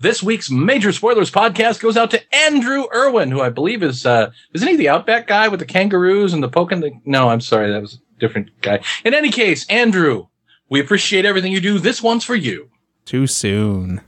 This 0.00 0.22
week's 0.22 0.48
Major 0.48 0.92
Spoilers 0.92 1.28
podcast 1.28 1.80
goes 1.80 1.96
out 1.96 2.12
to 2.12 2.22
Andrew 2.32 2.84
Irwin, 2.94 3.32
who 3.32 3.40
I 3.40 3.48
believe 3.48 3.82
is, 3.82 4.06
uh, 4.06 4.30
isn't 4.54 4.68
he 4.68 4.76
the 4.76 4.88
Outback 4.88 5.26
guy 5.26 5.48
with 5.48 5.58
the 5.58 5.66
kangaroos 5.66 6.32
and 6.32 6.40
the 6.40 6.48
poking 6.48 6.78
the, 6.78 6.92
no, 7.04 7.30
I'm 7.30 7.40
sorry, 7.40 7.72
that 7.72 7.80
was 7.80 7.94
a 7.94 8.20
different 8.20 8.50
guy. 8.60 8.78
In 9.04 9.12
any 9.12 9.32
case, 9.32 9.66
Andrew, 9.66 10.28
we 10.68 10.78
appreciate 10.78 11.24
everything 11.24 11.50
you 11.50 11.60
do. 11.60 11.80
This 11.80 12.00
one's 12.00 12.22
for 12.22 12.36
you. 12.36 12.70
Too 13.06 13.26
soon. 13.26 14.02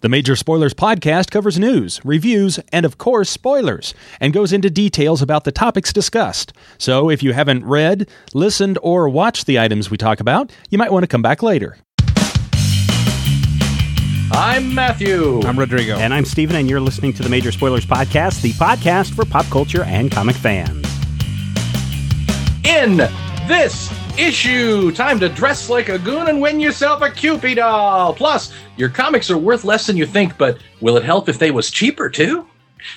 The 0.00 0.08
Major 0.08 0.34
Spoilers 0.34 0.72
podcast 0.72 1.30
covers 1.30 1.58
news, 1.58 2.00
reviews, 2.06 2.58
and 2.72 2.86
of 2.86 2.96
course, 2.96 3.28
spoilers, 3.28 3.92
and 4.20 4.32
goes 4.32 4.50
into 4.50 4.70
details 4.70 5.20
about 5.20 5.44
the 5.44 5.52
topics 5.52 5.92
discussed. 5.92 6.54
So 6.78 7.10
if 7.10 7.22
you 7.22 7.34
haven't 7.34 7.66
read, 7.66 8.08
listened, 8.32 8.78
or 8.80 9.10
watched 9.10 9.44
the 9.44 9.58
items 9.58 9.90
we 9.90 9.98
talk 9.98 10.20
about, 10.20 10.50
you 10.70 10.78
might 10.78 10.92
want 10.92 11.02
to 11.02 11.08
come 11.08 11.22
back 11.22 11.42
later. 11.42 11.76
I'm 14.32 14.74
Matthew. 14.74 15.40
I'm 15.42 15.58
Rodrigo. 15.58 15.96
And 15.96 16.12
I'm 16.12 16.24
Steven, 16.24 16.56
and 16.56 16.68
you're 16.68 16.80
listening 16.80 17.12
to 17.14 17.22
the 17.22 17.28
Major 17.28 17.52
Spoilers 17.52 17.86
Podcast, 17.86 18.42
the 18.42 18.52
podcast 18.52 19.14
for 19.14 19.24
pop 19.24 19.46
culture 19.46 19.84
and 19.84 20.10
comic 20.10 20.34
fans. 20.36 20.86
In 22.64 22.96
this 23.46 23.92
issue, 24.18 24.90
time 24.92 25.20
to 25.20 25.28
dress 25.28 25.68
like 25.68 25.88
a 25.88 25.98
goon 25.98 26.28
and 26.28 26.40
win 26.40 26.58
yourself 26.58 27.02
a 27.02 27.10
Cupid 27.10 27.56
doll. 27.56 28.14
Plus, 28.14 28.52
your 28.76 28.88
comics 28.88 29.30
are 29.30 29.38
worth 29.38 29.64
less 29.64 29.86
than 29.86 29.96
you 29.96 30.06
think, 30.06 30.36
but 30.38 30.58
will 30.80 30.96
it 30.96 31.04
help 31.04 31.28
if 31.28 31.38
they 31.38 31.50
was 31.50 31.70
cheaper 31.70 32.08
too? 32.08 32.46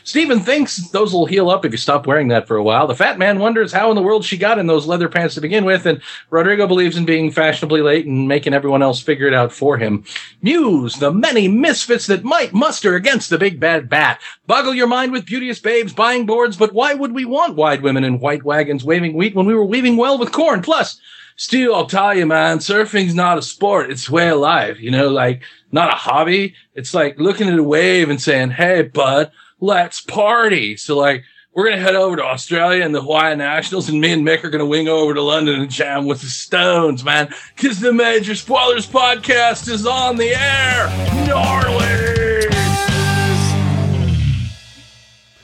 Steven 0.04 0.40
thinks 0.40 0.90
those 0.90 1.14
will 1.14 1.26
heal 1.26 1.50
up 1.50 1.66
if 1.66 1.72
you 1.72 1.78
stop 1.78 2.08
wearing 2.08 2.28
that 2.30 2.48
for 2.48 2.58
a 2.58 2.64
while. 2.64 2.88
The 2.88 2.96
fat 2.96 3.18
man 3.18 3.40
wonders 3.40 3.72
how 3.72 3.90
in 3.90 3.96
the 3.96 4.02
world 4.02 4.26
she 4.26 4.38
got 4.38 4.60
in 4.60 4.68
those 4.68 4.88
leather 4.88 5.10
pants 5.10 5.36
to 5.36 5.42
begin 5.42 5.66
with, 5.66 5.86
and 5.86 6.02
Rodrigo 6.30 6.68
believes 6.68 6.98
in 6.98 7.06
being 7.06 7.32
fashionably 7.32 7.82
late 7.82 8.06
and 8.06 8.28
making 8.28 8.54
everyone 8.54 8.82
else 8.82 9.02
figure 9.02 9.28
it 9.28 9.34
out 9.34 9.52
for 9.52 9.78
him. 9.78 10.04
Muse, 10.42 10.96
the 10.96 11.12
many 11.12 11.48
misfits 11.48 12.08
that 12.08 12.24
might 12.24 12.54
muster 12.54 12.96
against 12.96 13.30
the 13.30 13.38
big 13.38 13.60
bad 13.60 13.90
bat. 13.90 14.20
Boggle 14.48 14.74
your 14.74 14.88
mind 14.88 15.12
with 15.12 15.26
beauteous 15.26 15.60
babes 15.60 15.94
buying 15.94 16.26
boards, 16.26 16.58
but 16.58 16.74
why 16.74 16.94
would 16.94 17.14
we 17.14 17.26
want 17.26 17.56
wide 17.56 17.82
women 17.82 18.04
in 18.04 18.20
white 18.20 18.44
wagons 18.44 18.84
waving 18.84 19.14
wheat 19.14 19.36
when 19.36 19.46
we 19.46 19.54
were 19.54 19.66
weaving 19.66 19.98
well 19.98 20.18
with 20.18 20.32
corn? 20.32 20.62
Plus, 20.62 21.00
Stu, 21.40 21.72
I'll 21.72 21.86
tell 21.86 22.18
you, 22.18 22.26
man, 22.26 22.58
surfing's 22.58 23.14
not 23.14 23.38
a 23.38 23.44
sport. 23.44 23.92
It's 23.92 24.10
way 24.10 24.30
of 24.30 24.40
life, 24.40 24.80
you 24.80 24.90
know, 24.90 25.08
like 25.10 25.44
not 25.72 25.94
a 25.94 25.96
hobby. 25.96 26.56
It's 26.74 26.96
like 26.96 27.20
looking 27.20 27.48
at 27.48 27.60
a 27.60 27.64
wave 27.64 28.10
and 28.10 28.20
saying, 28.20 28.52
Hey, 28.52 28.82
bud, 28.82 29.32
let's 29.60 30.02
party. 30.02 30.78
So 30.78 30.98
like, 30.98 31.24
we're 31.54 31.64
going 31.64 31.78
to 31.78 31.82
head 31.82 31.96
over 31.96 32.16
to 32.16 32.24
Australia 32.24 32.86
and 32.86 32.94
the 32.94 33.02
Hawaii 33.02 33.36
Nationals 33.36 33.90
and 33.90 34.00
me 34.00 34.12
and 34.14 34.26
Mick 34.26 34.44
are 34.44 34.52
going 34.52 34.60
to 34.60 34.66
wing 34.66 34.88
over 34.88 35.16
to 35.16 35.22
London 35.24 35.60
and 35.60 35.72
jam 35.72 36.06
with 36.06 36.22
the 36.22 36.28
Stones, 36.28 37.04
man. 37.04 37.34
Cause 37.56 37.80
the 37.80 37.92
Major 37.92 38.36
Spoilers 38.36 38.86
podcast 38.86 39.68
is 39.68 39.88
on 39.88 40.18
the 40.18 40.30
air. 40.36 40.88
Gnarly. 41.28 41.86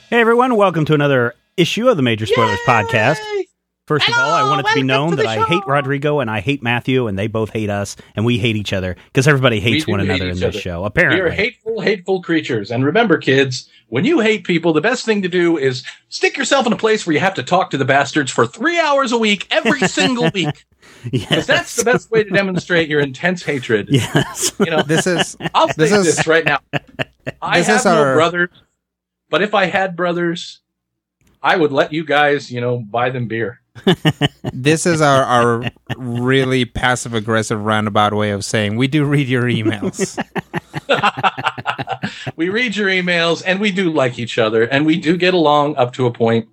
Hey, 0.09 0.22
everyone, 0.22 0.55
welcome 0.55 0.86
to 0.86 0.94
another 0.94 1.33
issue 1.58 1.89
of 1.89 1.98
the 1.98 2.03
Major 2.03 2.27
Spoilers 2.27 2.59
Podcast. 2.67 3.17
First 3.86 4.08
of 4.08 4.16
all, 4.17 4.31
I 4.31 4.44
want 4.44 4.62
it 4.66 4.70
to 4.70 4.76
be 4.76 4.84
known 4.84 5.17
that 5.17 5.26
I 5.26 5.44
hate 5.44 5.64
Rodrigo 5.67 6.22
and 6.22 6.31
I 6.31 6.39
hate 6.39 6.64
Matthew, 6.64 7.08
and 7.08 7.20
they 7.20 7.28
both 7.28 7.50
hate 7.50 7.70
us, 7.70 7.98
and 8.16 8.26
we 8.26 8.38
hate 8.38 8.56
each 8.56 8.72
other 8.72 8.95
because 9.08 9.28
everybody 9.28 9.59
hates 9.59 9.86
one 9.86 10.00
hate 10.00 10.06
another 10.09 10.30
in 10.30 10.36
this 10.39 10.44
other. 10.56 10.59
show. 10.59 10.80
We 10.80 10.84
are 10.86 10.88
Apparently, 10.88 11.36
hateful, 11.36 11.81
hateful 11.81 12.22
creatures. 12.22 12.72
And 12.72 12.86
remember, 12.86 13.17
kids, 13.17 13.67
when 13.89 14.06
you 14.06 14.22
hate 14.22 14.45
people, 14.45 14.72
the 14.72 14.80
best 14.80 15.04
thing 15.04 15.22
to 15.22 15.28
do 15.28 15.58
is 15.58 15.84
stick 16.08 16.38
yourself 16.38 16.66
in 16.66 16.72
a 16.72 16.78
place 16.78 17.06
where 17.06 17.14
you 17.14 17.20
have 17.20 17.34
to 17.34 17.44
talk 17.44 17.72
to 17.72 17.78
the 17.78 17.84
bastards 17.84 18.31
for 18.31 18.48
three 18.48 18.80
hours 18.80 19.11
a 19.11 19.17
week, 19.17 19.48
every 19.52 19.80
single 19.89 20.30
week. 20.34 20.64
Yes, 21.11 21.45
that's 21.45 21.76
the 21.76 21.84
best 21.84 22.09
way 22.09 22.23
to 22.23 22.30
demonstrate 22.30 22.88
your 22.88 23.02
intense 23.02 23.44
hatred. 23.44 23.88
yes. 23.92 24.54
You 24.61 24.67
know, 24.67 24.81
This 24.84 25.06
is 25.06 25.36
I'll 25.54 25.67
say 25.67 25.73
This 25.89 26.16
this, 26.16 26.26
right 26.28 26.45
now. 26.45 26.59
I 27.42 27.58
This 27.59 27.67
have 27.67 27.80
is 27.80 27.86
no 27.86 28.02
our- 28.02 28.16
brothers, 28.16 28.50
but 29.30 29.42
if 29.42 29.54
I 29.54 29.66
had 29.66 29.98
brothers, 29.98 30.61
I 31.42 31.58
would 31.58 31.73
let 31.73 31.92
you 31.92 32.06
guys, 32.06 32.50
you 32.50 32.61
know, 32.61 32.78
buy 32.80 33.09
them 33.09 33.28
beer. 33.28 33.59
This 34.53 34.86
is 34.86 35.02
our, 35.02 35.23
our 35.23 35.71
really 35.98 36.65
passive 36.65 37.14
aggressive 37.14 37.64
roundabout 37.64 38.14
way 38.14 38.31
of 38.31 38.45
saying 38.45 38.75
we 38.77 38.87
do 38.87 39.03
read 39.05 39.27
your 39.27 39.43
emails. 39.43 40.17
we 42.36 42.49
read 42.49 42.75
your 42.75 42.89
emails 42.89 43.42
and 43.45 43.59
we 43.59 43.71
do 43.71 43.92
like 43.92 44.20
each 44.20 44.37
other 44.37 44.64
and 44.64 44.86
we 44.86 44.98
do 44.99 45.17
get 45.17 45.33
along 45.33 45.75
up 45.75 45.93
to 45.93 46.05
a 46.05 46.11
point. 46.11 46.48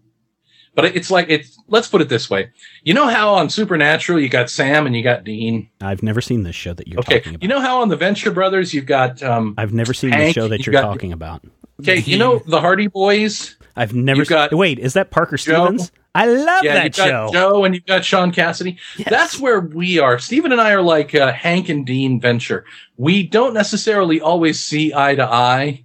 But 0.74 0.84
it's 0.96 1.10
like 1.10 1.26
it's 1.28 1.58
let's 1.68 1.88
put 1.88 2.00
it 2.00 2.08
this 2.08 2.30
way. 2.30 2.50
You 2.84 2.94
know 2.94 3.08
how 3.08 3.34
on 3.34 3.50
Supernatural 3.50 4.20
you 4.20 4.28
got 4.28 4.48
Sam 4.48 4.86
and 4.86 4.94
you 4.96 5.02
got 5.02 5.24
Dean? 5.24 5.68
I've 5.80 6.02
never 6.02 6.20
seen 6.20 6.44
this 6.44 6.54
show 6.54 6.72
that 6.74 6.86
you're 6.86 7.00
Okay. 7.00 7.16
talking 7.18 7.34
about. 7.34 7.42
You 7.42 7.48
know 7.48 7.60
how 7.60 7.82
on 7.82 7.88
the 7.88 7.96
Venture 7.96 8.30
Brothers 8.30 8.72
you've 8.72 8.86
got 8.86 9.22
um 9.22 9.54
I've 9.58 9.72
never 9.72 9.92
seen 9.92 10.10
the 10.10 10.32
show 10.32 10.46
that 10.48 10.60
you 10.60 10.72
you're 10.72 10.80
got- 10.80 10.86
talking 10.88 11.12
about. 11.12 11.42
okay, 11.80 11.98
you 11.98 12.16
know 12.18 12.40
the 12.46 12.60
Hardy 12.60 12.86
Boys? 12.86 13.56
I've 13.76 13.94
never 13.94 14.20
You've 14.20 14.28
got 14.28 14.50
seen. 14.50 14.58
Wait, 14.58 14.78
is 14.78 14.94
that 14.94 15.10
Parker 15.10 15.36
Joe. 15.36 15.64
Stevens? 15.66 15.92
I 16.14 16.26
love 16.26 16.64
Yeah, 16.64 16.74
that 16.74 16.94
show. 16.94 17.28
Joe 17.32 17.64
and 17.64 17.74
you've 17.74 17.86
got 17.86 18.04
Sean 18.04 18.32
Cassidy. 18.32 18.78
Yes. 18.98 19.08
That's 19.10 19.38
where 19.38 19.60
we 19.60 19.98
are. 19.98 20.18
Stephen 20.18 20.50
and 20.52 20.60
I 20.60 20.72
are 20.72 20.82
like 20.82 21.14
uh, 21.14 21.32
Hank 21.32 21.68
and 21.68 21.86
Dean 21.86 22.20
Venture. 22.20 22.64
We 22.96 23.22
don't 23.26 23.54
necessarily 23.54 24.20
always 24.20 24.58
see 24.58 24.92
eye 24.92 25.14
to 25.14 25.24
eye, 25.24 25.84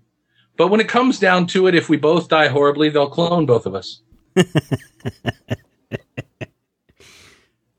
but 0.58 0.70
when 0.70 0.80
it 0.80 0.90
comes 0.90 1.20
down 1.20 1.46
to 1.48 1.68
it, 1.68 1.76
if 1.76 1.90
we 1.90 1.98
both 1.98 2.28
die 2.28 2.48
horribly, 2.48 2.90
they'll 2.90 3.10
clone 3.10 3.46
both 3.46 3.66
of 3.66 3.76
us. 3.76 4.02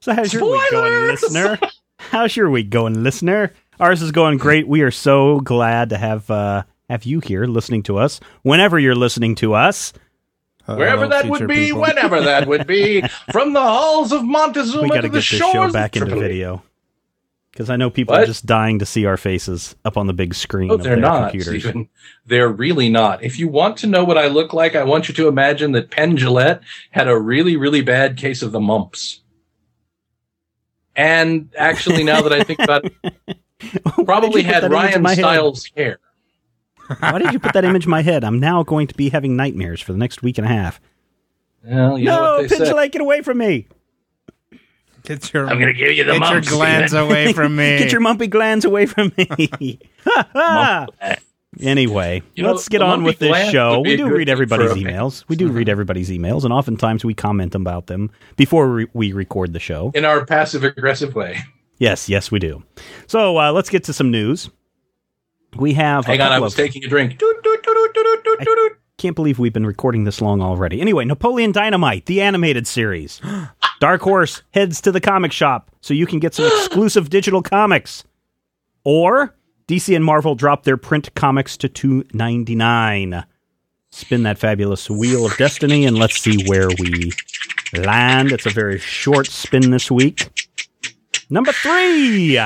So 0.00 0.14
how's 0.14 0.32
your 0.32 0.48
week 0.52 0.70
going, 0.70 1.06
listener? 1.08 1.58
How's 1.98 2.36
your 2.36 2.48
week 2.48 2.70
going, 2.70 3.02
listener? 3.02 3.52
Ours 3.80 4.02
is 4.02 4.12
going 4.12 4.38
great. 4.38 4.68
We 4.68 4.82
are 4.82 4.92
so 4.92 5.40
glad 5.40 5.88
to 5.90 5.98
have 5.98 6.30
uh, 6.30 6.62
have 6.88 7.02
you 7.04 7.18
here 7.18 7.44
listening 7.46 7.82
to 7.84 7.98
us. 7.98 8.20
Whenever 8.42 8.78
you're 8.78 8.94
listening 8.94 9.34
to 9.36 9.54
us, 9.54 9.92
Uh, 10.66 10.76
Wherever 10.76 11.06
that 11.06 11.28
would 11.28 11.46
be, 11.46 11.66
people. 11.66 11.80
whenever 11.80 12.20
that 12.20 12.48
would 12.48 12.66
be, 12.66 13.02
from 13.32 13.52
the 13.52 13.60
halls 13.60 14.12
of 14.12 14.24
Montezuma 14.24 14.82
we 14.82 14.88
got 14.88 14.96
to 14.96 15.02
the 15.02 15.08
get 15.08 15.12
this 15.12 15.24
shores 15.24 15.52
show 15.52 15.62
of 15.64 15.72
back 15.72 15.96
into 15.96 16.14
video 16.16 16.62
because 17.56 17.70
I 17.70 17.76
know 17.76 17.88
people 17.88 18.14
are 18.14 18.26
just 18.26 18.44
dying 18.44 18.80
to 18.80 18.86
see 18.86 19.06
our 19.06 19.16
faces 19.16 19.76
up 19.82 19.96
on 19.96 20.06
the 20.06 20.12
big 20.12 20.34
screen 20.34 20.70
of 20.70 20.82
they're 20.82 20.94
not, 20.94 21.30
computers. 21.30 21.62
Stephen. 21.62 21.88
They're 22.26 22.50
really 22.50 22.90
not. 22.90 23.22
If 23.22 23.38
you 23.38 23.48
want 23.48 23.78
to 23.78 23.86
know 23.86 24.04
what 24.04 24.18
I 24.18 24.26
look 24.26 24.52
like, 24.52 24.76
I 24.76 24.82
want 24.82 25.08
you 25.08 25.14
to 25.14 25.26
imagine 25.26 25.72
that 25.72 25.90
Penn 25.90 26.18
Jillette 26.18 26.60
had 26.90 27.08
a 27.08 27.18
really, 27.18 27.56
really 27.56 27.80
bad 27.80 28.18
case 28.18 28.42
of 28.42 28.52
the 28.52 28.60
mumps. 28.60 29.22
And 30.94 31.48
actually, 31.56 32.04
now 32.04 32.20
that 32.20 32.32
I 32.32 32.42
think 32.42 32.58
about 32.60 32.84
it, 32.84 33.38
probably 34.04 34.42
had 34.42 34.62
that 34.62 34.70
image 34.70 34.96
in 34.96 35.02
Ryan 35.02 35.02
my 35.02 35.14
head? 35.14 35.56
Hair. 35.74 35.98
Why 36.98 37.18
did 37.18 37.32
you 37.32 37.38
put 37.38 37.52
that 37.52 37.64
image 37.64 37.84
in 37.84 37.90
my 37.90 38.02
head? 38.02 38.24
I'm 38.24 38.38
now 38.40 38.62
going 38.62 38.86
to 38.86 38.94
be 38.94 39.08
having 39.08 39.36
nightmares 39.36 39.80
for 39.80 39.92
the 39.92 39.98
next 39.98 40.22
week 40.22 40.38
and 40.38 40.46
a 40.46 40.50
half. 40.50 40.80
Well, 41.64 41.98
you 41.98 42.06
no, 42.06 42.38
what 42.38 42.48
they 42.48 42.56
say. 42.56 42.88
Get 42.88 43.00
away 43.00 43.22
from 43.22 43.38
me! 43.38 43.66
Get 45.02 45.32
your, 45.32 45.48
I'm 45.48 45.58
going 45.58 45.72
to 45.72 45.78
give 45.78 45.92
you 45.92 46.04
the 46.04 46.18
get 46.18 46.32
your 46.32 46.40
glands 46.42 46.92
Stephen. 46.92 47.06
away 47.06 47.32
from 47.34 47.54
me. 47.54 47.78
Get 47.78 47.92
your 47.92 48.00
mumpy 48.00 48.28
glands 48.28 48.64
away 48.64 48.86
from 48.86 49.12
me! 49.16 49.78
Anyway, 51.60 52.22
You 52.34 52.42
know, 52.42 52.52
let's 52.52 52.68
get 52.68 52.82
on 52.82 53.02
with 53.02 53.18
this 53.18 53.50
show. 53.50 53.80
We 53.80 53.96
do 53.96 54.08
read 54.08 54.28
everybody's 54.28 54.72
emails. 54.72 55.24
We 55.26 55.36
do 55.36 55.48
read 55.48 55.70
everybody's 55.70 56.10
emails, 56.10 56.44
and 56.44 56.52
oftentimes 56.52 57.02
we 57.02 57.14
comment 57.14 57.54
about 57.54 57.86
them 57.86 58.10
before 58.36 58.70
we, 58.72 58.86
we 58.92 59.12
record 59.14 59.54
the 59.54 59.58
show. 59.58 59.90
In 59.94 60.04
our 60.04 60.26
passive 60.26 60.64
aggressive 60.64 61.14
way. 61.14 61.38
Yes, 61.78 62.08
yes, 62.10 62.30
we 62.30 62.38
do. 62.40 62.62
So 63.06 63.38
uh, 63.38 63.52
let's 63.52 63.70
get 63.70 63.84
to 63.84 63.92
some 63.92 64.10
news. 64.10 64.50
We 65.58 65.74
have. 65.74 66.04
a 66.04 66.08
Hang 66.08 66.20
on, 66.20 66.32
I 66.32 66.38
was 66.40 66.52
of- 66.54 66.58
taking 66.58 66.84
a 66.84 66.88
drink. 66.88 67.18
Doot. 67.18 67.36
Can't 68.98 69.14
believe 69.14 69.38
we've 69.38 69.52
been 69.52 69.66
recording 69.66 70.04
this 70.04 70.20
long 70.22 70.40
already. 70.40 70.80
Anyway, 70.80 71.04
Napoleon 71.04 71.52
Dynamite, 71.52 72.06
the 72.06 72.20
animated 72.22 72.66
series. 72.66 73.20
Dark 73.80 74.00
Horse 74.00 74.42
heads 74.52 74.80
to 74.80 74.90
the 74.92 75.02
comic 75.02 75.32
shop 75.32 75.70
so 75.82 75.92
you 75.92 76.06
can 76.06 76.18
get 76.18 76.34
some 76.34 76.46
exclusive 76.56 77.10
digital 77.10 77.42
comics. 77.42 78.04
Or 78.84 79.34
DC 79.68 79.94
and 79.94 80.04
Marvel 80.04 80.34
drop 80.34 80.62
their 80.62 80.76
print 80.78 81.12
comics 81.14 81.56
to 81.58 81.68
two 81.68 82.04
ninety 82.14 82.54
nine. 82.54 83.24
Spin 83.90 84.22
that 84.22 84.38
fabulous 84.38 84.88
wheel 84.88 85.26
of 85.26 85.36
destiny 85.36 85.84
and 85.84 85.98
let's 85.98 86.18
see 86.18 86.44
where 86.48 86.68
we 86.78 87.12
land. 87.74 88.32
It's 88.32 88.46
a 88.46 88.50
very 88.50 88.78
short 88.78 89.26
spin 89.26 89.70
this 89.70 89.90
week. 89.90 90.28
Number 91.28 91.52
three. 91.52 92.38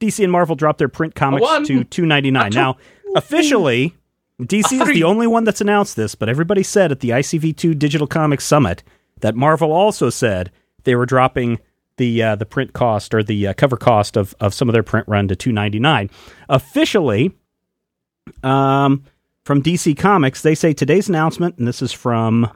DC 0.00 0.22
and 0.22 0.32
Marvel 0.32 0.54
dropped 0.54 0.78
their 0.78 0.88
print 0.88 1.14
comics 1.14 1.46
to 1.66 1.84
two 1.84 2.06
ninety 2.06 2.30
nine. 2.30 2.50
Now, 2.54 2.76
officially, 3.16 3.94
DC 4.40 4.80
is 4.80 4.88
the 4.88 5.04
only 5.04 5.26
one 5.26 5.44
that's 5.44 5.60
announced 5.60 5.96
this, 5.96 6.14
but 6.14 6.28
everybody 6.28 6.62
said 6.62 6.92
at 6.92 7.00
the 7.00 7.10
ICV2 7.10 7.78
Digital 7.78 8.06
Comics 8.06 8.44
Summit 8.44 8.84
that 9.20 9.34
Marvel 9.34 9.72
also 9.72 10.10
said 10.10 10.52
they 10.84 10.94
were 10.94 11.06
dropping 11.06 11.58
the 11.96 12.22
uh, 12.22 12.36
the 12.36 12.46
print 12.46 12.72
cost 12.72 13.12
or 13.12 13.22
the 13.22 13.48
uh, 13.48 13.52
cover 13.54 13.76
cost 13.76 14.16
of, 14.16 14.34
of 14.40 14.54
some 14.54 14.68
of 14.68 14.72
their 14.72 14.84
print 14.84 15.08
run 15.08 15.28
to 15.28 15.36
two 15.36 15.52
ninety 15.52 15.80
nine. 15.80 16.08
Officially, 16.48 17.32
um, 18.42 19.04
from 19.44 19.62
DC 19.62 19.96
Comics, 19.96 20.42
they 20.42 20.54
say 20.54 20.72
today's 20.72 21.08
announcement, 21.08 21.58
and 21.58 21.66
this 21.66 21.82
is 21.82 21.92
from 21.92 22.50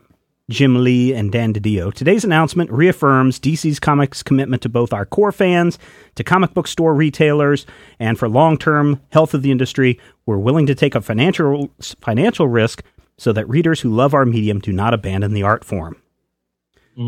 Jim 0.51 0.83
Lee 0.83 1.15
and 1.15 1.31
Dan 1.31 1.53
DiDio. 1.53 1.93
Today's 1.93 2.25
announcement 2.25 2.71
reaffirms 2.71 3.39
DC's 3.39 3.79
Comics 3.79 4.23
commitment 4.23 4.63
to 4.63 4.69
both 4.69 4.93
our 4.93 5.07
core 5.07 5.33
fans, 5.33 5.79
to 6.17 6.25
comic 6.25 6.53
book 6.53 6.67
store 6.67 6.95
retailers, 6.95 7.65
and 7.99 8.19
for 8.19 8.29
long-term 8.29 9.01
health 9.11 9.35
of 9.35 9.43
the 9.43 9.51
industry. 9.51 9.99
We're 10.27 10.39
willing 10.39 10.67
to 10.67 10.75
take 10.75 10.95
a 10.95 11.01
financial 11.01 11.71
financial 12.01 12.49
risk 12.49 12.83
so 13.17 13.33
that 13.33 13.49
readers 13.49 13.81
who 13.81 13.95
love 13.95 14.15
our 14.15 14.27
medium 14.27 14.59
do 14.59 14.73
not 14.73 14.95
abandon 14.95 15.33
the 15.33 15.43
art 15.43 15.65
form. 15.65 15.97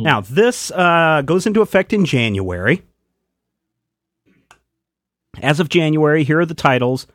Now, 0.03 0.21
this 0.23 0.71
uh, 0.71 1.23
goes 1.27 1.47
into 1.47 1.61
effect 1.61 1.93
in 1.93 2.07
January. 2.07 2.83
As 5.43 5.61
of 5.61 5.69
January, 5.69 6.25
here 6.25 6.41
are 6.41 6.47
the 6.47 6.55
titles. 6.55 7.07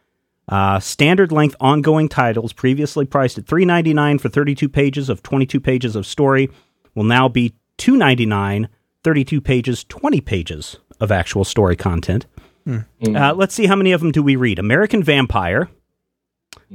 Uh, 0.50 0.80
standard 0.80 1.32
length 1.32 1.56
ongoing 1.60 2.10
titles 2.10 2.54
previously 2.54 3.06
priced 3.06 3.38
at 3.38 3.46
$3.99 3.46 4.20
for 4.20 4.30
32 4.30 4.68
pages 4.68 5.08
of 5.08 5.22
22 5.22 5.60
pages 5.60 5.96
of 5.96 6.06
story 6.08 6.50
will 6.96 7.04
now 7.04 7.30
be 7.30 7.54
$2.99, 7.78 8.68
32 9.04 9.42
pages, 9.42 9.84
20 9.86 10.20
pages 10.22 10.78
of 11.00 11.12
actual 11.12 11.44
story 11.46 11.76
content. 11.76 12.26
Uh, 12.68 13.34
let's 13.34 13.54
see 13.56 13.66
how 13.68 13.76
many 13.76 13.92
of 13.92 14.02
them 14.02 14.12
do 14.12 14.22
we 14.24 14.36
read. 14.36 14.60
American 14.60 15.02
Vampire. 15.04 15.70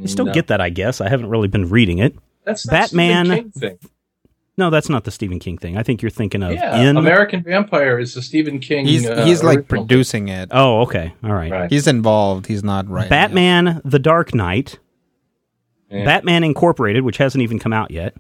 I 0.03 0.07
still 0.07 0.27
No. 0.27 0.33
get 0.33 0.47
that, 0.49 0.61
I 0.61 0.71
guess. 0.71 1.01
I 1.01 1.09
haven't 1.09 1.29
really 1.29 1.47
been 1.49 1.69
reading 1.69 1.99
it. 1.99 2.17
That's 2.45 2.67
Batman- 2.67 3.27
Stephen 3.27 3.43
King 3.53 3.61
thing. 3.61 3.79
No, 4.57 4.71
that's 4.71 4.89
not 4.89 5.05
the 5.05 5.11
Stephen 5.11 5.41
King 5.41 5.59
thing. 5.59 5.77
I 5.77 5.83
think 5.83 6.01
you're 6.01 6.11
thinking 6.11 6.43
of 6.43 6.53
Yeah, 6.53 6.81
In. 6.81 6.97
American 6.97 7.43
Vampire 7.43 7.99
is 7.99 8.15
the 8.15 8.23
Stephen 8.23 8.61
King. 8.61 8.87
He's 8.87 9.05
uh, 9.05 9.25
he's 9.25 9.43
like 9.43 9.59
original. 9.59 9.87
producing 9.87 10.29
it. 10.29 10.49
oh, 10.53 10.83
okay. 10.83 11.13
All 11.25 11.33
right. 11.33 11.51
Right. 11.51 11.73
He's 11.73 11.89
involved. 11.89 12.47
He's 12.47 12.63
not 12.63 12.89
right. 12.89 13.11
Batman 13.11 13.81
The 13.85 13.99
Dark 13.99 14.35
Knight. 14.35 14.79
Yeah. 15.91 16.05
Batman 16.05 16.45
Incorporated, 16.45 17.05
which 17.05 17.17
hasn't 17.17 17.43
even 17.43 17.59
come 17.59 17.73
out 17.73 17.91
yet. 17.91 18.17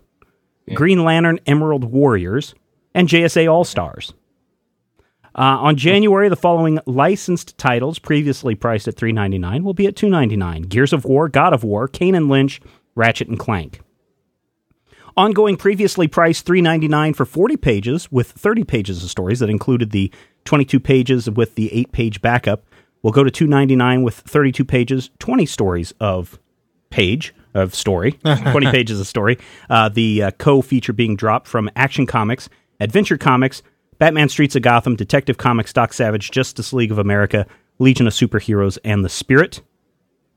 Yeah. 0.66 0.74
Green 0.74 1.04
Lantern 1.04 1.38
Emerald 1.46 1.84
Warriors. 1.84 2.54
And 2.96 3.08
JSA 3.08 3.50
All 3.50 3.64
Stars. 3.64 4.12
Uh, 5.36 5.58
on 5.58 5.76
January, 5.76 6.28
the 6.28 6.36
following 6.36 6.78
licensed 6.86 7.58
titles, 7.58 7.98
previously 7.98 8.54
priced 8.54 8.86
at 8.86 8.94
$3.99, 8.94 9.64
will 9.64 9.74
be 9.74 9.88
at 9.88 9.96
$2.99 9.96 10.68
Gears 10.68 10.92
of 10.92 11.04
War, 11.04 11.28
God 11.28 11.52
of 11.52 11.64
War, 11.64 11.88
Kane 11.88 12.14
and 12.14 12.28
Lynch, 12.28 12.60
Ratchet 12.94 13.26
and 13.26 13.36
Clank. 13.38 13.80
Ongoing, 15.16 15.56
previously 15.56 16.08
priced 16.08 16.44
$3.99 16.46 17.14
for 17.14 17.24
40 17.24 17.56
pages 17.56 18.10
with 18.10 18.32
30 18.32 18.64
pages 18.64 19.04
of 19.04 19.10
stories 19.10 19.38
that 19.38 19.48
included 19.48 19.92
the 19.92 20.10
22 20.44 20.80
pages 20.80 21.30
with 21.30 21.54
the 21.54 21.72
8 21.72 21.92
page 21.92 22.20
backup, 22.20 22.64
will 23.02 23.12
go 23.12 23.22
to 23.22 23.30
$2.99 23.30 24.02
with 24.02 24.16
32 24.16 24.64
pages, 24.64 25.10
20 25.20 25.46
stories 25.46 25.94
of 26.00 26.40
page 26.90 27.34
of 27.54 27.74
story, 27.74 28.12
20 28.22 28.70
pages 28.72 28.98
of 28.98 29.06
story. 29.06 29.38
Uh, 29.70 29.88
the 29.88 30.24
uh, 30.24 30.30
co 30.32 30.62
feature 30.62 30.92
being 30.92 31.14
dropped 31.14 31.46
from 31.46 31.70
Action 31.76 32.06
Comics, 32.06 32.48
Adventure 32.80 33.18
Comics, 33.18 33.62
Batman 33.98 34.28
Streets 34.28 34.56
of 34.56 34.62
Gotham, 34.62 34.96
Detective 34.96 35.38
Comics, 35.38 35.72
Doc 35.72 35.92
Savage, 35.92 36.32
Justice 36.32 36.72
League 36.72 36.90
of 36.90 36.98
America, 36.98 37.46
Legion 37.78 38.08
of 38.08 38.12
Superheroes, 38.12 38.78
and 38.84 39.04
The 39.04 39.08
Spirit. 39.08 39.60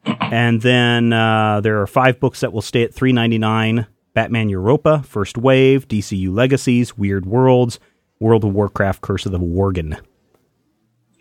And 0.05 0.61
then 0.61 1.11
uh, 1.11 1.61
there 1.61 1.81
are 1.81 1.87
five 1.87 2.19
books 2.19 2.41
that 2.41 2.53
will 2.53 2.61
stay 2.61 2.83
at 2.83 2.93
three 2.93 3.11
ninety 3.11 3.37
nine: 3.37 3.87
Batman 4.17 4.49
Europa, 4.49 5.03
First 5.03 5.37
Wave, 5.37 5.87
DCU 5.87 6.33
Legacies, 6.33 6.97
Weird 6.97 7.27
Worlds, 7.27 7.79
World 8.19 8.43
of 8.43 8.51
Warcraft, 8.51 8.99
Curse 9.01 9.27
of 9.27 9.31
the 9.31 9.37
Worgen. 9.37 9.95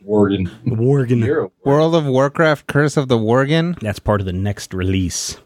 Worgen. 0.02 0.48
Worgen. 0.64 1.22
Hero. 1.22 1.52
World 1.62 1.94
of 1.94 2.06
Warcraft: 2.06 2.66
Curse 2.66 2.96
of 2.96 3.08
the 3.08 3.18
Worgen. 3.18 3.78
That's 3.80 3.98
part 3.98 4.22
of 4.22 4.24
the 4.26 4.32
next 4.32 4.72
release. 4.72 5.36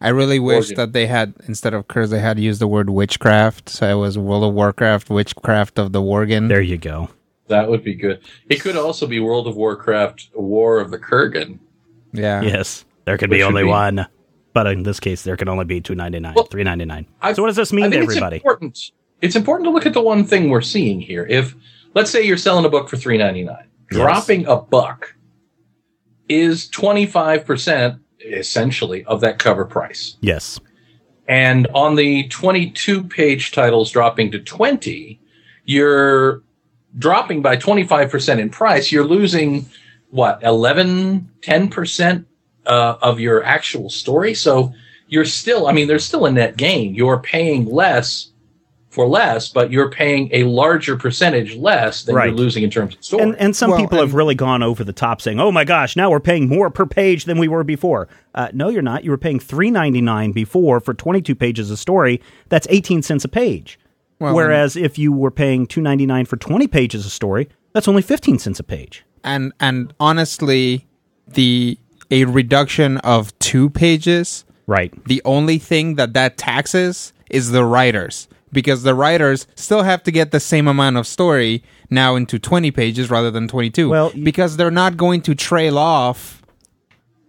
I 0.00 0.10
really 0.10 0.38
wish 0.38 0.70
Worgen. 0.70 0.76
that 0.76 0.92
they 0.92 1.08
had 1.08 1.34
instead 1.48 1.74
of 1.74 1.88
curse 1.88 2.10
they 2.10 2.20
had 2.20 2.38
used 2.38 2.60
the 2.60 2.68
word 2.68 2.90
witchcraft. 2.90 3.68
So 3.68 3.84
it 3.90 4.00
was 4.00 4.16
World 4.16 4.44
of 4.44 4.54
Warcraft: 4.54 5.10
Witchcraft 5.10 5.80
of 5.80 5.90
the 5.90 6.00
Worgen. 6.00 6.46
There 6.46 6.60
you 6.60 6.78
go. 6.78 7.08
That 7.48 7.68
would 7.68 7.82
be 7.82 7.94
good. 7.96 8.20
It 8.48 8.60
could 8.60 8.76
also 8.76 9.08
be 9.08 9.18
World 9.18 9.48
of 9.48 9.56
Warcraft: 9.56 10.30
War 10.32 10.78
of 10.78 10.92
the 10.92 10.98
Kurgan. 11.00 11.58
Yeah. 12.12 12.40
Yes, 12.42 12.84
there 13.04 13.18
could 13.18 13.30
be 13.30 13.38
Which 13.38 13.46
would 13.46 13.48
only 13.48 13.62
be- 13.64 13.68
one, 13.68 14.06
but 14.52 14.66
in 14.66 14.82
this 14.82 14.98
case, 15.00 15.22
there 15.22 15.36
can 15.36 15.48
only 15.48 15.64
be 15.64 15.80
two 15.80 15.94
ninety 15.94 16.18
nine, 16.20 16.34
Well, 16.34 16.44
three 16.46 16.64
ninety 16.64 16.84
nine. 16.84 17.06
I- 17.20 17.32
So 17.32 17.42
what 17.42 17.48
does 17.48 17.56
this 17.56 17.72
I 17.72 17.76
mean 17.76 17.84
to 17.86 17.90
think 17.90 18.04
it's 18.04 18.12
everybody? 18.12 18.36
important. 18.36 18.90
It's 19.20 19.36
important 19.36 19.66
to 19.66 19.70
look 19.70 19.86
at 19.86 19.94
the 19.94 20.00
one 20.02 20.24
thing 20.24 20.48
we're 20.50 20.60
seeing 20.60 21.00
here. 21.00 21.26
If 21.28 21.54
let's 21.94 22.10
say 22.10 22.22
you're 22.22 22.36
selling 22.36 22.64
a 22.64 22.68
book 22.68 22.88
for 22.88 22.96
three 22.96 23.18
ninety 23.18 23.44
nine, 23.44 23.66
Yes. 23.90 24.00
dropping 24.00 24.46
a 24.46 24.56
buck 24.56 25.14
is 26.28 26.68
twenty 26.68 27.06
five 27.06 27.44
percent 27.44 27.96
essentially 28.20 29.04
of 29.04 29.20
that 29.20 29.38
cover 29.38 29.64
price. 29.64 30.16
Yes, 30.20 30.58
And 31.28 31.66
on 31.74 31.94
the 31.94 32.26
22 32.28 33.04
page 33.04 33.52
titles 33.52 33.90
dropping 33.90 34.32
to 34.32 34.38
20, 34.40 35.20
you're 35.66 36.42
dropping 36.98 37.42
by 37.42 37.56
25% 37.56 38.38
in 38.40 38.48
price. 38.50 38.90
You're 38.90 39.04
losing 39.04 39.66
what, 40.10 40.42
11, 40.42 41.28
10% 41.42 42.24
uh, 42.68 42.96
of 43.02 43.18
your 43.18 43.42
actual 43.42 43.90
story. 43.90 44.34
So 44.34 44.72
you're 45.08 45.24
still, 45.24 45.66
I 45.66 45.72
mean, 45.72 45.88
there's 45.88 46.04
still 46.04 46.26
a 46.26 46.30
net 46.30 46.56
gain. 46.56 46.94
You're 46.94 47.18
paying 47.18 47.66
less 47.66 48.30
for 48.90 49.06
less, 49.06 49.48
but 49.50 49.70
you're 49.70 49.90
paying 49.90 50.28
a 50.32 50.44
larger 50.44 50.96
percentage 50.96 51.54
less 51.56 52.04
than 52.04 52.14
Right. 52.14 52.28
you're 52.28 52.36
losing 52.36 52.62
in 52.62 52.70
terms 52.70 52.94
of 52.96 53.04
story. 53.04 53.22
and 53.22 53.36
and 53.36 53.54
some 53.54 53.70
Well, 53.70 53.80
people 53.80 53.98
have 53.98 54.14
really 54.14 54.34
gone 54.34 54.62
over 54.62 54.82
the 54.82 54.94
top, 54.94 55.20
saying, 55.20 55.38
"Oh 55.38 55.52
my 55.52 55.64
gosh, 55.64 55.94
now 55.94 56.10
we're 56.10 56.20
paying 56.20 56.48
more 56.48 56.70
per 56.70 56.86
page 56.86 57.24
than 57.26 57.38
we 57.38 57.48
were 57.48 57.64
before." 57.64 58.08
Uh, 58.34 58.48
no, 58.54 58.68
you're 58.70 58.82
not. 58.82 59.04
You 59.04 59.10
were 59.10 59.18
paying 59.18 59.38
three 59.40 59.70
ninety 59.70 60.00
nine 60.00 60.32
before 60.32 60.80
for 60.80 60.94
twenty 60.94 61.20
two 61.20 61.34
pages 61.34 61.70
of 61.70 61.78
story. 61.78 62.20
That's 62.48 62.66
eighteen 62.70 63.02
cents 63.02 63.24
a 63.24 63.28
page. 63.28 63.78
Well, 64.20 64.34
Whereas 64.34 64.74
if 64.74 64.98
you 64.98 65.12
were 65.12 65.30
paying 65.30 65.66
two 65.66 65.80
ninety 65.82 66.06
nine 66.06 66.24
for 66.24 66.36
twenty 66.36 66.66
pages 66.66 67.04
of 67.06 67.12
story, 67.12 67.48
that's 67.74 67.88
only 67.88 68.02
fifteen 68.02 68.38
cents 68.38 68.58
a 68.58 68.64
page. 68.64 69.04
and 69.22 69.52
and 69.60 69.92
honestly, 70.00 70.86
the 71.28 71.78
a 72.10 72.24
reduction 72.24 72.98
of 72.98 73.36
two 73.38 73.70
pages. 73.70 74.44
Right. 74.66 74.92
The 75.04 75.22
only 75.24 75.58
thing 75.58 75.94
that 75.96 76.12
that 76.14 76.36
taxes 76.36 77.12
is 77.30 77.50
the 77.50 77.64
writers 77.64 78.28
because 78.52 78.82
the 78.82 78.94
writers 78.94 79.46
still 79.54 79.82
have 79.82 80.02
to 80.04 80.10
get 80.10 80.30
the 80.30 80.40
same 80.40 80.68
amount 80.68 80.96
of 80.96 81.06
story 81.06 81.62
now 81.90 82.16
into 82.16 82.38
20 82.38 82.70
pages 82.70 83.10
rather 83.10 83.30
than 83.30 83.48
22 83.48 83.88
Well, 83.88 84.12
because 84.22 84.56
they're 84.56 84.70
not 84.70 84.96
going 84.96 85.22
to 85.22 85.34
trail 85.34 85.78
off 85.78 86.42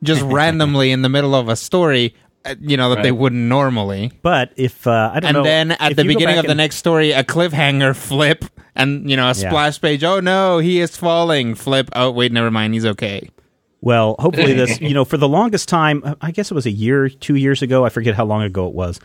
just 0.04 0.22
randomly 0.26 0.92
in 0.92 1.02
the 1.02 1.10
middle 1.10 1.36
of 1.36 1.50
a 1.50 1.56
story 1.56 2.16
uh, 2.46 2.56
you 2.62 2.78
know 2.78 2.96
that 2.96 3.04
they 3.04 3.12
wouldn't 3.12 3.42
normally. 3.42 4.14
But 4.22 4.54
if 4.56 4.88
uh, 4.88 5.12
I 5.14 5.20
don't 5.20 5.28
and 5.28 5.34
know, 5.34 5.40
and 5.40 5.46
then 5.46 5.72
at 5.74 5.98
the 5.98 6.06
beginning 6.06 6.38
of 6.38 6.46
the 6.46 6.56
next 6.56 6.78
story 6.78 7.12
a 7.12 7.22
cliffhanger 7.22 7.94
flip 8.08 8.46
and 8.76 9.10
you 9.10 9.18
know 9.18 9.30
a 9.30 9.36
splash 9.36 9.82
page. 9.82 10.06
Oh 10.06 10.22
no 10.22 10.60
he 10.60 10.80
is 10.80 10.96
falling. 10.96 11.54
Flip. 11.54 11.90
Oh 11.94 12.12
wait 12.12 12.32
never 12.32 12.50
mind. 12.50 12.76
He's 12.76 12.86
okay 12.86 13.30
Well, 13.82 14.16
hopefully 14.20 14.54
this, 14.54 14.82
you 14.82 14.94
know, 14.94 15.06
for 15.06 15.18
the 15.18 15.28
longest 15.28 15.70
time, 15.70 16.02
uh, 16.04 16.16
I 16.22 16.32
guess 16.32 16.52
it 16.52 16.54
was 16.54 16.66
a 16.66 16.72
year, 16.72 17.10
two 17.10 17.36
years 17.36 17.62
ago, 17.62 17.86
I 17.86 17.90
forget 17.90 18.16
how 18.16 18.26
long 18.26 18.44
ago 18.44 18.68
it 18.68 18.74
was. 18.74 19.00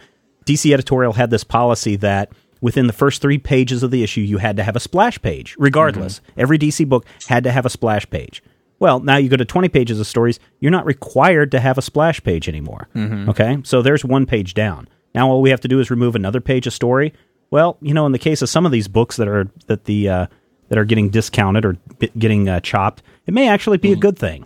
DC 0.47 0.73
editorial 0.73 1.13
had 1.13 1.31
this 1.31 1.45
policy 1.45 1.97
that 1.97 2.31
within 2.61 2.87
the 2.87 2.93
first 2.93 3.23
three 3.23 3.39
pages 3.39 3.83
of 3.83 3.91
the 3.91 4.03
issue, 4.03 4.21
you 4.21 4.39
had 4.39 4.57
to 4.57 4.63
have 4.63 4.77
a 4.77 4.81
splash 4.81 5.21
page, 5.21 5.55
regardless. 5.59 6.21
Every 6.37 6.59
DC 6.59 6.89
book 6.89 7.07
had 7.27 7.45
to 7.45 7.53
have 7.53 7.67
a 7.67 7.71
splash 7.71 8.09
page. 8.11 8.43
Well, 8.79 9.01
now 9.01 9.17
you 9.17 9.29
go 9.29 9.37
to 9.37 9.45
20 9.45 9.69
pages 9.69 10.01
of 10.01 10.07
stories, 10.07 10.41
you're 10.61 10.73
not 10.73 10.85
required 10.85 11.53
to 11.53 11.61
have 11.61 11.79
a 11.79 11.83
splash 11.83 12.23
page 12.23 12.49
anymore. 12.49 12.89
Okay? 13.31 13.59
So 13.65 13.81
there's 13.83 14.05
one 14.05 14.27
page 14.27 14.55
down. 14.55 14.89
Now 15.15 15.29
all 15.29 15.41
we 15.41 15.51
have 15.51 15.61
to 15.61 15.69
do 15.69 15.79
is 15.81 15.91
remove 15.91 16.17
another 16.17 16.41
page 16.41 16.67
of 16.67 16.73
story. 16.73 17.15
Well, 17.51 17.79
you 17.81 17.95
know, 17.95 18.05
in 18.05 18.13
the 18.13 18.19
case 18.19 18.43
of 18.43 18.49
some 18.49 18.67
of 18.67 18.73
these 18.73 18.89
books 18.89 19.17
that 19.17 19.29
are 19.29 19.49
that 19.67 19.85
the 19.85 20.09
uh, 20.09 20.27
that 20.69 20.79
are 20.79 20.85
getting 20.85 21.09
discounted 21.11 21.65
or 21.65 21.77
getting 22.19 22.49
uh, 22.49 22.61
chopped, 22.61 23.03
it 23.27 23.33
may 23.33 23.49
actually 23.49 23.79
be 23.79 23.93
a 23.93 23.97
good 23.97 24.19
thing. 24.19 24.45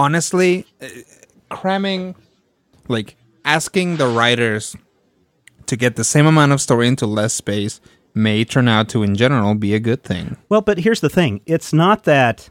Honestly, 0.00 0.64
uh, 0.80 0.88
cramming, 1.50 2.14
like 2.88 3.16
asking 3.44 3.98
the 3.98 4.08
writers 4.08 4.74
to 5.66 5.76
get 5.76 5.96
the 5.96 6.04
same 6.04 6.26
amount 6.26 6.52
of 6.52 6.60
story 6.60 6.88
into 6.88 7.06
less 7.06 7.34
space 7.34 7.80
may 8.14 8.44
turn 8.44 8.66
out 8.66 8.88
to, 8.88 9.02
in 9.02 9.14
general, 9.14 9.54
be 9.54 9.74
a 9.74 9.78
good 9.78 10.02
thing. 10.02 10.36
Well, 10.48 10.62
but 10.62 10.78
here's 10.78 11.00
the 11.00 11.10
thing: 11.10 11.42
it's 11.44 11.72
not 11.72 12.04
that 12.04 12.48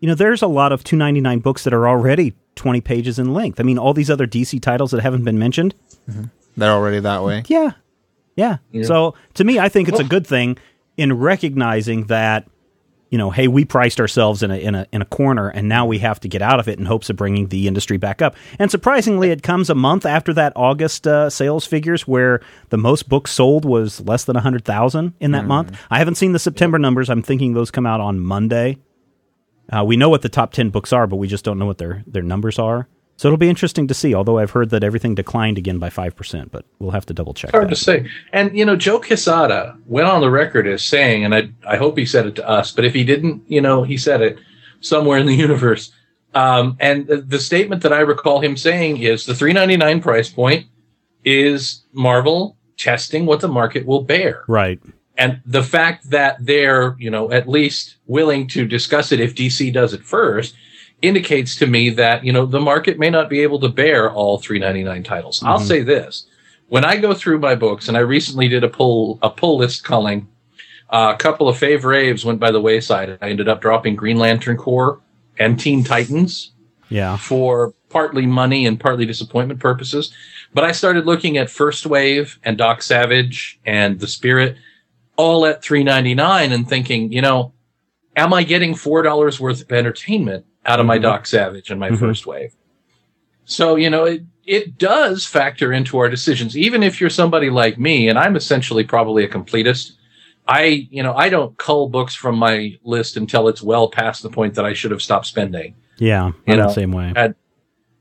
you 0.00 0.08
know. 0.08 0.14
There's 0.14 0.42
a 0.42 0.46
lot 0.46 0.72
of 0.72 0.84
two 0.84 0.96
ninety 0.96 1.20
nine 1.20 1.38
books 1.38 1.64
that 1.64 1.72
are 1.72 1.88
already 1.88 2.34
twenty 2.54 2.82
pages 2.82 3.18
in 3.18 3.32
length. 3.32 3.58
I 3.58 3.62
mean, 3.62 3.78
all 3.78 3.94
these 3.94 4.10
other 4.10 4.26
DC 4.26 4.60
titles 4.60 4.90
that 4.90 5.00
haven't 5.00 5.24
been 5.24 5.38
mentioned. 5.38 5.74
They're 6.58 6.70
already 6.70 7.00
that 7.00 7.22
way. 7.24 7.42
Yeah, 7.48 7.72
yeah. 8.36 8.58
So 8.84 9.14
to 9.34 9.44
me, 9.44 9.58
I 9.58 9.68
think 9.70 9.88
it's 9.88 10.00
a 10.00 10.04
good 10.04 10.26
thing 10.26 10.58
in 10.96 11.12
recognizing 11.14 12.06
that 12.06 12.48
you 13.10 13.18
know, 13.18 13.30
hey, 13.30 13.46
we 13.46 13.64
priced 13.64 14.00
ourselves 14.00 14.42
in 14.42 14.50
a 14.50 14.56
in 14.56 14.74
a 14.74 14.86
in 14.92 15.00
a 15.00 15.04
corner, 15.04 15.48
and 15.48 15.68
now 15.68 15.86
we 15.86 15.98
have 16.00 16.18
to 16.20 16.28
get 16.28 16.42
out 16.42 16.58
of 16.58 16.68
it 16.68 16.78
in 16.78 16.86
hopes 16.86 17.08
of 17.08 17.16
bringing 17.16 17.48
the 17.48 17.68
industry 17.68 17.96
back 17.96 18.20
up. 18.20 18.34
And 18.58 18.70
surprisingly, 18.70 19.30
it 19.30 19.42
comes 19.42 19.70
a 19.70 19.74
month 19.74 20.04
after 20.04 20.34
that 20.34 20.52
August 20.56 21.06
uh, 21.06 21.30
sales 21.30 21.66
figures, 21.66 22.06
where 22.06 22.40
the 22.70 22.76
most 22.76 23.08
books 23.08 23.30
sold 23.30 23.64
was 23.64 24.00
less 24.00 24.24
than 24.24 24.36
hundred 24.36 24.64
thousand 24.64 25.14
in 25.20 25.30
that 25.32 25.46
month. 25.46 25.78
I 25.90 25.98
haven't 25.98 26.16
seen 26.16 26.32
the 26.32 26.38
September 26.38 26.78
numbers. 26.78 27.08
I'm 27.08 27.22
thinking 27.22 27.54
those 27.54 27.70
come 27.70 27.86
out 27.86 28.00
on 28.00 28.18
Monday. 28.18 28.78
Uh, 29.72 29.84
we 29.84 29.96
know 29.96 30.08
what 30.08 30.22
the 30.22 30.28
top 30.28 30.52
ten 30.52 30.70
books 30.70 30.92
are, 30.92 31.06
but 31.06 31.16
we 31.16 31.28
just 31.28 31.44
don't 31.44 31.58
know 31.58 31.66
what 31.66 31.78
their 31.78 32.02
their 32.06 32.22
numbers 32.22 32.58
are. 32.58 32.88
So 33.16 33.28
it'll 33.28 33.38
be 33.38 33.48
interesting 33.48 33.86
to 33.88 33.94
see. 33.94 34.14
Although 34.14 34.38
I've 34.38 34.50
heard 34.50 34.70
that 34.70 34.84
everything 34.84 35.14
declined 35.14 35.58
again 35.58 35.78
by 35.78 35.90
five 35.90 36.14
percent, 36.14 36.52
but 36.52 36.64
we'll 36.78 36.90
have 36.90 37.06
to 37.06 37.14
double 37.14 37.34
check. 37.34 37.52
Hard 37.52 37.66
that. 37.66 37.70
to 37.70 37.76
say. 37.76 38.08
And 38.32 38.56
you 38.56 38.64
know, 38.64 38.76
Joe 38.76 39.00
Quesada 39.00 39.76
went 39.86 40.06
on 40.06 40.20
the 40.20 40.30
record 40.30 40.66
as 40.66 40.84
saying, 40.84 41.24
and 41.24 41.34
I 41.34 41.48
I 41.66 41.76
hope 41.76 41.96
he 41.96 42.06
said 42.06 42.26
it 42.26 42.36
to 42.36 42.48
us, 42.48 42.72
but 42.72 42.84
if 42.84 42.92
he 42.94 43.04
didn't, 43.04 43.42
you 43.48 43.60
know, 43.60 43.82
he 43.82 43.96
said 43.96 44.20
it 44.20 44.38
somewhere 44.80 45.18
in 45.18 45.26
the 45.26 45.34
universe. 45.48 45.92
Um, 46.34 46.76
and 46.80 47.06
the, 47.06 47.16
the 47.16 47.38
statement 47.38 47.82
that 47.82 47.94
I 47.94 48.00
recall 48.00 48.40
him 48.40 48.58
saying 48.58 48.98
is 48.98 49.24
the 49.24 49.34
399 49.34 50.02
price 50.02 50.28
point 50.28 50.66
is 51.24 51.82
Marvel 51.94 52.58
testing 52.76 53.24
what 53.24 53.40
the 53.40 53.48
market 53.48 53.86
will 53.86 54.02
bear. 54.02 54.44
Right. 54.46 54.78
And 55.16 55.40
the 55.46 55.62
fact 55.62 56.10
that 56.10 56.36
they're, 56.40 56.94
you 56.98 57.10
know, 57.10 57.30
at 57.32 57.48
least 57.48 57.96
willing 58.06 58.46
to 58.48 58.66
discuss 58.66 59.12
it 59.12 59.20
if 59.20 59.34
DC 59.34 59.72
does 59.72 59.94
it 59.94 60.04
first 60.04 60.54
indicates 61.06 61.56
to 61.56 61.66
me 61.66 61.90
that, 61.90 62.24
you 62.24 62.32
know, 62.32 62.46
the 62.46 62.60
market 62.60 62.98
may 62.98 63.10
not 63.10 63.28
be 63.28 63.40
able 63.42 63.60
to 63.60 63.68
bear 63.68 64.10
all 64.10 64.38
399 64.38 65.02
titles. 65.02 65.42
I'll 65.42 65.58
say 65.58 65.82
this. 65.82 66.26
When 66.68 66.84
I 66.84 66.96
go 66.96 67.14
through 67.14 67.38
my 67.38 67.54
books, 67.54 67.88
and 67.88 67.96
I 67.96 68.00
recently 68.00 68.48
did 68.48 68.64
a 68.64 68.68
pull 68.68 69.18
a 69.22 69.30
pull 69.30 69.58
list 69.58 69.84
culling, 69.84 70.28
uh, 70.90 71.12
a 71.14 71.18
couple 71.18 71.48
of 71.48 71.56
fave 71.56 71.84
raves 71.84 72.24
went 72.24 72.40
by 72.40 72.50
the 72.50 72.60
wayside. 72.60 73.18
I 73.22 73.28
ended 73.30 73.48
up 73.48 73.60
dropping 73.60 73.96
Green 73.96 74.18
Lantern 74.18 74.56
Corps 74.56 75.00
and 75.38 75.58
Teen 75.58 75.84
Titans 75.84 76.52
Yeah. 76.88 77.16
for 77.16 77.74
partly 77.88 78.26
money 78.26 78.66
and 78.66 78.78
partly 78.80 79.06
disappointment 79.06 79.60
purposes. 79.60 80.12
But 80.54 80.64
I 80.64 80.72
started 80.72 81.06
looking 81.06 81.36
at 81.38 81.50
First 81.50 81.86
Wave 81.86 82.38
and 82.44 82.56
Doc 82.58 82.82
Savage 82.82 83.60
and 83.66 84.00
The 84.00 84.06
Spirit 84.08 84.56
all 85.16 85.46
at 85.46 85.62
3.99 85.62 86.52
and 86.52 86.68
thinking, 86.68 87.12
you 87.12 87.22
know, 87.22 87.52
am 88.16 88.32
I 88.34 88.42
getting 88.42 88.74
$4 88.74 89.40
worth 89.40 89.62
of 89.62 89.72
entertainment 89.72 90.44
out 90.66 90.80
of 90.80 90.86
my 90.86 90.98
Doc 90.98 91.26
Savage 91.26 91.70
and 91.70 91.80
my 91.80 91.90
Mhm. 91.90 91.98
First 91.98 92.26
Wave? 92.26 92.54
So, 93.44 93.76
you 93.76 93.88
know, 93.88 94.04
it, 94.04 94.22
it 94.44 94.78
does 94.78 95.24
factor 95.24 95.72
into 95.72 95.98
our 95.98 96.08
decisions. 96.08 96.56
Even 96.56 96.82
if 96.82 97.00
you're 97.00 97.10
somebody 97.10 97.48
like 97.50 97.78
me, 97.78 98.08
and 98.08 98.18
I'm 98.18 98.36
essentially 98.36 98.84
probably 98.84 99.24
a 99.24 99.28
completist, 99.28 99.92
I, 100.48 100.88
you 100.90 101.02
know, 101.02 101.14
I 101.14 101.28
don't 101.28 101.56
cull 101.56 101.88
books 101.88 102.14
from 102.14 102.36
my 102.36 102.76
list 102.84 103.16
until 103.16 103.48
it's 103.48 103.62
well 103.62 103.88
past 103.88 104.22
the 104.22 104.30
point 104.30 104.54
that 104.54 104.64
I 104.64 104.74
should 104.74 104.90
have 104.90 105.02
stopped 105.02 105.26
spending. 105.26 105.74
Yeah. 105.98 106.32
Know, 106.46 106.56
the 106.56 106.72
same 106.72 106.92
way. 106.92 107.12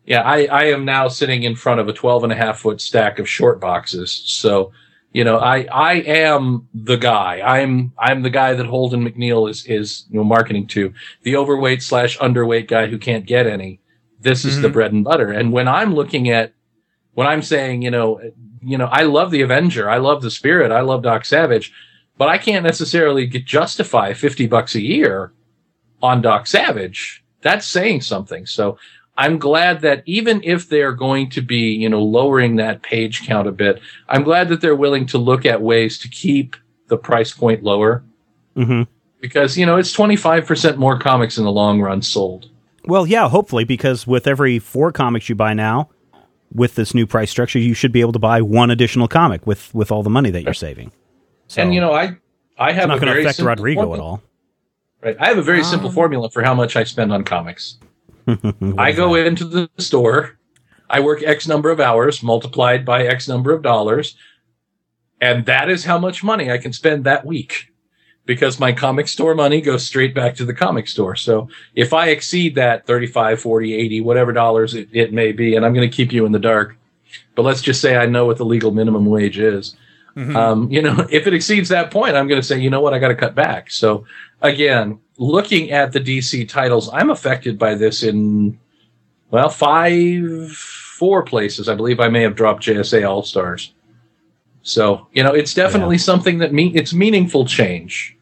Yeah, 0.05 0.22
I, 0.22 0.45
I 0.45 0.63
am 0.65 0.86
now 0.86 1.07
sitting 1.07 1.43
in 1.43 1.55
front 1.55 1.79
of 1.79 1.88
a 1.88 1.93
12 1.93 2.25
and 2.25 2.31
a 2.31 2.36
half 2.36 2.60
foot 2.60 2.79
stack 2.79 3.17
of 3.17 3.27
short 3.27 3.60
boxes. 3.60 4.12
So, 4.25 4.72
you 5.15 5.24
know, 5.24 5.38
I, 5.38 5.62
I 5.72 5.93
am 6.01 6.67
the 6.74 6.98
guy. 6.98 7.39
I'm, 7.39 7.93
I'm 7.98 8.22
the 8.22 8.29
guy 8.29 8.53
that 8.53 8.65
Holden 8.65 9.07
McNeil 9.07 9.50
is, 9.50 9.65
is, 9.65 10.05
you 10.10 10.17
know, 10.17 10.25
marketing 10.25 10.67
to 10.67 10.93
the 11.24 11.38
overweight 11.38 11.81
slash 11.81 12.17
underweight 12.17 12.67
guy 12.67 12.88
who 12.88 12.98
can't 12.98 13.25
get 13.25 13.48
any. 13.48 13.79
This 14.19 14.43
is 14.43 14.60
the 14.60 14.67
Mhm. 14.67 14.74
bread 14.74 14.91
and 14.91 15.05
butter. 15.05 15.31
And 15.31 15.53
when 15.53 15.69
I'm 15.69 15.95
looking 15.95 16.29
at, 16.29 16.51
when 17.13 17.27
I'm 17.27 17.41
saying, 17.41 17.81
you 17.81 17.91
know, 17.91 18.19
you 18.62 18.77
know, 18.77 18.89
I 18.91 19.03
love 19.03 19.31
the 19.31 19.41
Avenger. 19.41 19.89
I 19.89 20.00
love 20.00 20.22
the 20.22 20.29
Spirit. 20.29 20.74
I 20.74 20.81
love 20.81 21.03
Doc 21.03 21.24
Savage, 21.24 21.72
but 22.17 22.27
I 22.27 22.38
can't 22.38 22.65
necessarily 22.65 23.25
get, 23.25 23.45
justify 23.45 24.12
50 24.12 24.48
bucks 24.48 24.75
a 24.75 24.81
year 24.81 25.31
on 26.01 26.22
Doc 26.22 26.45
Savage. 26.45 27.24
That's 27.41 27.65
saying 27.65 28.01
something. 28.01 28.45
So 28.45 28.77
I'm 29.17 29.38
glad 29.39 29.81
that 29.81 30.03
even 30.05 30.43
if 30.43 30.67
they're 30.69 30.91
going 30.91 31.29
to 31.31 31.41
be, 31.41 31.72
you 31.72 31.89
know, 31.89 32.03
lowering 32.03 32.57
that 32.57 32.81
page 32.81 33.25
count 33.25 33.48
a 33.48 33.51
bit, 33.51 33.81
I'm 34.10 34.24
glad 34.24 34.50
that 34.50 34.62
they're 34.62 34.75
willing 34.75 35.05
to 35.07 35.17
look 35.17 35.45
at 35.45 35.62
ways 35.62 35.98
to 36.00 36.10
keep 36.10 36.55
the 36.88 36.98
price 36.98 37.31
point 37.31 37.63
lower 37.63 38.03
hmm 38.55 38.84
because, 39.22 39.57
you 39.57 39.65
know, 39.65 39.75
it's 39.75 39.95
25% 39.95 40.75
more 40.77 41.00
comics 41.00 41.39
in 41.39 41.45
the 41.45 41.51
long 41.51 41.81
run 41.81 42.01
sold. 42.03 42.48
Well, 42.86 43.07
yeah, 43.07 43.27
hopefully, 43.27 43.63
because 43.63 44.05
with 44.05 44.27
every 44.27 44.60
four 44.60 44.91
comics 44.91 45.29
you 45.29 45.36
buy 45.36 45.53
now, 45.55 45.89
with 46.53 46.75
this 46.75 46.93
new 46.93 47.07
price 47.07 47.31
structure, 47.31 47.57
you 47.57 47.74
should 47.74 47.91
be 47.91 48.01
able 48.01 48.12
to 48.12 48.19
buy 48.19 48.41
one 48.41 48.69
additional 48.69 49.07
comic 49.07 49.48
with 49.48 49.74
with 49.74 49.91
all 49.91 50.03
the 50.03 50.12
money 50.12 50.29
that 50.29 50.43
you're 50.43 50.53
saving. 50.53 50.91
So 51.48 51.63
and, 51.63 51.74
you 51.74 51.81
know, 51.81 51.91
I, 51.91 52.17
I 52.57 52.69
it's 52.69 52.79
have 52.79 52.89
not 52.89 52.98
a 52.98 53.00
going 53.00 53.07
to 53.07 53.13
very 53.13 53.24
affect 53.24 53.38
simple 53.38 53.50
Rodrigo 53.50 53.93
at 53.95 54.00
all. 54.00 54.22
Right. 55.01 55.17
I 55.19 55.27
have 55.27 55.38
a 55.39 55.43
very 55.43 55.63
simple 55.63 55.89
Um, 55.89 55.95
formula 55.95 56.29
for 56.29 56.43
how 56.43 56.53
much 56.53 56.75
I 56.75 56.84
spend 56.84 57.12
on 57.12 57.24
comics. 57.24 57.77
I 58.77 58.91
go 58.91 59.15
that? 59.15 59.27
into 59.27 59.46
the 59.46 59.70
store, 59.77 60.38
I 60.89 61.00
work 61.00 61.24
X 61.24 61.48
number 61.48 61.70
of 61.70 61.79
hours 61.79 62.24
multiplied 62.24 62.86
by 62.86 63.05
X 63.05 63.27
number 63.27 63.51
of 63.51 63.62
dollars, 63.62 64.15
and 65.22 65.46
that 65.46 65.70
is 65.70 65.86
how 65.86 65.98
much 65.98 66.24
money 66.24 66.51
I 66.51 66.58
can 66.58 66.74
spend 66.74 67.03
that 67.03 67.25
week. 67.25 67.72
Because 68.25 68.60
my 68.60 68.72
comic 68.72 69.08
store 69.08 69.36
money 69.36 69.62
goes 69.62 69.86
straight 69.86 70.15
back 70.15 70.34
to 70.38 70.46
the 70.46 70.53
comic 70.53 70.88
store. 70.88 71.15
So 71.15 71.48
if 71.75 71.94
I 71.94 72.08
exceed 72.08 72.55
that 72.55 72.88
35, 72.88 73.39
40, 73.39 73.75
80, 73.75 74.01
whatever 74.01 74.34
dollars 74.34 74.74
it, 74.74 74.89
it 74.91 75.13
may 75.13 75.32
be, 75.32 75.55
and 75.55 75.63
I'm 75.63 75.75
going 75.75 75.88
to 75.88 75.96
keep 75.96 76.12
you 76.12 76.25
in 76.25 76.32
the 76.32 76.39
dark, 76.39 76.75
but 77.36 77.44
let's 77.44 77.62
just 77.62 77.82
say 77.82 77.98
I 77.98 78.08
know 78.08 78.25
what 78.25 78.38
the 78.38 78.46
legal 78.46 78.72
minimum 78.72 79.05
wage 79.05 79.38
is. 79.38 79.75
Mhm. 80.15 80.36
Um, 80.36 80.72
you 80.72 80.81
know, 80.81 81.05
if 81.12 81.27
it 81.27 81.34
exceeds 81.34 81.69
that 81.69 81.91
point, 81.91 82.15
I'm 82.15 82.27
going 82.27 82.39
to 82.39 82.45
say, 82.48 82.60
you 82.60 82.69
know 82.69 82.81
what, 82.81 82.93
I 82.93 83.00
got 83.00 83.10
to 83.10 83.15
cut 83.15 83.36
back. 83.36 83.69
So 83.69 84.05
again, 84.41 85.00
looking 85.17 85.72
at 85.72 85.91
the 85.91 86.00
DC 86.00 86.48
titles, 86.48 86.89
I'm 86.93 87.10
affected 87.10 87.60
by 87.60 87.75
this 87.75 88.03
in, 88.03 88.57
well, 89.31 89.50
five, 89.50 90.51
four 90.51 91.24
places. 91.24 91.67
I 91.67 91.75
believe 91.75 92.00
I 92.00 92.07
may 92.07 92.22
have 92.22 92.36
dropped 92.36 92.63
JSA 92.63 93.07
All 93.07 93.24
Stars. 93.24 93.74
So, 94.62 95.07
you 95.13 95.22
know, 95.22 95.31
it's 95.34 95.53
definitely 95.53 95.98
something 96.00 96.39
that 96.39 96.51
mean 96.53 96.75
it's 96.75 96.93
meaningful 96.93 97.45
change. 97.45 98.17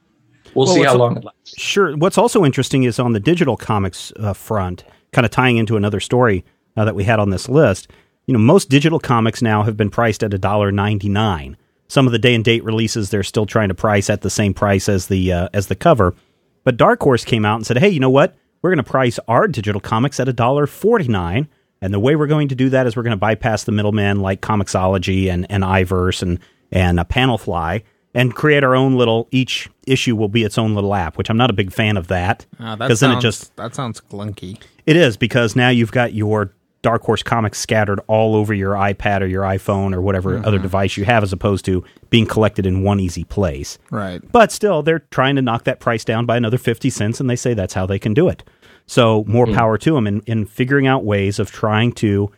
We'll, 0.54 0.66
Well, 0.66 0.76
see 0.76 0.84
how 0.84 0.98
long 0.98 1.18
it 1.18 1.24
lasts. 1.24 1.60
Sure. 1.60 1.96
What's 1.96 2.18
also 2.18 2.44
interesting 2.44 2.84
is 2.84 3.00
on 3.00 3.14
the 3.14 3.20
digital 3.20 3.56
comics 3.56 4.12
uh, 4.20 4.34
front, 4.34 4.84
kind 5.14 5.26
of 5.26 5.32
tying 5.32 5.58
into 5.58 5.78
another 5.78 6.00
story 6.00 6.44
uh, 6.76 6.86
that 6.86 6.96
we 6.96 7.06
had 7.06 7.20
on 7.20 7.30
this 7.30 7.48
list. 7.48 7.90
You 8.28 8.34
know, 8.34 8.40
most 8.40 8.70
digital 8.70 9.00
comics 9.00 9.42
now 9.42 9.64
have 9.64 9.78
been 9.78 9.90
priced 9.90 10.24
at 10.24 10.34
a 10.34 10.38
dollar 10.38 10.72
ninety 10.72 11.10
nine. 11.10 11.58
Some 11.88 12.06
of 12.08 12.12
the 12.12 12.20
day 12.20 12.34
and 12.34 12.44
date 12.44 12.64
releases 12.64 13.10
they're 13.10 13.24
still 13.24 13.46
trying 13.46 13.68
to 13.70 13.76
price 13.76 14.10
at 14.10 14.22
the 14.22 14.30
same 14.30 14.54
price 14.54 14.90
as 14.90 15.08
the 15.08 15.32
uh, 15.32 15.50
as 15.54 15.68
the 15.68 15.76
cover. 15.76 16.16
But 16.64 16.78
Dark 16.78 17.02
Horse 17.02 17.24
came 17.26 17.46
out 17.46 17.58
and 17.58 17.66
said, 17.66 17.78
"Hey, 17.78 17.90
you 17.90 18.00
know 18.00 18.10
what? 18.10 18.36
We're 18.62 18.70
going 18.72 18.84
to 18.84 18.90
price 18.90 19.20
our 19.28 19.48
digital 19.48 19.82
comics 19.82 20.20
at 20.20 20.28
a 20.30 20.34
dollar 20.34 20.66
forty 20.66 21.08
nine, 21.08 21.48
and 21.82 21.94
the 21.94 22.00
way 22.00 22.16
we're 22.16 22.28
going 22.28 22.48
to 22.48 22.56
do 22.56 22.70
that 22.70 22.88
is 22.88 22.96
we're 22.96 23.04
going 23.04 23.12
to 23.12 23.18
bypass 23.18 23.66
the 23.66 23.72
middlemen 23.74 24.22
like 24.22 24.42
Comixology 24.42 25.30
and 25.30 25.46
and 25.50 25.64
iVerse 25.64 26.22
and 26.22 26.40
and 26.72 27.00
uh, 27.00 27.04
Panelfly." 27.04 27.84
And 28.16 28.36
create 28.36 28.64
our 28.64 28.76
own 28.76 28.94
little. 28.96 29.28
Each 29.32 29.68
issue 29.88 30.16
will 30.16 30.28
be 30.30 30.44
its 30.44 30.60
own 30.60 30.76
little 30.76 30.94
app, 30.94 31.18
which 31.18 31.32
I'm 31.32 31.38
not 31.38 31.50
a 31.50 31.54
big 31.54 31.74
fan 31.74 31.98
of 31.98 32.10
that 32.10 32.46
Uh, 32.60 32.76
because 32.76 33.00
then 33.00 33.10
it 33.18 33.22
just 33.22 33.56
that 33.56 33.74
sounds 33.74 34.00
clunky. 34.02 34.62
it 34.86 34.96
is 34.96 35.18
because 35.18 35.56
now 35.56 35.70
you've 35.70 35.92
got 35.92 36.14
your 36.14 36.54
Dark 36.84 37.02
Horse 37.02 37.24
comics 37.24 37.58
scattered 37.60 38.00
all 38.08 38.36
over 38.36 38.54
your 38.54 38.74
iPad 38.74 39.22
or 39.22 39.26
your 39.26 39.42
iPhone 39.44 39.96
or 39.96 40.02
whatever 40.02 40.38
other 40.46 40.60
device 40.60 40.96
you 40.98 41.06
have, 41.06 41.24
as 41.24 41.34
opposed 41.34 41.66
to 41.66 41.84
being 42.12 42.28
collected 42.28 42.66
in 42.68 42.84
one 42.84 43.00
easy 43.00 43.24
place. 43.24 43.80
Right. 43.90 44.22
But 44.32 44.52
still, 44.52 44.84
they're 44.84 45.00
trying 45.10 45.36
to 45.38 45.42
knock 45.42 45.64
that 45.64 45.80
price 45.80 46.04
down 46.06 46.26
by 46.28 46.38
another 46.38 46.58
50 46.60 46.90
cents, 46.92 47.20
and 47.20 47.28
they 47.30 47.36
say 47.38 47.54
that's 47.56 47.74
how 47.74 47.86
they 47.88 47.98
can 47.98 48.14
do 48.14 48.28
it. 48.30 48.44
So, 48.86 49.24
more 49.28 49.48
power 49.48 49.78
to 49.78 49.94
them 49.96 50.06
in, 50.06 50.20
in 50.28 50.46
figuring 50.46 50.86
out 50.86 51.06
ways 51.06 51.40
of 51.40 51.50
trying 51.52 51.94
to 51.94 52.30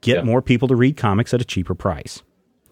get 0.00 0.18
Yeah. 0.18 0.22
more 0.22 0.40
people 0.40 0.68
to 0.68 0.76
read 0.76 0.96
comics 0.96 1.34
at 1.34 1.40
a 1.40 1.44
cheaper 1.44 1.74
price. 1.74 2.22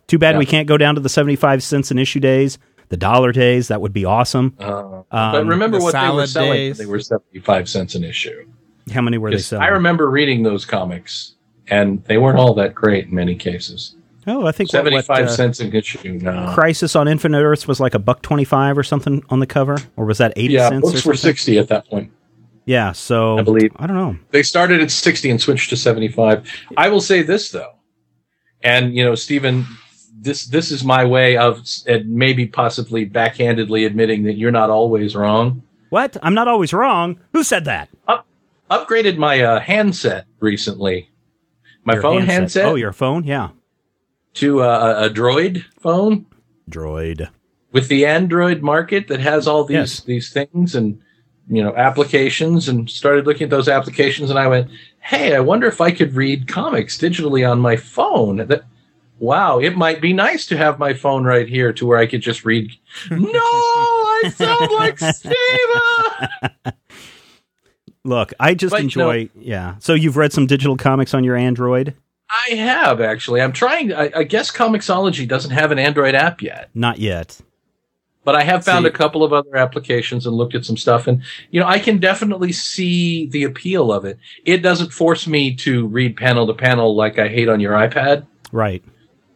Too 0.07 0.19
bad 0.19 0.37
Yeah. 0.37 0.39
we 0.39 0.47
can't 0.47 0.69
go 0.69 0.77
down 0.79 0.95
to 0.95 1.01
the 1.01 1.09
75 1.09 1.61
cents 1.61 1.91
an 1.91 1.99
issue 1.99 2.21
days, 2.21 2.57
the 2.89 2.97
dollar 2.97 3.33
days. 3.33 3.67
That 3.67 3.81
would 3.81 3.93
be 3.93 4.05
awesome. 4.05 4.55
Uh, 4.61 5.03
but 5.11 5.35
Um, 5.41 5.49
remember 5.49 5.79
the 5.79 5.83
what 5.85 5.93
they 5.95 6.09
were 6.09 6.27
selling? 6.29 6.53
days. 6.53 6.79
They 6.79 6.87
were 6.87 7.01
75 7.01 7.69
cents 7.69 7.97
an 7.97 8.05
issue. 8.05 8.47
How 8.93 9.01
many 9.01 9.19
were 9.19 9.31
they 9.31 9.37
'Cause 9.37 9.47
selling? 9.47 9.65
I 9.65 9.69
remember 9.69 10.09
reading 10.11 10.43
those 10.43 10.65
comics, 10.65 11.33
and 11.69 12.03
they 12.05 12.19
weren't 12.19 12.39
all 12.39 12.55
that 12.55 12.75
great 12.75 13.07
in 13.07 13.15
many 13.15 13.35
cases. 13.35 13.95
oh, 14.29 14.45
I 14.47 14.53
think 14.53 14.73
what- 14.73 14.83
what, 14.85 15.05
75 15.05 15.25
uh, 15.25 15.29
cents 15.29 15.61
an 15.61 15.73
issue. 15.75 16.19
No. 16.21 16.51
Crisis 16.55 16.97
on 16.97 17.07
Infinite 17.09 17.43
Earths 17.43 17.69
was 17.69 17.79
like 17.81 17.95
a 17.95 17.99
buck 18.01 18.23
twenty 18.23 18.45
five 18.45 18.77
or 18.77 18.83
something 18.83 19.23
on 19.31 19.39
the 19.41 19.47
cover, 19.47 19.77
or 19.97 20.05
was 20.05 20.19
that 20.19 20.33
eighty 20.37 20.55
Yeah, 20.55 20.69
cents? 20.69 20.83
books 20.91 21.07
or 21.07 21.11
were 21.11 21.17
60 21.17 21.59
at 21.59 21.69
that 21.69 21.89
point. 21.89 22.11
Yeah, 22.65 22.91
so 22.93 23.39
I 23.39 23.43
believe. 23.43 23.71
I 23.77 23.87
don't 23.87 23.97
know. 23.97 24.17
They 24.33 24.43
started 24.43 24.81
at 24.81 24.91
60 24.91 25.31
and 25.31 25.41
switched 25.41 25.71
to 25.71 25.77
75. 25.77 26.43
I 26.77 26.89
will 26.89 27.01
say 27.01 27.23
this 27.23 27.51
though. 27.53 27.75
And 28.65 28.97
you 28.97 29.05
know, 29.05 29.15
Stephen, 29.15 29.65
this 30.21 30.47
this 30.47 30.73
is 30.73 30.83
my 30.83 31.05
way 31.05 31.37
of 31.37 31.61
uh, 31.89 31.99
maybe 32.07 32.47
possibly 32.47 33.09
backhandedly 33.09 33.87
admitting 33.87 34.25
that 34.25 34.37
you're 34.37 34.51
not 34.51 34.71
always 34.71 35.15
wrong. 35.15 35.63
What? 35.91 36.17
I'm 36.23 36.35
not 36.35 36.49
always 36.49 36.73
wrong. 36.73 37.21
Who 37.33 37.45
said 37.45 37.65
that? 37.67 37.89
Upgraded 38.71 39.17
my 39.17 39.41
uh, 39.41 39.61
handset 39.61 40.27
recently. 40.41 41.11
My 41.85 41.95
Your 41.95 42.03
phone 42.03 42.23
handset, 42.27 42.65
Oh, 42.65 42.75
your 42.75 42.93
phone? 42.93 43.25
Yeah. 43.25 43.51
to 44.35 44.63
uh, 44.63 44.97
a, 45.01 45.07
a 45.07 45.11
Droid 45.11 45.65
phone 45.81 46.27
Droid. 46.69 47.29
with 47.73 47.87
the 47.89 48.05
Android 48.07 48.63
market 48.63 49.07
that 49.09 49.21
has 49.21 49.47
all 49.47 49.65
these 49.65 49.75
Yes. 49.75 50.01
these 50.01 50.33
things 50.33 50.75
and 50.75 51.01
you 51.49 51.63
know 51.63 51.75
applications 51.77 52.69
and 52.69 52.91
started 52.91 53.25
looking 53.25 53.45
at 53.45 53.51
those 53.51 53.69
applications 53.69 54.31
and 54.31 54.39
I 54.39 54.49
went, 54.49 54.69
"Hey, 54.99 55.37
I 55.37 55.41
wonder 55.41 55.69
if 55.69 55.81
I 55.81 55.93
could 55.93 56.15
read 56.15 56.49
comics 56.49 56.99
digitally 56.99 57.49
on 57.49 57.61
my 57.61 57.77
phone." 57.77 58.39
That 58.49 58.65
wow, 59.21 59.61
it 59.61 59.77
might 59.77 60.01
be 60.01 60.13
nice 60.13 60.45
to 60.47 60.57
have 60.57 60.81
my 60.81 60.93
phone 60.93 61.23
right 61.23 61.49
here 61.49 61.73
to 61.73 61.87
where 61.87 61.99
I 61.99 62.07
could 62.07 62.21
just 62.21 62.45
read. 62.45 62.73
no, 63.13 63.29
I 63.31 64.33
sound 64.35 64.73
like 64.73 64.99
Steven. 64.99 66.75
Look, 68.07 68.33
I 68.41 68.55
just 68.55 68.73
But, 68.73 68.81
enjoy. 68.83 69.29
Yeah. 69.39 69.75
So 69.81 69.95
you've 69.95 70.17
read 70.17 70.33
some 70.33 70.47
digital 70.47 70.77
comics 70.77 71.13
on 71.15 71.25
your 71.25 71.37
Android? 71.37 71.95
I 72.31 72.55
have 72.55 73.01
actually. 73.01 73.41
I'm 73.41 73.53
trying. 73.53 73.93
I, 73.93 74.11
I 74.17 74.23
guess 74.25 74.51
Comixology 74.51 75.27
doesn't 75.29 75.51
have 75.53 75.71
an 75.73 75.79
Android 75.79 76.15
app 76.15 76.43
yet, 76.43 76.71
Not 76.75 76.99
yet. 76.99 77.41
but 78.25 78.35
I 78.35 78.43
have 78.43 78.65
found 78.65 78.85
See- 78.85 78.89
a 78.89 78.93
couple 78.93 79.23
of 79.23 79.33
other 79.33 79.57
applications 79.57 80.27
and 80.27 80.35
looked 80.37 80.55
at 80.57 80.65
some 80.65 80.77
stuff, 80.77 81.07
and 81.07 81.23
you 81.51 81.61
know 81.61 81.67
I 81.67 81.79
can 81.79 81.99
definitely 81.99 82.53
see 82.53 83.27
the 83.29 83.45
appeal 83.45 83.93
of 83.93 84.05
it. 84.05 84.19
It 84.45 84.59
doesn't 84.59 84.93
force 84.93 85.27
me 85.29 85.55
to 85.57 85.87
read 85.87 86.17
panel 86.17 86.47
to 86.49 86.55
panel 86.55 86.97
like 86.97 87.19
I 87.19 87.29
hate 87.29 87.49
on 87.49 87.61
your 87.61 87.75
iPad, 87.75 88.27
Right. 88.51 88.83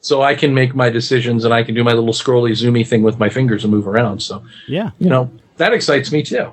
so 0.01 0.23
I 0.23 0.35
can 0.35 0.53
make 0.53 0.75
my 0.75 0.91
decisions 0.91 1.45
and 1.45 1.55
I 1.55 1.63
can 1.63 1.75
do 1.77 1.85
my 1.85 1.93
little 1.93 2.13
scrolly 2.13 2.51
zoomy 2.53 2.85
thing 2.87 3.03
with 3.05 3.19
my 3.21 3.29
fingers 3.29 3.63
and 3.65 3.73
move 3.73 3.87
around. 3.87 4.21
So 4.21 4.43
Yeah. 4.67 4.91
you 4.99 5.09
know 5.09 5.31
that 5.59 5.73
excites 5.73 6.11
me 6.11 6.25
too. 6.25 6.53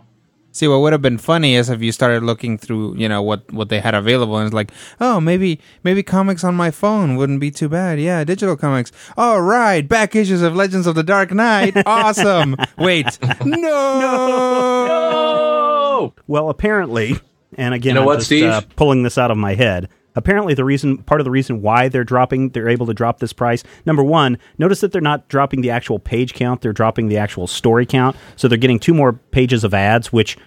See, 0.57 0.67
what 0.67 0.79
would 0.81 0.91
have 0.91 1.03
been 1.03 1.19
funny 1.19 1.53
is 1.53 1.69
if 1.69 1.83
you 1.83 1.91
started 1.91 2.23
looking 2.23 2.57
through, 2.57 2.95
you 2.97 3.07
know, 3.07 3.21
what 3.21 3.53
what 3.53 3.69
they 3.69 3.79
had 3.79 3.93
available, 3.93 4.37
and 4.37 4.47
it's 4.47 4.55
like, 4.55 4.71
oh, 4.99 5.21
maybe 5.21 5.59
maybe 5.83 6.01
comics 6.01 6.43
on 6.43 6.55
my 6.55 6.71
phone 6.71 7.15
wouldn't 7.15 7.39
be 7.39 7.51
too 7.51 7.69
bad. 7.69 7.99
Yeah, 7.99 8.23
digital 8.23 8.57
comics. 8.57 8.91
All 9.15 9.39
right, 9.39 9.87
back 9.87 10.15
issues 10.15 10.41
of 10.41 10.55
Legends 10.55 10.87
of 10.87 10.95
the 10.95 11.03
Dark 11.03 11.31
Knight. 11.31 11.75
Awesome. 11.85 12.55
Wait, 12.79 13.19
no. 13.45 13.69
Oh, 14.89 16.13
Well, 16.27 16.49
apparently, 16.49 17.15
and 17.55 17.73
again, 17.73 17.91
You 17.91 17.93
know 17.95 18.01
I'm 18.01 18.05
what, 18.07 18.15
just 18.17 18.27
Steve? 18.27 18.45
Uh, 18.45 18.61
pulling 18.75 19.03
this 19.03 19.17
out 19.17 19.29
of 19.31 19.37
my 19.37 19.53
head. 19.55 19.89
Apparently, 20.17 20.53
the 20.53 20.65
reason, 20.65 20.97
part 20.97 21.21
of 21.21 21.25
the 21.25 21.31
reason 21.31 21.61
why 21.61 21.87
they're 21.87 22.03
dropping, 22.03 22.49
they're 22.49 22.67
able 22.67 22.87
to 22.87 22.93
drop 22.93 23.19
this 23.19 23.31
price. 23.31 23.63
Number 23.85 24.03
one, 24.03 24.37
notice 24.57 24.81
that 24.81 24.91
they're 24.91 24.99
not 24.99 25.29
dropping 25.29 25.61
the 25.61 25.69
actual 25.69 25.99
page 25.99 26.33
count; 26.33 26.61
they're 26.61 26.73
dropping 26.73 27.07
the 27.07 27.17
actual 27.17 27.45
story 27.47 27.85
count. 27.85 28.15
So 28.35 28.47
they're 28.47 28.57
getting 28.57 28.79
two 28.79 28.93
more 28.93 29.13
pages 29.13 29.63
of 29.63 29.73
ads, 29.73 30.11
which 30.11 30.37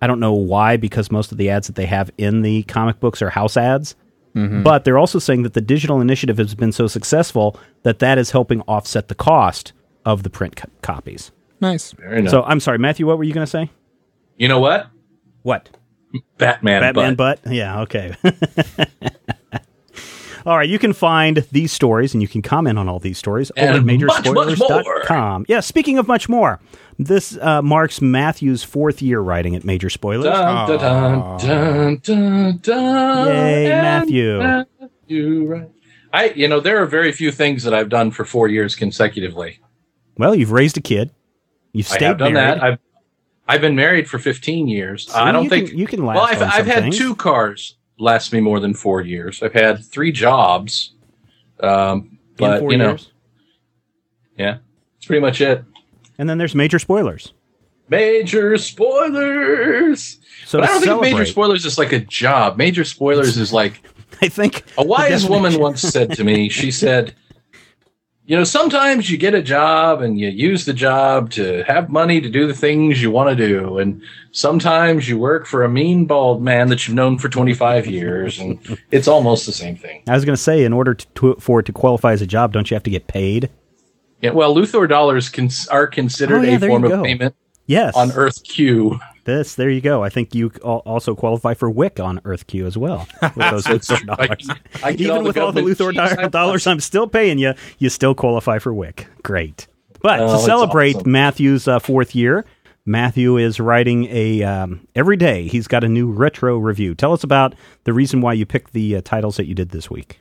I 0.00 0.06
don't 0.06 0.18
know 0.18 0.32
why, 0.32 0.78
because 0.78 1.12
most 1.12 1.30
of 1.30 1.38
the 1.38 1.50
ads 1.50 1.66
that 1.66 1.76
they 1.76 1.86
have 1.86 2.10
in 2.18 2.42
the 2.42 2.62
comic 2.64 3.00
books 3.00 3.20
are 3.20 3.30
house 3.30 3.56
ads. 3.56 3.94
Mm-hmm. 4.34 4.62
But 4.62 4.84
they're 4.84 4.98
also 4.98 5.18
saying 5.18 5.42
that 5.42 5.54
the 5.54 5.60
digital 5.60 6.00
initiative 6.00 6.38
has 6.38 6.54
been 6.54 6.72
so 6.72 6.86
successful 6.86 7.58
that 7.82 7.98
that 7.98 8.18
is 8.18 8.30
helping 8.30 8.62
offset 8.62 9.08
the 9.08 9.14
cost 9.14 9.72
of 10.04 10.22
the 10.22 10.30
print 10.30 10.56
co- 10.56 10.70
copies. 10.82 11.32
Nice. 11.60 11.92
Very 11.92 12.22
nice. 12.22 12.30
So 12.30 12.42
I'm 12.44 12.60
sorry, 12.60 12.78
Matthew. 12.78 13.06
What 13.06 13.18
were 13.18 13.24
you 13.24 13.34
going 13.34 13.46
to 13.46 13.50
say? 13.50 13.70
you 14.38 14.48
know 14.48 14.60
what? 14.60 14.88
What? 15.42 15.68
Batman. 16.38 16.82
Batman 16.82 17.14
butt. 17.14 17.42
butt? 17.42 17.52
Yeah, 17.52 17.80
okay. 17.82 18.14
all 20.46 20.56
right, 20.56 20.68
you 20.68 20.78
can 20.78 20.92
find 20.92 21.38
these 21.52 21.72
stories 21.72 22.14
and 22.14 22.22
you 22.22 22.28
can 22.28 22.42
comment 22.42 22.78
on 22.78 22.88
all 22.88 22.98
these 22.98 23.18
stories 23.18 23.50
over 23.56 23.72
at 23.72 23.82
majorspoilers.com. 23.82 25.46
Yeah, 25.48 25.60
speaking 25.60 25.98
of 25.98 26.08
much 26.08 26.28
more, 26.28 26.60
this 26.98 27.36
uh, 27.40 27.62
marks 27.62 28.00
Matthew's 28.00 28.64
fourth 28.64 29.02
year 29.02 29.20
writing 29.20 29.54
at 29.54 29.64
Major 29.64 29.90
Spoilers. 29.90 30.24
Dun, 30.24 30.68
dun, 30.68 31.38
dun, 31.38 32.00
dun, 32.02 32.58
dun, 32.58 33.26
Yay, 33.28 33.68
Matthew. 33.68 34.38
Matthew, 34.38 35.46
right. 35.46 35.68
I, 36.12 36.24
you 36.30 36.48
know, 36.48 36.60
there 36.60 36.82
are 36.82 36.86
very 36.86 37.12
few 37.12 37.30
things 37.30 37.64
that 37.64 37.74
I've 37.74 37.88
done 37.88 38.10
for 38.10 38.24
four 38.24 38.48
years 38.48 38.74
consecutively. 38.74 39.60
Well, 40.16 40.34
you've 40.34 40.52
raised 40.52 40.78
a 40.78 40.80
kid. 40.80 41.10
You've 41.72 41.86
stayed 41.86 42.02
I 42.02 42.08
have 42.08 42.18
done 42.18 42.32
married. 42.32 42.60
that. 42.60 42.64
I've, 42.64 42.78
I've 43.48 43.60
been 43.62 43.74
married 43.74 44.08
for 44.08 44.18
15 44.18 44.68
years. 44.68 45.08
I 45.14 45.32
don't 45.32 45.44
you 45.44 45.50
think 45.50 45.70
can- 45.70 45.78
you 45.78 45.86
can 45.86 46.04
last 46.04 46.16
Well, 46.16 46.24
I've, 46.24 46.42
I've 46.42 46.66
had 46.66 46.82
things. 46.84 46.98
two 46.98 47.14
cars 47.16 47.76
last 47.98 48.32
me 48.32 48.40
more 48.40 48.60
than 48.60 48.74
four 48.74 49.00
years. 49.00 49.42
I've 49.42 49.54
had 49.54 49.84
three 49.84 50.12
jobs, 50.12 50.92
um, 51.60 52.18
but 52.36 52.62
you 52.70 52.76
know, 52.76 52.90
years. 52.90 53.10
yeah, 54.36 54.58
that's 54.96 55.06
pretty 55.06 55.20
much 55.20 55.40
it. 55.40 55.64
And 56.18 56.28
then 56.28 56.36
there's 56.38 56.54
Major 56.54 56.78
Spoilers. 56.78 57.32
Major 57.90 58.58
spoilers. 58.58 60.18
So 60.44 60.60
but 60.60 60.68
I 60.68 60.72
don't 60.72 60.82
think 61.02 61.16
major 61.16 61.24
spoilers 61.24 61.64
is 61.64 61.78
like 61.78 61.92
a 61.92 62.00
job. 62.00 62.58
Major 62.58 62.84
spoilers 62.84 63.38
is 63.38 63.50
like 63.52 63.80
I 64.22 64.28
think 64.28 64.64
A 64.76 64.84
wise 64.84 65.26
woman 65.26 65.58
once 65.58 65.80
said 65.80 66.12
to 66.16 66.24
me, 66.24 66.48
she 66.50 66.70
said, 66.70 67.14
You 68.28 68.36
know, 68.36 68.44
sometimes 68.44 69.10
you 69.10 69.16
get 69.16 69.32
a 69.32 69.40
job 69.40 70.02
and 70.02 70.20
you 70.20 70.28
use 70.28 70.66
the 70.66 70.74
job 70.74 71.30
to 71.30 71.64
have 71.66 71.88
money 71.88 72.20
to 72.20 72.28
do 72.28 72.46
the 72.46 72.52
things 72.52 73.00
you 73.00 73.10
want 73.10 73.30
to 73.30 73.48
do. 73.48 73.78
And 73.78 74.02
sometimes 74.32 75.08
you 75.08 75.16
work 75.16 75.46
for 75.46 75.64
a 75.64 75.68
mean 75.68 76.04
bald 76.04 76.42
man 76.42 76.68
that 76.68 76.86
you've 76.86 76.94
known 76.94 77.16
for 77.16 77.30
25 77.30 77.86
years. 77.86 78.38
And 78.38 78.58
it's 78.90 79.08
almost 79.08 79.46
the 79.46 79.52
same 79.52 79.76
thing. 79.76 80.02
I 80.06 80.12
was 80.12 80.26
going 80.26 80.36
to 80.36 80.42
say, 80.42 80.62
in 80.62 80.74
order 80.74 80.92
to, 80.92 81.36
for 81.36 81.60
it 81.60 81.66
to 81.66 81.72
qualify 81.72 82.12
as 82.12 82.20
a 82.20 82.26
job, 82.26 82.52
don't 82.52 82.70
you 82.70 82.74
have 82.74 82.82
to 82.82 82.90
get 82.90 83.06
paid? 83.06 83.48
Yeah, 84.20 84.32
well, 84.32 84.54
Luthor 84.54 84.86
dollars 84.86 85.30
cons- 85.30 85.66
are 85.68 85.86
considered 85.86 86.40
Oh, 86.40 86.42
yeah, 86.42 86.56
a 86.56 86.60
form 86.60 86.84
of 86.84 87.02
payment 87.02 87.34
Yes. 87.68 87.94
on 87.94 88.10
Earth 88.12 88.42
Q. 88.42 88.98
This, 89.24 89.54
there 89.54 89.68
you 89.68 89.82
go. 89.82 90.02
I 90.02 90.08
think 90.08 90.34
you 90.34 90.48
also 90.64 91.14
qualify 91.14 91.52
for 91.52 91.70
WIC 91.70 92.00
on 92.00 92.18
Earth 92.24 92.46
Q 92.46 92.66
as 92.66 92.78
well. 92.78 93.06
With 93.22 93.50
those 93.50 93.64
Luthor 93.66 94.00
I, 94.10 94.16
dollars. 94.16 94.48
I 94.82 94.92
get 94.92 95.00
Even 95.02 95.22
with 95.22 95.36
all 95.36 95.52
the 95.52 95.60
Luthor 95.60 96.30
dollars. 96.30 96.66
I'm 96.66 96.80
still 96.80 97.06
paying 97.06 97.38
you, 97.38 97.52
you 97.78 97.90
still 97.90 98.14
qualify 98.14 98.58
for 98.58 98.72
WIC. 98.72 99.06
Great. 99.22 99.66
But 100.00 100.20
Oh, 100.20 100.38
to 100.38 100.42
celebrate 100.42 100.96
awesome. 100.96 101.12
Matthew's 101.12 101.68
uh, 101.68 101.78
fourth 101.78 102.14
year, 102.14 102.46
Matthew 102.86 103.36
is 103.36 103.60
writing 103.60 104.06
a 104.06 104.42
um, 104.44 104.88
every 104.94 105.18
day. 105.18 105.46
He's 105.46 105.68
got 105.68 105.84
a 105.84 105.88
new 105.88 106.10
retro 106.10 106.56
review. 106.56 106.94
Tell 106.94 107.12
us 107.12 107.22
about 107.22 107.54
the 107.84 107.92
reason 107.92 108.22
why 108.22 108.32
you 108.32 108.46
picked 108.46 108.72
the 108.72 108.96
uh, 108.96 109.00
titles 109.04 109.36
that 109.36 109.46
you 109.46 109.54
did 109.54 109.70
this 109.70 109.90
week. 109.90 110.20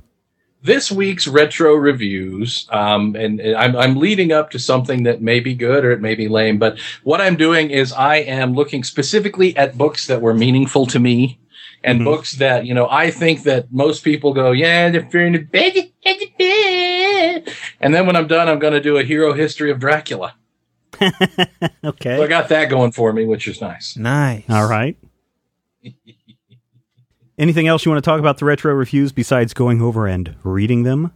This 0.68 0.92
week's 0.92 1.28
retro 1.28 1.74
reviews, 1.74 2.68
um, 2.72 3.16
and, 3.16 3.40
and 3.40 3.56
I'm, 3.56 3.76
I'm 3.76 3.96
leading 3.96 4.32
up 4.32 4.52
to 4.52 4.60
something 4.60 5.04
that 5.04 5.22
may 5.22 5.40
be 5.40 5.56
good 5.56 5.84
or 5.84 5.92
it 5.92 6.02
may 6.02 6.14
be 6.14 6.28
lame. 6.28 6.60
But 6.60 6.78
what 7.04 7.22
I'm 7.22 7.38
doing 7.38 7.72
is 7.72 7.94
I 7.94 8.18
am 8.18 8.54
looking 8.54 8.84
specifically 8.84 9.56
at 9.58 9.78
books 9.78 10.06
that 10.08 10.22
were 10.22 10.34
meaningful 10.34 10.86
to 10.88 11.00
me, 11.00 11.40
and 11.84 12.04
books 12.04 12.34
that 12.34 12.66
you 12.66 12.74
know 12.74 12.88
I 12.90 13.10
think 13.10 13.44
that 13.44 13.72
most 13.72 14.04
people 14.04 14.34
go, 14.34 14.52
yeah, 14.52 14.90
they're 14.90 15.10
fair 15.10 15.26
in 15.26 15.46
bed, 15.46 15.92
and 17.80 17.94
then 17.94 18.06
when 18.06 18.16
I'm 18.16 18.28
done, 18.28 18.50
I'm 18.50 18.60
going 18.60 18.74
to 18.74 18.82
do 18.82 18.98
a 18.98 19.04
hero 19.04 19.34
history 19.34 19.72
of 19.72 19.80
Dracula. 19.80 20.36
Okay. 21.84 22.18
So 22.18 22.24
I 22.24 22.28
got 22.28 22.50
that 22.50 22.70
going 22.70 22.92
for 22.92 23.14
me, 23.14 23.26
which 23.26 23.48
is 23.48 23.62
nice. 23.62 23.96
Nice. 23.96 24.44
All 24.50 24.68
right. 24.68 24.98
Anything 27.38 27.68
else 27.68 27.86
you 27.86 27.92
want 27.92 28.04
to 28.04 28.10
talk 28.10 28.20
about 28.20 28.40
the 28.40 28.46
retro 28.46 28.74
reviews 28.74 29.12
besides 29.12 29.54
going 29.54 29.82
over 29.82 30.08
and 30.08 30.36
reading 30.44 30.84
them? 30.84 31.12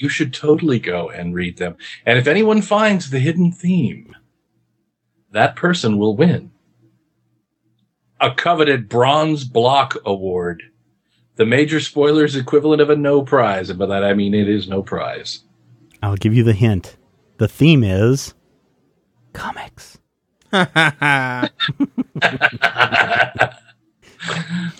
you 0.00 0.08
should 0.08 0.32
totally 0.32 0.78
go 0.78 1.10
and 1.10 1.34
read 1.34 1.58
them. 1.58 1.76
And 2.06 2.18
if 2.18 2.26
anyone 2.26 2.62
finds 2.62 3.10
the 3.10 3.18
hidden 3.18 3.52
theme, 3.52 4.16
that 5.30 5.56
person 5.56 5.98
will 5.98 6.16
win 6.16 6.50
a 8.18 8.34
coveted 8.34 8.88
bronze 8.88 9.44
block 9.44 9.96
award. 10.04 10.62
The 11.36 11.46
major 11.46 11.80
spoilers 11.80 12.34
equivalent 12.34 12.82
of 12.82 12.90
a 12.90 12.96
no 12.96 13.22
prize. 13.22 13.70
And 13.70 13.78
by 13.78 13.86
that 13.86 14.04
I 14.04 14.14
mean 14.14 14.34
it 14.34 14.48
is 14.48 14.68
no 14.68 14.82
prize. 14.82 15.44
I'll 16.02 16.16
give 16.16 16.34
you 16.34 16.44
the 16.44 16.54
hint. 16.54 16.96
The 17.36 17.48
theme 17.48 17.84
is 17.84 18.34
comics. 19.34 19.98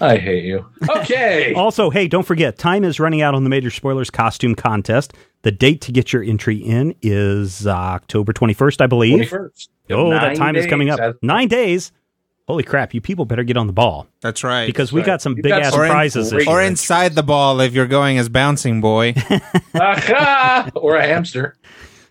I 0.00 0.16
hate 0.16 0.44
you. 0.44 0.66
Okay. 0.88 1.54
Also, 1.61 1.90
hey, 1.90 2.09
don't 2.09 2.26
forget, 2.26 2.59
time 2.59 2.85
is 2.85 2.98
running 2.98 3.22
out 3.22 3.35
on 3.35 3.44
the 3.44 3.50
Major 3.50 3.70
Spoilers 3.70 4.11
costume 4.11 4.54
contest. 4.54 5.12
The 5.42 5.50
date 5.50 5.80
to 5.83 5.92
get 5.92 6.12
your 6.12 6.22
entry 6.22 6.56
in 6.56 6.94
is 7.02 7.66
uh, 7.66 7.70
October 7.70 8.33
21st, 8.33 8.80
I 8.80 8.87
believe. 8.87 9.28
21st. 9.30 9.68
Oh, 9.90 10.11
that 10.11 10.22
Nine 10.22 10.37
time 10.37 10.56
is 10.56 10.66
coming 10.66 10.90
up. 10.90 11.16
Nine 11.22 11.48
days. 11.48 11.92
Holy 12.48 12.62
crap, 12.64 12.92
you 12.94 13.00
people 13.00 13.24
better 13.26 13.44
get 13.44 13.56
on 13.56 13.68
the 13.68 13.72
ball 13.72 14.09
That's 14.22 14.42
right. 14.42 14.66
because 14.66 14.92
we 14.92 15.00
right. 15.02 15.06
got 15.06 15.22
some 15.22 15.35
You've 15.37 15.44
big 15.44 15.50
got 15.50 15.62
ass 15.62 15.70
some 15.72 15.80
prizes 15.87 16.30
this 16.30 16.44
great- 16.44 16.48
or 16.48 16.61
inside 16.61 17.14
the 17.14 17.22
ball 17.22 17.61
if 17.61 17.74
you're 17.74 17.87
going 17.87 18.18
as 18.18 18.28
bouncing 18.28 18.80
boy. 18.80 19.14
Or 20.74 20.96
a 20.96 21.06
hamster. 21.06 21.56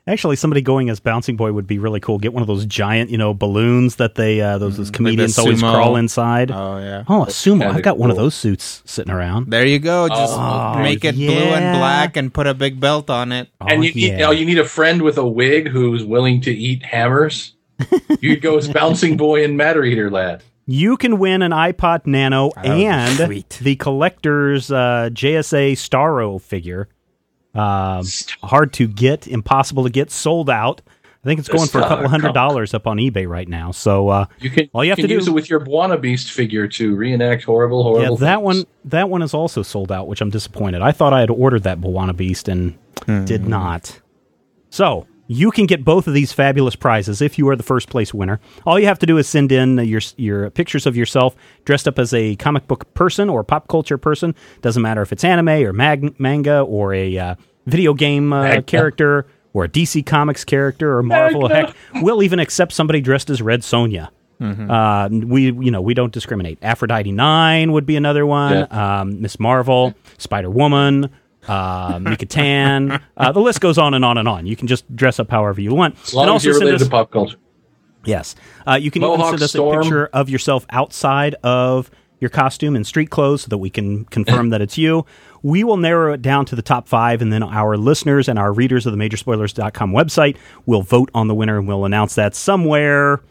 Actually, 0.09 0.37
somebody 0.37 0.61
going 0.61 0.89
as 0.89 0.99
Bouncing 0.99 1.35
Boy 1.35 1.51
would 1.51 1.67
be 1.67 1.77
really 1.77 1.99
cool. 1.99 2.17
Get 2.17 2.33
one 2.33 2.41
of 2.41 2.47
those 2.47 2.65
giant, 2.65 3.11
you 3.11 3.17
know, 3.17 3.33
balloons 3.33 3.97
that 3.97 4.15
they 4.15 4.41
uh, 4.41 4.57
those, 4.57 4.75
those 4.77 4.89
comedians 4.89 5.37
always 5.37 5.59
crawl 5.59 5.95
inside. 5.95 6.49
oh 6.49 6.79
yeah. 6.79 7.03
oh, 7.07 7.23
a 7.23 7.27
sumo! 7.27 7.67
I've 7.69 7.83
got 7.83 7.99
one 7.99 8.09
of 8.09 8.17
those 8.17 8.33
suits 8.33 8.81
sitting 8.85 9.13
around. 9.13 9.51
There 9.51 9.65
you 9.65 9.77
go. 9.77 10.07
Just 10.07 10.33
Oh, 10.35 10.79
make 10.81 11.05
it 11.05 11.13
blue 11.15 11.29
and 11.29 11.77
black 11.77 12.17
and 12.17 12.33
put 12.33 12.47
a 12.47 12.55
big 12.55 12.79
belt 12.79 13.09
on 13.11 13.31
it. 13.31 13.49
and 13.61 13.69
Oh, 13.69 13.73
you 13.75 13.79
need, 13.81 13.95
yeah. 13.95 14.11
you, 14.11 14.17
know, 14.17 14.31
you 14.31 14.45
need 14.45 14.57
a 14.57 14.65
friend 14.65 15.03
with 15.03 15.17
a 15.19 15.27
wig 15.27 15.67
who's 15.67 16.03
willing 16.03 16.41
to 16.41 16.51
eat 16.51 16.83
hammers. 16.83 17.53
you 18.19 18.33
could 18.33 18.41
go 18.41 18.57
as 18.57 18.67
bouncing 18.67 19.15
boy 19.15 19.43
and 19.43 19.57
matter 19.57 19.83
eater 19.83 20.09
lad. 20.09 20.43
You 20.65 20.97
can 20.97 21.17
win 21.17 21.41
an 21.41 21.51
iPod 21.51 22.05
Nano 22.05 22.45
would 22.55 22.61
be 22.61 22.85
and 22.85 23.17
sweet. 23.17 23.59
the 23.61 23.75
collector's 23.75 24.71
uh, 24.71 25.09
JSA 25.11 25.73
Starro 25.73 26.39
figure. 26.41 26.89
Um, 27.59 28.05
hard 28.43 28.73
to 28.73 28.87
get, 28.87 29.27
impossible 29.27 29.83
to 29.83 29.89
get, 29.89 30.11
sold 30.11 30.49
out. 30.49 30.81
I 31.21 31.27
think 31.27 31.39
it's 31.41 31.49
going 31.49 31.67
for 31.67 31.79
a 31.79 31.81
couple 31.81 31.97
Star- 31.97 32.09
hundred 32.09 32.33
dollars 32.33 32.73
up 32.73 32.87
on 32.87 32.95
eBay 32.97 33.27
right 33.27 33.47
now. 33.47 33.71
So 33.71 34.07
uh, 34.07 34.25
You 34.39 34.49
can 34.49 34.69
All 34.71 34.85
you 34.85 34.91
have 34.91 34.95
can 34.97 35.03
to 35.09 35.13
do- 35.15 35.17
is 35.17 35.29
with 35.29 35.49
your 35.49 35.59
B'wana 35.59 35.99
Beast 35.99 36.31
figure 36.31 36.65
to 36.69 36.95
reenact 36.95 37.43
horrible, 37.43 37.83
horrible. 37.83 38.01
yeah, 38.01 38.07
horrible. 38.07 38.17
that 38.25 38.35
things. 38.35 38.43
one 38.45 38.65
that 38.85 39.09
one 39.09 39.21
is 39.21 39.33
also 39.33 39.61
sold 39.61 39.91
out, 39.91 40.07
which 40.07 40.21
I'm 40.21 40.29
disappointed. 40.29 40.81
I 40.81 40.93
thought 40.93 41.11
I 41.11 41.19
had 41.19 41.29
ordered 41.29 41.63
that 41.63 41.81
B'wana 41.81 42.15
Beast 42.15 42.47
and 42.47 42.77
did 43.25 43.45
not. 43.47 43.99
So 44.69 45.07
You 45.27 45.51
can 45.51 45.65
get 45.67 45.83
both 45.85 46.07
of 46.07 46.13
these 46.13 46.31
fabulous 46.31 46.75
prizes 46.75 47.21
if 47.21 47.37
you 47.37 47.47
are 47.49 47.55
the 47.55 47.63
first 47.63 47.89
place 47.89 48.13
winner. 48.13 48.39
All 48.65 48.79
you 48.79 48.87
have 48.87 48.97
to 48.99 49.05
do 49.05 49.17
is 49.17 49.27
send 49.27 49.51
in 49.51 49.77
your 49.79 50.01
your 50.15 50.49
pictures 50.51 50.85
of 50.85 50.95
yourself 50.95 51.35
dressed 51.65 51.87
up 51.87 51.99
as 51.99 52.13
a 52.13 52.35
comic 52.37 52.65
book 52.67 52.91
person 52.93 53.29
or 53.29 53.43
pop 53.43 53.67
culture 53.67 53.97
person. 53.97 54.33
Doesn't 54.61 54.81
matter 54.81 55.01
if 55.01 55.11
it's 55.11 55.23
anime 55.25 55.49
or 55.49 55.73
mag- 55.73 56.17
manga 56.19 56.61
or 56.61 56.93
a 56.93 57.17
uh, 57.17 57.35
video 57.69 57.93
game 57.93 58.33
uh, 58.33 58.61
character 58.61 59.25
or 59.53 59.63
a 59.65 59.69
DC 59.69 60.05
Comics 60.05 60.43
character 60.43 60.97
or 60.97 61.03
Marvel. 61.03 61.47
Magna. 61.49 61.67
Heck, 61.93 62.03
we'll 62.03 62.21
even 62.23 62.39
accept 62.39 62.71
somebody 62.73 63.01
dressed 63.01 63.29
as 63.29 63.41
Red 63.41 63.61
Sonja. 63.61 64.09
Uh, 64.41 65.09
we 65.11 65.51
you 65.51 65.69
know 65.69 65.81
we 65.81 65.93
don't 65.93 66.13
discriminate. 66.13 66.59
Aphrodite 66.61 67.11
Nine 67.11 67.73
would 67.73 67.85
be 67.85 67.97
another 67.97 68.25
one. 68.25 68.71
Um, 68.71 69.21
Miss 69.21 69.37
Marvel, 69.37 69.93
Spider 70.17 70.49
Woman, 70.49 71.09
uh, 71.47 71.99
Mika 72.01 72.25
Tan. 72.25 73.01
Uh, 73.17 73.31
the 73.33 73.41
list 73.41 73.59
goes 73.59 73.77
on 73.77 73.93
and 73.93 74.05
on 74.05 74.17
and 74.17 74.29
on. 74.29 74.45
You 74.45 74.55
can 74.55 74.67
just 74.67 74.95
dress 74.95 75.19
up 75.19 75.29
however 75.29 75.59
you 75.59 75.73
want. 75.75 75.97
As 76.03 76.13
long 76.13 76.27
and 76.27 76.35
as 76.37 76.45
you're 76.45 76.53
related 76.57 76.75
us- 76.81 76.83
to 76.87 76.89
pop 76.89 77.11
culture. 77.11 77.35
Yes. 78.05 78.35
Uh, 78.65 78.75
you 78.75 78.91
can 78.91 79.03
even 79.03 79.19
send 79.19 79.41
us 79.41 79.51
Storm. 79.51 79.79
a 79.79 79.81
picture 79.81 80.05
of 80.13 80.29
yourself 80.29 80.65
outside 80.69 81.35
of 81.43 81.91
your 82.19 82.29
costume 82.29 82.75
and 82.75 82.85
street 82.85 83.09
clothes 83.09 83.43
so 83.43 83.47
that 83.49 83.57
we 83.57 83.69
can 83.69 84.05
confirm 84.05 84.49
that 84.49 84.61
it's 84.61 84.77
you. 84.77 85.05
We 85.41 85.63
will 85.63 85.77
narrow 85.77 86.13
it 86.13 86.21
down 86.21 86.45
to 86.47 86.55
the 86.55 86.61
top 86.61 86.87
five, 86.87 87.21
and 87.21 87.31
then 87.31 87.43
our 87.43 87.77
listeners 87.77 88.27
and 88.27 88.37
our 88.37 88.51
readers 88.51 88.85
of 88.85 88.91
the 88.91 88.97
Majorspoilers.com 88.97 89.91
website 89.91 90.35
will 90.65 90.81
vote 90.81 91.09
on 91.13 91.27
the 91.27 91.35
winner, 91.35 91.57
and 91.57 91.67
we'll 91.67 91.85
announce 91.85 92.15
that 92.15 92.35
somewhere 92.35 93.21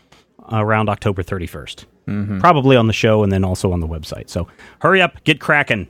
around 0.50 0.88
October 0.88 1.22
31st. 1.22 1.84
Mm-hmm. 2.06 2.38
Probably 2.40 2.76
on 2.76 2.86
the 2.86 2.94
show 2.94 3.22
and 3.22 3.30
then 3.30 3.44
also 3.44 3.70
on 3.72 3.80
the 3.80 3.86
website. 3.86 4.30
So 4.30 4.48
hurry 4.80 5.02
up, 5.02 5.22
get 5.24 5.40
cracking. 5.40 5.88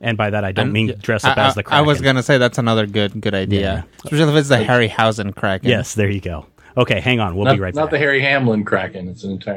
And 0.00 0.18
by 0.18 0.30
that, 0.30 0.42
I 0.42 0.50
don't 0.50 0.72
mean 0.72 0.92
dress 1.00 1.22
up 1.24 1.38
I, 1.38 1.46
as 1.46 1.54
the 1.54 1.60
I- 1.60 1.62
Kraken. 1.62 1.78
I 1.78 1.82
was 1.86 2.00
gonna 2.00 2.24
say 2.24 2.38
that's 2.38 2.58
another 2.58 2.86
good 2.88 3.20
good 3.20 3.34
idea, 3.34 3.60
Yeah. 3.60 3.82
especially 4.04 4.32
if 4.32 4.36
it's 4.40 4.48
the 4.48 4.56
Harryhausen 4.56 5.36
Kraken. 5.36 5.70
Yes, 5.70 5.94
there 5.94 6.10
you 6.10 6.20
go. 6.20 6.46
Okay, 6.76 6.98
hang 6.98 7.20
on. 7.20 7.36
We'll 7.36 7.44
Not, 7.44 7.54
be 7.54 7.60
right 7.60 7.72
not 7.72 7.84
back. 7.84 7.90
the 7.92 7.98
Harry 7.98 8.20
Hamlin 8.20 8.64
Kraken. 8.64 9.06
It's 9.08 9.22
an 9.22 9.30
entire. 9.30 9.54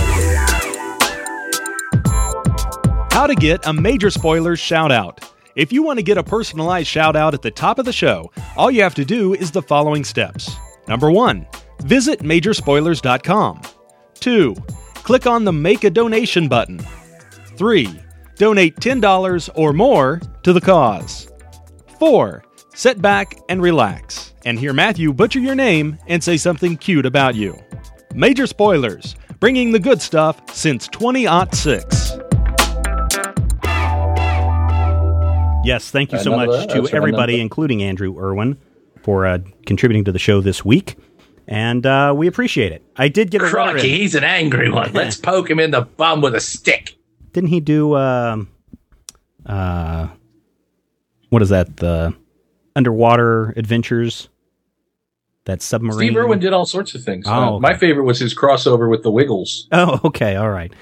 How 3.16 3.28
to 3.28 3.34
get 3.34 3.66
a 3.66 3.72
major 3.72 4.10
spoilers 4.10 4.60
shout 4.60 4.92
out. 4.92 5.24
If 5.56 5.72
you 5.72 5.84
want 5.84 6.00
to 6.00 6.04
get 6.04 6.18
a 6.18 6.24
personalized 6.24 6.90
shout 6.90 7.16
out 7.16 7.34
at 7.34 7.42
the 7.42 7.50
top 7.50 7.80
of 7.80 7.86
the 7.86 7.94
show, 7.94 8.30
all 8.58 8.70
you 8.70 8.84
have 8.84 8.94
to 8.96 9.06
do 9.06 9.34
is 9.34 9.52
the 9.52 9.62
following 9.62 10.04
steps. 10.04 10.54
Number 10.90 11.10
one, 11.10 11.48
visit 11.84 12.20
majorspoilers.com. 12.20 13.62
Two, 14.16 14.54
click 14.96 15.28
on 15.28 15.46
the 15.46 15.54
Make 15.54 15.86
a 15.86 15.90
Donation 15.90 16.50
button. 16.50 16.80
Three, 17.56 17.88
donate 18.36 18.76
$10 18.82 19.50
or 19.56 19.72
more 19.72 20.20
to 20.44 20.52
the 20.52 20.60
cause. 20.60 21.32
Four, 21.98 22.44
sit 22.74 23.02
back 23.02 23.40
and 23.48 23.62
relax 23.62 24.34
and 24.44 24.60
hear 24.60 24.74
Matthew 24.74 25.14
butcher 25.14 25.40
your 25.40 25.56
name 25.56 25.98
and 26.08 26.22
say 26.22 26.36
something 26.36 26.76
cute 26.76 27.06
about 27.06 27.34
you. 27.36 27.58
Major 28.14 28.46
Spoilers, 28.46 29.16
bringing 29.40 29.72
the 29.72 29.80
good 29.80 30.02
stuff 30.02 30.54
since 30.54 30.90
2006. 30.90 32.25
Yes, 35.66 35.90
thank 35.92 36.12
you 36.12 36.20
so 36.20 36.34
Another- 36.34 36.60
much 36.60 36.70
to 36.70 36.88
everybody, 36.96 37.34
another- 37.34 37.42
including 37.42 37.84
Andrew 37.84 38.18
Irwin, 38.20 38.58
for 39.02 39.26
uh, 39.26 39.40
contributing 39.66 40.04
to 40.06 40.12
the 40.12 40.20
show 40.20 40.42
this 40.42 40.64
week, 40.64 40.96
and 41.48 41.86
uh, 41.86 42.14
we 42.16 42.28
appreciate 42.28 42.72
it. 42.72 42.84
I 42.96 43.08
did 43.08 43.32
get 43.32 43.42
a 43.42 43.46
letter 43.46 43.80
he's 43.80 44.16
an 44.16 44.24
angry 44.24 44.70
one. 44.72 44.94
Let's 44.94 45.18
poke 45.18 45.50
him 45.50 45.60
in 45.60 45.72
the 45.72 45.82
bum 45.82 46.22
with 46.22 46.36
a 46.36 46.40
stick. 46.40 46.98
Didn't 47.34 47.50
he 47.50 47.60
do? 47.60 47.96
Um, 47.96 48.50
uh, 49.46 50.08
what 51.30 51.42
is 51.42 51.50
that? 51.50 51.78
The 51.78 52.16
underwater 52.76 53.54
adventures. 53.58 54.30
That 55.46 55.62
submarine. 55.62 56.10
Steve 56.10 56.18
Irwin 56.18 56.40
did 56.40 56.54
all 56.54 56.66
sorts 56.66 56.96
of 56.96 57.04
things. 57.04 57.26
Oh, 57.28 57.32
Uh, 57.32 57.50
okay. 57.52 57.60
My 57.62 57.76
favorite 57.76 58.06
was 58.06 58.18
his 58.18 58.34
crossover 58.34 58.90
with 58.90 59.04
the 59.04 59.12
Wiggles. 59.12 59.68
Oh, 59.72 60.00
okay, 60.06 60.36
all 60.38 60.50
right. 60.50 60.74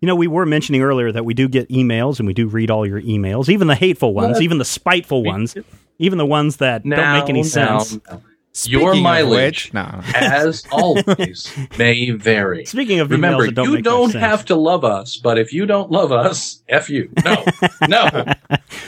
You 0.00 0.06
know, 0.06 0.14
we 0.14 0.26
were 0.26 0.46
mentioning 0.46 0.82
earlier 0.82 1.12
that 1.12 1.24
we 1.24 1.34
do 1.34 1.48
get 1.48 1.68
emails 1.68 2.18
and 2.18 2.26
we 2.26 2.32
do 2.34 2.46
read 2.46 2.70
all 2.70 2.86
your 2.86 3.02
emails, 3.02 3.48
even 3.48 3.66
the 3.66 3.74
hateful 3.74 4.14
ones, 4.14 4.36
What? 4.36 4.42
even 4.42 4.58
the 4.58 4.64
spiteful 4.64 5.22
ones, 5.22 5.54
even 5.98 6.16
the 6.18 6.24
ones 6.26 6.56
that 6.56 6.82
don't 6.84 7.12
make 7.12 7.28
any 7.28 7.42
Now, 7.42 7.46
sense. 7.80 7.92
now, 7.94 8.00
now. 8.10 8.22
Speaking 8.52 8.80
Your 8.80 8.94
mileage, 8.96 9.66
which, 9.66 9.74
no. 9.74 10.00
as 10.12 10.64
always, 10.72 11.56
may 11.78 12.10
vary. 12.10 12.64
Speaking 12.64 12.98
of 12.98 13.08
Remember, 13.12 13.44
emails 13.44 13.46
that 13.46 13.54
don't 13.54 13.64
you 13.66 13.70
make 13.74 13.84
much 13.84 13.92
don't 13.92 14.10
sense. 14.10 14.24
have 14.24 14.44
to 14.46 14.56
love 14.56 14.84
us, 14.84 15.16
but 15.18 15.38
if 15.38 15.52
you 15.52 15.66
don't 15.66 15.92
love 15.92 16.10
us, 16.10 16.60
F 16.68 16.90
you. 16.90 17.12
No, 17.24 17.44
no. 17.88 18.24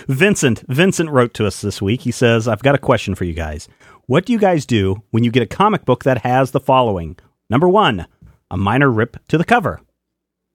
Vincent, 0.09 0.65
Vincent 0.69 1.11
wrote 1.11 1.33
to 1.35 1.47
us 1.47 1.61
this 1.61 1.81
week. 1.81 2.01
He 2.01 2.11
says, 2.11 2.49
"I've 2.49 2.63
got 2.65 2.75
a 2.75 2.79
question 2.79 3.15
for 3.15 3.25
you 3.25 3.35
guys. 3.35 3.69
What 4.07 4.27
do 4.27 4.33
you 4.33 4.39
guys 4.41 4.67
do 4.67 5.03
when 5.13 5.23
you 5.23 5.31
get 5.31 5.45
a 5.45 5.47
comic 5.47 5.85
book 5.85 6.03
that 6.05 6.19
has 6.19 6.51
the 6.51 6.61
following? 6.61 7.17
Number 7.49 7.69
1, 7.69 8.05
a 8.51 8.57
minor 8.57 8.91
rip 8.91 9.17
to 9.29 9.39
the 9.39 9.45
cover. 9.45 9.81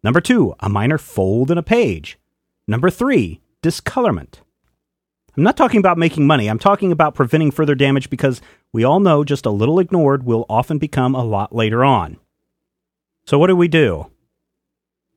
Number 0.03 0.21
2, 0.21 0.53
a 0.59 0.69
minor 0.69 0.97
fold 0.97 1.49
in 1.49 1.57
a 1.57 1.63
page. 1.63 2.19
Number 2.67 2.89
3, 2.89 3.41
discolorment. 3.61 4.41
I'm 5.35 5.43
not 5.43 5.57
talking 5.57 5.79
about 5.79 5.97
making 5.97 6.25
money. 6.25 6.47
I'm 6.47 6.59
talking 6.59 6.91
about 6.91 7.15
preventing 7.15 7.51
further 7.51 7.75
damage 7.75 8.09
because 8.09 8.41
we 8.73 8.83
all 8.83 8.99
know 8.99 9.23
just 9.23 9.45
a 9.45 9.51
little 9.51 9.79
ignored 9.79 10.23
will 10.23 10.45
often 10.49 10.77
become 10.77 11.15
a 11.15 11.23
lot 11.23 11.53
later 11.53 11.83
on. 11.83 12.17
So 13.25 13.37
what 13.37 13.47
do 13.47 13.55
we 13.55 13.67
do 13.67 14.07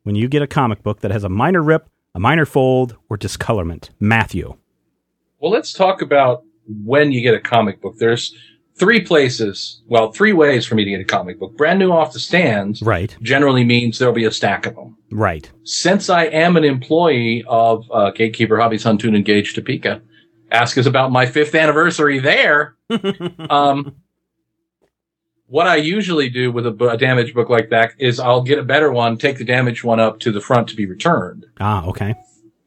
when 0.03 0.15
you 0.15 0.29
get 0.29 0.43
a 0.43 0.47
comic 0.47 0.83
book 0.83 1.01
that 1.01 1.11
has 1.11 1.25
a 1.25 1.29
minor 1.29 1.63
rip, 1.63 1.89
a 2.15 2.21
minor 2.21 2.45
fold, 2.45 2.97
or 3.09 3.17
discolorment? 3.17 3.91
Matthew. 4.01 4.57
Well, 5.39 5.51
let's 5.51 5.73
talk 5.73 6.03
about 6.03 6.43
when 6.85 7.13
you 7.13 7.23
get 7.23 7.35
a 7.35 7.41
comic 7.41 7.81
book. 7.81 7.97
There's 7.99 8.35
three 8.81 9.01
places, 9.05 9.83
well, 9.87 10.11
three 10.11 10.33
ways 10.33 10.67
for 10.67 10.75
me 10.75 10.85
to 10.85 10.91
get 10.91 11.01
a 11.01 11.05
comic 11.05 11.39
book. 11.39 11.57
Brand 11.57 11.79
new 11.79 11.93
off 11.93 12.13
the 12.15 12.19
stands 12.19 12.81
Right, 12.83 13.15
generally 13.23 13.63
means 13.65 13.99
there'll 13.99 14.15
be 14.15 14.25
a 14.25 14.33
stack 14.33 14.67
of 14.67 14.75
them. 14.75 14.97
right. 15.13 15.49
Since 15.65 16.09
I 16.11 16.25
am 16.25 16.57
an 16.57 16.65
employee 16.65 17.45
of 17.47 17.85
uh, 17.93 18.11
Gatekeeper 18.11 18.59
Hobbies 18.59 18.83
Huntoon 18.85 19.15
and 19.15 19.25
Gage 19.25 19.55
Topeka, 19.55 20.03
ask 20.51 20.77
us 20.79 20.87
about 20.87 21.13
my 21.13 21.27
fifth 21.27 21.55
anniversary 21.55 22.19
there. 22.19 22.75
um, 23.51 23.97
what 25.47 25.67
I 25.67 25.77
usually 25.77 26.29
do 26.31 26.51
with 26.51 26.67
a, 26.67 26.89
a 26.91 26.97
damaged 26.97 27.35
book 27.35 27.51
like 27.51 27.71
that 27.71 27.93
is 27.99 28.19
I'll 28.19 28.43
get 28.43 28.59
a 28.59 28.63
better 28.65 28.91
one, 28.91 29.19
take 29.19 29.39
the 29.39 29.45
damaged 29.45 29.85
one 29.85 30.01
up 30.01 30.21
to 30.21 30.33
the 30.33 30.41
front 30.41 30.69
to 30.69 30.77
be 30.77 30.87
returned. 30.87 31.45
Ah, 31.61 31.85
okay. 31.87 32.15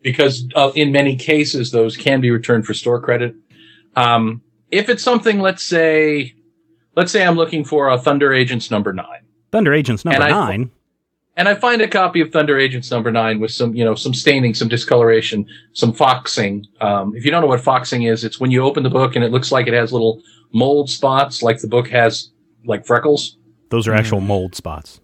Because 0.02 0.46
uh, 0.56 0.72
in 0.76 0.92
many 0.92 1.16
cases, 1.16 1.72
those 1.72 1.96
can 1.98 2.22
be 2.22 2.30
returned 2.30 2.66
for 2.66 2.74
store 2.74 3.02
credit. 3.02 3.36
Um, 3.96 4.42
if 4.74 4.90
it's 4.90 5.04
something, 5.04 5.40
let's 5.40 5.64
say, 5.64 6.34
let's 6.96 7.12
say 7.12 7.26
I'm 7.26 7.36
looking 7.36 7.64
for 7.64 7.90
a 7.90 7.98
Thunder 7.98 8.34
Agents 8.34 8.70
number 8.72 8.92
nine. 8.94 9.22
Thunder 9.52 9.74
Agents 9.74 10.04
number 10.04 10.16
And 10.16 10.24
I- 10.24 10.30
nine. 10.30 10.72
and 11.38 11.48
I 11.48 11.56
find 11.56 11.82
a 11.82 11.88
copy 11.88 12.22
of 12.22 12.32
Thunder 12.32 12.58
Agents 12.58 12.90
number 12.92 13.12
nine 13.12 13.40
with 13.40 13.52
some, 13.52 13.76
you 13.76 13.86
know, 13.86 13.96
some 13.96 14.14
staining, 14.14 14.54
some 14.54 14.68
discoloration, 14.68 15.46
some 15.74 15.94
foxing. 15.94 16.66
Um, 16.82 17.16
if 17.16 17.24
you 17.26 17.32
don't 17.32 17.42
know 17.42 17.48
what 17.48 17.62
foxing 17.62 18.04
is, 18.04 18.24
it's 18.24 18.40
when 18.40 18.52
you 18.52 18.64
open 18.64 18.84
the 18.84 18.90
book 18.90 19.16
and 19.16 19.24
it 19.24 19.32
looks 19.32 19.52
like 19.52 19.68
it 19.68 19.74
has 19.74 19.92
little 19.94 20.22
mold 20.54 20.90
spots, 20.90 21.42
like 21.44 21.60
the 21.60 21.68
book 21.68 21.88
has 21.90 22.32
like 22.66 22.86
freckles. 22.86 23.38
Those 23.70 23.88
are 23.88 23.94
actual 23.94 24.22
mold 24.22 24.56
spots. 24.56 25.00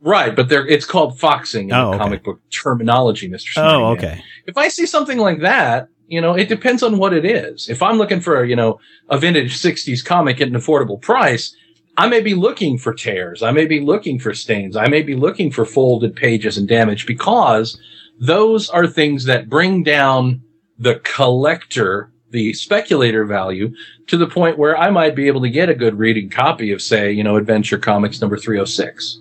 Right, 0.00 0.34
but 0.34 0.48
they're, 0.48 0.66
it's 0.66 0.84
called 0.84 1.18
foxing 1.20 1.68
in 1.68 1.74
Oh, 1.76 1.90
okay. 1.90 1.98
comic 1.98 2.24
book 2.24 2.40
terminology, 2.50 3.28
Mr. 3.30 3.52
Oh, 3.58 3.90
okay. 3.92 4.20
If 4.46 4.56
I 4.58 4.66
see 4.66 4.84
something 4.86 5.16
like 5.18 5.40
that, 5.42 5.88
you 6.06 6.20
know, 6.20 6.34
it 6.34 6.48
depends 6.48 6.82
on 6.82 6.98
what 6.98 7.12
it 7.12 7.24
is. 7.24 7.68
If 7.68 7.82
I'm 7.82 7.98
looking 7.98 8.20
for, 8.20 8.44
you 8.44 8.56
know, 8.56 8.80
a 9.08 9.18
vintage 9.18 9.58
60s 9.58 10.04
comic 10.04 10.40
at 10.40 10.48
an 10.48 10.54
affordable 10.54 11.00
price, 11.00 11.56
I 11.96 12.08
may 12.08 12.20
be 12.20 12.34
looking 12.34 12.78
for 12.78 12.94
tears. 12.94 13.42
I 13.42 13.50
may 13.50 13.66
be 13.66 13.80
looking 13.80 14.18
for 14.18 14.32
stains. 14.34 14.76
I 14.76 14.88
may 14.88 15.02
be 15.02 15.14
looking 15.14 15.50
for 15.50 15.64
folded 15.64 16.16
pages 16.16 16.56
and 16.56 16.66
damage 16.66 17.06
because 17.06 17.78
those 18.18 18.70
are 18.70 18.86
things 18.86 19.24
that 19.24 19.48
bring 19.48 19.82
down 19.82 20.42
the 20.78 21.00
collector, 21.04 22.10
the 22.30 22.54
speculator 22.54 23.24
value 23.24 23.74
to 24.06 24.16
the 24.16 24.26
point 24.26 24.58
where 24.58 24.76
I 24.76 24.90
might 24.90 25.14
be 25.14 25.26
able 25.26 25.42
to 25.42 25.50
get 25.50 25.68
a 25.68 25.74
good 25.74 25.98
reading 25.98 26.30
copy 26.30 26.72
of, 26.72 26.80
say, 26.80 27.12
you 27.12 27.22
know, 27.22 27.36
Adventure 27.36 27.78
Comics 27.78 28.20
number 28.20 28.38
306 28.38 29.20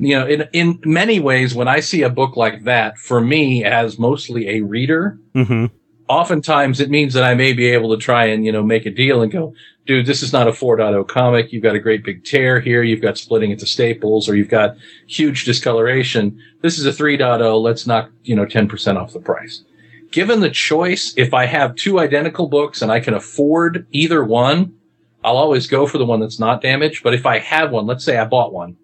you 0.00 0.18
know, 0.18 0.26
in 0.26 0.48
in 0.52 0.80
many 0.84 1.20
ways, 1.20 1.54
when 1.54 1.68
I 1.68 1.80
see 1.80 2.02
a 2.02 2.10
book 2.10 2.36
like 2.36 2.64
that, 2.64 2.98
for 2.98 3.20
me 3.20 3.64
as 3.64 3.98
mostly 3.98 4.48
a 4.48 4.60
reader, 4.62 5.18
hmm 5.34 5.66
oftentimes 6.10 6.80
it 6.80 6.90
means 6.90 7.14
that 7.14 7.22
I 7.22 7.34
may 7.34 7.52
be 7.52 7.68
able 7.68 7.96
to 7.96 7.96
try 7.96 8.26
and 8.26 8.44
you 8.44 8.52
know 8.52 8.62
make 8.62 8.84
a 8.84 8.90
deal 8.90 9.22
and 9.22 9.30
go, 9.30 9.54
dude, 9.86 10.06
this 10.06 10.22
is 10.22 10.32
not 10.32 10.48
a 10.48 10.50
4.0 10.50 11.06
comic. 11.08 11.52
You've 11.52 11.62
got 11.62 11.76
a 11.76 11.80
great 11.80 12.04
big 12.04 12.24
tear 12.24 12.60
here. 12.60 12.82
You've 12.82 13.00
got 13.00 13.16
splitting 13.16 13.52
into 13.52 13.64
staples, 13.64 14.28
or 14.28 14.36
you've 14.36 14.48
got 14.48 14.76
huge 15.06 15.44
discoloration. 15.44 16.38
This 16.60 16.78
is 16.78 16.84
a 16.84 16.90
3.0. 16.90 17.62
Let's 17.62 17.86
knock 17.86 18.10
you 18.24 18.34
know 18.34 18.44
10% 18.44 18.96
off 18.96 19.12
the 19.12 19.20
price. 19.20 19.62
Given 20.10 20.40
the 20.40 20.50
choice, 20.50 21.14
if 21.16 21.32
I 21.32 21.46
have 21.46 21.76
two 21.76 22.00
identical 22.00 22.48
books 22.48 22.82
and 22.82 22.90
I 22.90 22.98
can 22.98 23.14
afford 23.14 23.86
either 23.92 24.24
one, 24.24 24.74
I'll 25.22 25.36
always 25.36 25.68
go 25.68 25.86
for 25.86 25.98
the 25.98 26.04
one 26.04 26.18
that's 26.18 26.40
not 26.40 26.60
damaged. 26.60 27.04
But 27.04 27.14
if 27.14 27.26
I 27.26 27.38
have 27.38 27.70
one, 27.70 27.86
let's 27.86 28.04
say 28.04 28.18
I 28.18 28.24
bought 28.24 28.52
one, 28.52 28.76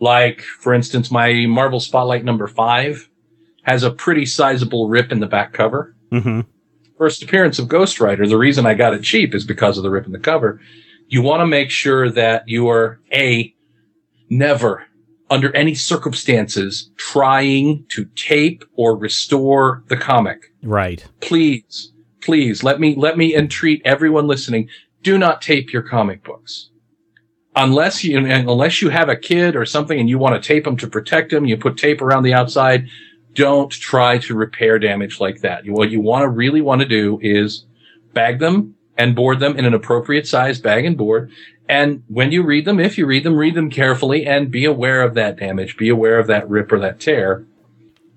like 0.00 0.40
for 0.40 0.74
instance, 0.74 1.10
my 1.10 1.46
Marvel 1.46 1.80
Spotlight 1.80 2.24
number 2.24 2.46
five 2.46 3.08
has 3.62 3.82
a 3.82 3.90
pretty 3.90 4.26
sizable 4.26 4.88
rip 4.88 5.10
in 5.10 5.20
the 5.20 5.26
back 5.26 5.52
cover 5.52 5.96
hmm 6.10 6.40
first 6.96 7.22
appearance 7.22 7.58
of 7.58 7.68
Ghost 7.68 8.00
Rider, 8.00 8.26
the 8.26 8.38
reason 8.38 8.66
I 8.66 8.74
got 8.74 8.94
it 8.94 9.02
cheap 9.02 9.34
is 9.34 9.44
because 9.44 9.76
of 9.76 9.84
the 9.84 9.90
rip 9.90 10.06
in 10.06 10.12
the 10.12 10.18
cover. 10.18 10.60
you 11.08 11.22
want 11.22 11.40
to 11.40 11.46
make 11.46 11.70
sure 11.70 12.10
that 12.10 12.48
you 12.48 12.68
are 12.68 13.00
a 13.12 13.54
never 14.28 14.84
under 15.30 15.54
any 15.54 15.74
circumstances 15.74 16.90
trying 16.96 17.84
to 17.90 18.06
tape 18.16 18.64
or 18.74 18.96
restore 18.96 19.84
the 19.86 19.96
comic. 19.96 20.52
Right. 20.64 21.06
Please, 21.20 21.92
please 22.22 22.64
let 22.64 22.80
me 22.80 22.96
let 22.96 23.16
me 23.16 23.36
entreat 23.36 23.82
everyone 23.84 24.26
listening. 24.26 24.68
Do 25.02 25.16
not 25.16 25.42
tape 25.42 25.72
your 25.72 25.82
comic 25.82 26.24
books. 26.24 26.70
Unless 27.58 28.04
you 28.04 28.18
unless 28.18 28.82
you 28.82 28.90
have 28.90 29.08
a 29.08 29.16
kid 29.16 29.56
or 29.56 29.64
something 29.64 29.98
and 29.98 30.08
you 30.08 30.18
want 30.18 30.40
to 30.40 30.46
tape 30.46 30.64
them 30.64 30.76
to 30.76 30.86
protect 30.86 31.30
them, 31.30 31.46
you 31.46 31.56
put 31.56 31.78
tape 31.78 32.02
around 32.02 32.22
the 32.22 32.34
outside. 32.34 32.88
Don't 33.32 33.70
try 33.70 34.18
to 34.18 34.34
repair 34.34 34.78
damage 34.78 35.20
like 35.20 35.40
that. 35.40 35.66
What 35.66 35.90
you 35.90 36.00
want 36.00 36.22
to 36.22 36.28
really 36.28 36.60
want 36.60 36.82
to 36.82 36.88
do 36.88 37.18
is 37.22 37.64
bag 38.12 38.38
them 38.38 38.74
and 38.98 39.14
board 39.14 39.40
them 39.40 39.58
in 39.58 39.64
an 39.64 39.74
appropriate 39.74 40.26
size 40.26 40.60
bag 40.60 40.84
and 40.84 40.96
board. 40.96 41.30
And 41.68 42.02
when 42.08 42.30
you 42.30 42.42
read 42.42 42.64
them, 42.64 42.78
if 42.78 42.96
you 42.96 43.06
read 43.06 43.24
them, 43.24 43.36
read 43.36 43.54
them 43.54 43.70
carefully 43.70 44.26
and 44.26 44.50
be 44.50 44.64
aware 44.64 45.02
of 45.02 45.14
that 45.14 45.36
damage. 45.36 45.76
Be 45.76 45.88
aware 45.88 46.18
of 46.18 46.26
that 46.28 46.48
rip 46.48 46.70
or 46.72 46.78
that 46.80 47.00
tear. 47.00 47.46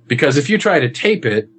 Because 0.07 0.37
if 0.37 0.49
you 0.49 0.57
try 0.57 0.79
to 0.79 0.89
tape 0.89 1.25
it, 1.25 1.49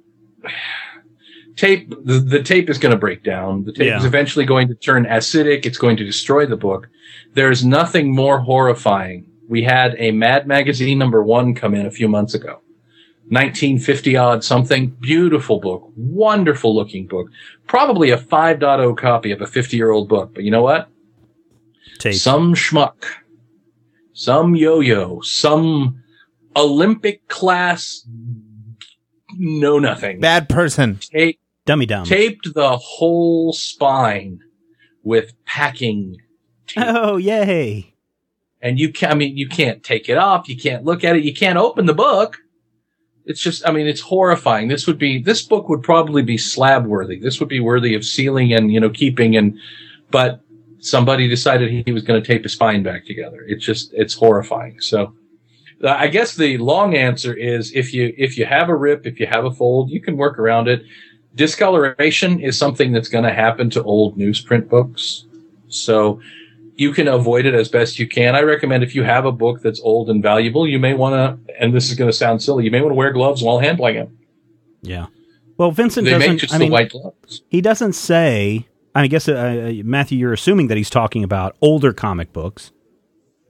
tape, 1.55 1.89
the, 2.05 2.19
the 2.19 2.41
tape 2.43 2.69
is 2.69 2.77
going 2.77 2.91
to 2.91 2.97
break 2.97 3.23
down. 3.23 3.63
The 3.63 3.73
tape 3.73 3.87
Yeah. 3.87 3.97
is 3.97 4.05
eventually 4.05 4.45
going 4.45 4.67
to 4.67 4.75
turn 4.75 5.05
acidic. 5.05 5.65
It's 5.65 5.77
going 5.77 5.97
to 5.97 6.03
destroy 6.03 6.45
the 6.45 6.57
book. 6.57 6.87
There's 7.33 7.63
nothing 7.65 8.13
more 8.13 8.39
horrifying. 8.39 9.25
We 9.47 9.63
had 9.63 9.95
a 9.99 10.11
Mad 10.11 10.47
Magazine 10.47 10.97
number 10.97 11.23
one 11.23 11.53
come 11.55 11.73
in 11.73 11.85
a 11.85 11.91
few 11.91 12.07
months 12.07 12.33
ago. 12.33 12.61
1950 13.29 14.17
odd 14.17 14.43
something. 14.43 14.89
Beautiful 14.99 15.59
book. 15.59 15.89
Wonderful 15.95 16.75
looking 16.75 17.07
book. 17.07 17.27
Probably 17.67 18.11
a 18.11 18.17
5.0 18.17 18.97
copy 18.97 19.31
of 19.31 19.41
a 19.41 19.47
50 19.47 19.77
year 19.77 19.91
old 19.91 20.09
book. 20.09 20.33
But 20.33 20.43
you 20.43 20.51
know 20.51 20.61
what? 20.63 20.89
Tape. 21.99 22.15
Some 22.15 22.55
schmuck, 22.55 23.05
some 24.13 24.55
yo-yo, 24.55 25.21
some 25.21 26.03
Olympic 26.55 27.25
class 27.27 28.05
know 29.37 29.79
nothing. 29.79 30.19
Bad 30.19 30.49
person. 30.49 30.99
Tape, 31.01 31.39
Dummy 31.65 31.85
dumb. 31.85 32.05
taped 32.05 32.53
the 32.53 32.77
whole 32.77 33.53
spine 33.53 34.39
with 35.03 35.33
packing 35.45 36.17
tape. 36.67 36.83
Oh, 36.87 37.17
yay. 37.17 37.93
and 38.61 38.79
you 38.79 38.91
can 38.91 39.11
I 39.11 39.15
mean 39.15 39.37
you 39.37 39.47
can't 39.47 39.83
take 39.83 40.09
it 40.09 40.17
off, 40.17 40.47
you 40.49 40.57
can't 40.57 40.83
look 40.83 41.03
at 41.03 41.15
it, 41.15 41.23
you 41.23 41.33
can't 41.33 41.57
open 41.57 41.85
the 41.85 41.93
book. 41.93 42.37
It's 43.25 43.41
just 43.41 43.67
I 43.67 43.71
mean 43.71 43.87
it's 43.87 44.01
horrifying. 44.01 44.67
This 44.67 44.87
would 44.87 44.97
be 44.97 45.21
this 45.21 45.43
book 45.43 45.69
would 45.69 45.83
probably 45.83 46.21
be 46.23 46.37
slab 46.37 46.85
worthy. 46.85 47.19
This 47.19 47.39
would 47.39 47.49
be 47.49 47.59
worthy 47.59 47.93
of 47.95 48.03
sealing 48.03 48.53
and 48.53 48.71
you 48.71 48.79
know 48.79 48.89
keeping 48.89 49.35
and 49.37 49.57
but 50.09 50.41
somebody 50.79 51.27
decided 51.27 51.85
he 51.85 51.91
was 51.93 52.03
going 52.03 52.21
to 52.21 52.27
tape 52.27 52.43
his 52.43 52.53
spine 52.53 52.81
back 52.83 53.05
together. 53.05 53.45
It's 53.47 53.63
just 53.63 53.93
it's 53.93 54.13
horrifying. 54.15 54.81
So 54.81 55.13
I 55.83 56.07
guess 56.07 56.35
the 56.35 56.57
long 56.59 56.95
answer 56.95 57.33
is 57.33 57.71
if 57.73 57.93
you 57.93 58.13
if 58.17 58.37
you 58.37 58.45
have 58.45 58.69
a 58.69 58.75
rip, 58.75 59.05
if 59.07 59.19
you 59.19 59.27
have 59.27 59.45
a 59.45 59.51
fold, 59.51 59.89
you 59.89 59.99
can 60.01 60.15
work 60.17 60.37
around 60.39 60.67
it. 60.67 60.83
Discoloration 61.35 62.39
is 62.39 62.57
something 62.57 62.91
that's 62.91 63.07
going 63.09 63.23
to 63.23 63.33
happen 63.33 63.69
to 63.71 63.83
old 63.83 64.17
newsprint 64.17 64.69
books. 64.69 65.25
So 65.69 66.21
you 66.75 66.91
can 66.93 67.07
avoid 67.07 67.45
it 67.45 67.53
as 67.53 67.69
best 67.69 67.97
you 67.99 68.07
can. 68.07 68.35
I 68.35 68.41
recommend 68.41 68.83
if 68.83 68.93
you 68.95 69.03
have 69.03 69.25
a 69.25 69.31
book 69.31 69.61
that's 69.61 69.79
old 69.81 70.09
and 70.09 70.21
valuable, 70.21 70.67
you 70.67 70.77
may 70.79 70.93
want 70.93 71.13
to, 71.47 71.53
and 71.59 71.73
this 71.73 71.89
is 71.89 71.97
going 71.97 72.09
to 72.11 72.15
sound 72.15 72.41
silly, 72.43 72.65
you 72.65 72.71
may 72.71 72.81
want 72.81 72.91
to 72.91 72.95
wear 72.95 73.11
gloves 73.11 73.41
while 73.41 73.59
handling 73.59 73.95
it. 73.95 74.09
Yeah. 74.81 75.07
Well, 75.57 75.71
Vincent 75.71 76.05
They 76.05 76.11
doesn't. 76.11 76.37
just 76.39 76.53
I 76.53 76.57
the 76.57 76.63
mean, 76.65 76.71
white 76.71 76.89
gloves. 76.91 77.41
he 77.49 77.61
doesn't 77.61 77.93
say. 77.93 78.67
I 78.93 79.07
guess 79.07 79.29
uh, 79.29 79.33
uh, 79.33 79.71
Matthew, 79.85 80.17
you're 80.17 80.33
assuming 80.33 80.67
that 80.67 80.77
he's 80.77 80.89
talking 80.89 81.23
about 81.23 81.55
older 81.61 81.93
comic 81.93 82.33
books. 82.33 82.71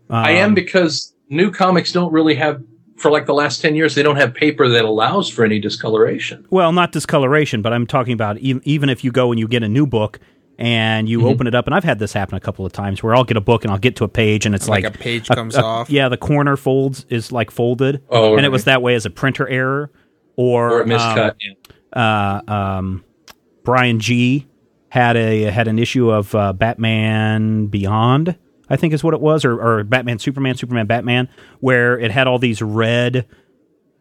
I 0.09 0.31
am 0.33 0.49
Um, 0.49 0.55
because 0.55 1.13
new 1.31 1.49
comics 1.51 1.91
don't 1.91 2.11
really 2.13 2.35
have, 2.35 2.61
for 2.97 3.09
like 3.09 3.25
the 3.25 3.33
last 3.33 3.61
10 3.61 3.73
years, 3.75 3.95
they 3.95 4.03
don't 4.03 4.17
have 4.17 4.33
paper 4.35 4.67
that 4.69 4.85
allows 4.85 5.27
for 5.29 5.43
any 5.43 5.57
discoloration. 5.59 6.45
Well, 6.51 6.71
not 6.71 6.91
discoloration, 6.91 7.61
but 7.63 7.73
I'm 7.73 7.87
talking 7.87 8.13
about 8.13 8.37
e- 8.39 8.59
even 8.63 8.89
if 8.89 9.03
you 9.03 9.11
go 9.11 9.31
and 9.31 9.39
you 9.39 9.47
get 9.47 9.63
a 9.63 9.67
new 9.69 9.87
book 9.87 10.19
and 10.59 11.09
you 11.09 11.27
open 11.27 11.47
it 11.47 11.55
up, 11.55 11.65
and 11.65 11.73
I've 11.73 11.83
had 11.83 11.97
this 11.97 12.13
happen 12.13 12.35
a 12.35 12.39
couple 12.39 12.65
of 12.67 12.71
times 12.71 13.01
where 13.01 13.15
I'll 13.15 13.23
get 13.23 13.37
a 13.37 13.41
book 13.41 13.63
and 13.63 13.71
I'll 13.71 13.79
get 13.79 13.95
to 13.95 14.03
a 14.03 14.07
page 14.07 14.45
and 14.45 14.53
it's 14.53 14.67
Like 14.67 14.83
like, 14.83 14.93
a 14.95 14.97
page 14.99 15.27
comes 15.27 15.55
off. 15.55 15.89
Yeah, 15.89 16.07
the 16.09 16.17
corner 16.17 16.55
folds 16.55 17.05
is 17.09 17.31
like 17.31 17.49
folded, 17.49 18.03
Oh, 18.09 18.35
and 18.37 18.45
it 18.45 18.49
was 18.49 18.65
that 18.65 18.83
way 18.83 18.93
as 18.93 19.07
a 19.07 19.09
printer 19.09 19.47
error 19.47 19.89
or, 20.35 20.69
Or 20.71 20.79
a 20.81 20.83
um, 20.83 20.89
miscut. 20.89 21.35
yeah. 21.39 22.41
uh, 22.47 22.51
um, 22.53 23.03
Brian 23.63 23.99
G 23.99 24.45
had 24.89 25.15
a 25.17 25.43
had 25.45 25.67
an 25.67 25.79
issue 25.79 26.11
of 26.11 26.35
uh, 26.35 26.53
Batman 26.53 27.65
Beyond, 27.67 28.37
I 28.71 28.77
think 28.77 28.93
is 28.93 29.03
what 29.03 29.13
it 29.13 29.21
was, 29.21 29.45
or, 29.45 29.61
or 29.61 29.83
Batman 29.83 30.19
Superman 30.19 30.55
Superman 30.55 30.87
Batman, 30.87 31.29
where 31.59 31.99
it 31.99 32.11
had 32.11 32.27
all 32.27 32.39
these 32.39 32.61
red 32.61 33.27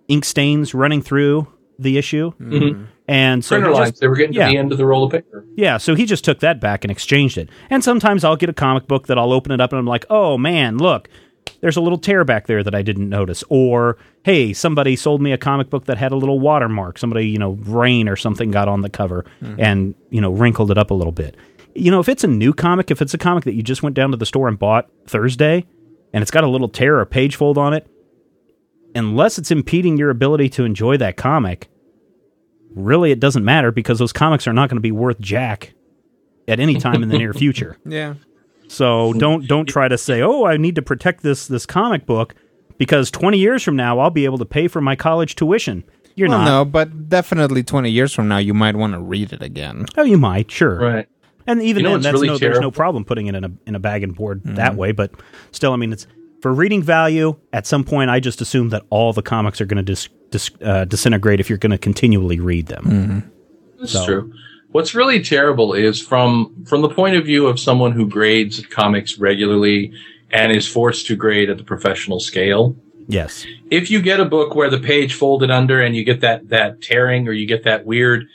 ink 0.08 0.24
stains 0.24 0.74
running 0.74 1.02
through 1.02 1.46
the 1.78 1.98
issue, 1.98 2.32
mm-hmm. 2.40 2.84
and 3.08 3.44
so 3.44 3.56
Printer 3.56 3.68
he 3.68 3.80
lines, 3.80 3.98
they 4.00 4.08
were 4.08 4.16
getting 4.16 4.34
yeah. 4.34 4.46
to 4.46 4.52
the 4.52 4.58
end 4.58 4.72
of 4.72 4.78
the 4.78 4.86
roll 4.86 5.04
of 5.04 5.12
paper. 5.12 5.44
yeah, 5.56 5.76
so 5.76 5.94
he 5.94 6.06
just 6.06 6.24
took 6.24 6.40
that 6.40 6.60
back 6.60 6.84
and 6.84 6.90
exchanged 6.90 7.36
it. 7.38 7.48
And 7.70 7.82
sometimes 7.82 8.22
I'll 8.22 8.36
get 8.36 8.48
a 8.48 8.54
comic 8.54 8.86
book 8.86 9.06
that 9.08 9.18
I'll 9.18 9.32
open 9.32 9.52
it 9.52 9.60
up 9.60 9.72
and 9.72 9.78
I'm 9.78 9.86
like, 9.86 10.06
oh 10.10 10.38
man, 10.38 10.78
look, 10.78 11.08
there's 11.60 11.76
a 11.76 11.80
little 11.80 11.98
tear 11.98 12.24
back 12.24 12.46
there 12.46 12.62
that 12.62 12.74
I 12.74 12.82
didn't 12.82 13.08
notice. 13.08 13.44
Or, 13.48 13.98
hey, 14.24 14.52
somebody 14.52 14.96
sold 14.96 15.20
me 15.20 15.32
a 15.32 15.38
comic 15.38 15.70
book 15.70 15.86
that 15.86 15.98
had 15.98 16.12
a 16.12 16.16
little 16.16 16.40
watermark. 16.40 16.98
Somebody, 16.98 17.28
you 17.28 17.38
know, 17.38 17.52
rain 17.62 18.08
or 18.08 18.16
something 18.16 18.50
got 18.50 18.68
on 18.68 18.80
the 18.80 18.90
cover 18.90 19.24
hmm. 19.40 19.54
and, 19.58 19.94
you 20.10 20.20
know, 20.20 20.30
wrinkled 20.30 20.70
it 20.70 20.78
up 20.78 20.90
a 20.90 20.94
little 20.94 21.12
bit. 21.12 21.36
You 21.74 21.90
know, 21.90 22.00
if 22.00 22.08
it's 22.08 22.24
a 22.24 22.28
new 22.28 22.52
comic, 22.52 22.90
if 22.90 23.00
it's 23.00 23.14
a 23.14 23.18
comic 23.18 23.44
that 23.44 23.54
you 23.54 23.62
just 23.62 23.82
went 23.82 23.94
down 23.94 24.10
to 24.10 24.16
the 24.16 24.26
store 24.26 24.48
and 24.48 24.58
bought 24.58 24.88
Thursday 25.06 25.66
and 26.12 26.22
it's 26.22 26.30
got 26.30 26.44
a 26.44 26.48
little 26.48 26.68
tear 26.68 26.98
or 26.98 27.06
page 27.06 27.36
fold 27.36 27.56
on 27.58 27.72
it, 27.72 27.86
unless 28.94 29.38
it's 29.38 29.50
impeding 29.50 29.96
your 29.96 30.10
ability 30.10 30.48
to 30.50 30.64
enjoy 30.64 30.96
that 30.96 31.16
comic, 31.16 31.68
really 32.74 33.10
it 33.12 33.20
doesn't 33.20 33.44
matter 33.44 33.70
because 33.70 33.98
those 33.98 34.12
comics 34.12 34.46
are 34.48 34.52
not 34.52 34.68
going 34.68 34.76
to 34.76 34.80
be 34.82 34.92
worth 34.92 35.20
jack 35.20 35.72
at 36.48 36.58
any 36.60 36.76
time 36.76 37.02
in 37.02 37.08
the 37.08 37.18
near 37.18 37.32
future. 37.32 37.76
Yeah. 37.86 38.14
So 38.68 39.12
don't 39.14 39.48
don't 39.48 39.66
try 39.66 39.88
to 39.88 39.98
say, 39.98 40.22
"Oh, 40.22 40.44
I 40.44 40.56
need 40.56 40.76
to 40.76 40.82
protect 40.82 41.24
this 41.24 41.48
this 41.48 41.66
comic 41.66 42.06
book 42.06 42.36
because 42.78 43.10
20 43.10 43.36
years 43.36 43.64
from 43.64 43.74
now 43.74 43.98
I'll 43.98 44.10
be 44.10 44.24
able 44.26 44.38
to 44.38 44.44
pay 44.44 44.68
for 44.68 44.80
my 44.80 44.94
college 44.94 45.34
tuition." 45.34 45.82
You're 46.14 46.28
Well, 46.28 46.38
not. 46.38 46.44
no, 46.44 46.64
but 46.64 47.08
definitely 47.08 47.64
20 47.64 47.90
years 47.90 48.12
from 48.14 48.28
now, 48.28 48.38
you 48.38 48.54
might 48.54 48.76
want 48.76 48.92
to 48.92 49.00
read 49.00 49.32
it 49.32 49.42
again. 49.42 49.86
Oh, 49.96 50.02
you 50.04 50.18
might, 50.18 50.50
sure. 50.52 50.78
Right. 50.78 51.08
And 51.50 51.62
even 51.62 51.82
You 51.82 51.88
know 51.88 51.92
then, 51.94 52.02
that's 52.02 52.12
really 52.14 52.28
no, 52.28 52.38
there's 52.38 52.60
no 52.60 52.70
problem 52.70 53.04
putting 53.04 53.26
it 53.26 53.34
in 53.34 53.44
a 53.44 53.50
in 53.66 53.74
a 53.74 53.78
bag 53.80 54.02
and 54.02 54.14
board 54.14 54.42
Mm-hmm. 54.42 54.54
that 54.56 54.76
way. 54.76 54.92
But 54.92 55.12
still, 55.52 55.72
I 55.72 55.76
mean, 55.76 55.92
it's 55.92 56.06
for 56.42 56.52
reading 56.52 56.82
value. 56.82 57.36
At 57.52 57.66
some 57.66 57.84
point, 57.84 58.10
I 58.10 58.20
just 58.20 58.40
assume 58.40 58.70
that 58.70 58.82
all 58.90 59.12
the 59.12 59.22
comics 59.22 59.60
are 59.60 59.66
going 59.66 59.76
to 59.76 59.82
dis, 59.82 60.08
dis, 60.30 60.50
uh, 60.62 60.84
disintegrate 60.86 61.40
if 61.40 61.48
you're 61.50 61.58
going 61.58 61.72
to 61.72 61.78
continually 61.78 62.40
read 62.40 62.66
them. 62.66 62.84
Mm-hmm. 62.84 63.18
That's 63.80 63.92
So- 63.92 64.06
true. 64.06 64.32
What's 64.72 64.94
really 64.94 65.20
terrible 65.20 65.74
is 65.74 66.00
from 66.00 66.64
from 66.64 66.80
the 66.82 66.88
point 66.88 67.16
of 67.16 67.24
view 67.24 67.48
of 67.48 67.58
someone 67.58 67.90
who 67.90 68.06
grades 68.08 68.64
comics 68.66 69.18
regularly 69.18 69.92
and 70.30 70.52
is 70.52 70.68
forced 70.68 71.06
to 71.08 71.16
grade 71.16 71.50
at 71.50 71.58
the 71.58 71.64
professional 71.64 72.20
scale. 72.20 72.76
Yes. 73.08 73.44
If 73.72 73.90
you 73.90 74.00
get 74.00 74.20
a 74.20 74.24
book 74.24 74.54
where 74.54 74.70
the 74.70 74.78
page 74.78 75.14
folded 75.14 75.50
under 75.50 75.80
and 75.82 75.96
you 75.96 76.04
get 76.04 76.20
that 76.20 76.50
that 76.50 76.80
tearing 76.82 77.26
or 77.26 77.32
you 77.32 77.46
get 77.48 77.64
that 77.64 77.84
weird 77.84 78.26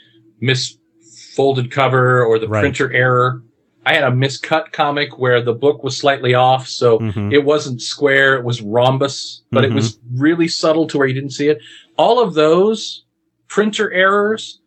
misfolded 1.36 1.70
cover 1.70 2.24
or 2.24 2.38
the 2.38 2.48
Right. 2.48 2.60
printer 2.60 2.92
error, 2.92 3.42
I 3.84 3.94
had 3.94 4.04
a 4.04 4.10
miscut 4.10 4.72
comic 4.72 5.18
where 5.18 5.40
the 5.40 5.52
book 5.52 5.84
was 5.84 5.96
slightly 5.96 6.34
off, 6.34 6.66
so 6.66 6.98
Mhm. 6.98 7.32
it 7.32 7.44
wasn't 7.44 7.80
square, 7.80 8.36
it 8.36 8.44
was 8.44 8.60
rhombus, 8.60 9.42
but 9.52 9.62
Mhm. 9.62 9.68
it 9.68 9.74
was 9.74 9.98
really 10.16 10.48
subtle 10.48 10.86
to 10.88 10.98
where 10.98 11.06
you 11.06 11.14
didn't 11.14 11.30
see 11.32 11.48
it. 11.48 11.58
All 11.96 12.20
of 12.20 12.34
those 12.34 13.04
printer 13.48 13.92
errors 13.92 14.60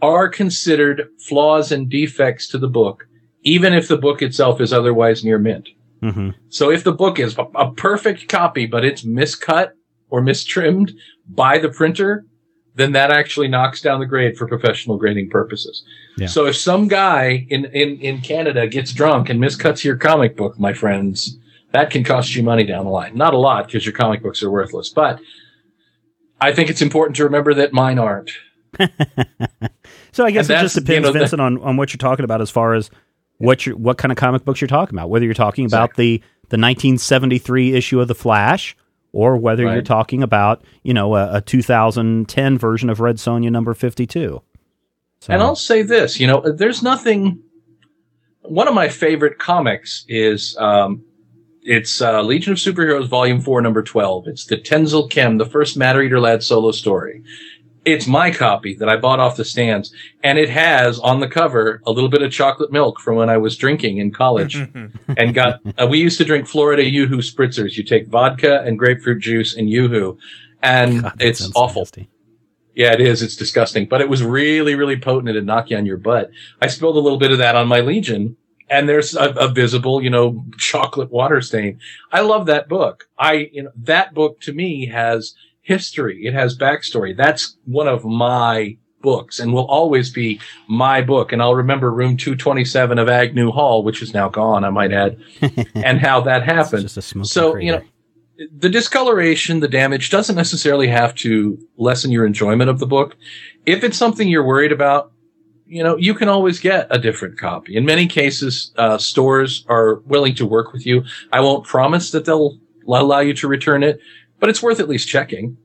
are 0.00 0.28
considered 0.28 1.08
flaws 1.28 1.72
and 1.72 1.88
defects 1.90 2.46
to 2.48 2.58
the 2.58 2.68
book, 2.68 3.06
even 3.42 3.72
if 3.72 3.88
the 3.88 3.96
book 3.96 4.22
itself 4.22 4.60
is 4.60 4.72
otherwise 4.72 5.24
near 5.24 5.38
mint. 5.38 5.68
hmm 6.00 6.30
So 6.48 6.70
if 6.70 6.84
the 6.84 6.92
book 6.92 7.18
is 7.18 7.36
a, 7.38 7.46
a 7.56 7.72
perfect 7.72 8.28
copy, 8.28 8.66
but 8.66 8.84
it's 8.84 9.02
miscut 9.04 9.70
or 10.10 10.22
mistrimmed 10.22 10.92
by 11.28 11.58
the 11.58 11.70
printer, 11.70 12.24
then 12.74 12.92
that 12.92 13.10
actually 13.10 13.48
knocks 13.48 13.80
down 13.80 14.00
the 14.00 14.06
grade 14.06 14.36
for 14.36 14.46
professional 14.46 14.96
grading 14.96 15.30
purposes. 15.30 15.84
Yeah. 16.16 16.26
So 16.26 16.46
if 16.46 16.56
some 16.56 16.88
guy 16.88 17.46
in, 17.50 17.66
in, 17.66 17.98
in 18.00 18.20
Canada 18.20 18.66
gets 18.66 18.92
drunk 18.92 19.28
and 19.28 19.40
miscuts 19.40 19.84
your 19.84 19.96
comic 19.96 20.36
book, 20.36 20.58
my 20.58 20.72
friends, 20.72 21.38
that 21.72 21.90
can 21.90 22.04
cost 22.04 22.34
you 22.34 22.42
money 22.42 22.64
down 22.64 22.84
the 22.84 22.90
line. 22.90 23.16
Not 23.16 23.34
a 23.34 23.38
lot 23.38 23.66
because 23.66 23.84
your 23.84 23.94
comic 23.94 24.22
books 24.22 24.42
are 24.42 24.50
worthless, 24.50 24.88
but 24.88 25.20
I 26.40 26.52
think 26.52 26.70
it's 26.70 26.82
important 26.82 27.16
to 27.16 27.24
remember 27.24 27.54
that 27.54 27.72
mine 27.72 27.98
aren't. 27.98 28.30
So 30.14 30.24
I 30.24 30.30
guess 30.30 30.48
And 30.48 30.58
it 30.58 30.62
just 30.62 30.76
depends, 30.76 31.08
you 31.08 31.12
know, 31.12 31.18
Vincent, 31.18 31.42
on, 31.42 31.58
on 31.58 31.76
what 31.76 31.92
you're 31.92 31.98
talking 31.98 32.24
about 32.24 32.40
as 32.40 32.48
far 32.48 32.74
as 32.74 32.88
what 33.38 33.66
you 33.66 33.76
what 33.76 33.98
kind 33.98 34.12
of 34.12 34.16
comic 34.16 34.44
books 34.44 34.60
you're 34.60 34.68
talking 34.68 34.96
about. 34.96 35.10
Whether 35.10 35.24
you're 35.24 35.34
talking 35.34 35.66
about 35.66 35.96
the 35.96 36.18
the 36.50 36.56
1973 36.56 37.74
issue 37.74 38.00
of 38.00 38.06
the 38.06 38.14
Flash, 38.14 38.76
or 39.14 39.36
whether 39.36 39.62
you're 39.62 39.80
talking 39.80 40.22
about 40.22 40.62
you 40.82 40.92
know 40.92 41.14
a, 41.14 41.36
a 41.36 41.40
2010 41.40 42.58
version 42.58 42.90
of 42.90 43.00
Red 43.00 43.16
Sonja 43.16 43.50
number 43.50 43.72
52. 43.72 44.42
So, 45.20 45.32
And 45.32 45.40
I'll 45.40 45.56
say 45.56 45.80
this, 45.82 46.20
you 46.20 46.26
know, 46.26 46.42
there's 46.42 46.82
nothing. 46.82 47.40
one 48.42 48.68
of 48.68 48.74
my 48.74 48.88
favorite 48.88 49.38
comics 49.38 50.04
is 50.08 50.54
um, 50.58 51.02
it's 51.62 52.02
uh, 52.02 52.20
Legion 52.20 52.52
of 52.52 52.58
Superheroes 52.58 53.08
Volume 53.08 53.40
Four, 53.40 53.62
Number 53.62 53.82
Twelve. 53.82 54.26
It's 54.26 54.44
the 54.44 54.58
Tenzil 54.58 55.08
Kem, 55.10 55.38
the 55.38 55.46
first 55.46 55.78
Matter 55.78 56.02
Eater 56.02 56.20
Lad 56.20 56.42
solo 56.42 56.72
story. 56.72 57.22
It's 57.84 58.06
my 58.06 58.30
copy 58.30 58.74
that 58.76 58.88
I 58.88 58.96
bought 58.96 59.20
off 59.20 59.36
the 59.36 59.44
stands, 59.44 59.92
and 60.22 60.38
it 60.38 60.48
has 60.48 60.98
on 60.98 61.20
the 61.20 61.28
cover 61.28 61.82
a 61.86 61.92
little 61.92 62.08
bit 62.08 62.22
of 62.22 62.32
chocolate 62.32 62.72
milk 62.72 63.00
from 63.00 63.16
when 63.16 63.28
I 63.28 63.36
was 63.36 63.56
drinking 63.56 63.98
in 63.98 64.10
college, 64.10 64.56
and 65.16 65.34
got. 65.34 65.60
Uh, 65.78 65.86
we 65.86 65.98
used 65.98 66.18
to 66.18 66.24
drink 66.24 66.46
Florida 66.46 66.88
Yoo-Hoo 66.88 67.18
spritzers. 67.18 67.76
You 67.76 67.84
take 67.84 68.08
vodka 68.08 68.62
and 68.62 68.78
grapefruit 68.78 69.20
juice 69.20 69.54
and 69.56 69.68
Yoo-Hoo, 69.68 70.18
and 70.62 71.02
God, 71.02 71.16
it's 71.20 71.50
awful. 71.54 71.82
nasty. 71.82 72.08
Yeah, 72.74 72.92
it 72.92 73.00
is. 73.00 73.22
It's 73.22 73.36
disgusting, 73.36 73.86
but 73.86 74.00
it 74.00 74.08
was 74.08 74.22
really, 74.22 74.74
really 74.74 74.96
potent. 74.96 75.28
It'd 75.28 75.46
knock 75.46 75.70
you 75.70 75.76
on 75.76 75.86
your 75.86 75.96
butt. 75.96 76.30
I 76.60 76.66
spilled 76.66 76.96
a 76.96 77.00
little 77.00 77.18
bit 77.18 77.30
of 77.30 77.38
that 77.38 77.54
on 77.54 77.68
my 77.68 77.80
Legion, 77.80 78.36
and 78.68 78.88
there's 78.88 79.14
a, 79.14 79.30
a 79.30 79.48
visible, 79.48 80.02
you 80.02 80.10
know, 80.10 80.44
chocolate 80.58 81.10
water 81.10 81.40
stain. 81.40 81.78
I 82.10 82.20
love 82.22 82.46
that 82.46 82.68
book. 82.68 83.08
I, 83.18 83.50
you 83.52 83.62
know, 83.64 83.70
that 83.76 84.14
book 84.14 84.40
to 84.40 84.52
me 84.52 84.86
has 84.86 85.34
history. 85.64 86.24
It 86.24 86.34
has 86.34 86.56
backstory. 86.56 87.16
That's 87.16 87.56
one 87.64 87.88
of 87.88 88.04
my 88.04 88.76
books 89.00 89.38
and 89.38 89.52
will 89.52 89.66
always 89.66 90.10
be 90.10 90.40
my 90.68 91.02
book. 91.02 91.32
And 91.32 91.42
I'll 91.42 91.54
remember 91.54 91.92
room 91.92 92.16
227 92.16 92.98
of 92.98 93.08
Agnew 93.08 93.50
Hall, 93.50 93.82
which 93.82 94.00
is 94.00 94.14
now 94.14 94.28
gone, 94.28 94.64
I 94.64 94.70
might 94.70 94.92
add, 94.92 95.20
and 95.74 96.00
how 96.00 96.22
that 96.22 96.44
happened. 96.44 96.82
just 96.82 96.96
a 96.96 97.02
smoking 97.02 97.28
so, 97.28 97.56
you 97.56 97.72
know, 97.72 97.82
the 98.56 98.68
discoloration, 98.68 99.60
the 99.60 99.68
damage 99.68 100.10
doesn't 100.10 100.36
necessarily 100.36 100.88
have 100.88 101.14
to 101.16 101.58
lessen 101.76 102.10
your 102.10 102.26
enjoyment 102.26 102.68
of 102.68 102.78
the 102.78 102.86
book. 102.86 103.16
If 103.64 103.84
it's 103.84 103.96
something 103.96 104.28
you're 104.28 104.46
worried 104.46 104.72
about, 104.72 105.12
you 105.66 105.82
know, 105.82 105.96
you 105.96 106.14
can 106.14 106.28
always 106.28 106.58
get 106.60 106.88
a 106.90 106.98
different 106.98 107.38
copy. 107.38 107.76
In 107.76 107.84
many 107.84 108.06
cases, 108.06 108.72
uh, 108.76 108.98
stores 108.98 109.64
are 109.68 110.00
willing 110.00 110.34
to 110.36 110.46
work 110.46 110.72
with 110.72 110.84
you. 110.84 111.04
I 111.32 111.40
won't 111.40 111.64
promise 111.64 112.10
that 112.10 112.24
they'll 112.24 112.58
allow 112.86 113.20
you 113.20 113.34
to 113.34 113.48
return 113.48 113.82
it, 113.82 114.00
but 114.44 114.50
it's 114.50 114.62
worth 114.62 114.78
at 114.78 114.88
least 114.88 115.08
checking. 115.08 115.56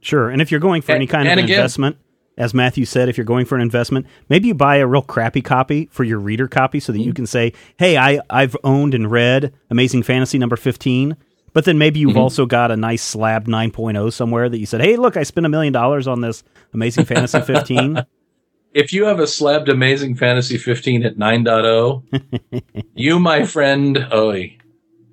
Sure. 0.00 0.28
And 0.28 0.42
if 0.42 0.50
you're 0.50 0.58
going 0.60 0.82
for 0.82 0.90
And- 0.92 0.96
any 0.96 1.06
kind 1.06 1.28
of 1.28 1.32
again- 1.38 1.48
investment, 1.50 1.96
as 2.36 2.52
Matthew 2.52 2.84
said, 2.84 3.08
if 3.08 3.16
you're 3.16 3.24
going 3.24 3.44
for 3.46 3.54
an 3.54 3.60
investment, 3.62 4.06
maybe 4.28 4.48
you 4.48 4.54
buy 4.54 4.76
a 4.78 4.86
real 4.88 5.02
crappy 5.02 5.40
copy 5.40 5.88
for 5.92 6.02
your 6.02 6.18
reader 6.18 6.48
copy 6.48 6.80
so 6.80 6.90
that 6.92 6.98
Mm-hmm. 6.98 7.06
you 7.06 7.14
can 7.14 7.26
say, 7.26 7.52
hey, 7.78 7.96
I, 7.96 8.18
I've 8.28 8.56
owned 8.64 8.92
and 8.92 9.08
read 9.08 9.52
Amazing 9.70 10.02
Fantasy 10.02 10.36
number 10.38 10.56
15. 10.56 11.16
But 11.52 11.64
then 11.64 11.78
maybe 11.78 12.00
you've 12.00 12.10
Mm-hmm. 12.10 12.18
also 12.18 12.44
got 12.46 12.72
a 12.72 12.76
nice 12.76 13.02
slab 13.02 13.46
9.0 13.46 14.12
somewhere 14.12 14.48
that 14.48 14.58
you 14.58 14.66
said, 14.66 14.80
hey, 14.80 14.96
look, 14.96 15.16
I 15.16 15.22
spent 15.22 15.46
a 15.46 15.48
million 15.48 15.72
dollars 15.72 16.08
on 16.08 16.20
this 16.22 16.42
Amazing 16.72 17.04
Fantasy 17.04 17.40
15. 17.40 18.04
If 18.74 18.92
you 18.92 19.04
have 19.04 19.20
a 19.20 19.26
slabbed 19.28 19.68
Amazing 19.68 20.16
Fantasy 20.16 20.58
15 20.58 21.04
at 21.04 21.16
9.0, 21.16 22.02
you, 22.96 23.20
my 23.20 23.46
friend, 23.46 24.08
oy, 24.12 24.56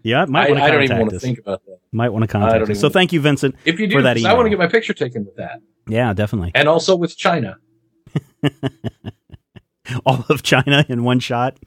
Yeah, 0.03 0.23
I, 0.23 0.25
might 0.25 0.49
want 0.49 0.59
to 0.59 0.63
I 0.63 0.67
don't 0.71 0.79
contact 0.79 0.83
even 0.91 0.97
want 0.99 1.11
to 1.11 1.19
think 1.19 1.39
about 1.39 1.65
that. 1.65 1.77
Might 1.91 2.09
want 2.09 2.23
to 2.23 2.27
contact 2.27 2.59
don't 2.59 2.71
us. 2.71 2.79
So 2.79 2.89
thank 2.89 3.13
you, 3.13 3.19
Vincent, 3.21 3.55
If 3.65 3.79
you 3.79 3.87
do, 3.87 3.95
for 3.95 4.01
that 4.01 4.15
'cause 4.15 4.21
email. 4.23 4.31
I 4.31 4.35
want 4.35 4.45
to 4.47 4.49
get 4.49 4.59
my 4.59 4.67
picture 4.67 4.93
taken 4.93 5.25
with 5.25 5.35
that. 5.37 5.59
yeah, 5.87 6.13
definitely. 6.13 6.51
And 6.55 6.67
also 6.67 6.95
with 6.95 7.17
China. 7.17 7.57
All 10.05 10.23
of 10.29 10.41
China 10.43 10.85
in 10.87 11.03
one 11.03 11.19
shot. 11.19 11.57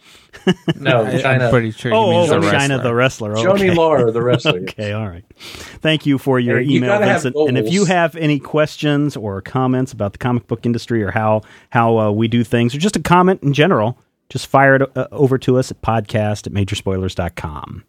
No, 0.77 1.03
I, 1.05 1.19
China. 1.21 1.45
am 1.45 1.51
pretty 1.51 1.73
sure 1.73 1.93
Oh, 1.93 2.13
oh, 2.23 2.41
the 2.41 2.51
China, 2.51 2.81
the 2.81 2.95
wrestler. 2.95 3.37
Oh, 3.37 3.45
Joni 3.45 3.77
okay. 3.77 4.13
The 4.13 4.23
wrestler. 4.23 4.61
Okay, 4.61 4.93
all 4.93 5.09
right. 5.09 5.25
Thank 5.37 6.07
you 6.07 6.17
for 6.17 6.39
your 6.39 6.59
Hey, 6.59 6.65
you 6.65 6.77
email, 6.79 6.91
gotta 6.91 7.05
Vincent. 7.07 7.37
And 7.49 7.59
if 7.59 7.71
you 7.71 7.85
have 7.85 8.15
any 8.17 8.39
questions 8.39 9.17
or 9.17 9.43
comments 9.43 9.93
about 9.93 10.13
the 10.13 10.19
comic 10.19 10.47
book 10.47 10.65
industry 10.65 11.03
or 11.03 11.11
how 11.11 11.43
how 11.71 11.99
uh, 11.99 12.11
we 12.13 12.29
do 12.29 12.45
things, 12.45 12.75
or 12.75 12.79
just 12.79 12.97
a 12.97 13.03
comment 13.03 13.43
in 13.43 13.53
general, 13.53 13.99
just 14.31 14.47
fire 14.47 14.77
it 14.77 14.97
uh, 14.97 15.07
over 15.13 15.37
to 15.39 15.59
us 15.59 15.71
at 15.71 15.83
podcast 15.83 16.47
at 16.47 16.53
majorspoilers.com. 16.53 17.85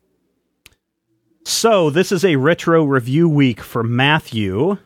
So 1.48 1.90
this 1.92 2.12
is 2.12 2.26
a 2.26 2.38
retro 2.38 2.84
review 2.84 3.30
week 3.30 3.62
for 3.62 3.84
Matthew, 3.84 4.78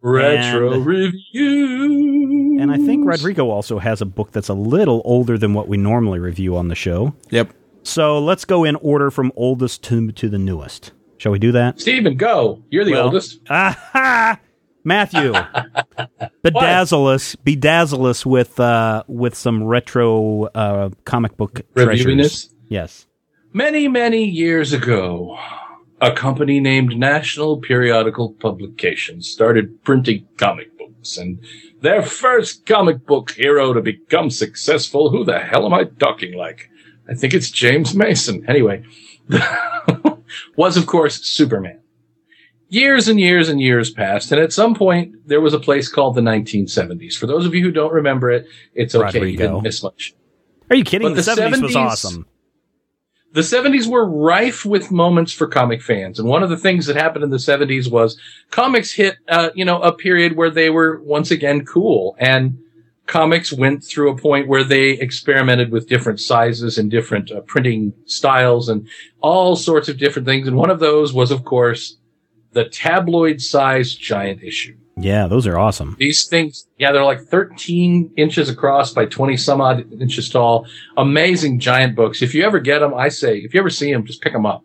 Retro 0.00 0.72
And- 0.72 0.86
review. 0.86 2.58
and 2.60 2.70
I 2.70 2.78
think 2.78 3.06
Rodrigo 3.06 3.50
also 3.50 3.78
has 3.78 4.00
a 4.00 4.06
book 4.06 4.32
that's 4.32 4.48
a 4.48 4.54
little 4.54 5.02
older 5.04 5.36
than 5.36 5.52
what 5.52 5.68
we 5.68 5.76
normally 5.76 6.18
review 6.18 6.56
on 6.56 6.68
the 6.68 6.74
show. 6.74 7.14
Yep. 7.30 7.50
So 7.82 8.18
let's 8.18 8.44
go 8.44 8.64
in 8.64 8.76
order 8.76 9.10
from 9.10 9.32
oldest 9.36 9.82
to 9.84 10.12
to 10.12 10.28
the 10.28 10.38
newest. 10.38 10.92
Shall 11.18 11.32
we 11.32 11.38
do 11.38 11.52
that? 11.52 11.78
Stephen, 11.80 12.16
go. 12.16 12.62
You're 12.70 12.84
the 12.84 12.92
Well, 12.92 13.04
oldest. 13.04 13.40
Aha! 13.50 14.38
Matthew, 14.84 15.32
bedazzle 16.44 17.12
us, 17.12 17.34
bedazzle 17.36 18.06
us 18.08 18.24
with 18.24 18.58
uh, 18.60 19.02
with 19.08 19.34
some 19.34 19.64
retro 19.64 20.44
uh, 20.54 20.90
comic 21.04 21.36
book 21.36 21.60
treasures. 21.74 22.06
Reviewiness. 22.06 22.48
Yes. 22.68 23.06
Many, 23.52 23.88
many 23.88 24.24
years 24.24 24.72
ago, 24.72 25.36
a 26.00 26.12
company 26.12 26.60
named 26.60 26.96
National 26.96 27.58
Periodical 27.58 28.32
Publications 28.34 29.28
started 29.28 29.82
printing 29.82 30.26
comic 30.36 30.76
books, 30.78 31.16
and 31.16 31.38
their 31.80 32.02
first 32.02 32.66
comic 32.66 33.06
book 33.06 33.30
hero 33.30 33.72
to 33.72 33.80
become 33.80 34.30
successful. 34.30 35.10
Who 35.10 35.24
the 35.24 35.38
hell 35.38 35.64
am 35.64 35.74
I 35.74 35.84
talking 35.84 36.34
like? 36.34 36.70
I 37.08 37.14
think 37.14 37.34
it's 37.34 37.50
James 37.50 37.94
Mason. 37.94 38.44
Anyway, 38.48 38.84
was 40.56 40.76
of 40.76 40.86
course 40.86 41.24
Superman. 41.24 41.80
Years 42.68 43.06
and 43.06 43.20
years 43.20 43.48
and 43.48 43.60
years 43.60 43.90
passed, 43.92 44.32
and 44.32 44.40
at 44.40 44.52
some 44.52 44.74
point 44.74 45.14
there 45.26 45.40
was 45.40 45.54
a 45.54 45.60
place 45.60 45.88
called 45.88 46.16
the 46.16 46.20
1970s. 46.20 47.14
For 47.14 47.26
those 47.26 47.46
of 47.46 47.54
you 47.54 47.62
who 47.62 47.70
don't 47.70 47.92
remember 47.92 48.30
it, 48.30 48.46
it's 48.74 48.94
okay. 48.94 49.24
You 49.30 49.36
didn't 49.36 49.62
miss 49.62 49.82
much. 49.84 50.14
Are 50.68 50.76
you 50.76 50.82
kidding? 50.84 51.08
But 51.08 51.14
The 51.14 51.22
the 51.22 51.34
seventies 51.36 51.62
was 51.62 51.76
awesome. 51.76 52.26
The 53.36 53.42
70s 53.42 53.86
were 53.86 54.08
rife 54.08 54.64
with 54.64 54.90
moments 54.90 55.30
for 55.30 55.46
comic 55.46 55.82
fans. 55.82 56.18
And 56.18 56.26
one 56.26 56.42
of 56.42 56.48
the 56.48 56.56
things 56.56 56.86
that 56.86 56.96
happened 56.96 57.22
in 57.22 57.28
the 57.28 57.36
70s 57.36 57.90
was 57.90 58.18
comics 58.50 58.92
hit, 58.92 59.18
uh, 59.28 59.50
you 59.54 59.62
know, 59.62 59.78
a 59.82 59.92
period 59.92 60.36
where 60.36 60.48
they 60.48 60.70
were 60.70 61.02
once 61.02 61.30
again 61.30 61.66
cool. 61.66 62.16
And 62.18 62.58
comics 63.04 63.52
went 63.52 63.84
through 63.84 64.10
a 64.10 64.16
point 64.16 64.48
where 64.48 64.64
they 64.64 64.92
experimented 64.92 65.70
with 65.70 65.86
different 65.86 66.18
sizes 66.18 66.78
and 66.78 66.90
different 66.90 67.30
uh, 67.30 67.42
printing 67.42 67.92
styles 68.06 68.70
and 68.70 68.88
all 69.20 69.54
sorts 69.54 69.90
of 69.90 69.98
different 69.98 70.26
things. 70.26 70.48
And 70.48 70.56
one 70.56 70.70
of 70.70 70.80
those 70.80 71.12
was, 71.12 71.30
of 71.30 71.44
course, 71.44 71.98
the 72.52 72.64
tabloid 72.64 73.42
sized 73.42 74.00
giant 74.00 74.42
issue. 74.42 74.78
Yeah, 74.98 75.26
those 75.26 75.46
are 75.46 75.58
awesome. 75.58 75.94
These 75.98 76.26
things, 76.26 76.66
yeah, 76.78 76.90
they're 76.90 77.04
like 77.04 77.20
13 77.20 78.12
inches 78.16 78.48
across 78.48 78.94
by 78.94 79.04
20 79.04 79.36
some 79.36 79.60
odd 79.60 79.92
inches 80.00 80.30
tall. 80.30 80.66
Amazing 80.96 81.60
giant 81.60 81.94
books. 81.94 82.22
If 82.22 82.34
you 82.34 82.44
ever 82.44 82.58
get 82.58 82.78
them, 82.78 82.94
I 82.94 83.10
say, 83.10 83.38
if 83.38 83.52
you 83.52 83.60
ever 83.60 83.68
see 83.68 83.92
them, 83.92 84.06
just 84.06 84.22
pick 84.22 84.32
them 84.32 84.46
up. 84.46 84.64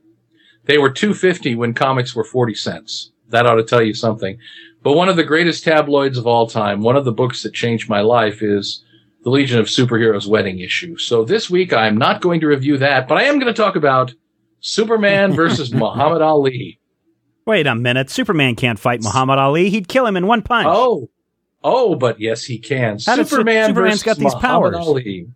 They 0.65 0.77
were 0.77 0.89
250 0.89 1.55
when 1.55 1.73
comics 1.73 2.15
were 2.15 2.23
40 2.23 2.53
cents. 2.55 3.11
That 3.27 3.45
ought 3.45 3.55
to 3.55 3.63
tell 3.63 3.81
you 3.81 3.93
something. 3.93 4.37
But 4.83 4.93
one 4.93 5.09
of 5.09 5.17
the 5.17 5.23
greatest 5.23 5.65
tabloids 5.65 6.17
of 6.17 6.27
all 6.27 6.47
time, 6.47 6.81
one 6.81 6.95
of 6.95 7.05
the 7.05 7.11
books 7.11 7.43
that 7.43 7.53
changed 7.53 7.89
my 7.89 8.01
life 8.01 8.41
is 8.41 8.83
the 9.23 9.29
Legion 9.29 9.59
of 9.59 9.67
Superheroes 9.67 10.27
wedding 10.27 10.59
issue. 10.59 10.97
So 10.97 11.25
this 11.25 11.49
week 11.49 11.73
I'm 11.73 11.97
not 11.97 12.21
going 12.21 12.39
to 12.39 12.47
review 12.47 12.77
that, 12.77 13.07
but 13.07 13.17
I 13.17 13.23
am 13.23 13.37
going 13.37 13.53
to 13.53 13.61
talk 13.61 13.75
about 13.75 14.13
Superman 14.61 15.33
versus 15.33 15.73
Muhammad 15.73 16.21
Ali. 16.21 16.80
Wait 17.45 17.67
a 17.67 17.75
minute. 17.75 18.09
Superman 18.09 18.55
can't 18.55 18.79
fight 18.79 19.01
Muhammad 19.01 19.39
Ali. 19.39 19.69
He'd 19.69 19.87
kill 19.87 20.05
him 20.05 20.15
in 20.15 20.27
one 20.27 20.41
punch. 20.41 20.67
Oh, 20.69 21.09
oh, 21.63 21.95
but 21.95 22.19
yes, 22.19 22.43
he 22.43 22.57
can. 22.59 22.97
How 23.05 23.15
did 23.15 23.27
Su- 23.27 23.35
Superman 23.37 23.69
Superman's 23.69 24.03
versus 24.03 24.03
got 24.03 24.17
these 24.17 24.33
Muhammad 24.35 24.73
powers? 24.73 24.75
Ali. 24.75 25.27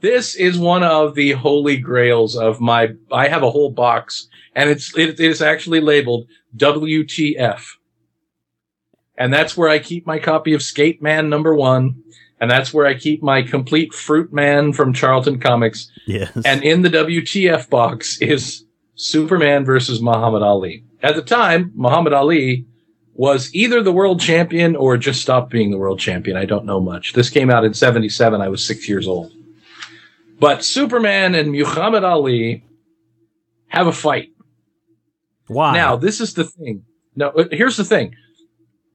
This 0.00 0.34
is 0.34 0.58
one 0.58 0.82
of 0.82 1.14
the 1.14 1.32
holy 1.32 1.76
grails 1.78 2.36
of 2.36 2.60
my. 2.60 2.90
I 3.10 3.28
have 3.28 3.42
a 3.42 3.50
whole 3.50 3.70
box, 3.70 4.28
and 4.54 4.68
it's 4.68 4.96
it 4.98 5.18
is 5.20 5.40
actually 5.40 5.80
labeled 5.80 6.26
WTF, 6.56 7.62
and 9.16 9.32
that's 9.32 9.56
where 9.56 9.68
I 9.70 9.78
keep 9.78 10.06
my 10.06 10.18
copy 10.18 10.52
of 10.52 10.62
Skate 10.62 11.00
Man 11.00 11.30
number 11.30 11.54
one, 11.54 12.02
and 12.40 12.50
that's 12.50 12.74
where 12.74 12.86
I 12.86 12.94
keep 12.94 13.22
my 13.22 13.42
complete 13.42 13.94
Fruit 13.94 14.30
Man 14.32 14.72
from 14.74 14.92
Charlton 14.92 15.38
Comics. 15.40 15.90
yes. 16.06 16.30
And 16.44 16.62
in 16.62 16.82
the 16.82 16.90
WTF 16.90 17.70
box 17.70 18.20
is 18.20 18.64
Superman 18.96 19.64
versus 19.64 20.02
Muhammad 20.02 20.42
Ali. 20.42 20.84
At 21.04 21.16
the 21.16 21.22
time, 21.22 21.70
Muhammad 21.74 22.14
Ali 22.14 22.64
was 23.12 23.54
either 23.54 23.82
the 23.82 23.92
world 23.92 24.20
champion 24.20 24.74
or 24.74 24.96
just 24.96 25.20
stopped 25.20 25.50
being 25.50 25.70
the 25.70 25.76
world 25.76 26.00
champion. 26.00 26.34
I 26.36 26.46
don't 26.46 26.64
know 26.64 26.80
much. 26.80 27.12
This 27.12 27.28
came 27.28 27.50
out 27.50 27.62
in 27.62 27.74
77. 27.74 28.40
I 28.40 28.48
was 28.48 28.66
six 28.66 28.88
years 28.88 29.06
old. 29.06 29.30
But 30.40 30.64
Superman 30.64 31.34
and 31.34 31.52
Muhammad 31.52 32.04
Ali 32.04 32.64
have 33.68 33.86
a 33.86 33.92
fight. 33.92 34.30
Why? 35.46 35.74
Now, 35.74 35.94
this 35.96 36.22
is 36.22 36.32
the 36.32 36.44
thing. 36.44 36.84
No, 37.14 37.28
uh, 37.28 37.44
here's 37.52 37.76
the 37.76 37.84
thing. 37.84 38.16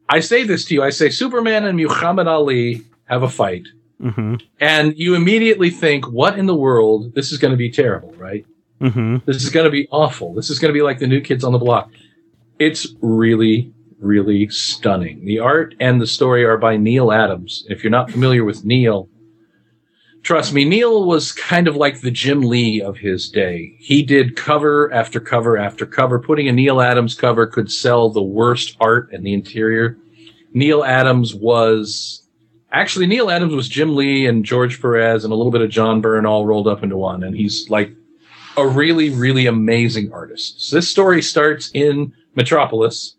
I 0.09 0.19
say 0.19 0.43
this 0.43 0.65
to 0.65 0.73
you. 0.73 0.83
I 0.83 0.89
say 0.89 1.11
Superman 1.11 1.65
and 1.65 1.77
Muhammad 1.77 2.27
Ali 2.27 2.81
have 3.05 3.21
a 3.21 3.29
fight. 3.29 3.67
Mm-hmm. 4.01 4.35
And 4.59 4.97
you 4.97 5.13
immediately 5.13 5.69
think, 5.69 6.09
what 6.11 6.39
in 6.39 6.47
the 6.47 6.55
world? 6.55 7.13
This 7.13 7.31
is 7.31 7.37
going 7.37 7.51
to 7.51 7.57
be 7.57 7.69
terrible, 7.69 8.13
right? 8.13 8.45
Mm-hmm. 8.81 9.17
This 9.25 9.43
is 9.43 9.49
going 9.49 9.65
to 9.65 9.71
be 9.71 9.87
awful. 9.91 10.33
This 10.33 10.49
is 10.49 10.59
going 10.59 10.69
to 10.69 10.77
be 10.77 10.81
like 10.81 10.99
the 10.99 11.07
new 11.07 11.21
kids 11.21 11.43
on 11.43 11.51
the 11.51 11.59
block. 11.59 11.91
It's 12.59 12.87
really, 13.01 13.73
really 13.99 14.47
stunning. 14.49 15.25
The 15.25 15.39
art 15.39 15.75
and 15.79 16.01
the 16.01 16.07
story 16.07 16.45
are 16.45 16.57
by 16.57 16.77
Neal 16.77 17.11
Adams. 17.11 17.65
If 17.69 17.83
you're 17.83 17.91
not 17.91 18.11
familiar 18.11 18.43
with 18.43 18.65
Neal, 18.65 19.09
trust 20.23 20.53
me, 20.53 20.65
Neal 20.65 21.05
was 21.05 21.31
kind 21.31 21.67
of 21.67 21.75
like 21.75 22.01
the 22.01 22.11
Jim 22.11 22.41
Lee 22.41 22.81
of 22.81 22.97
his 22.97 23.29
day. 23.29 23.75
He 23.79 24.01
did 24.01 24.35
cover 24.35 24.91
after 24.93 25.19
cover 25.19 25.57
after 25.57 25.85
cover. 25.85 26.19
Putting 26.19 26.47
a 26.47 26.53
Neal 26.53 26.81
Adams 26.81 27.15
cover 27.15 27.47
could 27.47 27.71
sell 27.71 28.09
the 28.09 28.23
worst 28.23 28.77
art 28.79 29.11
in 29.11 29.23
the 29.23 29.33
interior. 29.33 29.97
Neal 30.53 30.83
Adams 30.83 31.35
was 31.35 32.23
actually 32.71 33.07
Neal 33.07 33.29
Adams 33.29 33.53
was 33.53 33.67
Jim 33.67 33.95
Lee 33.95 34.25
and 34.25 34.45
George 34.45 34.81
Perez 34.81 35.23
and 35.23 35.33
a 35.33 35.35
little 35.35 35.51
bit 35.51 35.61
of 35.61 35.69
John 35.69 36.01
Byrne 36.01 36.25
all 36.25 36.45
rolled 36.45 36.67
up 36.67 36.83
into 36.83 36.97
one. 36.97 37.23
And 37.23 37.35
he's 37.35 37.69
like 37.69 37.93
a 38.59 38.67
really, 38.67 39.09
really 39.09 39.45
amazing 39.45 40.11
artist. 40.11 40.61
So 40.61 40.75
this 40.75 40.89
story 40.89 41.21
starts 41.21 41.71
in 41.73 42.13
Metropolis 42.35 43.15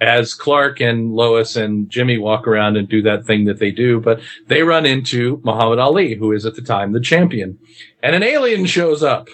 as 0.00 0.34
Clark 0.34 0.80
and 0.80 1.12
Lois 1.12 1.56
and 1.56 1.90
Jimmy 1.90 2.18
walk 2.18 2.46
around 2.46 2.76
and 2.76 2.88
do 2.88 3.02
that 3.02 3.24
thing 3.24 3.46
that 3.46 3.58
they 3.58 3.70
do, 3.70 4.00
but 4.00 4.20
they 4.46 4.62
run 4.62 4.86
into 4.86 5.40
Muhammad 5.44 5.78
Ali, 5.78 6.14
who 6.14 6.32
is 6.32 6.46
at 6.46 6.54
the 6.54 6.62
time 6.62 6.92
the 6.92 7.00
champion. 7.00 7.58
And 8.02 8.14
an 8.14 8.22
alien 8.22 8.66
shows 8.66 9.02
up 9.02 9.28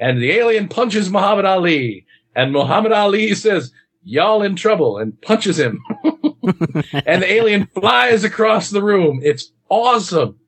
and 0.00 0.20
the 0.20 0.32
alien 0.32 0.68
punches 0.68 1.10
Muhammad 1.10 1.44
Ali 1.44 2.04
and 2.34 2.52
Muhammad 2.52 2.92
Ali 2.92 3.34
says, 3.34 3.72
y'all 4.02 4.42
in 4.42 4.56
trouble 4.56 4.98
and 4.98 5.20
punches 5.22 5.58
him. 5.58 5.80
and 6.04 7.22
the 7.22 7.32
alien 7.32 7.66
flies 7.66 8.24
across 8.24 8.70
the 8.70 8.82
room. 8.82 9.20
It's 9.22 9.52
awesome. 9.68 10.38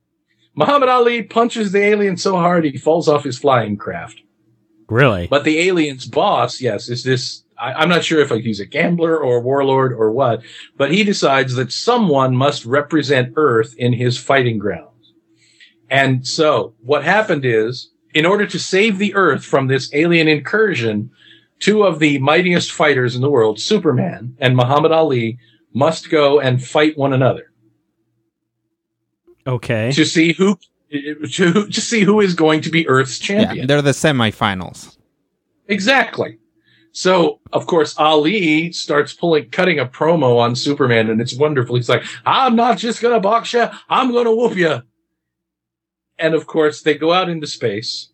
Muhammad 0.55 0.88
Ali 0.88 1.22
punches 1.22 1.72
the 1.72 1.82
alien 1.82 2.16
so 2.16 2.36
hard 2.36 2.64
he 2.64 2.78
falls 2.78 3.09
off 3.09 3.24
his 3.24 3.38
flying 3.38 3.76
craft. 3.76 4.20
Really? 4.88 5.26
But 5.26 5.44
the 5.44 5.59
alien's 5.59 6.07
boss, 6.07 6.61
yes, 6.61 6.88
is 6.88 7.05
this. 7.05 7.42
I, 7.59 7.82
am 7.82 7.88
not 7.88 8.05
sure 8.05 8.20
if 8.20 8.30
he's 8.30 8.61
a 8.61 8.66
gambler 8.66 9.16
or 9.16 9.36
a 9.36 9.40
warlord 9.40 9.92
or 9.92 10.11
what, 10.11 10.42
but 10.76 10.90
he 10.90 11.05
decides 11.05 11.55
that 11.55 11.72
someone 11.72 12.36
must 12.36 12.64
represent 12.64 13.32
Earth 13.36 13.74
in 13.78 13.92
his 13.92 14.18
fighting 14.18 14.59
grounds. 14.59 15.12
And 15.88 16.26
so 16.26 16.74
what 16.80 17.05
happened 17.05 17.44
is, 17.44 17.90
in 18.12 18.26
order 18.26 18.46
to 18.46 18.59
save 18.59 18.98
the 18.98 19.14
Earth 19.14 19.44
from 19.44 19.68
this 19.68 19.92
alien 19.94 20.28
incursion, 20.28 21.11
two 21.61 21.84
of 21.84 22.00
the 22.00 22.18
mightiest 22.18 22.72
fighters 22.72 23.14
in 23.14 23.22
the 23.22 23.30
world, 23.30 23.61
Superman 23.61 24.36
and 24.38 24.57
Muhammad 24.57 24.92
Ali, 24.92 25.38
must 25.72 26.11
go 26.11 26.40
and 26.40 26.62
fight 26.62 26.98
one 26.98 27.12
another. 27.12 27.52
Okay. 29.47 29.92
To 29.92 30.05
see 30.05 30.32
who 30.32 30.59
to, 30.90 31.66
to 31.66 31.80
see 31.80 32.03
who 32.03 32.20
is 32.20 32.34
going 32.34 32.61
to 32.62 32.70
be 32.70 32.88
Earth's 32.88 33.18
champion. 33.18 33.57
Yeah, 33.57 33.66
they're 33.66 33.82
the 33.82 33.90
semifinals. 33.90 34.97
Exactly. 35.68 36.38
So, 36.92 37.40
of 37.53 37.66
course, 37.66 37.99
Ali 37.99 38.70
starts 38.70 39.12
pulling, 39.12 39.51
cutting 39.51 39.80
a 39.80 39.86
promo 39.86 40.38
on 40.38 40.55
Superman, 40.55 41.11
and 41.11 41.20
it's 41.20 41.36
wonderful. 41.36 41.74
He's 41.74 41.88
like, 41.88 42.05
I'm 42.24 42.55
not 42.55 42.78
just 42.78 43.03
gonna 43.03 43.18
box 43.18 43.53
you, 43.53 43.66
I'm 43.88 44.12
gonna 44.12 44.34
whoop 44.34 44.57
you. 44.57 44.82
And 46.18 46.34
of 46.34 46.47
course, 46.47 46.82
they 46.82 46.95
go 46.95 47.12
out 47.12 47.28
into 47.28 47.49
space, 47.49 48.12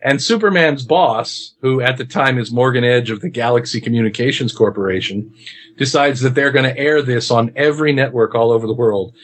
and 0.00 0.22
Superman's 0.22 0.84
boss, 0.84 1.54
who 1.62 1.80
at 1.80 1.96
the 1.96 2.04
time 2.04 2.38
is 2.38 2.52
Morgan 2.52 2.84
Edge 2.84 3.10
of 3.10 3.22
the 3.22 3.28
Galaxy 3.28 3.80
Communications 3.80 4.52
Corporation, 4.52 5.34
decides 5.76 6.20
that 6.20 6.36
they're 6.36 6.52
going 6.52 6.72
to 6.72 6.78
air 6.78 7.02
this 7.02 7.32
on 7.32 7.52
every 7.56 7.92
network 7.92 8.36
all 8.36 8.52
over 8.52 8.68
the 8.68 8.72
world. 8.74 9.16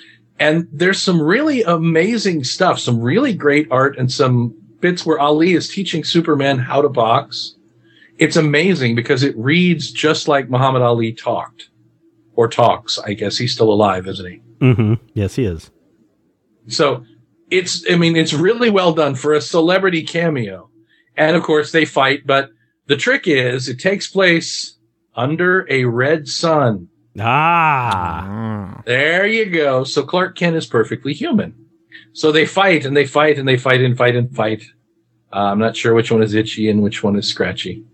And 0.42 0.66
there's 0.72 1.00
some 1.00 1.22
really 1.22 1.62
amazing 1.62 2.42
stuff, 2.42 2.80
some 2.80 3.00
really 3.00 3.32
great 3.32 3.68
art 3.70 3.96
and 3.96 4.10
some 4.10 4.56
bits 4.80 5.06
where 5.06 5.20
Ali 5.20 5.52
is 5.52 5.68
teaching 5.68 6.02
Superman 6.02 6.58
how 6.58 6.82
to 6.82 6.88
box. 6.88 7.54
It's 8.18 8.34
amazing 8.34 8.96
because 8.96 9.22
it 9.22 9.36
reads 9.38 9.92
just 9.92 10.26
like 10.26 10.50
Muhammad 10.50 10.82
Ali 10.82 11.12
talked 11.12 11.70
or 12.34 12.48
talks. 12.48 12.98
I 12.98 13.12
guess 13.12 13.38
he's 13.38 13.54
still 13.54 13.72
alive, 13.72 14.08
isn't 14.08 14.26
he? 14.26 14.42
Mm-hmm. 14.58 14.94
Yes, 15.14 15.36
he 15.36 15.44
is. 15.44 15.70
So 16.66 17.04
it's, 17.48 17.84
I 17.88 17.94
mean, 17.94 18.16
it's 18.16 18.32
really 18.34 18.68
well 18.68 18.92
done 18.92 19.14
for 19.14 19.34
a 19.34 19.40
celebrity 19.40 20.02
cameo. 20.02 20.70
And 21.16 21.36
of 21.36 21.44
course 21.44 21.70
they 21.70 21.84
fight, 21.84 22.26
but 22.26 22.50
the 22.88 22.96
trick 22.96 23.28
is 23.28 23.68
it 23.68 23.78
takes 23.78 24.08
place 24.08 24.76
under 25.14 25.68
a 25.70 25.84
red 25.84 26.26
sun. 26.26 26.88
Ah. 27.18 28.82
There 28.86 29.26
you 29.26 29.46
go. 29.46 29.84
So 29.84 30.02
Clark 30.02 30.36
Kent 30.36 30.56
is 30.56 30.66
perfectly 30.66 31.12
human. 31.12 31.54
So 32.12 32.32
they 32.32 32.46
fight 32.46 32.84
and 32.84 32.96
they 32.96 33.06
fight 33.06 33.38
and 33.38 33.46
they 33.46 33.56
fight 33.56 33.82
and 33.82 33.96
fight 33.96 34.16
and 34.16 34.34
fight. 34.34 34.64
Uh, 35.32 35.50
I'm 35.50 35.58
not 35.58 35.76
sure 35.76 35.94
which 35.94 36.10
one 36.10 36.22
is 36.22 36.34
itchy 36.34 36.68
and 36.68 36.82
which 36.82 37.02
one 37.02 37.16
is 37.16 37.28
scratchy. 37.28 37.84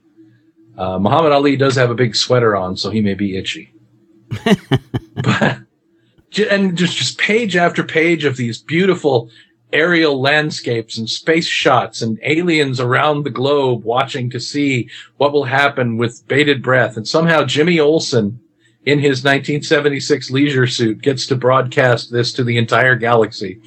Uh, 0.76 0.98
Muhammad 0.98 1.32
Ali 1.32 1.56
does 1.56 1.74
have 1.76 1.90
a 1.90 1.94
big 1.94 2.14
sweater 2.14 2.54
on, 2.56 2.76
so 2.76 2.90
he 2.90 3.00
may 3.00 3.14
be 3.14 3.36
itchy. 3.36 3.72
but 5.14 5.58
and 6.50 6.76
just 6.76 6.96
just 6.96 7.18
page 7.18 7.56
after 7.56 7.82
page 7.82 8.24
of 8.24 8.36
these 8.36 8.60
beautiful 8.60 9.30
aerial 9.72 10.20
landscapes 10.20 10.96
and 10.96 11.08
space 11.08 11.46
shots 11.46 12.00
and 12.00 12.18
aliens 12.22 12.80
around 12.80 13.22
the 13.22 13.30
globe 13.30 13.84
watching 13.84 14.30
to 14.30 14.40
see 14.40 14.88
what 15.16 15.32
will 15.32 15.44
happen 15.44 15.96
with 15.96 16.26
bated 16.28 16.62
breath. 16.62 16.96
And 16.96 17.06
somehow 17.06 17.44
Jimmy 17.44 17.78
Olsen 17.78 18.40
in 18.88 18.98
his 18.98 19.22
1976 19.22 20.30
leisure 20.30 20.66
suit 20.66 21.02
gets 21.02 21.26
to 21.26 21.36
broadcast 21.36 22.10
this 22.10 22.32
to 22.32 22.42
the 22.42 22.56
entire 22.56 22.96
galaxy. 22.96 23.60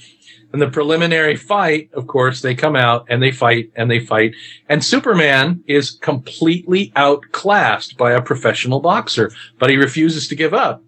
And 0.52 0.60
the 0.60 0.72
preliminary 0.72 1.36
fight, 1.36 1.92
of 1.94 2.08
course, 2.08 2.42
they 2.42 2.56
come 2.56 2.76
out 2.76 3.06
and 3.08 3.22
they 3.22 3.32
fight 3.32 3.72
and 3.76 3.90
they 3.90 4.00
fight. 4.00 4.34
And 4.68 4.84
Superman 4.84 5.64
is 5.68 5.92
completely 5.92 6.92
outclassed 6.96 7.98
by 7.98 8.14
a 8.14 8.22
professional 8.22 8.80
boxer, 8.80 9.32
but 9.60 9.70
he 9.70 9.78
refuses 9.78 10.28
to 10.28 10.36
give 10.36 10.56
up. 10.56 10.84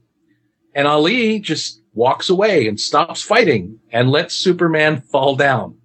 And 0.73 0.87
Ali 0.87 1.39
just 1.39 1.83
walks 1.93 2.27
away 2.27 2.67
and 2.67 2.79
stops 2.79 3.21
fighting 3.21 3.79
and 3.91 4.09
lets 4.09 4.33
Superman 4.33 5.01
fall 5.01 5.35
down. 5.35 5.77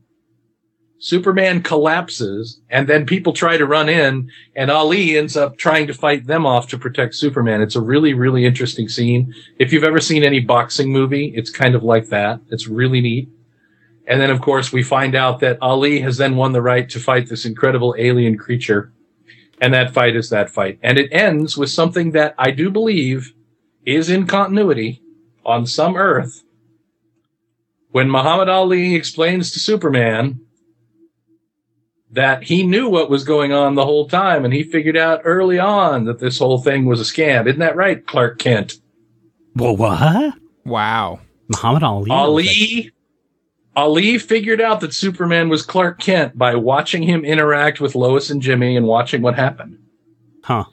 Superman 1.01 1.63
collapses 1.63 2.61
and 2.71 2.89
then 2.89 3.07
people 3.07 3.33
try 3.33 3.57
to 3.57 3.67
run 3.67 3.89
in 3.89 4.31
and 4.57 4.71
Ali 4.71 5.17
ends 5.17 5.37
up 5.37 5.57
trying 5.57 5.87
to 5.87 5.95
fight 5.95 6.27
them 6.27 6.45
off 6.45 6.67
to 6.69 6.79
protect 6.79 7.15
Superman. 7.15 7.63
It's 7.63 7.77
a 7.77 7.81
really, 7.81 8.15
really 8.15 8.45
interesting 8.45 8.89
scene. 8.89 9.33
If 9.61 9.73
you've 9.73 9.85
ever 9.85 10.01
seen 10.01 10.25
any 10.25 10.41
boxing 10.41 10.93
movie, 10.93 11.33
it's 11.37 11.51
kind 11.51 11.77
of 11.77 11.85
like 11.85 12.09
that. 12.09 12.41
It's 12.51 12.67
really 12.67 13.01
neat. 13.01 13.29
And 14.09 14.21
then 14.21 14.31
of 14.31 14.41
course 14.41 14.73
we 14.73 14.83
find 14.83 15.15
out 15.15 15.39
that 15.41 15.59
Ali 15.63 16.01
has 16.01 16.17
then 16.17 16.35
won 16.35 16.53
the 16.53 16.63
right 16.63 16.89
to 16.91 16.99
fight 16.99 17.29
this 17.29 17.45
incredible 17.45 17.95
alien 17.97 18.37
creature. 18.37 18.93
And 19.61 19.73
that 19.75 19.95
fight 19.95 20.17
is 20.17 20.31
that 20.31 20.51
fight. 20.51 20.81
And 20.83 20.99
it 20.99 21.13
ends 21.13 21.57
with 21.57 21.71
something 21.71 22.11
that 22.13 22.35
I 22.39 22.51
do 22.51 22.71
believe 22.71 23.35
is 23.87 24.11
in 24.11 24.27
continuity 24.27 25.01
on 25.47 25.65
some 25.65 25.97
Earth. 25.97 26.43
When 27.91 28.11
Muhammad 28.11 28.49
Ali 28.49 28.95
explains 28.95 29.53
to 29.53 29.61
Superman 29.61 30.41
that 32.11 32.43
he 32.43 32.63
knew 32.63 32.89
what 32.89 33.11
was 33.11 33.25
going 33.25 33.53
on 33.53 33.75
the 33.75 33.85
whole 33.85 34.09
time 34.09 34.45
and 34.45 34.55
he 34.55 34.63
figured 34.63 34.97
out 34.97 35.21
early 35.25 35.59
on 35.59 36.05
that 36.07 36.19
this 36.19 36.39
whole 36.39 36.59
thing 36.59 36.87
was 36.87 37.01
a 37.01 37.05
scam. 37.05 37.47
Isn't 37.47 37.61
that 37.61 37.77
right, 37.77 38.07
Clark 38.07 38.39
Kent? 38.39 38.75
Well, 39.55 39.77
what? 39.77 40.35
Wow. 40.65 41.21
Muhammad 41.49 41.83
Ali. 41.83 42.11
Ali 42.11 42.93
Ali 43.77 44.19
figured 44.19 44.61
out 44.61 44.81
that 44.81 44.93
Superman 44.93 45.49
was 45.49 45.63
Clark 45.63 46.01
Kent 46.01 46.37
by 46.37 46.57
watching 46.57 47.03
him 47.03 47.25
interact 47.25 47.81
with 47.81 47.95
Lois 47.95 48.29
and 48.29 48.43
Jimmy 48.43 48.77
and 48.77 48.87
watching 48.87 49.23
what 49.23 49.37
happened. 49.37 49.79
Huh. 50.43 50.65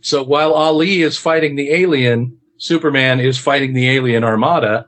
So 0.00 0.22
while 0.22 0.52
Ali 0.52 1.02
is 1.02 1.18
fighting 1.18 1.56
the 1.56 1.70
alien, 1.72 2.38
Superman 2.58 3.18
is 3.18 3.36
fighting 3.36 3.72
the 3.72 3.90
alien 3.90 4.22
armada 4.22 4.86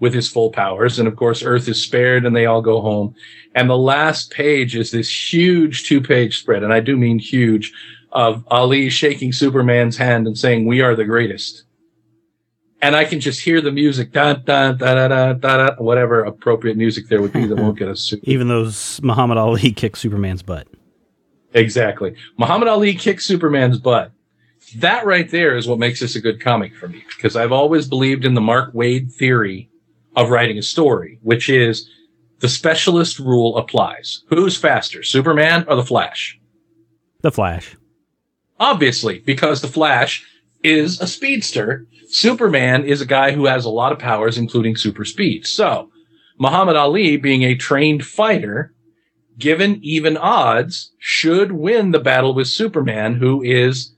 with 0.00 0.12
his 0.12 0.28
full 0.28 0.50
powers. 0.50 0.98
And 0.98 1.08
of 1.08 1.16
course, 1.16 1.42
Earth 1.42 1.68
is 1.68 1.82
spared 1.82 2.26
and 2.26 2.34
they 2.34 2.46
all 2.46 2.62
go 2.62 2.80
home. 2.80 3.14
And 3.54 3.70
the 3.70 3.78
last 3.78 4.30
page 4.30 4.76
is 4.76 4.90
this 4.90 5.32
huge 5.32 5.84
two 5.84 6.00
page 6.00 6.38
spread. 6.38 6.62
And 6.62 6.72
I 6.72 6.80
do 6.80 6.96
mean 6.96 7.18
huge 7.18 7.72
of 8.12 8.44
Ali 8.48 8.90
shaking 8.90 9.32
Superman's 9.32 9.96
hand 9.96 10.26
and 10.26 10.38
saying, 10.38 10.66
we 10.66 10.80
are 10.80 10.94
the 10.94 11.04
greatest. 11.04 11.64
And 12.80 12.94
I 12.94 13.04
can 13.06 13.18
just 13.18 13.40
hear 13.40 13.62
the 13.62 13.72
music, 13.72 14.12
da, 14.12 14.34
da, 14.34 14.72
da, 14.72 14.94
da, 14.94 15.08
da, 15.08 15.32
da, 15.32 15.56
da, 15.56 15.74
whatever 15.76 16.22
appropriate 16.22 16.76
music 16.76 17.08
there 17.08 17.22
would 17.22 17.32
be 17.32 17.46
that 17.46 17.56
won't 17.56 17.78
get 17.78 17.88
us 17.88 18.00
sued. 18.00 18.20
Even 18.24 18.48
though 18.48 18.70
Muhammad 19.02 19.38
Ali 19.38 19.72
kicked 19.72 19.96
Superman's 19.96 20.42
butt. 20.42 20.68
Exactly. 21.54 22.14
Muhammad 22.36 22.68
Ali 22.68 22.94
kicked 22.94 23.22
Superman's 23.22 23.78
butt. 23.78 24.12
That 24.76 25.06
right 25.06 25.30
there 25.30 25.56
is 25.56 25.66
what 25.66 25.78
makes 25.78 26.00
this 26.00 26.14
a 26.16 26.20
good 26.20 26.40
comic 26.40 26.74
for 26.74 26.88
me 26.88 27.04
because 27.16 27.36
I've 27.36 27.52
always 27.52 27.88
believed 27.88 28.24
in 28.24 28.34
the 28.34 28.40
Mark 28.40 28.74
Waid 28.74 29.12
theory 29.12 29.70
of 30.16 30.30
writing 30.30 30.58
a 30.58 30.62
story, 30.62 31.18
which 31.22 31.48
is 31.48 31.88
the 32.40 32.48
specialist 32.48 33.18
rule 33.18 33.56
applies. 33.56 34.22
Who's 34.28 34.56
faster, 34.56 35.02
Superman 35.02 35.64
or 35.68 35.76
the 35.76 35.84
Flash? 35.84 36.38
The 37.22 37.32
Flash. 37.32 37.76
Obviously, 38.60 39.20
because 39.20 39.62
the 39.62 39.68
Flash 39.68 40.26
is 40.62 41.00
a 41.00 41.06
speedster. 41.06 41.86
Superman 42.08 42.84
is 42.84 43.00
a 43.00 43.06
guy 43.06 43.32
who 43.32 43.46
has 43.46 43.64
a 43.64 43.70
lot 43.70 43.92
of 43.92 43.98
powers, 43.98 44.38
including 44.38 44.76
super 44.76 45.04
speed. 45.04 45.46
So, 45.46 45.90
Muhammad 46.38 46.76
Ali, 46.76 47.16
being 47.16 47.42
a 47.42 47.54
trained 47.54 48.04
fighter, 48.04 48.74
given 49.38 49.78
even 49.82 50.16
odds, 50.16 50.92
should 50.98 51.52
win 51.52 51.90
the 51.90 52.00
battle 52.00 52.34
with 52.34 52.46
Superman, 52.46 53.14
who 53.14 53.42
is 53.42 53.93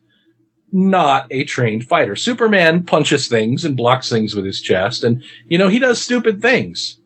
not 0.72 1.26
a 1.30 1.44
trained 1.44 1.86
fighter. 1.86 2.16
Superman 2.16 2.82
punches 2.84 3.28
things 3.28 3.64
and 3.64 3.76
blocks 3.76 4.08
things 4.08 4.34
with 4.34 4.44
his 4.44 4.60
chest, 4.60 5.04
and, 5.04 5.22
you 5.46 5.58
know, 5.58 5.68
he 5.68 5.78
does 5.78 6.00
stupid 6.00 6.42
things. 6.42 6.98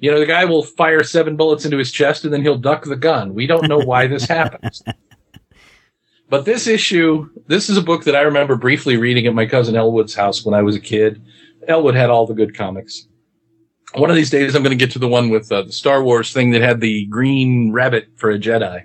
You 0.00 0.10
know, 0.10 0.18
the 0.18 0.26
guy 0.26 0.44
will 0.44 0.64
fire 0.64 1.04
seven 1.04 1.36
bullets 1.36 1.64
into 1.64 1.76
his 1.78 1.92
chest 1.92 2.24
and 2.24 2.32
then 2.34 2.42
he'll 2.42 2.58
duck 2.58 2.82
the 2.84 2.96
gun. 2.96 3.34
We 3.34 3.46
don't 3.46 3.68
know 3.68 3.78
why 3.78 4.08
this 4.08 4.24
happens. 4.26 4.82
But 6.28 6.46
this 6.46 6.66
issue, 6.66 7.28
this 7.46 7.68
is 7.68 7.76
a 7.76 7.82
book 7.82 8.04
that 8.04 8.16
I 8.16 8.22
remember 8.22 8.56
briefly 8.56 8.96
reading 8.96 9.26
at 9.26 9.34
my 9.34 9.44
cousin 9.44 9.76
Elwood's 9.76 10.14
house 10.14 10.44
when 10.46 10.54
I 10.54 10.62
was 10.62 10.74
a 10.74 10.80
kid. 10.80 11.22
Elwood 11.68 11.94
had 11.94 12.08
all 12.08 12.26
the 12.26 12.32
good 12.32 12.56
comics. 12.56 13.06
One 13.94 14.08
of 14.08 14.16
these 14.16 14.30
days, 14.30 14.54
I'm 14.54 14.62
going 14.62 14.76
to 14.76 14.82
get 14.82 14.90
to 14.92 14.98
the 14.98 15.08
one 15.08 15.28
with 15.28 15.52
uh, 15.52 15.60
the 15.62 15.72
Star 15.72 16.02
Wars 16.02 16.32
thing 16.32 16.50
that 16.52 16.62
had 16.62 16.80
the 16.80 17.04
green 17.06 17.70
rabbit 17.70 18.08
for 18.16 18.30
a 18.30 18.38
Jedi. 18.38 18.84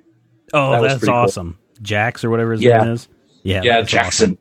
Oh, 0.54 0.72
That 0.74 0.82
that's 0.82 0.94
pretty 1.00 1.06
cool. 1.14 1.16
awesome. 1.22 1.58
Jax 1.82 2.26
or 2.26 2.30
whatever 2.30 2.52
his 2.52 2.62
Yeah. 2.62 2.80
name 2.84 2.92
is. 2.94 3.08
Yeah, 3.44 3.62
Yeah, 3.64 3.82
Jaxxon. 3.82 4.06
awesome. 4.08 4.38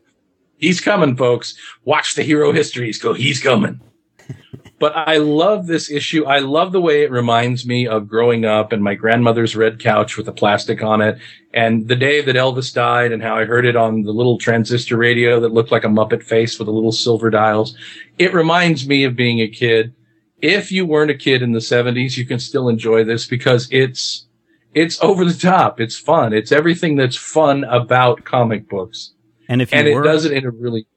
He's 0.57 0.81
coming, 0.81 1.15
folks. 1.15 1.55
Watch 1.85 2.15
the 2.15 2.23
hero 2.23 2.51
histories 2.51 2.97
go. 2.99 3.13
He's 3.13 3.39
coming. 3.41 3.79
but 4.79 4.95
I 4.95 5.17
love 5.17 5.67
this 5.67 5.89
issue. 5.91 6.25
I 6.25 6.39
love 6.39 6.71
the 6.71 6.81
way 6.81 7.03
it 7.03 7.11
reminds 7.11 7.65
me 7.65 7.87
of 7.87 8.07
growing 8.07 8.43
up 8.45 8.71
and 8.71 8.83
my 8.83 8.95
grandmother's 8.95 9.55
red 9.55 9.79
couch 9.79 10.17
with 10.17 10.25
the 10.25 10.31
plastic 10.31 10.81
on 10.83 11.01
it 11.01 11.17
and 11.53 11.87
the 11.87 11.95
day 11.95 12.21
that 12.21 12.35
Elvis 12.35 12.73
died 12.73 13.11
and 13.11 13.21
how 13.23 13.35
I 13.35 13.45
heard 13.45 13.65
it 13.65 13.75
on 13.75 14.03
the 14.03 14.11
little 14.11 14.37
transistor 14.37 14.97
radio 14.97 15.39
that 15.39 15.53
looked 15.53 15.71
like 15.71 15.83
a 15.83 15.87
Muppet 15.87 16.23
face 16.23 16.57
with 16.59 16.65
the 16.67 16.71
little 16.73 16.91
silver 16.91 17.29
dials. 17.29 17.75
It 18.17 18.33
reminds 18.33 18.87
me 18.87 19.03
of 19.03 19.15
being 19.15 19.39
a 19.41 19.47
kid. 19.47 19.93
If 20.41 20.71
you 20.71 20.85
weren't 20.85 21.09
a 21.11 21.15
kid 21.15 21.41
in 21.41 21.53
the 21.53 21.59
70s, 21.59 22.15
you 22.17 22.25
can 22.25 22.37
still 22.39 22.69
enjoy 22.69 23.03
this 23.03 23.25
because 23.25 23.67
it's 23.71 24.26
it's 24.73 25.01
over 25.01 25.25
the 25.25 25.33
top. 25.33 25.79
It's 25.79 25.97
fun. 25.97 26.33
It's 26.33 26.51
everything 26.51 26.95
that's 26.95 27.15
fun 27.15 27.63
about 27.63 28.23
comic 28.25 28.69
books 28.69 29.13
And 29.49 29.61
if 29.61 29.71
you 29.71 29.79
and 29.79 29.87
it 29.87 29.95
were 29.95 30.03
does 30.03 30.25
it 30.25 30.33
in 30.33 30.45
a 30.45 30.51
really 30.51 30.87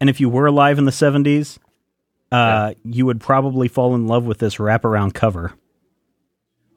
and 0.00 0.08
if 0.08 0.20
you 0.20 0.28
were 0.30 0.46
alive 0.46 0.78
in 0.78 0.86
the 0.86 0.90
70s, 0.92 1.58
uh, 2.32 2.72
you 2.84 3.04
would 3.04 3.20
probably 3.20 3.68
fall 3.68 3.94
in 3.94 4.06
love 4.06 4.24
with 4.24 4.38
this 4.38 4.56
wraparound 4.56 5.12
cover. 5.14 5.52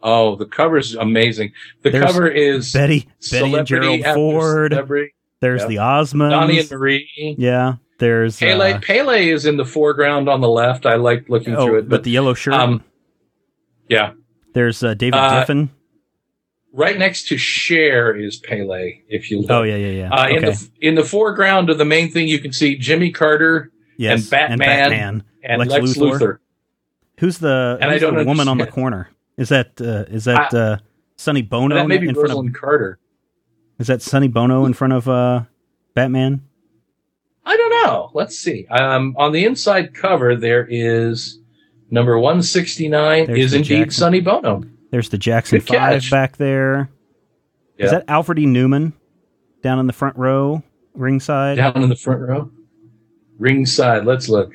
oh 0.01 0.35
the 0.35 0.45
cover 0.45 0.77
is 0.77 0.95
amazing 0.95 1.51
the 1.83 1.91
There's 1.91 2.03
cover 2.05 2.27
is 2.27 2.73
Betty, 2.73 3.07
Betty 3.31 3.53
and 3.55 3.67
Gerald 3.67 4.03
Ford. 4.03 4.71
celebrity. 4.73 5.13
There's 5.39 5.61
Yep. 5.61 5.69
the 5.69 5.75
Osmonds. 5.77 6.29
Donnie 6.31 6.59
and 6.59 6.71
Marie 6.71 7.35
yeah, 7.37 7.75
there's 7.99 8.37
Pele 8.39 8.73
uh, 8.73 8.79
Pele 8.81 9.29
is 9.29 9.45
in 9.45 9.55
the 9.57 9.65
foreground 9.65 10.27
on 10.27 10.41
the 10.41 10.49
left 10.49 10.85
I 10.85 10.95
like 10.95 11.29
looking 11.29 11.55
oh, 11.55 11.65
through 11.67 11.77
it 11.79 11.81
but 11.83 11.89
but 11.97 12.03
the 12.03 12.11
yellow 12.11 12.33
shirt. 12.33 12.53
um 12.55 12.83
yeah 13.87 14.13
there's 14.53 14.83
uh, 14.83 14.93
David 14.95 15.17
uh, 15.17 15.39
Giffen. 15.39 15.69
Right 16.75 16.97
next 16.97 17.27
to 17.27 17.37
Cher 17.37 18.15
is 18.15 18.37
Pele 18.37 19.01
if 19.07 19.29
you 19.29 19.41
look 19.41 19.51
Oh 19.51 19.61
yeah, 19.61 19.75
yeah, 19.75 19.89
yeah. 19.89 20.09
uh, 20.11 20.25
okay. 20.25 20.35
in 20.35 20.41
the 20.41 20.69
in 20.81 20.95
the 20.95 21.03
foreground 21.03 21.69
of 21.69 21.77
the 21.77 21.85
main 21.85 22.09
thing 22.09 22.27
you 22.27 22.39
can 22.39 22.51
see 22.51 22.75
Jimmy 22.77 23.11
Carter 23.11 23.71
yes, 23.95 24.21
and 24.21 24.29
Batman 24.29 24.57
Batman. 24.57 25.23
and 25.43 25.59
Lex 25.59 25.71
Lex, 25.71 25.97
Luthor. 25.97 26.19
Luthor. 26.19 26.37
Who's 27.19 27.37
the 27.37 27.77
And 27.79 27.91
I 27.91 27.99
don't 27.99 28.15
the 28.15 28.25
woman 28.25 28.47
on 28.47 28.57
the 28.57 28.65
corner? 28.65 29.09
Is 29.37 29.49
that 29.49 29.79
uh, 29.79 30.11
is 30.11 30.25
that 30.25 30.51
uh, 30.53 30.77
Sonny 31.15 31.43
Bono 31.43 31.75
that 31.75 31.87
may 31.87 31.97
in 31.97 32.15
front 32.15 32.31
of 32.31 32.53
Carter 32.53 32.99
Is 33.77 33.87
that 33.87 34.01
Sonny 34.01 34.27
Bono 34.27 34.65
in 34.65 34.73
front 34.73 34.93
of 34.93 35.07
uh, 35.07 35.43
Batman? 35.93 36.41
I 37.45 37.55
don't 37.55 37.69
know. 37.69 38.09
Let's 38.13 38.37
see. 38.37 38.65
Um, 38.67 39.15
on 39.17 39.31
the 39.31 39.45
inside 39.45 39.93
cover, 39.93 40.35
there 40.35 40.65
is 40.67 41.39
number 41.91 42.17
169 42.17 43.27
There's 43.27 43.39
is 43.39 43.53
indeed 43.53 43.79
Jackson. 43.85 43.99
Sonny 43.99 44.21
Bono. 44.21 44.63
There's 44.93 45.09
the 45.09 45.17
Jackson 45.17 45.57
Good 45.57 45.69
Five 45.69 46.01
catch. 46.03 46.11
back 46.11 46.37
there. 46.37 46.87
Is 47.79 47.85
Yeah. 47.91 47.97
that 47.97 48.05
Alfred 48.07 48.37
E. 48.37 48.45
Neuman 48.45 48.93
down 49.63 49.79
in 49.79 49.87
the 49.87 49.91
front 49.91 50.15
row, 50.17 50.61
ringside? 50.93 51.57
Down 51.57 51.81
in 51.81 51.89
the 51.89 51.95
front 51.95 52.21
row. 52.21 52.51
Ringside. 53.39 54.05
Let's 54.05 54.29
look. 54.29 54.51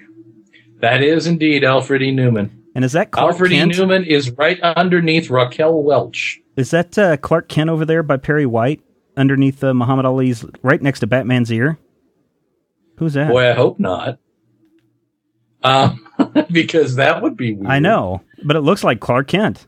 That 0.80 1.03
is 1.03 1.26
indeed 1.26 1.64
Alfred 1.64 2.03
E. 2.03 2.14
Neuman. 2.14 2.51
And 2.76 2.84
is 2.84 2.93
that 2.93 3.11
Clark 3.11 3.32
Alfred 3.32 3.51
Kent? 3.51 3.74
E. 3.74 3.78
Neuman 3.80 4.07
is 4.07 4.30
right 4.30 4.61
underneath 4.61 5.28
Raquel 5.28 5.82
Welch. 5.82 6.39
Is 6.55 6.70
that 6.70 6.97
uh, 6.97 7.16
Clark 7.16 7.49
Kent 7.49 7.68
over 7.68 7.84
there 7.84 8.05
by 8.05 8.16
Perry 8.16 8.47
White, 8.47 8.80
underneath 9.16 9.64
uh, 9.64 9.74
Muhammad 9.74 10.07
Ali's, 10.07 10.45
right 10.62 10.80
next 10.80 11.01
to 11.01 11.09
Batman's 11.09 11.51
ear? 11.51 11.78
Who's 12.99 13.14
that? 13.14 13.30
Boy, 13.30 13.51
I 13.51 13.55
hope 13.55 13.80
not. 13.80 14.20
Um, 15.64 16.07
because 16.53 16.95
that 16.95 17.22
would 17.22 17.36
be 17.36 17.55
weird. 17.55 17.68
I 17.68 17.80
know, 17.80 18.22
but 18.45 18.55
it 18.55 18.61
looks 18.61 18.84
like 18.84 19.01
Clark 19.01 19.26
Kent. 19.26 19.66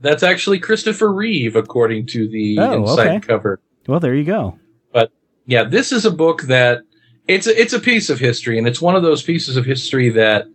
That's 0.00 0.22
actually 0.22 0.58
Christopher 0.58 1.12
Reeve, 1.12 1.56
according 1.56 2.06
to 2.08 2.28
the 2.28 2.58
Oh, 2.58 2.82
inside 2.82 3.08
okay. 3.08 3.20
cover. 3.20 3.60
Well, 3.86 4.00
there 4.00 4.14
you 4.14 4.24
go. 4.24 4.58
But 4.92 5.12
yeah, 5.46 5.64
this 5.64 5.92
is 5.92 6.04
a 6.04 6.10
book 6.10 6.42
that 6.42 6.82
it's 7.28 7.46
a, 7.46 7.58
it's 7.60 7.72
a 7.72 7.80
piece 7.80 8.10
of 8.10 8.18
history, 8.18 8.58
and 8.58 8.66
it's 8.66 8.82
one 8.82 8.96
of 8.96 9.02
those 9.02 9.22
pieces 9.22 9.56
of 9.56 9.64
history 9.64 10.10
that 10.10 10.46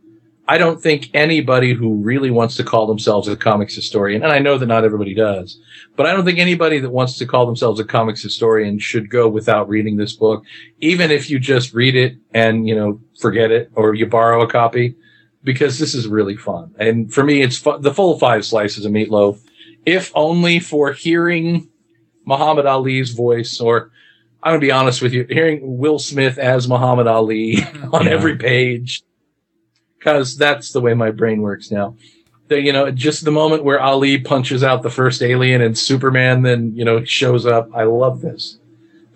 I 0.47 0.57
don't 0.57 0.81
think 0.81 1.09
anybody 1.13 1.73
who 1.73 1.95
really 1.95 2.31
wants 2.31 2.55
to 2.57 2.63
call 2.63 2.87
themselves 2.87 3.27
a 3.27 3.35
comics 3.35 3.75
historian, 3.75 4.23
and 4.23 4.31
I 4.31 4.39
know 4.39 4.57
that 4.57 4.65
not 4.65 4.83
everybody 4.83 5.13
does, 5.13 5.59
but 5.95 6.05
I 6.07 6.11
don't 6.11 6.25
think 6.25 6.39
anybody 6.39 6.79
that 6.79 6.89
wants 6.89 7.17
to 7.19 7.27
call 7.27 7.45
themselves 7.45 7.79
a 7.79 7.85
comics 7.85 8.21
historian 8.23 8.79
should 8.79 9.11
go 9.11 9.29
without 9.29 9.69
reading 9.69 9.97
this 9.97 10.13
book, 10.13 10.43
even 10.79 11.11
if 11.11 11.29
you 11.29 11.37
just 11.39 11.73
read 11.73 11.95
it 11.95 12.17
and 12.33 12.67
you 12.67 12.75
know 12.75 12.99
forget 13.19 13.51
it 13.51 13.71
or 13.75 13.93
you 13.93 14.07
borrow 14.07 14.41
a 14.41 14.47
copy, 14.47 14.95
because 15.43 15.79
this 15.79 15.95
is 15.95 16.07
really 16.07 16.35
fun. 16.37 16.73
And 16.79 17.13
for 17.13 17.23
me, 17.23 17.41
it's 17.41 17.57
fu- 17.57 17.77
the 17.79 17.93
full 17.93 18.17
five 18.19 18.45
slices 18.45 18.85
of 18.85 18.91
meatloaf, 18.91 19.39
if 19.85 20.11
only 20.15 20.59
for 20.59 20.91
hearing 20.93 21.69
Muhammad 22.25 22.65
Ali's 22.65 23.11
voice 23.11 23.59
or 23.59 23.91
I'm 24.41 24.51
gonna 24.51 24.61
be 24.61 24.71
honest 24.71 25.01
with 25.01 25.13
you, 25.13 25.25
hearing 25.29 25.59
Will 25.79 25.99
Smith 25.99 26.37
as 26.37 26.67
Muhammad 26.67 27.07
Ali 27.07 27.57
on 27.93 28.05
Yeah. 28.05 28.11
every 28.11 28.37
page, 28.37 29.01
because 29.97 30.37
that's 30.37 30.71
the 30.71 30.81
way 30.81 30.93
my 30.93 31.11
brain 31.11 31.41
works 31.41 31.71
now. 31.71 31.95
The, 32.47 32.61
you 32.61 32.71
know, 32.73 32.89
just 32.89 33.25
the 33.25 33.31
moment 33.31 33.63
where 33.63 33.79
Ali 33.81 34.17
punches 34.17 34.63
out 34.63 34.81
the 34.81 34.89
first 34.89 35.21
alien 35.21 35.61
and 35.61 35.77
Superman 35.77 36.41
then, 36.41 36.73
you 36.75 36.83
know, 36.85 37.03
shows 37.03 37.45
up. 37.45 37.69
I 37.75 37.83
love 37.83 38.21
this. 38.21 38.57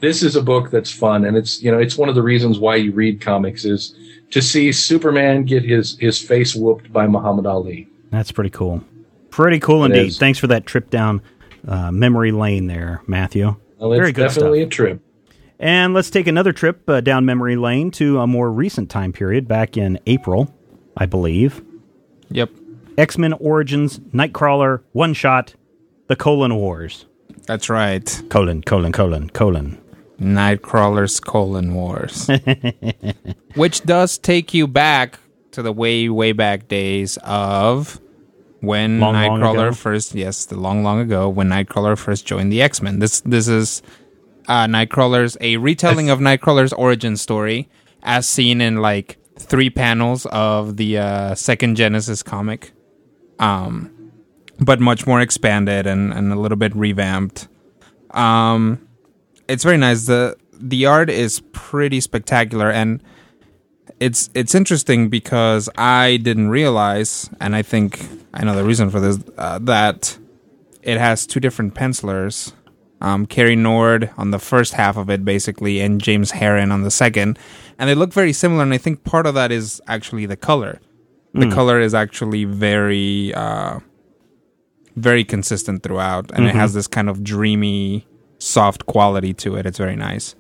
This 0.02 0.22
is 0.22 0.36
a 0.36 0.42
book 0.42 0.70
that's 0.70 0.92
fun, 0.92 1.24
and 1.24 1.38
it's 1.38 1.62
you 1.64 1.72
know, 1.72 1.80
it's 1.80 1.98
one 1.98 2.10
of 2.10 2.16
the 2.16 2.22
reasons 2.22 2.60
why 2.60 2.76
you 2.76 2.92
read 2.92 3.22
comics 3.22 3.64
is 3.64 3.96
to 4.34 4.42
see 4.42 4.72
Superman 4.72 5.44
get 5.46 5.64
his 5.64 5.98
his 6.00 6.20
face 6.22 6.56
whooped 6.56 6.92
by 6.92 7.08
Muhammad 7.08 7.46
Ali. 7.46 7.88
That's 8.12 8.32
pretty 8.32 8.50
cool. 8.50 8.84
Pretty 9.30 9.60
cool 9.60 9.84
It 9.84 9.92
indeed. 9.92 10.08
is. 10.08 10.20
Thanks 10.20 10.38
for 10.40 10.48
that 10.48 10.66
trip 10.66 10.90
down 10.90 11.22
uh, 11.68 11.92
memory 11.92 12.32
lane 12.32 12.68
there, 12.68 13.02
Matthew. 13.08 13.56
Well, 13.78 13.94
it's 13.94 14.00
Very 14.00 14.12
good 14.12 14.22
definitely 14.24 14.62
stuff. 14.62 14.68
a 14.68 14.72
trip. 14.72 15.02
And 15.60 15.94
let's 15.94 16.10
take 16.10 16.28
another 16.28 16.52
trip 16.54 16.88
uh, 16.90 17.02
down 17.02 17.26
memory 17.26 17.56
lane 17.56 17.90
to 17.92 18.20
a 18.20 18.28
more 18.28 18.52
recent 18.52 18.90
time 18.90 19.14
period, 19.14 19.48
back 19.48 19.78
in 19.78 20.00
April, 20.08 20.54
I 20.98 21.06
believe. 21.06 21.64
Yep. 22.30 22.50
X 22.98 23.18
Men 23.18 23.34
Origins, 23.34 24.00
Nightcrawler, 24.14 24.82
One 24.92 25.14
Shot, 25.14 25.56
The 26.08 26.16
Colon 26.16 26.56
Wars. 26.56 27.06
That's 27.48 27.70
right. 27.70 28.22
Colon, 28.30 28.62
colon, 28.62 28.92
colon, 28.92 29.30
colon. 29.30 29.80
Nightcrawler's 30.20 31.20
colon 31.20 31.74
wars. 31.74 32.30
Which 33.56 33.82
does 33.84 34.18
take 34.18 34.54
you 34.54 34.68
back 34.68 35.20
to 35.52 35.62
the 35.62 35.72
way, 35.72 36.10
way 36.10 36.32
back 36.32 36.68
days 36.68 37.18
of 37.24 38.00
when 38.62 39.00
Long, 39.00 39.14
long 39.14 39.40
Nightcrawler 39.42 39.68
ago? 39.68 39.76
first, 39.76 40.16
yes, 40.16 40.46
the 40.46 40.58
long, 40.58 40.84
long 40.84 41.00
ago, 41.00 41.28
when 41.30 41.50
Nightcrawler 41.50 41.98
first 41.98 42.26
joined 42.26 42.52
the 42.52 42.62
X 42.62 42.82
Men. 42.82 43.00
This, 43.00 43.22
this 43.22 43.48
is 43.48 43.82
uh, 44.48 44.66
Nightcrawler's, 44.66 45.38
a 45.42 45.58
retelling 45.58 46.10
of 46.10 46.20
Nightcrawler's 46.20 46.74
origin 46.74 47.18
story 47.18 47.70
as 48.04 48.28
seen 48.28 48.62
in 48.62 48.78
like 48.78 49.18
three 49.38 49.70
panels 49.70 50.26
of 50.28 50.78
the 50.78 50.98
uh, 50.98 51.36
second 51.36 51.76
Genesis 51.76 52.24
comic. 52.24 52.72
Um, 53.40 54.12
but 54.60 54.80
much 54.80 55.06
more 55.08 55.20
expanded 55.20 55.88
and, 55.88 56.14
and 56.14 56.32
a 56.32 56.36
little 56.36 56.56
bit 56.58 56.74
revamped. 56.76 57.48
Um, 58.12 58.88
it's 59.48 59.64
very 59.64 59.78
nice. 59.78 60.06
the 60.06 60.38
The 60.54 60.86
art 60.86 61.10
is 61.10 61.42
pretty 61.52 62.02
spectacular, 62.02 62.70
and 62.72 63.02
it's 64.00 64.30
it's 64.34 64.56
interesting 64.56 65.10
because 65.10 65.70
I 65.78 66.18
didn't 66.18 66.50
realize, 66.50 67.30
and 67.40 67.56
I 67.56 67.62
think 67.62 68.08
I 68.34 68.44
know 68.44 68.56
the 68.56 68.64
reason 68.64 68.90
for 68.90 69.00
this 69.00 69.20
uh, 69.38 69.60
that 69.64 70.18
it 70.82 70.98
has 70.98 71.26
two 71.28 71.40
different 71.40 71.74
pencilers. 71.76 72.54
Um, 73.02 73.26
Cary 73.26 73.58
Nord 73.58 74.12
on 74.18 74.32
the 74.32 74.40
first 74.40 74.76
half 74.76 74.96
of 74.96 75.10
it, 75.10 75.26
basically, 75.26 75.82
and 75.82 76.00
James 76.00 76.32
Herron 76.32 76.72
on 76.72 76.84
the 76.84 76.92
second, 76.92 77.38
and 77.78 77.90
they 77.90 77.96
look 77.96 78.14
very 78.14 78.32
similar. 78.32 78.64
And 78.64 78.74
I 78.74 78.78
think 78.78 79.04
part 79.04 79.26
of 79.26 79.34
that 79.36 79.52
is 79.52 79.82
actually 79.88 80.26
the 80.26 80.38
color. 80.38 80.80
The 81.34 81.48
color 81.54 81.82
is 81.82 81.94
actually 81.94 82.46
very, 82.46 83.34
uh, 83.34 83.80
very 84.96 85.26
consistent 85.26 85.82
throughout, 85.84 86.32
and 86.32 86.46
it 86.46 86.56
has 86.56 86.74
this 86.76 86.88
kind 86.88 87.10
of 87.10 87.24
dreamy, 87.24 88.08
soft 88.44 88.86
quality 88.86 89.34
to 89.34 89.56
it. 89.56 89.66
It's 89.66 89.78
very 89.78 89.96
nice. 89.96 90.36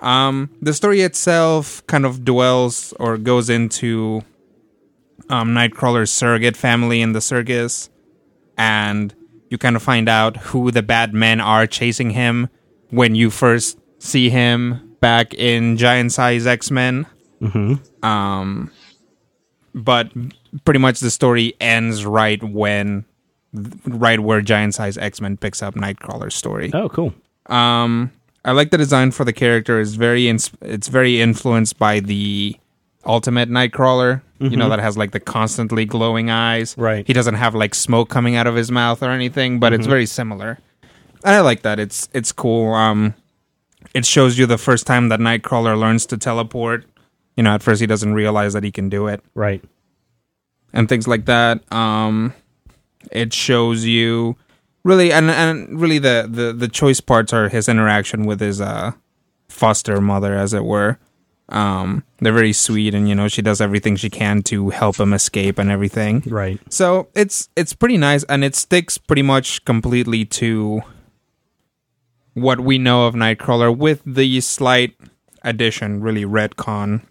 Um, 0.00 0.50
the 0.60 0.74
story 0.74 1.00
itself 1.00 1.86
kind 1.86 2.04
of 2.04 2.24
dwells 2.24 2.92
or 2.98 3.16
goes 3.16 3.48
into 3.48 4.22
um, 5.30 5.54
Nightcrawler's 5.54 6.12
surrogate 6.12 6.56
family 6.56 7.00
in 7.00 7.12
the 7.12 7.20
circus, 7.20 7.88
and 8.58 9.14
you 9.50 9.56
kind 9.56 9.76
of 9.76 9.82
find 9.82 10.08
out 10.08 10.36
who 10.36 10.70
the 10.70 10.82
bad 10.82 11.14
men 11.14 11.40
are 11.40 11.66
chasing 11.66 12.10
him 12.10 12.48
when 12.90 13.14
you 13.14 13.30
first 13.30 13.78
see 13.98 14.28
him 14.28 14.96
back 15.00 15.32
in 15.34 15.76
Giant 15.76 16.12
Size 16.12 16.46
X 16.46 16.70
Men. 16.70 17.06
Mm-hmm. 17.40 18.04
Um, 18.04 18.70
but 19.74 20.10
pretty 20.64 20.80
much 20.80 21.00
the 21.00 21.10
story 21.10 21.54
ends 21.60 22.04
right 22.04 22.42
when, 22.42 23.04
right 23.86 24.20
where 24.20 24.40
Giant 24.40 24.74
Size 24.74 24.98
X 24.98 25.20
Men 25.20 25.36
picks 25.36 25.62
up 25.62 25.74
Nightcrawler's 25.74 26.34
story. 26.34 26.70
Oh, 26.74 26.88
cool. 26.88 27.14
Um, 27.46 28.10
I 28.44 28.52
like 28.52 28.70
the 28.70 28.78
design 28.78 29.10
for 29.10 29.24
the 29.24 29.32
character. 29.32 29.80
is 29.80 29.94
very 29.96 30.28
ins- 30.28 30.50
it's 30.62 30.88
very 30.88 31.20
influenced 31.20 31.78
by 31.78 32.00
the 32.00 32.56
Ultimate 33.06 33.48
Nightcrawler. 33.50 34.22
You 34.40 34.58
know 34.58 34.68
that 34.68 34.78
has 34.80 34.98
like 34.98 35.12
the 35.12 35.20
constantly 35.20 35.86
glowing 35.86 36.28
eyes. 36.28 36.74
Right. 36.76 37.06
He 37.06 37.14
doesn't 37.14 37.36
have 37.36 37.54
like 37.54 37.74
smoke 37.74 38.10
coming 38.10 38.36
out 38.36 38.46
of 38.46 38.54
his 38.56 38.70
mouth 38.70 39.02
or 39.02 39.10
anything, 39.10 39.58
but 39.58 39.72
it's 39.72 39.86
very 39.86 40.04
similar. 40.04 40.58
And 41.24 41.34
I 41.34 41.40
like 41.40 41.62
that. 41.62 41.78
It's 41.78 42.10
it's 42.12 42.30
cool. 42.32 42.74
Um, 42.74 43.14
it 43.94 44.04
shows 44.04 44.36
you 44.38 44.44
the 44.44 44.58
first 44.58 44.86
time 44.86 45.08
that 45.08 45.18
Nightcrawler 45.20 45.78
learns 45.78 46.04
to 46.06 46.18
teleport. 46.18 46.84
You 47.38 47.42
know, 47.42 47.54
at 47.54 47.62
first 47.62 47.80
he 47.80 47.86
doesn't 47.86 48.12
realize 48.12 48.52
that 48.52 48.64
he 48.64 48.70
can 48.70 48.90
do 48.90 49.06
it 49.06 49.22
Right. 49.34 49.64
and 50.74 50.88
things 50.90 51.08
like 51.08 51.24
that. 51.24 51.60
Um, 51.72 52.34
it 53.10 53.32
shows 53.32 53.84
you 53.86 54.36
really, 54.84 55.12
and 55.12 55.30
and 55.30 55.80
really 55.80 55.98
the 55.98 56.28
the 56.30 56.52
the 56.52 56.68
choice 56.68 57.00
parts 57.00 57.32
are 57.32 57.48
his 57.48 57.68
interaction 57.68 58.24
with 58.24 58.40
his 58.40 58.60
uh 58.60 58.92
foster 59.48 60.00
mother, 60.00 60.34
as 60.34 60.52
it 60.52 60.64
were. 60.64 60.98
Um, 61.48 62.04
they're 62.20 62.32
very 62.32 62.52
sweet, 62.52 62.94
and 62.94 63.08
you 63.08 63.14
know 63.14 63.28
she 63.28 63.42
does 63.42 63.60
everything 63.60 63.96
she 63.96 64.10
can 64.10 64.42
to 64.44 64.70
help 64.70 64.96
him 64.96 65.12
escape 65.12 65.58
and 65.58 65.70
everything. 65.70 66.22
Right. 66.26 66.60
So 66.70 67.08
it's 67.14 67.48
it's 67.56 67.72
pretty 67.72 67.96
nice, 67.98 68.24
and 68.24 68.44
it 68.44 68.54
sticks 68.54 68.98
pretty 68.98 69.22
much 69.22 69.64
completely 69.64 70.24
to 70.26 70.82
what 72.34 72.60
we 72.60 72.78
know 72.78 73.06
of 73.06 73.14
Nightcrawler, 73.14 73.76
with 73.76 74.02
the 74.04 74.40
slight 74.40 74.96
addition, 75.42 76.00
really 76.00 76.24
retcon, 76.24 77.02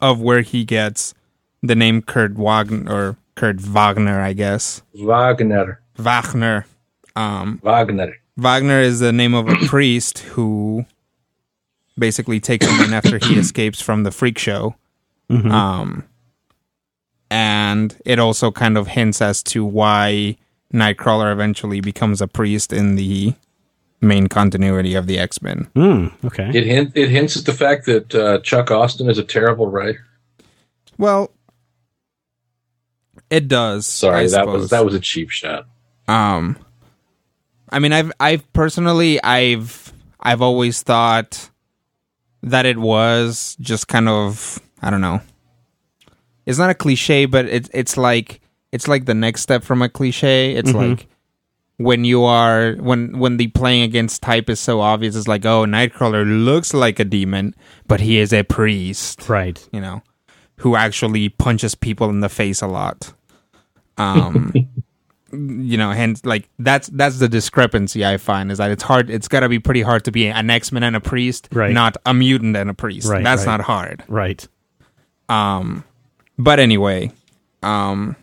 of 0.00 0.20
where 0.20 0.42
he 0.42 0.64
gets 0.64 1.14
the 1.62 1.74
name 1.74 2.02
Kurt 2.02 2.34
Wagner 2.34 2.92
or 2.92 3.16
Kurt 3.34 3.60
Wagner, 3.60 4.20
I 4.20 4.32
guess 4.34 4.82
Wagner. 4.94 5.80
Wagner. 5.96 6.66
Um, 7.16 7.60
Wagner. 7.62 8.16
Wagner 8.36 8.80
is 8.80 9.00
the 9.00 9.12
name 9.12 9.34
of 9.34 9.48
a 9.48 9.56
priest 9.66 10.20
who 10.20 10.86
basically 11.98 12.40
takes 12.40 12.66
him 12.66 12.80
in 12.84 12.94
after 12.94 13.18
he 13.18 13.38
escapes 13.38 13.80
from 13.80 14.04
the 14.04 14.10
freak 14.10 14.38
show. 14.38 14.74
Um, 15.30 16.04
and 17.30 17.96
it 18.04 18.18
also 18.18 18.50
kind 18.50 18.76
of 18.76 18.88
hints 18.88 19.22
as 19.22 19.42
to 19.44 19.64
why 19.64 20.36
Nightcrawler 20.74 21.32
eventually 21.32 21.80
becomes 21.80 22.20
a 22.20 22.26
priest 22.26 22.72
in 22.72 22.96
the 22.96 23.34
main 24.00 24.26
continuity 24.26 24.94
of 24.94 25.06
the 25.06 25.18
X 25.18 25.40
Men. 25.40 25.68
Mm, 25.76 26.24
okay. 26.24 26.50
It 26.52 26.64
hint, 26.64 26.92
it 26.96 27.10
hints 27.10 27.36
at 27.36 27.44
the 27.44 27.52
fact 27.52 27.86
that 27.86 28.14
uh, 28.14 28.40
Chuck 28.40 28.70
Austen 28.70 29.08
is 29.08 29.18
a 29.18 29.24
terrible 29.24 29.68
writer. 29.68 30.04
Well, 30.98 31.30
it 33.30 33.46
does. 33.46 33.86
Sorry, 33.86 34.24
I 34.24 34.28
that 34.28 34.46
was 34.48 34.70
that 34.70 34.84
was 34.84 34.94
a 34.94 35.00
cheap 35.00 35.30
shot. 35.30 35.66
Um, 36.08 36.58
I 37.70 37.78
mean, 37.78 37.92
I've 37.92 38.12
I've 38.20 38.52
personally 38.52 39.22
I've 39.22 39.92
I've 40.20 40.42
always 40.42 40.82
thought 40.82 41.50
that 42.42 42.66
it 42.66 42.78
was 42.78 43.56
just 43.60 43.88
kind 43.88 44.08
of 44.08 44.58
I 44.82 44.90
don't 44.90 45.00
know. 45.00 45.20
It's 46.46 46.58
not 46.58 46.70
a 46.70 46.74
cliche, 46.74 47.26
but 47.26 47.46
it's 47.46 47.70
it's 47.72 47.96
like 47.96 48.40
it's 48.72 48.88
like 48.88 49.04
the 49.04 49.14
next 49.14 49.42
step 49.42 49.62
from 49.62 49.82
a 49.82 49.88
cliche. 49.88 50.54
It's 50.54 50.72
like 50.72 51.06
when 51.76 52.04
you 52.04 52.24
are 52.24 52.74
when 52.74 53.18
when 53.18 53.36
the 53.36 53.46
playing 53.48 53.82
against 53.82 54.22
type 54.22 54.50
is 54.50 54.58
so 54.60 54.80
obvious. 54.80 55.14
It's 55.16 55.28
like 55.28 55.44
oh, 55.44 55.64
Nightcrawler 55.64 56.24
looks 56.44 56.74
like 56.74 56.98
a 56.98 57.04
demon, 57.04 57.54
but 57.86 58.00
he 58.00 58.18
is 58.18 58.32
a 58.32 58.42
priest 58.42 59.28
Right. 59.28 59.64
you 59.72 59.80
know, 59.80 60.02
who 60.56 60.76
actually 60.76 61.28
punches 61.28 61.74
people 61.74 62.08
in 62.10 62.20
the 62.20 62.28
face 62.28 62.62
a 62.62 62.66
lot. 62.66 63.12
Um, 63.96 64.52
you 65.32 65.76
know, 65.76 65.90
hence 65.92 66.24
like 66.24 66.48
that's 66.58 66.88
that's 66.88 67.18
the 67.18 67.28
discrepancy 67.28 68.04
I 68.04 68.16
find 68.16 68.50
is 68.50 68.58
that 68.58 68.70
it's 68.70 68.82
hard. 68.82 69.10
It's 69.10 69.28
got 69.28 69.40
to 69.40 69.48
be 69.48 69.58
pretty 69.58 69.82
hard 69.82 70.04
to 70.04 70.12
be 70.12 70.26
an 70.28 70.50
X 70.50 70.72
Men 70.72 70.82
and 70.82 70.96
a 70.96 71.00
priest, 71.00 71.48
Right. 71.52 71.72
not 71.72 71.96
a 72.06 72.12
mutant 72.14 72.56
and 72.56 72.68
a 72.70 72.74
priest. 72.74 73.08
Right, 73.08 73.22
that's 73.22 73.46
right. 73.46 73.58
not 73.58 73.60
hard. 73.62 74.04
Right. 74.08 74.46
Um, 75.28 75.84
but 76.38 76.58
anyway, 76.58 77.12
um, 77.62 78.16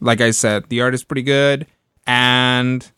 like 0.00 0.20
I 0.20 0.30
said, 0.30 0.68
the 0.68 0.80
art 0.80 0.94
is 0.94 1.04
pretty 1.04 1.22
good, 1.22 1.66
and 2.06 2.90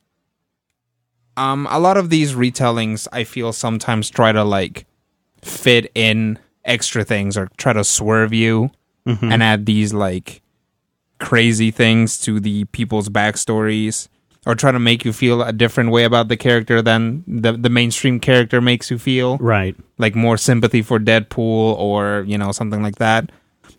um, 1.37 1.67
a 1.71 1.79
lot 1.81 1.97
of 1.97 2.11
these 2.11 2.35
retellings 2.35 3.09
I 3.13 3.25
feel 3.25 3.53
sometimes 3.53 4.11
try 4.11 4.33
to 4.33 4.45
like 4.45 4.87
fit 5.43 5.91
in 5.95 6.39
extra 6.65 7.03
things 7.05 7.37
or 7.37 7.49
try 7.57 7.73
to 7.73 7.83
swerve 7.85 8.33
you 8.35 8.71
and 9.07 9.43
add 9.43 9.67
these 9.67 9.93
like 9.93 10.41
crazy 11.21 11.71
things 11.71 12.19
to 12.21 12.41
the 12.41 12.65
people's 12.67 13.09
backstories 13.09 14.09
or 14.47 14.55
try 14.55 14.73
to 14.73 14.79
make 14.79 15.05
you 15.05 15.13
feel 15.13 15.43
a 15.43 15.53
different 15.53 15.91
way 15.91 16.05
about 16.05 16.29
the 16.29 16.37
character 16.37 16.81
than 16.83 17.23
the 17.29 17.53
the 17.53 17.69
mainstream 17.69 18.19
character 18.19 18.61
makes 18.61 18.91
you 18.91 18.99
feel 18.99 19.37
Right. 19.39 19.77
like 19.99 20.15
more 20.17 20.37
sympathy 20.39 20.83
for 20.83 20.99
Deadpool 20.99 21.77
or 21.79 22.25
you 22.27 22.39
know 22.39 22.51
something 22.53 22.83
like 22.83 22.97
that. 22.97 23.31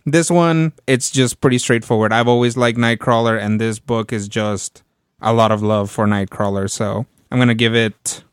This 0.06 0.32
one, 0.32 0.74
it's 0.88 1.12
just 1.12 1.42
pretty 1.42 1.58
straightforward. 1.58 2.12
I've 2.14 2.28
always 2.28 2.58
liked 2.58 2.78
Nightcrawler, 2.78 3.40
and 3.40 3.60
this 3.62 3.78
book 3.80 4.12
is 4.14 4.28
just 4.28 4.82
a 5.22 5.34
lot 5.34 5.52
of 5.52 5.62
love 5.62 5.92
for 5.92 6.06
Nightcrawler. 6.08 6.70
So 6.70 7.06
I'm 7.32 7.38
gonna 7.40 7.54
give 7.54 7.76
it 7.76 8.24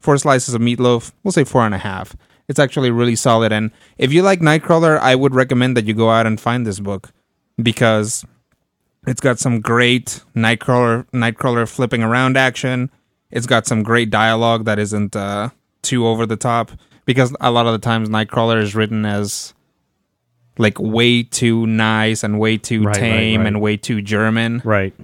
four 0.00 0.18
slices 0.18 0.54
of 0.54 0.60
meatloaf. 0.60 1.12
We'll 1.22 1.32
say 1.32 1.44
four 1.44 1.64
and 1.64 1.74
a 1.74 1.78
half. 1.78 2.16
It's 2.48 2.58
actually 2.60 2.90
really 2.90 3.16
solid, 3.16 3.52
and 3.52 3.70
if 3.98 4.12
you 4.12 4.22
like 4.22 4.40
Nightcrawler, 4.40 4.98
I 5.00 5.14
would 5.16 5.34
recommend 5.34 5.76
that 5.76 5.84
you 5.86 5.94
go 5.94 6.10
out 6.10 6.26
and 6.26 6.40
find 6.40 6.64
this 6.66 6.78
book 6.80 7.10
because 7.62 8.24
it's 9.06 9.20
got 9.20 9.38
some 9.38 9.60
great 9.60 10.22
Nightcrawler 10.34 11.06
Nightcrawler 11.10 11.68
flipping 11.68 12.02
around 12.02 12.36
action. 12.36 12.90
It's 13.30 13.46
got 13.46 13.66
some 13.66 13.82
great 13.82 14.10
dialogue 14.10 14.64
that 14.66 14.78
isn't 14.78 15.16
uh, 15.16 15.50
too 15.82 16.06
over 16.06 16.26
the 16.26 16.36
top 16.36 16.70
because 17.04 17.34
a 17.40 17.50
lot 17.50 17.66
of 17.66 17.72
the 17.72 17.78
times 17.78 18.08
Nightcrawler 18.08 18.60
is 18.60 18.74
written 18.74 19.04
as 19.04 19.54
like 20.58 20.78
way 20.78 21.22
too 21.22 21.66
nice 21.66 22.22
and 22.24 22.38
way 22.40 22.56
too 22.56 22.82
Right, 22.84 22.96
right, 22.96 23.00
tame 23.00 23.40
right. 23.40 23.46
and 23.46 23.60
way 23.60 23.76
too 23.76 24.00
German. 24.02 24.62
Right. 24.64 24.94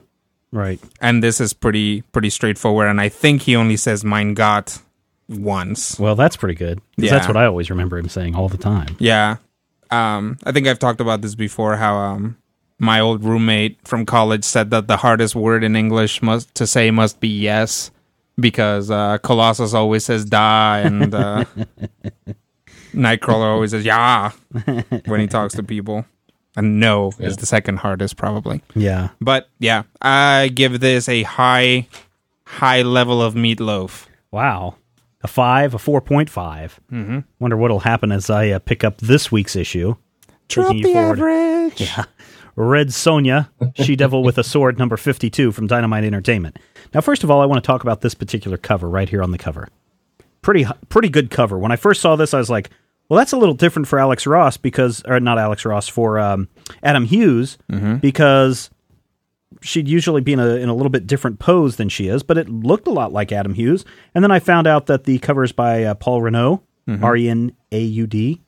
Right. 0.50 0.80
And 1.00 1.22
this 1.22 1.40
is 1.40 1.53
pretty 1.53 2.03
pretty 2.12 2.30
straightforward. 2.30 2.88
And 2.88 3.00
I 3.00 3.09
think 3.09 3.42
he 3.42 3.57
only 3.57 3.76
says 3.76 4.05
"Mein 4.05 4.34
Gott" 4.34 4.80
once. 5.28 5.98
Well, 5.98 6.14
that's 6.14 6.36
pretty 6.36 6.55
good. 6.55 6.80
Yeah. 6.96 7.11
That's 7.11 7.26
what 7.26 7.36
I 7.36 7.46
always 7.46 7.70
remember 7.70 7.98
him 7.98 8.09
saying 8.09 8.34
all 8.34 8.48
the 8.48 8.59
time. 8.59 8.96
Yeah. 8.98 9.36
Um, 9.90 10.36
I 10.44 10.53
think 10.53 10.66
I've 10.66 10.78
talked 10.78 11.00
about 11.00 11.22
this 11.22 11.34
before. 11.34 11.76
How 11.76 11.96
um, 11.96 12.36
my 12.83 12.99
old 12.99 13.24
roommate 13.24 13.78
from 13.87 14.05
college 14.05 14.43
said 14.43 14.70
that 14.70 14.89
the 14.89 14.97
hardest 14.97 15.37
word 15.37 15.62
in 15.62 15.76
English 15.76 16.20
must 16.20 16.53
to 16.57 16.66
say 16.66 16.91
must 16.91 17.20
be 17.20 17.28
yes, 17.28 17.93
because 18.39 18.91
uh, 18.91 19.18
Colossus 19.18 19.72
always 19.72 20.05
says 20.05 20.24
da, 20.24 20.74
and 20.78 21.14
uh, 21.14 21.45
Nightcrawler 22.93 23.47
always 23.55 23.70
says 23.70 23.85
yeah 23.85 24.33
when 25.07 25.20
he 25.20 25.28
talks 25.28 25.55
to 25.55 25.62
people. 25.62 26.05
And 26.57 26.80
no 26.80 27.12
is 27.18 27.39
the 27.39 27.47
second 27.47 27.78
hardest 27.78 28.16
probably. 28.16 28.61
Yeah. 28.74 29.11
But 29.20 29.49
yeah, 29.61 29.85
I 30.03 30.51
give 30.53 30.80
this 30.80 31.09
a 31.09 31.22
high, 31.22 31.87
high 32.45 32.83
level 32.83 33.22
of 33.22 33.35
meatloaf. 33.35 34.07
Wow. 34.33 34.74
A 35.22 35.28
five, 35.28 35.72
a 35.72 35.78
4.5. 35.78 36.28
Mm-hmm. 36.28 37.18
Wonder 37.39 37.57
what'll 37.57 37.80
happen 37.80 38.12
as 38.12 38.28
I 38.28 38.51
uh, 38.51 38.59
pick 38.59 38.85
up 38.85 38.99
this 38.99 39.30
week's 39.33 39.57
issue. 39.57 39.95
You 40.55 40.83
forward. 40.83 41.20
average. 41.20 41.91
Red 42.57 42.88
Sonja, 42.88 43.48
She 43.74 43.96
Devil 43.96 44.22
with 44.22 44.38
a 44.38 44.44
Sword, 44.44 44.78
number 44.78 44.96
52 44.96 45.53
from 45.53 45.66
Dynamite 45.66 46.05
Entertainment. 46.05 46.59
Now, 46.94 47.00
first 47.00 47.24
of 47.24 47.30
all, 47.30 47.40
I 47.40 47.46
want 47.46 47.62
to 47.62 47.66
talk 47.66 47.82
about 47.82 48.00
this 48.03 48.14
particular 48.14 48.57
cover 48.59 48.88
right 48.88 49.09
here 49.09 49.22
on 49.22 49.30
the 49.30 49.38
cover. 49.38 49.68
Pretty, 50.42 50.66
pretty 50.88 51.09
good 51.09 51.30
cover. 51.30 51.59
When 51.59 51.72
I 51.72 51.76
first 51.76 52.00
saw 52.00 52.16
this, 52.16 52.34
I 52.34 52.38
was 52.38 52.50
like, 52.50 52.70
well, 53.09 53.18
that's 53.18 53.32
a 53.32 53.36
little 53.36 53.55
different 53.55 53.88
for 53.88 53.98
Alex 53.98 54.26
Ross 54.26 54.57
because, 54.57 55.03
or 55.07 55.20
not 55.20 55.38
Alex 55.38 55.64
Ross, 55.64 55.88
for 55.88 56.18
um, 56.18 56.48
Adam 56.82 57.05
Hughes 57.05 57.59
because 58.00 58.70
she'd 59.61 59.88
usually 59.88 60.20
be 60.20 60.32
in 60.32 60.40
a, 60.40 60.57
in 60.57 60.68
a 60.68 60.74
little 60.74 60.90
bit 60.90 61.07
different 61.07 61.38
pose 61.38 61.76
than 61.76 61.88
she 61.88 62.09
is, 62.09 62.22
but 62.22 62.38
it 62.38 62.48
looked 62.48 62.86
a 62.86 62.90
lot 62.90 63.12
like 63.12 63.30
Adam 63.32 63.55
Hughes. 63.55 63.84
And 64.14 64.24
then 64.24 64.30
I 64.30 64.38
found 64.40 64.66
out 64.66 64.86
that 64.86 65.05
the 65.05 65.18
cover 65.20 65.44
is 65.44 65.53
by 65.53 65.84
uh, 65.84 65.94
Paul 65.94 66.22
Renaud, 66.22 66.62
R 67.03 67.16
E 67.16 67.28
N 67.28 67.53
A 67.70 67.80
U 67.80 68.07
D, 68.07 68.42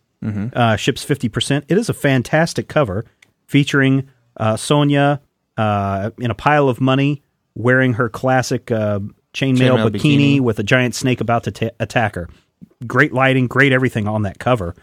uh, 0.54 0.76
ships 0.76 1.04
50%. 1.04 1.64
It 1.68 1.76
is 1.78 1.88
a 1.88 1.94
fantastic 1.94 2.66
cover 2.66 3.04
featuring 3.46 4.08
uh, 4.36 4.54
Sonja 4.54 5.20
uh, 5.56 6.10
in 6.18 6.30
a 6.30 6.34
pile 6.34 6.68
of 6.68 6.80
money 6.80 7.22
wearing 7.54 7.94
her 7.94 8.08
classic 8.08 8.70
uh, 8.70 8.98
chainmail 9.32 9.56
Chainmail 9.56 9.90
bikini, 9.90 10.36
bikini. 10.36 10.40
with 10.40 10.58
a 10.58 10.62
giant 10.62 10.94
snake 10.94 11.20
about 11.20 11.44
to 11.44 11.50
ta 11.50 11.70
attack 11.80 12.14
her. 12.14 12.28
Great 12.86 13.12
lighting, 13.12 13.46
great 13.46 13.72
everything 13.72 14.08
on 14.08 14.22
that 14.22 14.38
cover. 14.38 14.74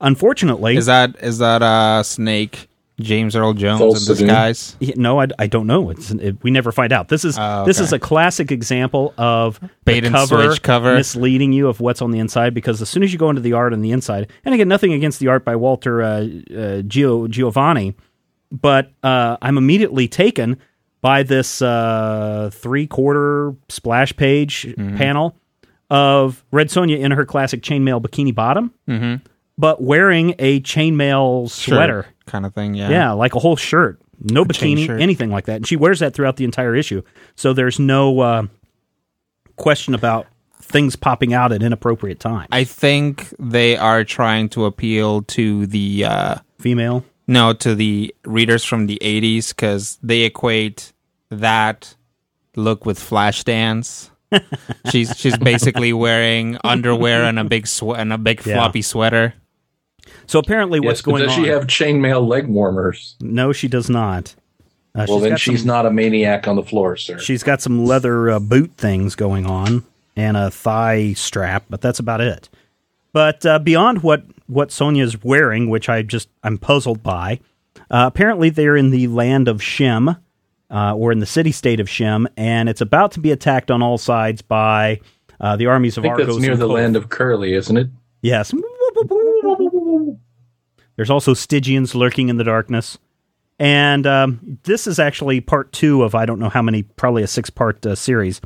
Unfortunately, 0.00 0.76
Is 0.76 0.86
that 0.86 1.16
is 1.20 1.38
that 1.38 1.62
a 1.62 2.04
snake 2.04 2.68
James 3.00 3.34
Earl 3.34 3.54
Jones 3.54 3.80
Full 3.80 3.90
in 3.94 3.96
civilian. 3.96 4.26
disguise. 4.28 4.76
Yeah, 4.78 4.94
no, 4.96 5.20
I, 5.20 5.26
I 5.38 5.46
don't 5.48 5.66
know. 5.66 5.90
It's, 5.90 6.12
it, 6.12 6.36
we 6.44 6.50
never 6.52 6.70
find 6.70 6.92
out. 6.92 7.08
This 7.08 7.24
is 7.24 7.36
Oh, 7.38 7.64
this 7.66 7.80
is 7.80 7.92
a 7.92 7.98
classic 7.98 8.52
example 8.52 9.12
of 9.18 9.58
Bait 9.84 10.00
the 10.00 10.06
and 10.06 10.14
cover 10.14 10.44
switch 10.50 10.62
cover. 10.62 10.94
misleading 10.94 11.52
you 11.52 11.66
of 11.68 11.80
what's 11.80 12.00
on 12.00 12.12
the 12.12 12.20
inside 12.20 12.54
because 12.54 12.80
as 12.80 12.88
soon 12.88 13.02
as 13.02 13.12
you 13.12 13.18
go 13.18 13.30
into 13.30 13.40
the 13.42 13.52
art 13.54 13.72
on 13.72 13.80
the 13.80 13.90
inside, 13.90 14.30
and 14.44 14.54
again, 14.54 14.68
nothing 14.68 14.92
against 14.92 15.18
the 15.18 15.26
art 15.28 15.44
by 15.44 15.56
Walter 15.56 16.02
uh, 16.02 16.06
uh, 16.06 16.22
Gio, 16.82 17.26
Geovani, 17.28 17.94
but 18.52 18.92
uh, 19.02 19.36
I'm 19.42 19.58
immediately 19.58 20.06
taken 20.06 20.56
by 21.00 21.24
this 21.24 21.60
uh, 21.60 22.50
three 22.52 22.86
quarter 22.86 23.54
splash 23.68 24.14
page 24.16 24.66
Mm-hmm. 24.78 24.96
panel 24.96 25.36
of 25.90 26.44
Red 26.50 26.68
Sonja 26.68 26.98
in 26.98 27.10
her 27.10 27.26
classic 27.26 27.60
chainmail 27.62 28.00
bikini 28.00 28.34
bottom, 28.34 28.72
but 29.58 29.82
wearing 29.82 30.34
a 30.38 30.60
chainmail 30.60 31.50
sweater. 31.50 32.06
Kind 32.26 32.46
of 32.46 32.54
thing. 32.54 32.74
Yeah. 32.74 32.88
Yeah, 32.90 33.12
like 33.12 33.34
a 33.34 33.38
whole 33.38 33.56
shirt. 33.56 34.00
No 34.20 34.44
chain 34.44 34.76
bikini, 34.78 34.86
shirt. 34.86 35.00
anything 35.00 35.30
like 35.30 35.46
that. 35.46 35.56
And 35.56 35.66
she 35.66 35.76
wears 35.76 35.98
that 36.00 36.14
throughout 36.14 36.36
the 36.36 36.44
entire 36.44 36.74
issue. 36.74 37.02
So 37.34 37.52
there's 37.52 37.78
no 37.78 38.20
uh, 38.20 38.42
question 39.56 39.94
about 39.94 40.26
things 40.62 40.96
popping 40.96 41.34
out 41.34 41.52
at 41.52 41.62
inappropriate 41.62 42.20
times. 42.20 42.48
I 42.50 42.64
think 42.64 43.34
they 43.38 43.76
are 43.76 44.04
trying 44.04 44.48
to 44.50 44.64
appeal 44.64 45.22
to 45.22 45.66
the 45.66 46.04
uh 46.06 46.34
Female. 46.58 47.04
no 47.26 47.52
to 47.52 47.74
the 47.74 48.14
readers 48.24 48.64
from 48.64 48.86
the 48.86 48.98
80s 49.02 49.48
because 49.50 49.98
they 50.02 50.22
equate 50.22 50.92
that 51.30 51.94
look 52.56 52.86
with 52.86 52.98
Flashdance. 52.98 54.10
she's 54.90 55.14
she's 55.18 55.36
basically 55.36 55.92
wearing 55.92 56.56
underwear 56.64 57.24
and 57.24 57.38
a 57.38 57.44
big 57.44 57.66
swe- 57.66 57.94
and 57.96 58.12
a 58.12 58.18
big 58.18 58.44
Yeah. 58.46 58.54
floppy 58.54 58.82
sweater. 58.82 59.34
So 60.26 60.38
apparently, 60.38 60.80
what's 60.80 61.02
but 61.02 61.10
going 61.10 61.22
does 61.24 61.36
on? 61.36 61.44
she 61.44 61.50
have 61.50 61.66
chainmail 61.66 62.26
leg 62.26 62.46
warmers? 62.46 63.16
no, 63.20 63.52
she 63.52 63.68
does 63.68 63.88
not. 63.90 64.34
Uh, 64.96 65.06
Well, 65.08 65.18
then 65.18 65.36
she's 65.36 65.60
some, 65.60 65.66
not 65.68 65.86
a 65.86 65.90
maniac 65.90 66.46
on 66.46 66.54
the 66.56 66.62
floor, 66.62 66.96
sir. 66.96 67.18
She's 67.18 67.42
got 67.42 67.60
some 67.60 67.84
leather 67.84 68.30
uh, 68.30 68.38
boot 68.38 68.72
things 68.76 69.14
going 69.16 69.44
on 69.46 69.82
and 70.16 70.36
a 70.36 70.50
thigh 70.50 71.14
strap, 71.14 71.64
but 71.68 71.80
that's 71.80 71.98
about 71.98 72.20
it. 72.20 72.48
But 73.12 73.44
uh, 73.44 73.58
beyond 73.58 74.02
what 74.02 74.24
what 74.46 74.68
Sonja's 74.68 75.22
wearing, 75.24 75.68
which 75.68 75.88
I 75.88 76.02
just 76.02 76.28
I'm 76.44 76.58
puzzled 76.58 77.02
by, 77.02 77.40
uh, 77.90 78.04
apparently 78.06 78.50
they're 78.50 78.76
in 78.76 78.90
the 78.90 79.08
land 79.08 79.48
of 79.48 79.62
Shem, 79.62 80.16
uh, 80.70 80.94
or 80.94 81.10
in 81.12 81.18
the 81.18 81.26
city 81.26 81.50
state 81.52 81.80
of 81.80 81.88
Shem, 81.88 82.28
and 82.36 82.68
it's 82.68 82.80
about 82.80 83.12
to 83.12 83.20
be 83.20 83.32
attacked 83.32 83.70
on 83.70 83.82
all 83.82 83.98
sides 83.98 84.42
by 84.42 85.00
uh, 85.40 85.56
the 85.56 85.66
armies 85.66 85.96
of 85.98 86.04
I 86.04 86.08
think 86.08 86.20
Argos. 86.20 86.36
that's 86.36 86.46
near 86.46 86.56
the 86.56 86.68
land 86.68 86.94
of 86.96 87.08
Curly, 87.08 87.54
isn't 87.54 87.76
it? 87.76 87.88
Yes. 88.22 88.52
There's 90.96 91.10
also 91.10 91.34
Stygians 91.34 91.94
lurking 91.94 92.28
in 92.28 92.36
the 92.36 92.44
darkness. 92.44 92.98
And 93.58 94.06
um, 94.06 94.58
this 94.64 94.86
is 94.86 94.98
actually 94.98 95.40
part 95.40 95.72
two 95.72 96.02
of 96.02 96.14
I 96.14 96.26
don't 96.26 96.38
know 96.38 96.48
how 96.48 96.62
many, 96.62 96.82
probably 96.82 97.22
a 97.22 97.26
six 97.26 97.50
part 97.50 97.84
uh, 97.86 97.94
series. 97.94 98.40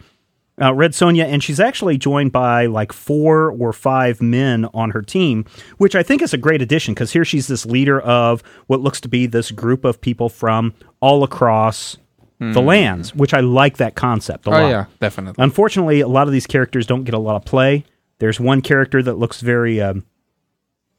Uh, 0.60 0.74
Red 0.74 0.90
Sonja, 0.90 1.24
and 1.24 1.42
she's 1.42 1.60
actually 1.60 1.98
joined 1.98 2.32
by 2.32 2.66
like 2.66 2.92
four 2.92 3.52
or 3.52 3.72
five 3.72 4.20
men 4.20 4.64
on 4.74 4.90
her 4.90 5.02
team, 5.02 5.44
which 5.76 5.94
I 5.94 6.02
think 6.02 6.20
is 6.20 6.34
a 6.34 6.38
great 6.38 6.60
addition 6.60 6.94
because 6.94 7.12
here 7.12 7.24
she's 7.24 7.46
this 7.46 7.64
leader 7.64 8.00
of 8.00 8.42
what 8.66 8.80
looks 8.80 9.00
to 9.02 9.08
be 9.08 9.26
this 9.26 9.52
group 9.52 9.84
of 9.84 10.00
people 10.00 10.28
from 10.28 10.74
all 11.00 11.22
across 11.22 11.96
the 12.40 12.60
lands, 12.60 13.14
which 13.14 13.34
I 13.34 13.40
like 13.40 13.78
that 13.78 13.94
concept 13.94 14.46
a 14.46 14.50
lot. 14.50 14.62
Oh 14.62 14.68
yeah, 14.68 14.84
definitely. 15.00 15.42
Unfortunately, 15.42 16.00
a 16.00 16.08
lot 16.08 16.26
of 16.28 16.32
these 16.32 16.46
characters 16.46 16.86
don't 16.86 17.04
get 17.04 17.14
a 17.14 17.18
lot 17.18 17.36
of 17.36 17.44
play. 17.44 17.84
There's 18.18 18.38
one 18.38 18.60
character 18.60 19.02
that 19.02 19.14
looks 19.14 19.40
very, 19.40 19.80
um, 19.80 20.04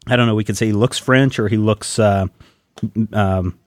I 0.10 0.16
don't 0.16 0.28
know, 0.28 0.36
we 0.36 0.43
could 0.43 0.57
say 0.57 0.68
he 0.68 0.74
looks 0.74 0.97
French 0.97 1.39
or 1.39 1.47
he 1.47 1.57
looks 1.57 1.99
uh, 1.99 2.26
um, 3.14 3.57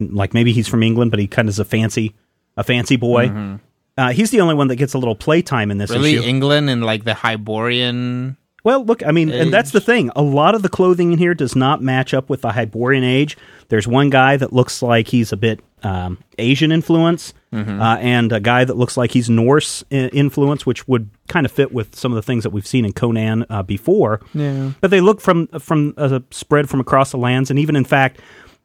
like 0.00 0.34
maybe 0.34 0.52
he's 0.52 0.68
from 0.68 0.82
England, 0.82 1.10
but 1.10 1.20
he 1.20 1.26
kind 1.26 1.48
of 1.48 1.52
is 1.54 1.58
a 1.58 1.64
fancy, 1.64 2.14
a 2.56 2.64
fancy 2.64 2.96
boy. 2.96 3.58
Uh, 3.96 4.10
he's 4.10 4.30
the 4.30 4.40
only 4.40 4.54
one 4.54 4.68
that 4.68 4.76
gets 4.76 4.94
a 4.94 4.98
little 4.98 5.14
playtime 5.14 5.70
in 5.70 5.78
this 5.78 5.90
Really, 5.90 6.14
issue. 6.14 6.22
England 6.26 6.70
and 6.70 6.82
like 6.84 7.04
the 7.04 7.14
Hyborian. 7.14 8.36
Well, 8.64 8.84
look, 8.84 9.04
I 9.04 9.10
mean, 9.10 9.30
and 9.30 9.52
that's 9.52 9.72
the 9.72 9.80
thing. 9.80 10.10
A 10.14 10.22
lot 10.22 10.54
of 10.54 10.62
the 10.62 10.68
clothing 10.68 11.12
in 11.12 11.18
here 11.18 11.34
does 11.34 11.56
not 11.56 11.82
match 11.82 12.14
up 12.14 12.30
with 12.30 12.42
the 12.42 12.52
Hyborian 12.52 13.02
age. 13.04 13.36
There's 13.68 13.88
one 13.88 14.08
guy 14.08 14.36
that 14.36 14.52
looks 14.52 14.82
like 14.82 15.08
he's 15.08 15.32
a 15.32 15.36
bit 15.36 15.60
um, 15.82 16.18
Asian 16.38 16.70
influence, 16.70 17.34
uh, 17.52 17.98
and 18.00 18.32
a 18.32 18.40
guy 18.40 18.64
that 18.64 18.76
looks 18.76 18.96
like 18.96 19.10
he's 19.10 19.28
Norse 19.28 19.84
influence, 19.90 20.64
which 20.64 20.88
would 20.88 21.10
kind 21.28 21.44
of 21.44 21.52
fit 21.52 21.72
with 21.72 21.94
some 21.94 22.10
of 22.12 22.16
the 22.16 22.22
things 22.22 22.44
that 22.44 22.50
we've 22.50 22.66
seen 22.66 22.84
in 22.84 22.92
Conan 22.92 23.44
uh, 23.50 23.62
before. 23.62 24.20
Yeah. 24.32 24.72
But 24.80 24.90
they 24.90 25.00
look 25.00 25.20
from 25.20 25.48
from 25.58 25.94
uh, 25.96 26.20
spread 26.30 26.70
from 26.70 26.80
across 26.80 27.10
the 27.10 27.18
lands, 27.18 27.50
and 27.50 27.58
even 27.58 27.76
in 27.76 27.84
fact, 27.84 28.20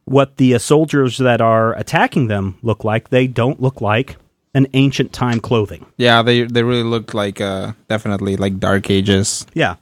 what 0.05 0.37
the 0.37 0.55
uh, 0.55 0.59
soldiers 0.59 1.17
that 1.17 1.41
are 1.41 1.73
attacking 1.75 2.27
them 2.27 2.57
look 2.61 2.83
like, 2.83 3.09
they 3.09 3.27
don't 3.27 3.61
look 3.61 3.81
like 3.81 4.15
an 4.53 4.67
ancient 4.73 5.11
time 5.11 5.39
clothing. 5.39 5.85
Yeah, 5.97 6.21
they 6.21 6.43
they 6.43 6.63
really 6.63 6.83
look 6.83 7.13
like 7.13 7.41
uh 7.41 7.73
definitely 7.89 8.37
like 8.37 8.59
Dark 8.59 8.89
Ages. 8.89 9.45
Yeah. 9.53 9.75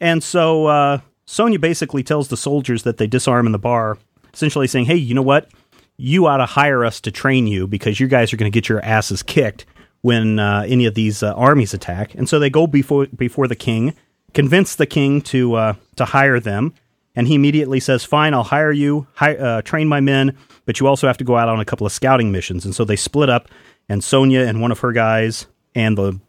And 0.00 0.22
so 0.22 0.66
uh, 0.66 0.98
Sonja 1.26 1.60
basically 1.60 2.02
tells 2.02 2.28
the 2.28 2.36
soldiers 2.36 2.82
that 2.82 2.98
they 2.98 3.06
disarm 3.06 3.46
in 3.46 3.52
the 3.52 3.58
bar, 3.58 3.98
essentially 4.32 4.66
saying, 4.66 4.86
hey, 4.86 4.96
you 4.96 5.14
know 5.14 5.22
what? 5.22 5.48
You 5.96 6.26
ought 6.26 6.38
to 6.38 6.46
hire 6.46 6.84
us 6.84 7.00
to 7.02 7.10
train 7.10 7.46
you 7.46 7.66
because 7.66 8.00
you 8.00 8.08
guys 8.08 8.32
are 8.32 8.36
going 8.36 8.50
to 8.50 8.54
get 8.54 8.68
your 8.68 8.84
asses 8.84 9.22
kicked 9.22 9.64
when 10.00 10.38
uh, 10.38 10.64
any 10.66 10.86
of 10.86 10.94
these 10.94 11.22
uh, 11.22 11.32
armies 11.34 11.72
attack. 11.72 12.14
And 12.14 12.28
so 12.28 12.38
they 12.38 12.50
go 12.50 12.66
before 12.66 13.06
before 13.06 13.46
the 13.48 13.56
king, 13.56 13.94
convince 14.32 14.74
the 14.74 14.86
king 14.86 15.20
to 15.22 15.54
uh, 15.54 15.74
to 15.96 16.04
hire 16.04 16.40
them, 16.40 16.74
and 17.14 17.28
he 17.28 17.34
immediately 17.34 17.80
says, 17.80 18.04
"Fine, 18.04 18.34
I'll 18.34 18.42
hire 18.42 18.72
you, 18.72 19.06
hi- 19.14 19.36
uh, 19.36 19.62
train 19.62 19.88
my 19.88 20.00
men, 20.00 20.36
but 20.66 20.80
you 20.80 20.86
also 20.86 21.06
have 21.06 21.18
to 21.18 21.24
go 21.24 21.36
out 21.36 21.48
on 21.48 21.60
a 21.60 21.64
couple 21.64 21.86
of 21.86 21.92
scouting 21.92 22.32
missions." 22.32 22.64
And 22.64 22.74
so 22.74 22.84
they 22.84 22.96
split 22.96 23.30
up, 23.30 23.48
and 23.88 24.02
Sonja 24.02 24.46
and 24.46 24.60
one 24.60 24.72
of 24.72 24.80
her 24.80 24.92
guys 24.92 25.46
and 25.74 25.96
the 25.96 26.20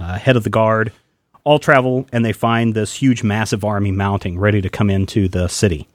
uh, 0.00 0.18
head 0.18 0.36
of 0.36 0.44
the 0.44 0.50
guard 0.50 0.92
all 1.44 1.58
travel 1.58 2.06
and 2.12 2.24
they 2.24 2.32
find 2.32 2.74
this 2.74 2.94
huge, 2.94 3.22
massive 3.22 3.64
army 3.64 3.90
mounting, 3.90 4.38
ready 4.38 4.60
to 4.60 4.68
come 4.68 4.90
into 4.90 5.28
the 5.28 5.48
city. 5.48 5.88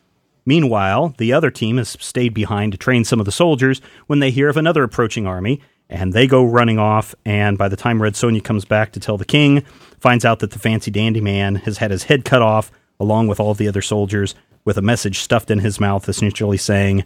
Meanwhile, 0.48 1.14
the 1.18 1.34
other 1.34 1.52
team 1.52 1.76
has 1.76 1.90
stayed 2.00 2.34
behind 2.34 2.72
to 2.72 2.78
train 2.78 3.04
some 3.04 3.20
of 3.20 3.26
the 3.26 3.34
soldiers 3.34 3.82
when 4.06 4.20
they 4.20 4.32
hear 4.32 4.48
of 4.48 4.56
another 4.56 4.82
approaching 4.82 5.28
army, 5.28 5.62
and 5.90 6.14
they 6.14 6.26
go 6.26 6.46
running 6.46 6.80
off. 6.80 7.14
And 7.26 7.58
by 7.58 7.68
the 7.68 7.76
time 7.76 8.02
Red 8.02 8.14
Sonja 8.14 8.42
comes 8.42 8.64
back 8.64 8.94
to 8.94 9.00
tell 9.02 9.18
the 9.18 9.26
king, 9.26 9.66
finds 10.00 10.24
out 10.24 10.40
that 10.40 10.52
the 10.52 10.60
fancy 10.60 10.90
dandy 10.90 11.20
man 11.20 11.56
has 11.56 11.80
had 11.80 11.92
his 11.92 12.04
head 12.04 12.24
cut 12.24 12.42
off, 12.42 12.72
along 12.98 13.28
with 13.28 13.42
all 13.42 13.56
the 13.56 13.68
other 13.68 13.82
soldiers, 13.82 14.36
with 14.64 14.78
a 14.78 14.82
message 14.82 15.20
stuffed 15.20 15.52
in 15.52 15.60
his 15.60 15.82
mouth, 15.82 16.08
essentially 16.08 16.58
saying, 16.58 17.04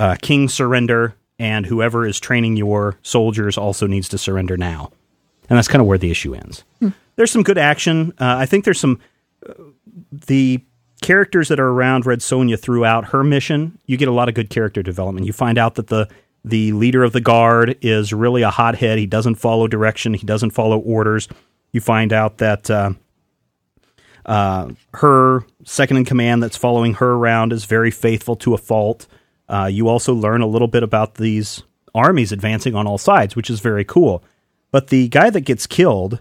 uh, 0.00 0.16
King, 0.22 0.48
surrender, 0.48 1.14
and 1.38 1.66
whoever 1.66 2.06
is 2.06 2.18
training 2.18 2.56
your 2.56 2.96
soldiers 3.02 3.58
also 3.58 3.86
needs 3.86 4.08
to 4.08 4.16
surrender 4.16 4.56
now. 4.56 4.90
And 5.50 5.58
that's 5.58 5.68
kind 5.68 5.82
of 5.82 5.86
where 5.86 5.98
the 5.98 6.10
issue 6.10 6.34
ends. 6.34 6.64
There's 7.16 7.30
some 7.30 7.42
good 7.42 7.58
action. 7.58 8.14
Uh, 8.18 8.36
I 8.38 8.46
think 8.46 8.64
there's 8.64 8.80
some 8.80 8.98
uh, 9.46 9.52
the 10.10 10.62
characters 11.02 11.48
that 11.48 11.60
are 11.60 11.68
around 11.68 12.06
Red 12.06 12.20
Sonja 12.20 12.58
throughout 12.58 13.06
her 13.06 13.22
mission. 13.22 13.78
You 13.86 13.96
get 13.96 14.08
a 14.08 14.12
lot 14.12 14.28
of 14.28 14.34
good 14.34 14.50
character 14.50 14.82
development. 14.82 15.26
You 15.26 15.32
find 15.32 15.58
out 15.58 15.74
that 15.74 15.88
the 15.88 16.08
the 16.44 16.72
leader 16.72 17.04
of 17.04 17.12
the 17.12 17.20
guard 17.20 17.78
is 17.82 18.12
really 18.12 18.42
a 18.42 18.50
hothead. 18.50 18.98
He 18.98 19.06
doesn't 19.06 19.36
follow 19.36 19.68
direction. 19.68 20.14
He 20.14 20.26
doesn't 20.26 20.50
follow 20.50 20.78
orders. 20.78 21.28
You 21.70 21.80
find 21.80 22.12
out 22.12 22.38
that 22.38 22.68
uh, 22.68 22.92
uh, 24.26 24.70
her 24.94 25.44
second 25.64 25.98
in 25.98 26.04
command 26.04 26.42
that's 26.42 26.56
following 26.56 26.94
her 26.94 27.12
around 27.12 27.52
is 27.52 27.64
very 27.64 27.90
faithful 27.90 28.36
to 28.36 28.54
a 28.54 28.58
fault. 28.58 29.06
Uh, 29.48 29.68
you 29.70 29.88
also 29.88 30.14
learn 30.14 30.40
a 30.40 30.46
little 30.46 30.68
bit 30.68 30.82
about 30.82 31.14
these 31.14 31.62
armies 31.94 32.32
advancing 32.32 32.74
on 32.74 32.86
all 32.86 32.98
sides, 32.98 33.36
which 33.36 33.50
is 33.50 33.60
very 33.60 33.84
cool. 33.84 34.22
But 34.70 34.88
the 34.88 35.08
guy 35.08 35.30
that 35.30 35.42
gets 35.42 35.66
killed, 35.66 36.20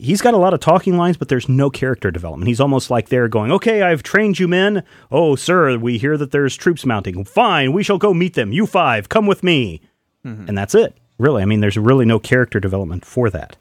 he's 0.00 0.20
got 0.20 0.34
a 0.34 0.38
lot 0.38 0.54
of 0.54 0.60
talking 0.60 0.96
lines, 0.96 1.16
but 1.16 1.28
there's 1.28 1.48
no 1.48 1.70
character 1.70 2.10
development. 2.10 2.48
He's 2.48 2.60
almost 2.60 2.90
like 2.90 3.08
they're 3.08 3.28
going, 3.28 3.52
Okay, 3.52 3.82
I've 3.82 4.02
trained 4.02 4.38
you 4.38 4.48
men. 4.48 4.82
Oh, 5.10 5.36
sir, 5.36 5.76
we 5.78 5.98
hear 5.98 6.16
that 6.16 6.30
there's 6.30 6.56
troops 6.56 6.84
mounting. 6.86 7.24
Fine, 7.24 7.72
we 7.72 7.82
shall 7.82 7.98
go 7.98 8.12
meet 8.14 8.34
them. 8.34 8.52
You 8.52 8.66
five, 8.66 9.08
come 9.08 9.26
with 9.26 9.42
me. 9.42 9.80
And 10.22 10.56
that's 10.58 10.74
it. 10.74 10.96
Really, 11.18 11.42
I 11.42 11.46
mean, 11.46 11.60
there's 11.60 11.76
really 11.78 12.04
no 12.04 12.18
character 12.18 12.60
development 12.60 13.04
for 13.04 13.30
that. 13.30 13.56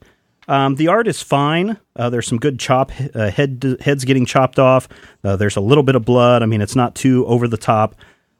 Um, 0.49 0.75
the 0.75 0.87
art 0.87 1.07
is 1.07 1.21
fine. 1.21 1.77
Uh, 1.95 2.09
there's 2.09 2.27
some 2.27 2.39
good 2.39 2.59
chop 2.59 2.91
uh, 3.13 3.29
head 3.29 3.77
heads 3.81 4.03
getting 4.03 4.25
chopped 4.25 4.57
off. 4.59 4.87
Uh, 5.23 5.35
there's 5.35 5.55
a 5.55 5.61
little 5.61 5.83
bit 5.83 5.95
of 5.95 6.03
blood. 6.03 6.41
I 6.41 6.47
mean, 6.47 6.59
it's 6.61 6.75
not 6.75 6.95
too 6.95 7.25
over 7.27 7.47
the 7.47 7.55
top. 7.57 7.95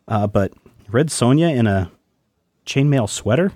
Uh, 0.08 0.26
but 0.26 0.52
Red 0.89 1.10
Sonja 1.10 1.56
in 1.56 1.68
a 1.68 1.91
chainmail 2.66 3.08
sweater 3.10 3.52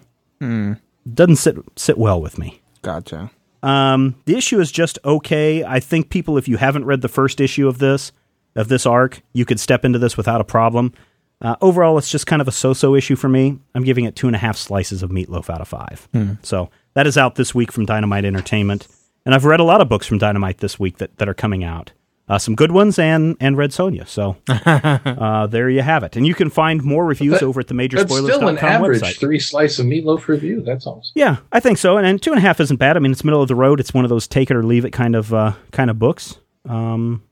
doesn't 1.11 1.37
sit 1.37 1.55
sit 1.75 1.97
well 1.97 2.21
with 2.21 2.37
me. 2.37 2.61
Gotcha. 2.83 3.31
Um, 3.63 4.15
the 4.25 4.35
issue 4.35 4.59
is 4.59 4.71
just 4.71 4.99
okay. 5.03 5.63
I 5.63 5.79
think 5.79 6.09
people, 6.09 6.37
if 6.37 6.47
you 6.47 6.57
haven't 6.57 6.85
read 6.85 7.01
the 7.01 7.07
first 7.09 7.41
issue 7.41 7.67
of 7.67 7.79
this 7.79 8.11
of 8.55 8.67
this 8.67 8.85
arc, 8.85 9.21
you 9.33 9.45
could 9.45 9.59
step 9.59 9.83
into 9.83 9.97
this 9.97 10.15
without 10.15 10.39
a 10.39 10.43
problem. 10.43 10.93
Uh, 11.41 11.55
overall, 11.61 11.97
it's 11.97 12.11
just 12.11 12.27
kind 12.27 12.41
of 12.41 12.47
a 12.47 12.51
so-so 12.51 12.93
issue 12.93 13.15
for 13.15 13.27
me. 13.27 13.57
I'm 13.73 13.83
giving 13.83 14.05
it 14.05 14.15
two 14.15 14.27
and 14.27 14.35
a 14.35 14.39
half 14.39 14.55
slices 14.57 15.01
of 15.01 15.09
meatloaf 15.09 15.49
out 15.49 15.59
of 15.59 15.67
five. 15.67 16.07
So 16.43 16.69
that 16.93 17.07
is 17.07 17.17
out 17.17 17.35
this 17.35 17.55
week 17.55 17.71
from 17.71 17.85
Dynamite 17.85 18.25
Entertainment, 18.25 18.87
and 19.25 19.33
I've 19.33 19.43
read 19.45 19.59
a 19.59 19.63
lot 19.63 19.81
of 19.81 19.89
books 19.89 20.05
from 20.05 20.19
Dynamite 20.19 20.59
this 20.59 20.79
week 20.79 20.97
that, 20.99 21.17
that 21.17 21.27
are 21.27 21.33
coming 21.33 21.63
out. 21.63 21.91
Uh, 22.33 22.37
some 22.39 22.55
good 22.55 22.71
ones 22.71 22.97
and 22.97 23.37
and 23.39 23.55
Red 23.57 23.69
Sonja. 23.71 24.07
So 24.07 24.35
uh, 24.49 25.47
there 25.47 25.69
you 25.69 25.81
have 25.81 26.03
it. 26.03 26.15
And 26.15 26.25
you 26.25 26.33
can 26.33 26.49
find 26.49 26.83
more 26.83 27.05
reviews 27.05 27.39
That- 27.39 27.45
over 27.45 27.59
at 27.59 27.67
the 27.67 27.73
major 27.73 27.97
That's 27.97 28.11
still 28.15 28.47
an 28.47 28.57
average 28.57 29.01
website. 29.01 29.19
three 29.19 29.39
slice 29.39 29.79
of 29.79 29.85
meatloaf 29.85 30.27
review. 30.27 30.61
That's 30.61 30.87
awesome. 30.87 31.11
Yeah, 31.15 31.37
I 31.51 31.59
think 31.59 31.77
so. 31.77 31.97
And, 31.97 32.07
and 32.07 32.21
two 32.21 32.31
and 32.31 32.39
a 32.39 32.41
half 32.41 32.59
isn't 32.59 32.77
bad. 32.77 32.97
I 32.97 32.99
mean, 32.99 33.11
it's 33.11 33.23
middle 33.23 33.41
of 33.41 33.47
the 33.47 33.55
road. 33.55 33.79
It's 33.79 33.93
one 33.93 34.03
of 34.05 34.09
those 34.09 34.27
take 34.27 34.49
it 34.49 34.55
or 34.57 34.63
leave 34.63 34.85
it 34.85 34.91
kind 34.91 35.15
of 35.15 35.33
uh, 35.33 35.53
kind 35.71 35.89
of 35.89 35.99
books. 35.99 36.37
Um, 36.67 37.23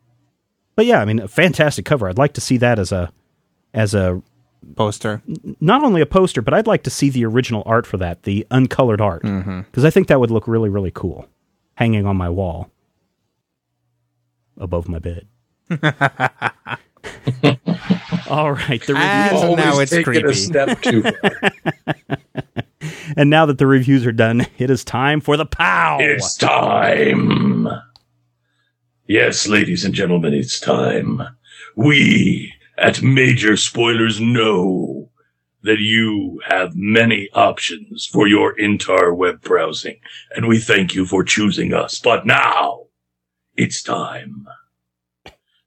but 0.76 0.86
yeah, 0.86 1.02
I 1.02 1.06
mean, 1.06 1.20
a 1.20 1.28
fantastic 1.28 1.86
cover. 1.86 2.08
I'd 2.08 2.18
like 2.18 2.34
to 2.34 2.42
see 2.42 2.58
that 2.58 2.78
as 2.80 2.92
a 2.92 3.12
as 3.74 3.94
a 3.94 4.22
Poster. 4.76 5.24
not 5.60 5.84
only 5.84 6.02
a 6.02 6.06
poster, 6.06 6.40
but 6.40 6.54
I'd 6.54 6.68
like 6.68 6.84
to 6.84 6.92
see 6.92 7.10
the 7.10 7.26
original 7.26 7.64
art 7.66 7.88
for 7.88 7.98
that, 7.98 8.24
the 8.24 8.46
uncolored 8.52 9.02
art, 9.02 9.24
because 9.24 9.84
I 9.84 9.90
think 9.90 10.08
that 10.08 10.20
would 10.20 10.30
look 10.30 10.48
really 10.48 10.70
really 10.70 10.92
cool, 10.94 11.28
hanging 11.76 12.06
on 12.06 12.16
my 12.16 12.30
wall 12.30 12.70
above 14.62 14.88
my 14.88 15.00
bed. 15.00 15.28
All 18.30 18.54
right, 18.54 18.82
the 18.86 18.96
And 18.96 19.34
reviews, 19.34 19.58
now 19.58 19.80
it's 19.80 19.92
taking 19.92 20.16
a 20.18 20.22
creepy. 20.22 20.34
step 20.34 20.82
too 20.82 21.02
far. 21.04 21.52
and 23.18 23.30
now 23.30 23.46
that 23.46 23.58
the 23.58 23.68
reviews 23.68 24.06
are 24.06 24.12
done, 24.14 24.48
it 24.58 24.70
is 24.70 24.86
time 24.86 25.20
for 25.20 25.36
the 25.36 25.46
pow. 25.46 25.98
It's 26.00 26.38
time. 26.38 27.68
Yes, 29.08 29.48
ladies 29.48 29.84
and 29.84 29.94
gentlemen, 29.94 30.34
it's 30.34 30.60
time. 30.60 31.22
We 31.76 32.54
at 32.78 33.02
Major 33.02 33.58
Spoilers 33.58 34.22
know 34.22 35.10
that 35.64 35.80
you 35.80 36.42
have 36.48 36.76
many 36.76 37.30
options 37.34 38.06
for 38.06 38.28
your 38.28 38.58
entire 38.58 39.14
web 39.14 39.42
browsing, 39.42 40.00
and 40.36 40.48
we 40.48 40.60
thank 40.60 40.96
you 40.96 41.06
for 41.06 41.24
choosing 41.24 41.74
us. 41.74 42.00
But 42.00 42.26
now, 42.26 42.86
it's 43.62 43.82
time. 43.84 44.48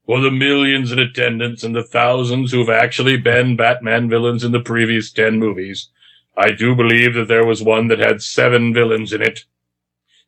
For 0.07 0.21
the 0.21 0.31
millions 0.31 0.93
in 0.93 0.99
attendance 0.99 1.65
and 1.65 1.75
the 1.75 1.83
thousands 1.83 2.53
who've 2.53 2.69
actually 2.69 3.17
been 3.17 3.57
Batman 3.57 4.09
villains 4.11 4.45
in 4.45 4.53
the 4.53 4.61
previous 4.61 5.11
10 5.11 5.39
movies, 5.39 5.89
I 6.37 6.51
do 6.53 6.75
believe 6.75 7.15
that 7.15 7.29
there 7.29 7.47
was 7.47 7.63
one 7.63 7.89
that 7.89 7.99
had 8.01 8.21
seven 8.21 8.75
villains 8.75 9.13
in 9.13 9.23
it. 9.23 9.45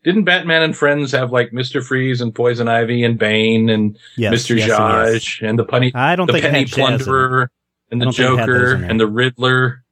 Didn't 0.05 0.25
Batman 0.25 0.63
and 0.63 0.77
Friends 0.77 1.11
have 1.13 1.33
like 1.33 1.53
Mister 1.53 1.83
Freeze 1.83 2.21
and 2.21 2.33
Poison 2.33 2.69
Ivy 2.69 3.03
and 3.03 3.19
Bane 3.19 3.69
and 3.69 3.99
Yes, 4.17 4.31
Mister 4.31 4.55
yes, 4.55 4.71
and 4.71 5.13
yes. 5.15 5.39
And 5.43 5.59
the 5.59 5.65
punny, 5.65 5.91
I 5.97 6.15
don't 6.15 6.27
the 6.29 6.35
think 6.35 6.45
it 6.45 6.49
Penny 6.53 6.59
had 6.61 6.69
Jazz 6.69 6.79
in. 6.79 7.07
Plunderer 7.07 7.51
and 7.91 8.01
the 8.01 8.05
don't 8.07 8.15
think 8.15 8.29
it 8.31 8.39
had 8.39 8.49
those 8.49 8.57
Joker 8.73 8.85
and 8.85 9.01
the 9.01 9.07
Riddler 9.09 9.83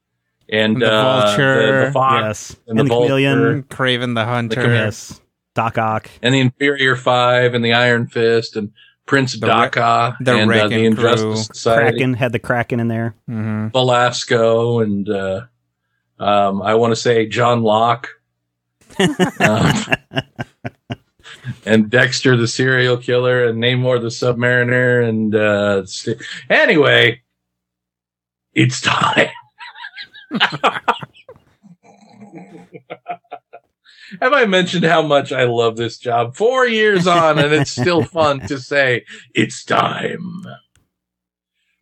and 0.49 0.81
The 0.81 0.93
uh, 0.93 1.03
Vulture. 1.27 1.81
the, 1.81 1.87
the 1.87 1.93
Fox 1.93 2.23
Yes, 2.23 2.57
and, 2.69 2.79
and 2.79 2.79
the, 2.79 2.95
the 2.95 3.01
chameleon. 3.01 3.39
Vulture 3.41 3.63
Kraven 3.69 4.15
the 4.15 4.25
Hunter. 4.25 4.55
chameleon. 4.55 4.85
Yes, 4.85 5.21
Doc 5.55 5.79
Ock. 5.79 6.11
and 6.23 6.35
the 6.35 6.41
Inferior 6.41 6.97
Five 6.97 7.55
and 7.55 7.65
the 7.65 7.73
Iron 7.73 8.07
Fist 8.07 8.57
and 8.57 8.73
Prince 9.07 9.39
The 9.39 9.47
Ra- 9.47 9.63
Daka 9.69 10.17
the 10.21 10.37
and 10.37 10.51
uh, 10.53 10.69
the 10.69 10.85
Injustice 10.85 11.23
Crew. 11.23 11.37
Society, 11.37 11.91
Kraken 11.91 12.15
had 12.15 12.33
the 12.33 12.39
Kraken 12.39 12.81
in 12.81 12.89
there. 12.89 13.15
hmm 13.27 13.69
Velasco 13.69 14.81
and 14.81 15.09
uh, 15.09 15.43
um, 16.19 16.63
I 16.63 16.75
want 16.75 16.93
to 16.93 16.97
say 16.97 17.27
John 17.27 17.63
Locke. 17.63 18.09
Um, 19.41 19.85
and 21.67 21.91
Dexter 21.91 22.37
the 22.37 22.47
serial 22.47 22.97
killer 22.97 23.47
and 23.49 23.63
Namor 23.63 24.01
the 24.01 24.09
submariner 24.09 25.07
and 25.09 25.35
uh 25.35 25.85
st- 25.85 26.23
anyway 26.49 27.21
it's 28.55 28.81
time 28.81 29.29
Have 34.21 34.33
I 34.33 34.47
mentioned 34.47 34.85
how 34.85 35.03
much 35.03 35.33
I 35.33 35.45
love 35.45 35.77
this 35.77 35.99
job? 35.99 36.37
Four 36.37 36.67
years 36.67 37.07
on, 37.07 37.39
and 37.39 37.53
it's 37.53 37.71
still 37.71 38.03
fun 38.05 38.41
to 38.47 38.59
say 38.59 39.05
it's 39.35 39.65
time. 39.65 40.45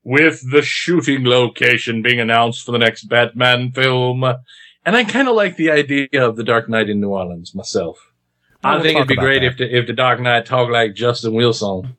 With 0.04 0.42
the 0.50 0.62
shooting 0.62 1.24
location 1.24 2.02
being 2.02 2.18
announced 2.18 2.66
for 2.66 2.72
the 2.72 2.78
next 2.78 3.04
Batman 3.04 3.70
film, 3.70 4.24
and 4.84 4.96
I 4.96 5.04
kind 5.04 5.28
of 5.28 5.36
like 5.36 5.56
the 5.56 5.70
idea 5.70 6.08
of 6.26 6.34
the 6.36 6.42
Dark 6.42 6.68
Knight 6.68 6.88
in 6.90 7.00
New 7.00 7.10
Orleans 7.10 7.54
myself. 7.54 7.98
I 8.64 8.74
We'll 8.74 8.82
think 8.82 8.96
it'd 8.96 9.08
be 9.08 9.14
great 9.16 9.40
that. 9.40 9.46
if 9.52 9.56
the, 9.58 9.76
if 9.78 9.86
the 9.86 9.92
Dark 9.92 10.18
Knight 10.20 10.46
talked 10.46 10.72
like 10.72 10.94
Justin 10.94 11.34
Wilson. 11.34 11.96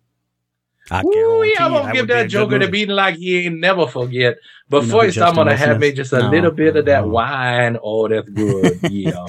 I 0.91 1.01
Ooh, 1.01 1.11
guarantee 1.13 1.55
I'm 1.59 1.71
gonna 1.71 1.93
give 1.93 2.01
would 2.01 2.07
be 2.09 2.13
a 2.13 2.17
that 2.17 2.27
Joker 2.27 2.59
the 2.59 2.67
beating 2.67 2.95
like 2.95 3.15
he 3.15 3.45
ain't 3.45 3.59
never 3.59 3.87
forget. 3.87 4.35
But 4.69 4.81
You 4.83 4.87
know 4.89 4.99
first, 4.99 5.17
I'm 5.19 5.35
gonna 5.35 5.55
have 5.55 5.79
me 5.79 5.93
just 5.93 6.11
a 6.11 6.19
No. 6.19 6.29
little 6.29 6.51
bit 6.51 6.75
of 6.75 6.85
that 6.85 7.01
No. 7.03 7.07
wine. 7.07 7.77
Oh, 7.81 8.09
that's 8.09 8.27
good. 8.29 8.79
Yeah. 8.89 9.27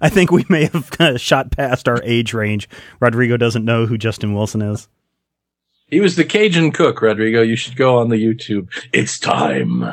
I 0.00 0.08
think 0.08 0.30
we 0.30 0.44
may 0.48 0.66
have 0.66 0.90
uh, 1.00 1.16
shot 1.18 1.50
past 1.50 1.88
our 1.88 2.00
age 2.02 2.34
range. 2.34 2.68
Rodrigo 3.00 3.36
doesn't 3.36 3.64
know 3.64 3.86
who 3.86 3.98
Justin 3.98 4.34
Wilson 4.34 4.62
is. 4.62 4.88
He 5.86 6.00
was 6.00 6.16
the 6.16 6.24
Cajun 6.24 6.72
cook, 6.72 7.00
Rodrigo. 7.00 7.40
You 7.40 7.56
should 7.56 7.76
go 7.76 7.98
on 7.98 8.10
the 8.10 8.16
YouTube. 8.22 8.68
It's 8.92 9.18
time. 9.18 9.84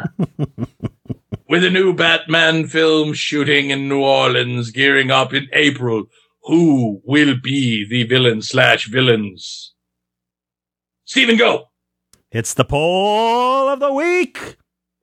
With 1.48 1.64
a 1.64 1.70
new 1.70 1.94
Batman 1.94 2.68
film 2.68 3.14
shooting 3.14 3.70
in 3.70 3.88
New 3.88 4.02
Orleans, 4.02 4.72
gearing 4.72 5.10
up 5.10 5.34
in 5.34 5.48
April, 5.54 6.06
who 6.44 7.02
will 7.06 7.36
be 7.42 7.88
the 7.88 8.04
villain 8.04 8.42
slash 8.42 8.88
villains? 8.88 9.74
Stephen, 11.06 11.38
go! 11.38 11.70
It's 12.32 12.54
the 12.54 12.66
poll 12.66 13.70
of 13.70 13.80
the 13.80 13.94
week. 13.94 14.58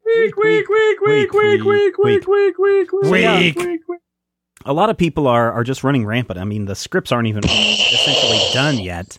Week, 0.05 0.37
week, 0.37 0.69
week, 0.69 1.01
week, 1.01 1.33
week, 1.33 1.33
week, 1.33 1.65
week, 1.65 1.99
week, 1.99 1.99
week, 1.99 2.59
week, 2.59 2.59
week, 2.59 3.03
Week. 3.03 3.57
week, 3.57 3.89
week. 3.89 4.01
A 4.65 4.73
lot 4.73 4.91
of 4.91 4.97
people 4.97 5.27
are 5.27 5.51
are 5.53 5.65
just 5.65 5.83
running 5.85 6.05
rampant. 6.07 6.39
I 6.39 6.45
mean, 6.45 6.67
the 6.67 6.75
scripts 6.75 7.13
aren't 7.13 7.29
even 7.29 7.45
essentially 7.45 8.41
done 8.53 8.79
yet, 8.79 9.19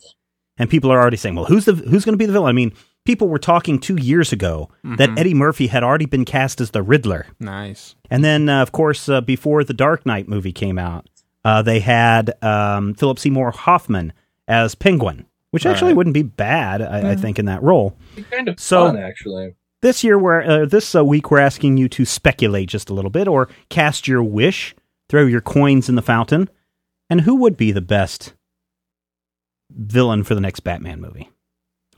and 0.58 0.70
people 0.70 0.92
are 0.92 1.00
already 1.00 1.18
saying, 1.18 1.36
"Well, 1.36 1.46
who's 1.46 1.66
the 1.66 1.74
who's 1.74 2.06
going 2.06 2.14
to 2.14 2.18
be 2.18 2.26
the 2.26 2.34
villain?" 2.34 2.50
I 2.50 2.54
mean, 2.54 2.74
people 3.06 3.28
were 3.28 3.40
talking 3.40 3.80
two 3.80 3.96
years 3.98 4.32
ago 4.32 4.70
that 4.98 5.10
Eddie 5.18 5.34
Murphy 5.34 5.68
had 5.68 5.84
already 5.84 6.06
been 6.06 6.26
cast 6.26 6.62
as 6.62 6.72
the 6.72 6.82
Riddler. 6.82 7.28
Nice. 7.40 7.96
And 8.10 8.24
then, 8.24 8.48
uh, 8.50 8.62
of 8.62 8.72
course, 8.72 9.10
uh, 9.10 9.22
before 9.22 9.64
the 9.64 9.74
Dark 9.74 10.06
Knight 10.06 10.28
movie 10.30 10.54
came 10.54 10.78
out, 10.80 11.08
uh, 11.44 11.62
they 11.62 11.80
had 11.82 12.34
um, 12.44 12.94
Philip 12.94 13.20
Seymour 13.20 13.52
Hoffman 13.52 14.14
as 14.48 14.76
Penguin, 14.76 15.26
which 15.52 15.66
actually 15.66 15.90
Right. 15.92 15.98
wouldn't 15.98 16.14
be 16.14 16.24
bad, 16.24 16.82
I, 16.82 17.12
I 17.12 17.16
think, 17.16 17.40
in 17.40 17.46
that 17.46 17.62
role. 17.64 17.98
Kind 18.32 18.48
of 18.48 18.60
So- 18.60 18.88
fun, 18.88 18.98
actually. 18.98 19.56
This 19.82 20.02
year, 20.02 20.18
we're 20.18 20.42
uh, 20.44 20.66
this 20.66 20.96
uh, 20.96 21.04
week, 21.04 21.30
we're 21.30 21.40
asking 21.40 21.76
you 21.76 21.90
to 21.90 22.06
speculate 22.06 22.70
just 22.70 22.90
a 22.90 22.94
little 22.94 23.12
bit, 23.12 23.28
or 23.28 23.50
cast 23.68 24.08
your 24.08 24.24
wish, 24.24 24.74
throw 25.14 25.28
your 25.28 25.42
coins 25.42 25.90
in 25.90 25.94
the 25.96 26.02
fountain, 26.02 26.50
and 27.08 27.22
who 27.22 27.36
would 27.36 27.56
be 27.56 27.72
the 27.72 27.82
best 27.82 28.34
villain 29.70 30.24
for 30.24 30.34
the 30.34 30.42
next 30.42 30.62
Batman 30.62 31.00
movie? 31.00 31.30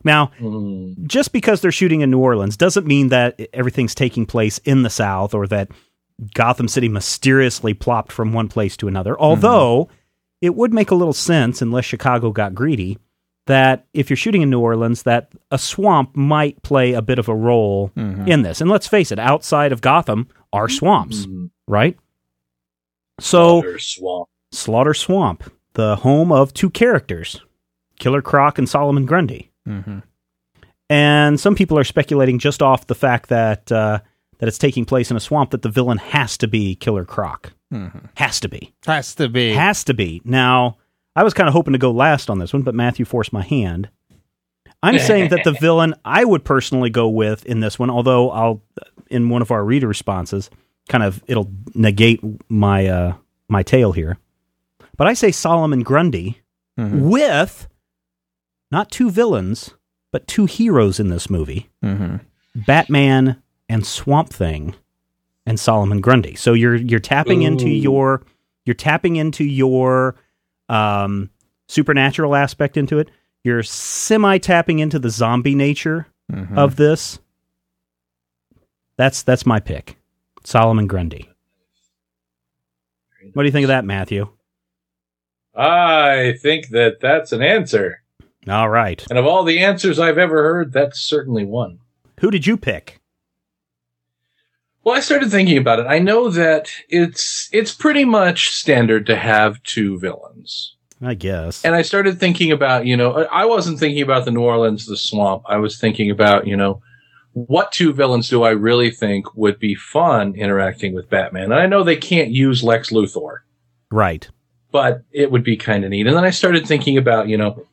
Now, 0.04 0.32
Mm. 0.42 1.08
just 1.08 1.32
because 1.32 1.62
they're 1.62 1.72
shooting 1.72 2.02
in 2.02 2.12
New 2.12 2.20
Orleans 2.20 2.58
doesn't 2.58 2.86
mean 2.86 3.08
that 3.10 3.40
everything's 3.54 3.96
taking 3.96 4.26
place 4.26 4.58
in 4.66 4.84
the 4.84 4.90
South 4.90 5.34
or 5.34 5.48
that 5.48 5.70
Gotham 6.34 6.68
City 6.68 6.90
mysteriously 6.90 7.74
plopped 7.74 8.12
from 8.12 8.34
one 8.34 8.50
place 8.50 8.76
to 8.78 8.90
another. 8.90 9.18
Although 9.18 9.88
it 10.42 10.56
would 10.56 10.74
make 10.74 10.92
a 10.92 10.96
little 10.96 11.14
sense, 11.14 11.62
unless 11.62 11.86
Chicago 11.86 12.32
got 12.32 12.54
greedy, 12.54 12.98
that 13.48 13.86
if 13.94 14.10
you're 14.10 14.18
shooting 14.18 14.42
in 14.42 14.50
New 14.50 14.60
Orleans, 14.60 15.04
that 15.04 15.32
a 15.52 15.58
swamp 15.58 16.18
might 16.18 16.62
play 16.64 16.92
a 16.92 17.02
bit 17.02 17.18
of 17.18 17.30
a 17.30 17.36
role 17.36 17.92
in 17.96 18.42
this. 18.42 18.60
And 18.60 18.70
let's 18.70 18.88
face 18.88 19.12
it, 19.14 19.20
outside 19.20 19.72
of 19.72 19.80
Gotham 19.80 20.28
are 20.52 20.68
swamps, 20.68 21.26
Mm. 21.26 21.50
right? 21.68 21.98
So 23.20 23.56
Water 23.58 23.80
swamp. 23.80 24.30
Slaughter 24.52 24.94
Swamp, 24.94 25.44
the 25.74 25.98
home 25.98 26.32
of 26.32 26.54
two 26.54 26.70
characters, 26.70 27.42
Killer 28.00 28.22
Croc 28.22 28.58
and 28.58 28.68
Solomon 28.70 29.06
Grundy. 29.06 29.52
hmm 29.66 30.00
And 30.90 31.40
some 31.40 31.56
people 31.56 31.78
are 31.78 31.84
speculating 31.84 32.40
just 32.40 32.62
off 32.62 32.88
the 32.88 32.96
fact 32.96 33.30
that 33.30 33.72
uh, 33.72 34.00
that 34.40 34.48
it's 34.48 34.58
taking 34.58 34.86
place 34.86 35.10
in 35.12 35.18
a 35.18 35.22
swamp 35.22 35.52
that 35.52 35.62
the 35.62 35.70
villain 35.70 35.98
has 35.98 36.38
to 36.40 36.48
be 36.48 36.76
Killer 36.76 37.06
Croc. 37.06 37.54
hmm 37.72 37.88
Has 38.16 38.40
to 38.42 38.50
be. 38.50 38.74
Has 38.86 39.16
to 39.16 39.28
be. 39.30 39.52
Has 39.54 39.84
to 39.86 39.94
be. 39.94 40.22
Now, 40.24 40.78
I 41.16 41.24
was 41.24 41.34
kind 41.34 41.48
of 41.48 41.54
hoping 41.54 41.74
to 41.74 41.80
go 41.80 41.92
last 41.92 42.30
on 42.30 42.40
this 42.40 42.54
one, 42.54 42.62
but 42.64 42.76
Matthew 42.76 43.06
forced 43.06 43.34
my 43.34 43.42
hand. 43.44 43.90
I'm 44.84 45.00
saying 45.00 45.30
that 45.30 45.44
the 45.44 45.52
villain 45.60 45.96
I 46.06 46.24
would 46.26 46.44
personally 46.44 46.90
go 46.90 47.08
with 47.10 47.46
in 47.46 47.60
this 47.62 47.80
one, 47.80 47.90
although 47.90 48.30
I'll 48.32 48.62
in 49.10 49.30
one 49.30 49.42
of 49.42 49.52
our 49.52 49.64
reader 49.64 49.88
responses, 49.88 50.50
kind 50.90 51.04
of 51.04 51.24
it'll 51.28 51.52
negate 51.74 52.22
my 52.50 52.88
uh, 52.88 53.14
my 53.50 53.64
tale 53.64 53.92
here. 53.92 54.18
But 54.98 55.08
I 55.08 55.14
say 55.14 55.32
Solomon 55.32 55.82
Grundy 55.84 56.42
Mhm. 56.80 57.02
with 57.10 57.68
not 58.72 58.92
two 58.92 59.10
villains, 59.10 59.72
but 60.12 60.28
two 60.28 60.46
heroes 60.46 61.00
in 61.00 61.10
this 61.10 61.30
movie. 61.30 61.70
hmm 61.82 62.18
Batman 62.56 63.42
and 63.70 63.86
Swamp 63.86 64.30
Thing 64.30 64.76
and 65.46 65.60
Solomon 65.60 66.00
Grundy. 66.02 66.36
So 66.36 66.54
you're 66.54 66.76
you're 66.76 67.00
tapping 67.00 67.42
into 67.44 67.70
your 67.70 68.22
you're 68.66 68.74
tapping 68.74 69.16
into 69.18 69.44
your 69.44 70.16
um, 70.70 71.30
supernatural 71.68 72.36
aspect 72.36 72.78
into 72.78 72.98
it. 73.00 73.10
You're 73.44 73.62
semi 73.64 74.38
tapping 74.40 74.80
into 74.80 74.98
the 75.00 75.10
zombie 75.10 75.56
nature 75.56 76.08
hmm 76.32 76.58
of 76.58 76.76
this. 76.78 77.20
That's 78.98 79.24
that's 79.24 79.46
my 79.46 79.60
pick. 79.60 79.98
Solomon 80.46 80.88
Grundy. 80.88 81.30
What 83.34 83.44
do 83.44 83.48
you 83.48 83.52
think 83.52 83.66
of 83.66 83.70
that, 83.70 83.86
Matthew? 83.86 84.30
I 85.56 86.36
think 86.42 86.70
that 86.70 87.00
that's 87.02 87.32
an 87.32 87.42
answer. 87.42 88.04
All 88.48 88.70
right. 88.70 89.04
And 89.10 89.18
of 89.18 89.26
all 89.26 89.44
the 89.44 89.64
answers 89.64 90.00
I've 90.00 90.18
ever 90.18 90.44
heard, 90.44 90.72
that's 90.72 91.00
certainly 91.00 91.46
one. 91.46 91.80
Who 92.20 92.30
did 92.30 92.46
you 92.46 92.58
pick? 92.58 93.02
Well, 94.84 94.96
I 94.96 95.00
started 95.00 95.32
thinking 95.32 95.58
about 95.58 95.80
it. 95.80 95.88
I 95.88 95.98
know 95.98 96.30
that 96.30 96.70
it's 96.90 97.50
it's 97.52 97.74
pretty 97.74 98.06
much 98.06 98.52
standard 98.52 99.08
to 99.08 99.16
have 99.16 99.62
two 99.64 99.98
villains. 99.98 100.76
I 101.02 101.16
guess. 101.16 101.66
And 101.66 101.74
I 101.74 101.82
started 101.82 102.20
thinking 102.20 102.52
about, 102.52 102.86
you 102.86 102.96
know, 102.96 103.14
I 103.14 103.42
I 103.42 103.46
wasn't 103.46 103.80
thinking 103.80 104.04
about 104.04 104.26
the 104.26 104.32
New 104.32 104.44
Orleans, 104.44 104.86
the 104.86 104.96
swamp. 104.96 105.42
I 105.48 105.58
was 105.58 105.80
thinking 105.80 106.12
about, 106.12 106.46
you 106.46 106.56
know, 106.56 106.82
what 107.36 107.74
two 107.74 107.92
villains 107.92 108.30
do 108.30 108.44
I 108.44 108.52
really 108.52 108.90
think 108.90 109.36
would 109.36 109.60
be 109.60 109.76
fun 109.76 110.36
interacting 110.36 110.94
with 110.94 111.10
Batman? 111.10 111.52
And 111.52 111.56
I 111.56 111.66
know 111.66 111.84
they 111.84 111.98
can't 111.98 112.30
use 112.32 112.64
Lex 112.64 112.92
Luthor, 112.92 113.40
right. 113.92 114.26
but 114.72 115.04
it 115.12 115.32
would 115.32 115.44
be 115.44 115.58
kind 115.58 115.84
of 115.84 115.90
neat. 115.90 116.08
And 116.08 116.16
then 116.16 116.24
I 116.24 116.30
started 116.30 116.66
thinking 116.66 116.98
about, 116.98 117.28
you 117.28 117.38
know, 117.38 117.68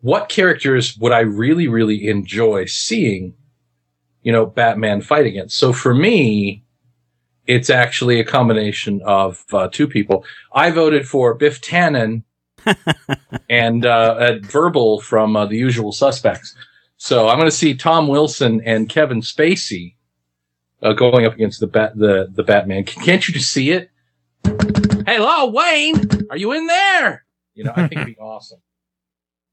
what 0.00 0.28
characters 0.28 0.96
would 0.98 1.10
I 1.10 1.20
really, 1.20 1.66
really 1.66 2.06
enjoy 2.06 2.66
seeing, 2.66 3.34
you 4.22 4.30
know, 4.30 4.46
Batman 4.46 5.00
fight 5.00 5.26
against? 5.26 5.56
So 5.56 5.72
for 5.72 5.92
me, 5.92 6.62
it's 7.48 7.70
actually 7.70 8.20
a 8.20 8.24
combination 8.24 9.02
of 9.04 9.44
uh, 9.52 9.66
two 9.72 9.88
people. 9.88 10.24
I 10.54 10.70
voted 10.70 11.08
for 11.08 11.34
Biff 11.34 11.60
Tannen 11.60 12.22
and 13.50 13.84
uh, 13.84 14.14
a 14.20 14.38
verbal 14.38 15.00
from 15.00 15.34
uh, 15.34 15.46
The 15.46 15.56
Usual 15.56 15.90
Suspects. 15.90 16.54
So 17.04 17.28
I'm 17.28 17.36
going 17.36 17.50
to 17.50 17.54
see 17.54 17.74
Tom 17.74 18.08
Wilson 18.08 18.62
and 18.64 18.88
Kevin 18.88 19.20
Spacey 19.20 19.96
uh, 20.82 20.94
going 20.94 21.26
up 21.26 21.34
against 21.34 21.60
the 21.60 21.66
bat 21.66 21.92
the 21.94 22.30
the 22.32 22.42
Batman. 22.42 22.84
Can't 22.84 23.28
you 23.28 23.34
just 23.34 23.52
see 23.52 23.72
it? 23.72 23.90
Hello, 24.42 25.50
Wayne. 25.50 26.00
Are 26.30 26.38
you 26.38 26.52
in 26.52 26.66
there? 26.66 27.26
You 27.52 27.64
know, 27.64 27.72
I 27.76 27.88
think 27.88 28.00
it'd 28.00 28.06
be 28.06 28.16
awesome. 28.18 28.60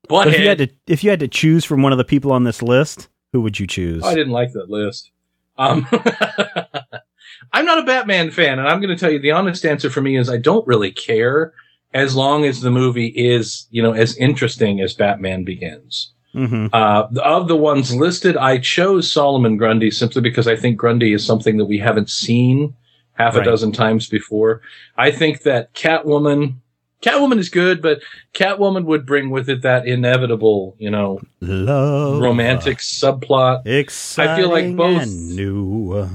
But 0.08 0.30
if 0.30 0.40
you 0.40 0.48
had 0.48 0.60
to 0.60 0.70
if 0.88 1.04
you 1.04 1.10
had 1.10 1.20
to 1.20 1.28
choose 1.28 1.66
from 1.66 1.82
one 1.82 1.92
of 1.92 1.98
the 1.98 2.06
people 2.06 2.32
on 2.32 2.46
this 2.46 2.62
list, 2.62 3.10
who 3.34 3.42
would 3.42 3.60
you 3.60 3.68
choose? 3.68 4.02
I 4.02 4.16
didn't 4.16 4.32
like 4.32 4.54
that 4.54 4.70
list. 4.70 5.12
Um, 5.58 5.86
I'm 7.52 7.66
not 7.66 7.80
a 7.80 7.84
Batman 7.84 8.32
fan, 8.32 8.60
and 8.60 8.68
I'm 8.70 8.80
going 8.80 8.96
to 8.96 8.98
tell 8.98 9.12
you 9.12 9.20
the 9.20 9.32
honest 9.32 9.66
answer 9.66 9.90
for 9.90 10.00
me 10.00 10.16
is 10.16 10.30
I 10.30 10.38
don't 10.38 10.66
really 10.66 10.94
care 10.94 11.52
as 11.94 12.16
long 12.16 12.46
as 12.46 12.62
the 12.62 12.72
movie 12.72 13.08
is, 13.08 13.68
you 13.72 13.84
know, 13.84 13.92
as 13.92 14.16
interesting 14.16 14.80
as 14.80 14.94
Batman 14.94 15.44
Begins. 15.44 16.14
Hmm 16.34 16.68
Uh, 16.74 17.08
of 17.24 17.48
the 17.48 17.56
ones 17.56 17.96
listed, 17.96 18.38
I 18.38 18.58
chose 18.58 19.12
Solomon 19.12 19.58
Grundy 19.58 19.92
simply 19.92 20.22
because 20.22 20.48
I 20.48 20.56
think 20.56 20.78
Grundy 20.78 21.14
is 21.14 21.26
something 21.26 21.58
that 21.58 21.66
we 21.66 21.78
haven't 21.80 22.10
seen 22.10 22.74
half 23.14 23.36
Right. 23.36 23.46
a 23.46 23.50
dozen 23.50 23.72
times 23.72 24.08
before. 24.08 24.62
I 24.98 25.12
think 25.12 25.42
that 25.44 25.74
Catwoman, 25.74 26.56
Catwoman 27.02 27.40
is 27.40 27.50
good, 27.50 27.82
but 27.82 28.00
Catwoman 28.34 28.86
would 28.86 29.06
bring 29.06 29.30
with 29.32 29.50
it 29.50 29.62
that 29.64 29.86
inevitable, 29.88 30.76
you 30.80 30.90
know, 30.92 31.20
Love, 31.42 32.22
romantic 32.22 32.78
subplot. 32.78 33.66
exciting, 33.66 34.32
I 34.32 34.38
feel 34.38 34.50
like 34.50 34.76
both- 34.76 35.08
new. 35.08 36.08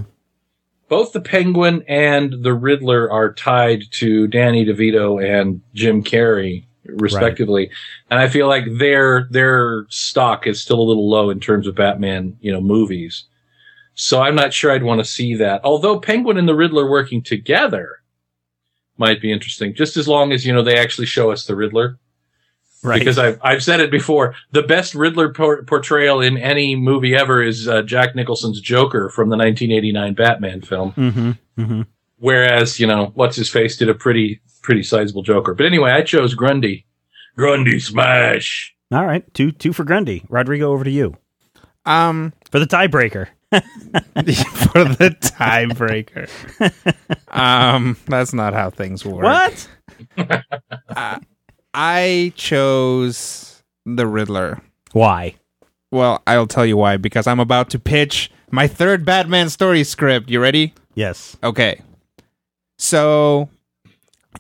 both 0.89 1.13
the 1.13 1.21
Penguin 1.21 1.83
and 1.89 2.45
the 2.45 2.55
Riddler 2.55 3.11
are 3.11 3.33
tied 3.33 3.83
to 3.95 4.29
Danny 4.29 4.65
DeVito 4.65 5.19
and 5.21 5.61
Jim 5.75 6.03
Carrey, 6.05 6.66
respectively. 6.89 7.71
And 8.11 8.21
I 8.21 8.29
feel 8.29 8.49
like 8.49 8.65
their 8.79 9.29
their 9.31 9.87
stock 9.89 10.47
is 10.47 10.63
still 10.63 10.81
a 10.81 10.83
little 10.83 11.09
low 11.09 11.31
in 11.31 11.41
terms 11.41 11.67
of 11.67 11.75
Batman, 11.75 12.37
you 12.41 12.53
know, 12.53 12.61
movies. 12.61 13.25
So 13.95 14.21
I'm 14.21 14.35
not 14.35 14.53
sure 14.53 14.71
I'd 14.71 14.83
want 14.83 15.01
to 15.01 15.05
see 15.05 15.35
that. 15.37 15.63
Although 15.65 15.99
Penguin 15.99 16.37
and 16.37 16.49
the 16.49 16.55
Riddler 16.55 16.89
working 16.89 17.23
together 17.23 18.01
might 18.99 19.23
be 19.23 19.33
interesting, 19.33 19.75
just 19.75 19.97
as 19.97 20.07
long 20.07 20.33
as 20.33 20.45
you 20.47 20.53
know 20.53 20.63
they 20.63 20.79
actually 20.79 21.07
show 21.07 21.31
us 21.31 21.47
the 21.47 21.57
Riddler. 21.57 21.99
Right. 22.83 22.99
Because 22.99 23.19
I've 23.19 23.41
I've 23.43 23.65
said 23.65 23.81
it 23.81 23.91
before, 23.91 24.35
the 24.53 24.63
best 24.63 24.95
Riddler 24.95 25.33
por- 25.33 25.65
portrayal 25.65 26.21
in 26.21 26.37
any 26.37 26.77
movie 26.77 27.17
ever 27.17 27.43
is 27.43 27.67
uh, 27.67 27.83
Jack 27.83 28.15
Nicholson's 28.15 28.61
Joker 28.61 29.09
from 29.09 29.29
the 29.29 29.37
1989 29.37 30.15
Batman 30.15 30.61
film. 30.61 30.91
hmm 30.93 31.31
hmm 31.57 31.83
Whereas, 32.19 32.81
you 32.81 32.87
know, 32.87 33.13
what's 33.15 33.37
his 33.37 33.51
face 33.51 33.77
did 33.77 33.89
a 33.89 33.95
pretty 33.95 34.41
pretty 34.63 34.83
sizable 34.83 35.23
Joker. 35.23 35.55
But 35.55 35.67
anyway, 35.67 35.91
I 35.93 36.03
chose 36.03 36.35
Grundy. 36.35 36.87
Grundy 37.37 37.79
smash. 37.79 38.75
All 38.93 39.05
right. 39.05 39.23
Two 39.35 39.53
two 39.53 39.73
for 39.73 39.85
Grundy. 39.85 40.25
Rodrigo, 40.29 40.73
over 40.73 40.85
to 40.85 40.91
you 40.91 41.17
Um, 41.85 42.33
for 42.51 42.59
the 42.59 42.67
tiebreaker. 42.67 43.29
for 43.53 44.85
the 44.85 45.17
tiebreaker. 45.21 46.29
um, 47.29 47.97
that's 48.07 48.33
not 48.33 48.55
how 48.55 48.71
things 48.71 49.05
work. 49.05 49.23
What? 49.23 49.69
I 51.75 52.33
chose 52.37 53.63
the 53.85 54.07
Riddler. 54.07 54.61
Why? 54.93 55.35
Well, 55.93 56.23
I'll 56.27 56.47
tell 56.47 56.67
you 56.67 56.77
why. 56.77 56.97
Because 56.97 57.27
I'm 57.27 57.41
about 57.41 57.71
to 57.71 57.79
pitch 57.79 58.31
my 58.51 58.67
third 58.67 59.05
Batman 59.05 59.49
story 59.51 59.85
script. 59.85 60.31
You 60.31 60.41
ready? 60.41 60.75
Yes. 60.95 61.37
Okay. 61.45 61.81
So, 62.79 63.49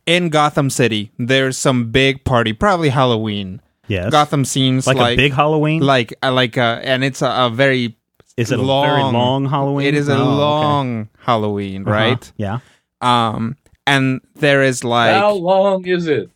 in 0.04 0.28
Gotham 0.28 0.70
City, 0.70 1.10
there's 1.18 1.56
some 1.56 1.90
big 1.90 2.24
party, 2.24 2.52
probably 2.52 2.90
Halloween. 2.90 3.60
Yes. 3.88 4.10
Gotham 4.10 4.44
seems 4.44 4.86
like, 4.86 4.96
like, 4.96 5.14
a 5.14 5.16
big 5.16 5.32
Halloween. 5.32 5.80
like 5.80 6.12
uh, 6.22 6.32
like 6.32 6.58
uh, 6.58 6.80
and 6.82 7.04
it's 7.04 7.22
a, 7.22 7.28
a 7.30 7.50
very 7.50 7.96
is 8.36 8.50
it 8.50 8.58
long, 8.58 8.84
a 8.84 8.88
very 8.88 9.02
long 9.04 9.46
Halloween? 9.48 9.86
It 9.86 9.94
is 9.94 10.08
a 10.08 10.14
Oh, 10.16 10.22
okay. 10.22 10.24
long 10.26 11.08
Halloween, 11.20 11.82
Uh-huh. 11.82 11.90
right? 11.92 12.32
Yeah. 12.36 12.58
Um, 13.00 13.56
and 13.86 14.20
there 14.34 14.62
is 14.64 14.82
like 14.82 15.14
How 15.14 15.32
long 15.34 15.86
is 15.86 16.08
it? 16.08 16.30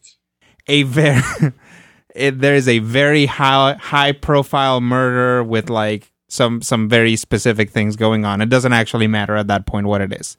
a 0.69 0.85
very 0.85 1.21
it, 2.15 2.39
there 2.41 2.55
is 2.55 2.69
a 2.69 2.79
very 2.79 3.27
high 3.27 3.75
high 3.75 4.13
profile 4.13 4.81
murder 4.81 5.43
with 5.43 5.69
like 5.69 6.13
some 6.29 6.63
some 6.63 6.89
very 6.89 7.17
specific 7.17 7.71
things 7.71 7.97
going 7.97 8.25
on. 8.25 8.41
It 8.41 8.49
doesn't 8.49 8.73
actually 8.73 9.09
matter 9.09 9.35
at 9.35 9.49
that 9.49 9.67
point 9.67 9.87
what 9.89 10.01
it 10.01 10.13
is. 10.13 10.37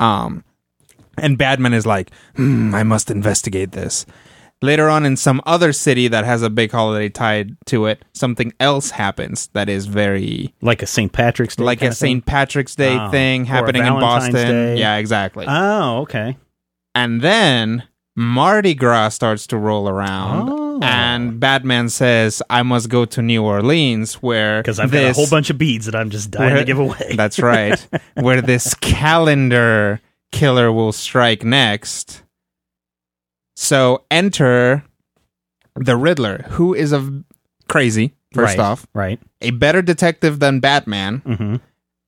Um, 0.00 0.42
and 1.22 1.36
Batman 1.38 1.74
is 1.74 1.86
like, 1.86 2.10
hmm, 2.36 2.74
I 2.74 2.82
must 2.82 3.10
investigate 3.10 3.72
this. 3.72 4.06
Later 4.60 4.88
on, 4.88 5.06
in 5.06 5.16
some 5.16 5.40
other 5.46 5.72
city 5.72 6.08
that 6.08 6.24
has 6.24 6.42
a 6.42 6.50
big 6.50 6.72
holiday 6.72 7.08
tied 7.08 7.56
to 7.66 7.86
it, 7.86 8.04
something 8.12 8.52
else 8.58 8.90
happens 8.90 9.48
that 9.52 9.68
is 9.68 9.86
very 9.86 10.52
Like 10.60 10.82
a 10.82 10.86
St. 10.86 11.12
Patrick's 11.12 11.54
Day. 11.54 11.62
like 11.64 11.80
a? 11.82 11.92
St. 11.94 12.26
Patrick's 12.26 12.74
Day 12.74 12.98
Oh. 12.98 13.08
thing 13.10 13.42
Or 13.42 13.46
happening 13.46 13.82
in 13.86 13.92
Valentine's 13.92 14.32
Boston. 14.34 14.48
Day. 14.50 14.78
Yeah, 14.80 14.96
exactly. 14.96 15.46
Oh, 15.48 15.98
okay. 16.00 16.36
and 16.94 17.20
then 17.20 17.84
Mardi 18.16 18.74
Gras 18.74 19.10
starts 19.10 19.46
to 19.46 19.56
roll 19.56 19.88
around, 19.88 20.48
Oh. 20.50 20.80
and 20.82 21.38
Batman 21.38 21.88
says, 21.88 22.42
"I 22.50 22.64
must 22.64 22.88
go 22.88 23.04
to 23.04 23.22
New 23.22 23.44
Orleans, 23.44 24.14
where 24.14 24.60
Because 24.62 24.80
I've 24.80 24.90
this, 24.90 25.02
got 25.04 25.10
a 25.10 25.14
whole 25.14 25.30
bunch 25.30 25.50
of 25.50 25.58
beads 25.58 25.86
that 25.86 25.94
I'm 25.94 26.10
just 26.10 26.32
dying 26.32 26.50
where- 26.50 26.58
to 26.58 26.64
give 26.64 26.80
away. 26.80 27.12
That's 27.14 27.38
right, 27.38 27.78
where 28.14 28.42
this 28.42 28.74
calendar 28.74 30.00
killer 30.32 30.70
will 30.72 30.92
strike 30.92 31.44
next." 31.44 32.22
So 33.56 34.04
enter 34.10 34.84
the 35.74 35.96
Riddler, 35.96 36.44
who 36.50 36.74
is 36.74 36.92
a 36.92 37.22
crazy. 37.68 38.14
First 38.34 38.58
right. 38.58 38.64
off, 38.64 38.86
Right. 38.94 39.18
a 39.40 39.52
better 39.52 39.80
detective 39.80 40.38
than 40.38 40.60
Batman, 40.60 41.22
hmm 41.24 41.56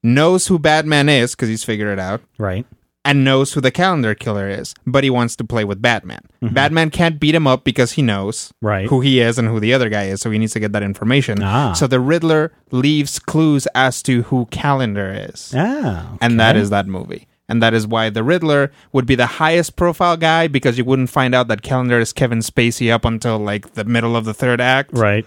knows 0.03 0.47
who 0.47 0.59
Batman 0.59 1.09
is 1.11 1.33
because 1.35 1.49
he's 1.51 1.64
figured 1.64 1.89
it 1.93 1.99
out. 2.01 2.21
Right. 2.39 2.66
and 3.03 3.25
knows 3.25 3.55
who 3.55 3.62
the 3.62 3.71
calendar 3.71 4.14
killer 4.14 4.47
is, 4.47 4.75
but 4.87 5.03
he 5.03 5.09
wants 5.09 5.35
to 5.35 5.43
play 5.43 5.64
with 5.64 5.81
Batman. 5.81 6.21
Mhm. 6.43 6.53
Batman 6.53 6.91
can't 6.91 7.18
beat 7.18 7.35
him 7.35 7.47
up 7.47 7.64
because 7.64 7.93
he 7.93 8.03
knows 8.03 8.53
Right. 8.61 8.87
who 8.91 9.01
he 9.01 9.21
is 9.21 9.39
and 9.39 9.49
who 9.49 9.59
the 9.59 9.73
other 9.73 9.89
guy 9.89 10.05
is, 10.05 10.21
so 10.21 10.31
he 10.31 10.37
needs 10.39 10.53
to 10.53 10.61
get 10.61 10.73
that 10.73 10.83
information. 10.83 11.43
Ah. 11.43 11.73
So 11.73 11.87
the 11.87 11.99
Riddler 11.99 12.53
leaves 12.71 13.18
clues 13.18 13.66
as 13.75 14.03
to 14.03 14.25
who 14.25 14.45
calendar 14.51 15.11
is. 15.31 15.55
Ah. 15.57 16.09
And 16.21 16.39
that 16.39 16.57
is 16.57 16.68
that 16.68 16.87
movie. 16.87 17.27
And 17.51 17.63
that 17.63 17.75
is 17.75 17.87
why 17.87 18.09
the 18.09 18.23
Riddler 18.23 18.73
would 18.93 19.05
be 19.05 19.15
the 19.17 19.27
highest 19.27 19.77
profile 19.77 20.17
guy 20.17 20.47
because 20.49 20.79
you 20.79 20.85
wouldn't 20.87 21.11
find 21.11 21.35
out 21.35 21.49
that 21.49 21.61
calendar 21.63 21.99
is 22.01 22.13
Kevin 22.15 22.39
Spacey 22.39 22.91
up 22.91 23.05
until 23.05 23.39
like 23.39 23.75
the 23.75 23.85
middle 23.85 24.17
of 24.17 24.25
the 24.25 24.33
third 24.33 24.61
act. 24.61 24.91
right. 24.95 25.27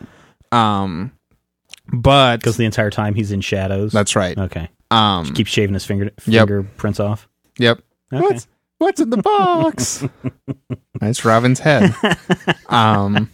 Um 0.52 1.12
but 1.92 2.38
Because 2.38 2.58
the 2.58 2.66
entire 2.66 2.90
time 2.90 3.14
he's 3.14 3.32
in 3.32 3.42
shadows. 3.42 3.92
that's 3.92 4.16
right. 4.16 4.38
okay. 4.38 4.70
Um 4.90 5.34
Keep 5.34 5.48
shaving 5.48 5.74
his 5.74 5.86
finger 5.86 6.06
Yep. 6.26 6.48
fingerprints 6.48 7.00
off. 7.00 7.28
Yep. 7.60 7.80
Okay. 8.14 8.22
What's 8.24 8.48
what's 8.80 9.02
in 9.02 9.10
the 9.12 9.18
box? 9.18 10.04
Nice 11.02 11.26
Robin's 11.26 11.60
head. 11.60 11.94
Um 12.70 13.30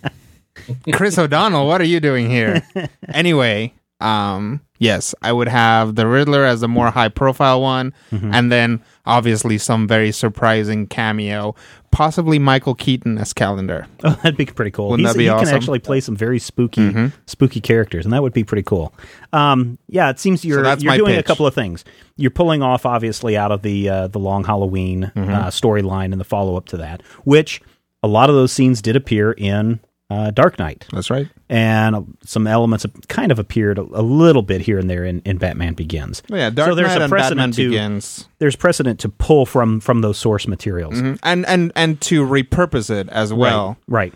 Chris 0.91 1.17
O'Donnell, 1.17 1.67
what 1.67 1.79
are 1.81 1.85
you 1.85 1.99
doing 1.99 2.29
here? 2.29 2.63
Anyway, 3.13 3.73
um 4.01 4.61
yes, 4.79 5.13
I 5.21 5.33
would 5.33 5.49
have 5.49 5.95
the 5.95 6.07
Riddler 6.07 6.45
as 6.45 6.61
the 6.61 6.67
more 6.69 6.89
high 6.89 7.09
profile 7.09 7.61
one 7.61 7.93
Mm-hmm. 8.11 8.33
and 8.33 8.51
then 8.51 8.81
obviously 9.05 9.57
some 9.57 9.87
very 9.87 10.11
surprising 10.13 10.87
cameo, 10.87 11.53
possibly 11.91 12.39
Michael 12.39 12.75
Keaton 12.75 13.17
as 13.17 13.33
Calendar. 13.33 13.87
Oh, 14.03 14.11
that'd 14.23 14.37
be 14.37 14.45
pretty 14.45 14.71
cool. 14.71 14.89
Wouldn't 14.89 15.05
He's- 15.05 15.13
that 15.15 15.17
be 15.17 15.23
he 15.25 15.29
awesome? 15.29 15.47
can 15.47 15.55
actually 15.55 15.79
play 15.79 15.99
some 15.99 16.15
very 16.15 16.39
spooky, 16.39 16.91
Mhm. 16.91 17.11
spooky 17.25 17.59
characters, 17.59 18.05
and 18.05 18.13
that 18.13 18.21
would 18.23 18.31
be 18.33 18.43
pretty 18.45 18.63
cool. 18.63 18.93
Um, 19.33 19.77
yeah, 19.89 20.09
it 20.09 20.19
seems 20.19 20.45
you're 20.45 20.63
that's 20.63 20.81
you're 20.83 20.95
doing 20.95 21.17
a 21.17 21.23
couple 21.23 21.45
of 21.45 21.53
things. 21.53 21.83
You're 22.15 22.31
pulling 22.31 22.61
off, 22.61 22.85
obviously, 22.85 23.35
out 23.35 23.51
of 23.51 23.61
the 23.63 23.89
uh, 23.89 24.07
the 24.07 24.19
long 24.19 24.43
Halloween 24.45 25.11
Mm-hmm. 25.15 25.29
uh, 25.33 25.47
storyline 25.47 26.11
and 26.13 26.21
the 26.21 26.25
follow 26.25 26.55
up 26.55 26.67
to 26.67 26.77
that, 26.77 27.01
which 27.25 27.61
a 28.01 28.07
lot 28.07 28.29
of 28.29 28.35
those 28.35 28.51
scenes 28.53 28.81
did 28.81 28.95
appear 28.95 29.31
in 29.33 29.79
uh, 30.09 30.31
Dark 30.31 30.57
Knight. 30.57 30.85
That's 30.93 31.09
right. 31.09 31.27
And 31.49 32.17
some 32.23 32.45
elements 32.47 32.85
kind 33.07 33.31
of 33.31 33.39
appeared 33.39 33.77
a, 33.79 33.81
a 33.81 34.03
little 34.03 34.41
bit 34.43 34.61
here 34.61 34.77
and 34.77 34.89
there 34.89 35.03
in, 35.03 35.21
in 35.25 35.37
Batman 35.37 35.73
Begins. 35.73 36.21
yeah, 36.29 36.49
Dark 36.49 36.69
so 36.69 36.75
there's 36.75 36.89
Knight 36.89 37.01
a 37.01 37.09
precedent 37.09 37.37
Batman 37.39 37.51
to 37.53 37.69
Begins, 37.69 38.27
there's 38.39 38.55
precedent 38.55 38.99
to 39.01 39.09
pull 39.09 39.45
from 39.45 39.79
from 39.79 40.01
those 40.01 40.17
source 40.17 40.47
materials. 40.47 40.97
and 41.23 41.45
and 41.45 41.71
and 41.75 41.99
to 42.01 42.25
repurpose 42.25 42.89
it 42.89 43.09
as 43.09 43.33
well, 43.33 43.77
right? 43.87 44.13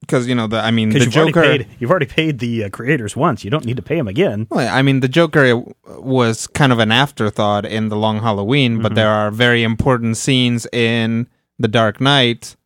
because 0.00 0.26
you 0.26 0.34
know 0.34 0.46
the 0.46 0.58
I 0.58 0.70
mean 0.70 0.88
the 0.90 1.00
you've 1.00 1.10
Joker. 1.10 1.40
already 1.40 1.64
paid 1.64 1.76
you've 1.80 1.90
already 1.90 2.06
paid 2.06 2.38
the 2.38 2.64
uh, 2.64 2.68
creators 2.70 3.14
once. 3.16 3.44
You 3.44 3.50
don't 3.50 3.64
need 3.66 3.76
to 3.76 3.82
pay 3.82 3.96
them 3.96 4.08
again. 4.08 4.46
Well, 4.50 4.66
I 4.74 4.80
mean, 4.82 5.00
the 5.00 5.08
Joker 5.08 5.62
was 5.86 6.46
kind 6.46 6.72
of 6.72 6.78
an 6.78 6.90
afterthought 6.92 7.66
in 7.66 7.88
the 7.90 7.96
Long 7.96 8.20
Halloween, 8.20 8.74
Mm-hmm. 8.74 8.82
but 8.82 8.94
there 8.94 9.08
are 9.10 9.30
very 9.30 9.62
important 9.62 10.16
scenes 10.16 10.66
in 10.72 11.26
the 11.58 11.68
Dark 11.68 12.00
Knight 12.00 12.56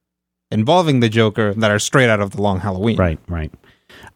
involving 0.52 1.00
the 1.00 1.08
Joker 1.08 1.54
that 1.54 1.70
are 1.70 1.78
straight 1.78 2.10
out 2.10 2.20
of 2.20 2.32
the 2.32 2.42
Long 2.42 2.60
Halloween. 2.60 2.96
Right, 2.96 3.18
right. 3.26 3.50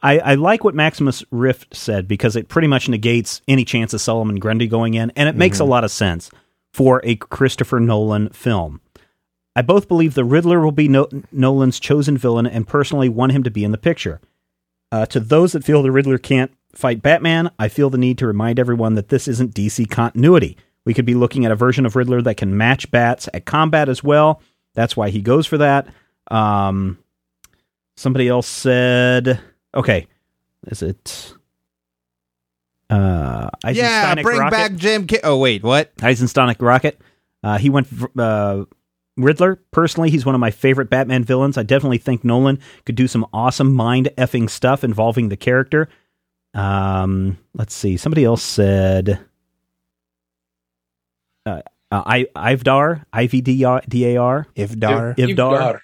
I, 0.02 0.18
I 0.18 0.34
like 0.34 0.64
what 0.64 0.74
Maximus 0.74 1.24
Rift 1.30 1.74
said 1.74 2.06
because 2.06 2.36
it 2.36 2.48
pretty 2.48 2.68
much 2.68 2.88
negates 2.88 3.40
any 3.48 3.64
chance 3.64 3.92
of 3.94 4.00
Solomon 4.00 4.38
Grundy 4.38 4.66
going 4.66 4.94
in, 4.94 5.10
and 5.16 5.28
it 5.28 5.36
makes 5.36 5.60
a 5.60 5.64
lot 5.64 5.84
of 5.84 5.90
sense 5.90 6.30
for 6.72 7.00
a 7.04 7.16
Christopher 7.16 7.80
Nolan 7.80 8.28
film. 8.30 8.80
I 9.54 9.62
both 9.62 9.88
believe 9.88 10.14
the 10.14 10.24
Riddler 10.24 10.60
will 10.60 10.72
be 10.72 10.88
no- 10.88 11.08
Nolan's 11.32 11.80
chosen 11.80 12.18
villain 12.18 12.46
and 12.46 12.68
personally 12.68 13.08
want 13.08 13.32
him 13.32 13.42
to 13.44 13.50
be 13.50 13.64
in 13.64 13.72
the 13.72 13.78
picture. 13.78 14.20
Uh, 14.92 15.06
to 15.06 15.18
those 15.18 15.52
that 15.52 15.64
feel 15.64 15.82
the 15.82 15.90
Riddler 15.90 16.18
can't 16.18 16.52
fight 16.74 17.02
Batman, 17.02 17.50
I 17.58 17.68
feel 17.68 17.88
the 17.88 17.98
need 17.98 18.18
to 18.18 18.26
remind 18.26 18.58
everyone 18.58 18.94
that 18.94 19.08
this 19.08 19.26
isn't 19.26 19.54
DC 19.54 19.88
continuity. 19.90 20.58
We 20.84 20.94
could 20.94 21.06
be 21.06 21.14
looking 21.14 21.46
at 21.46 21.52
a 21.52 21.56
version 21.56 21.86
of 21.86 21.96
Riddler 21.96 22.22
that 22.22 22.36
can 22.36 22.56
match 22.56 22.90
Bats 22.90 23.28
at 23.32 23.46
combat 23.46 23.88
as 23.88 24.04
well. 24.04 24.42
That's 24.74 24.96
why 24.96 25.08
he 25.08 25.22
goes 25.22 25.46
for 25.46 25.58
that. 25.58 25.88
Um, 26.30 26.98
somebody 27.96 28.28
else 28.28 28.46
said, 28.46 29.40
okay, 29.76 30.06
is 30.66 30.82
it? 30.82 31.34
Uh, 32.88 33.50
Yeah, 33.72 34.14
bring 34.22 34.38
Rocket? 34.38 34.50
back 34.50 34.74
Jim. 34.76 35.06
Ki- 35.06 35.20
oh 35.24 35.38
wait, 35.38 35.62
what? 35.62 35.94
Eisenstonic 35.96 36.56
Rocket. 36.60 37.00
Uh, 37.42 37.58
he 37.58 37.70
went 37.70 37.88
uh, 38.18 38.64
Riddler. 39.16 39.56
Personally, 39.70 40.10
he's 40.10 40.24
one 40.26 40.34
of 40.34 40.40
my 40.40 40.50
favorite 40.50 40.90
Batman 40.90 41.24
villains. 41.24 41.58
I 41.58 41.62
definitely 41.62 41.98
think 41.98 42.24
Nolan 42.24 42.58
could 42.84 42.94
do 42.94 43.08
some 43.08 43.26
awesome 43.32 43.74
mind 43.74 44.10
effing 44.18 44.48
stuff 44.48 44.84
involving 44.84 45.28
the 45.28 45.36
character. 45.36 45.88
Um, 46.54 47.38
let's 47.54 47.74
see. 47.74 47.96
Somebody 47.96 48.24
else 48.24 48.42
said. 48.42 49.20
Uh, 51.44 51.62
uh, 51.92 52.02
I 52.04 52.26
Ivdar, 52.34 53.04
I 53.12 53.26
V 53.26 53.40
D 53.40 53.64
R 53.64 53.82
D 53.88 54.14
A 54.14 54.16
R. 54.16 54.46
Ifdar. 54.56 55.16
Ivdar. 55.16 55.80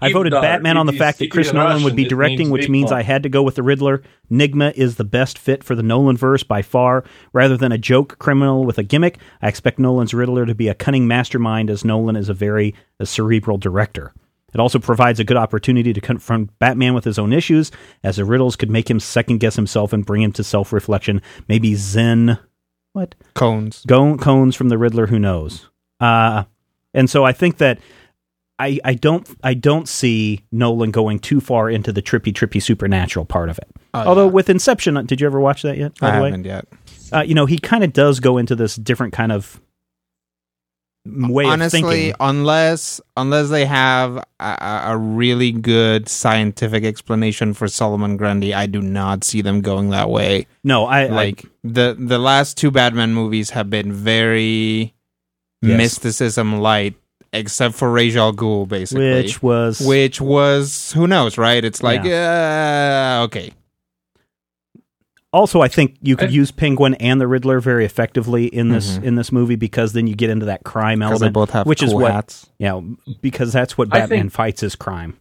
I 0.00 0.12
voted 0.12 0.32
Ivdar. 0.32 0.42
Batman 0.42 0.76
on 0.76 0.86
the 0.86 0.92
fact 0.92 1.18
that 1.18 1.30
Chris 1.30 1.48
is 1.48 1.52
Nolan 1.52 1.82
would 1.82 1.96
be 1.96 2.04
directing, 2.04 2.46
means 2.46 2.50
which 2.50 2.68
means. 2.68 2.92
I 2.92 3.02
had 3.02 3.22
to 3.24 3.28
go 3.28 3.42
with 3.42 3.56
the 3.56 3.62
Riddler. 3.62 4.02
Nygma 4.30 4.72
is 4.74 4.96
the 4.96 5.04
best 5.04 5.38
fit 5.38 5.64
for 5.64 5.74
the 5.74 5.82
Nolan 5.82 6.16
verse 6.16 6.42
by 6.42 6.62
far. 6.62 7.04
Rather 7.32 7.56
than 7.56 7.72
a 7.72 7.78
joke 7.78 8.18
criminal 8.18 8.64
with 8.64 8.78
a 8.78 8.82
gimmick, 8.82 9.18
I 9.42 9.48
expect 9.48 9.78
Nolan's 9.78 10.14
Riddler 10.14 10.46
to 10.46 10.54
be 10.54 10.68
a 10.68 10.74
cunning 10.74 11.06
mastermind, 11.06 11.70
as 11.70 11.84
Nolan 11.84 12.16
is 12.16 12.28
a 12.28 12.34
very 12.34 12.74
a 13.00 13.06
cerebral 13.06 13.58
director. 13.58 14.12
It 14.54 14.60
also 14.60 14.78
provides 14.78 15.20
a 15.20 15.24
good 15.24 15.36
opportunity 15.36 15.92
to 15.92 16.00
confront 16.00 16.58
Batman 16.58 16.94
with 16.94 17.04
his 17.04 17.18
own 17.18 17.32
issues, 17.32 17.70
as 18.02 18.16
the 18.16 18.24
riddles 18.24 18.56
could 18.56 18.70
make 18.70 18.88
him 18.88 18.98
second 18.98 19.38
guess 19.38 19.56
himself 19.56 19.92
and 19.92 20.06
bring 20.06 20.22
him 20.22 20.32
to 20.32 20.44
self 20.44 20.72
reflection. 20.72 21.20
Maybe 21.48 21.74
Zen. 21.74 22.38
What? 22.94 23.14
Cones. 23.34 23.84
Go- 23.86 24.16
cones 24.16 24.56
from 24.56 24.70
the 24.70 24.78
Riddler. 24.78 25.06
Who 25.08 25.18
knows? 25.18 25.68
Uh, 26.00 26.44
and 26.94 27.10
so 27.10 27.24
I 27.24 27.32
think 27.32 27.58
that 27.58 27.78
I, 28.58 28.80
I 28.84 28.94
don't 28.94 29.28
I 29.44 29.54
don't 29.54 29.88
see 29.88 30.44
Nolan 30.50 30.90
going 30.90 31.18
too 31.20 31.40
far 31.40 31.70
into 31.70 31.92
the 31.92 32.02
trippy 32.02 32.32
trippy 32.32 32.62
supernatural 32.62 33.24
part 33.24 33.48
of 33.50 33.58
it. 33.58 33.68
Oh, 33.94 34.00
Although 34.08 34.24
yeah. 34.26 34.32
with 34.32 34.50
Inception, 34.50 35.04
did 35.06 35.20
you 35.20 35.26
ever 35.26 35.40
watch 35.40 35.62
that 35.62 35.78
yet? 35.78 35.98
By 36.00 36.08
I 36.10 36.16
the 36.16 36.22
way, 36.22 36.28
haven't 36.30 36.44
yet. 36.44 36.64
uh, 37.12 37.20
you 37.20 37.34
know 37.34 37.46
he 37.46 37.58
kind 37.58 37.84
of 37.84 37.92
does 37.92 38.20
go 38.20 38.36
into 38.38 38.54
this 38.56 38.74
different 38.76 39.12
kind 39.12 39.30
of 39.32 39.60
way 41.06 41.44
Honestly, 41.46 41.80
of 41.80 41.88
thinking. 41.90 42.14
unless 42.20 43.00
unless 43.16 43.48
they 43.48 43.64
have 43.64 44.22
a, 44.40 44.82
a 44.88 44.96
really 44.98 45.52
good 45.52 46.08
scientific 46.08 46.84
explanation 46.84 47.54
for 47.54 47.66
Solomon 47.68 48.16
Grundy, 48.18 48.52
I 48.52 48.66
do 48.66 48.82
not 48.82 49.24
see 49.24 49.40
them 49.40 49.60
going 49.62 49.90
that 49.90 50.10
way. 50.10 50.46
No, 50.64 50.84
I 50.86 51.02
I- 51.04 51.06
like 51.06 51.44
the 51.64 51.96
the 51.98 52.18
last 52.18 52.56
two 52.58 52.70
Batman 52.70 53.14
movies 53.14 53.50
have 53.50 53.70
been 53.70 53.92
very 53.92 54.94
Yes. 55.60 55.76
mysticism 55.76 56.60
light, 56.60 56.94
except 57.32 57.74
for 57.74 57.90
Ra's 57.90 58.16
al 58.16 58.32
Ghul, 58.32 58.66
basically, 58.68 59.10
which 59.12 59.42
was 59.42 59.80
which 59.80 60.20
was 60.20 60.92
who 60.92 61.06
knows, 61.06 61.38
right? 61.38 61.64
It's 61.64 61.82
like 61.82 62.04
uh, 62.04 63.22
okay, 63.26 63.52
also 65.32 65.60
I 65.60 65.68
think 65.68 65.96
you 66.00 66.16
could 66.16 66.30
I- 66.30 66.32
use 66.32 66.50
Penguin 66.50 66.94
and 66.94 67.20
the 67.20 67.26
Riddler 67.28 67.60
very 67.60 67.84
effectively 67.84 68.46
in 68.46 68.70
this 68.70 68.96
in 68.96 69.14
this 69.16 69.30
movie 69.32 69.56
because 69.56 69.92
then 69.92 70.06
you 70.06 70.14
get 70.14 70.30
into 70.30 70.46
that 70.46 70.64
crime 70.64 71.00
because 71.00 71.14
Mm-hmm. 71.14 71.20
they 71.20 71.26
element, 71.26 71.34
both 71.34 71.50
have 71.50 71.66
which 71.66 71.82
is 71.82 71.90
cool 71.92 72.00
what 72.02 72.12
hats. 72.12 72.48
yeah, 72.58 72.80
because 73.20 73.52
that's 73.52 73.76
what 73.76 73.88
Batman 73.90 74.08
think- 74.22 74.32
fights 74.32 74.62
is 74.62 74.74
crime. 74.76 75.18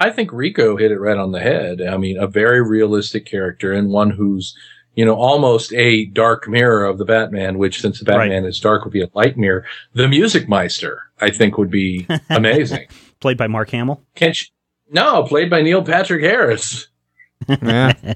I 0.00 0.10
think 0.10 0.32
Rico 0.32 0.76
hit 0.76 0.92
it 0.92 1.00
right 1.00 1.16
on 1.16 1.32
the 1.32 1.40
head. 1.40 1.82
I 1.82 1.96
mean, 1.96 2.18
a 2.18 2.28
very 2.28 2.62
realistic 2.62 3.26
character 3.26 3.72
and 3.72 3.88
one 3.90 4.10
who's, 4.10 4.56
you 4.98 5.04
know, 5.04 5.14
almost 5.14 5.72
a 5.74 6.06
dark 6.06 6.48
mirror 6.48 6.84
of 6.84 6.98
the 6.98 7.04
Batman, 7.04 7.56
which 7.56 7.80
since 7.80 8.00
the 8.00 8.04
Batman 8.04 8.44
is 8.44 8.58
dark 8.58 8.82
would 8.82 8.92
be 8.92 9.00
a 9.00 9.08
light 9.14 9.36
mirror. 9.38 9.64
The 9.92 10.08
Music 10.08 10.48
Meister, 10.48 11.04
I 11.20 11.30
think 11.30 11.56
would 11.56 11.70
be 11.70 12.04
amazing. 12.30 12.88
Played 13.20 13.36
by 13.36 13.46
Mark 13.46 13.70
Hamill. 13.70 14.02
Can't 14.16 14.40
you? 14.40 14.48
No, 14.90 15.22
played 15.22 15.50
by 15.50 15.62
Neil 15.62 15.84
Patrick 15.84 16.24
Harris. 16.24 16.88
Yeah, 17.48 17.92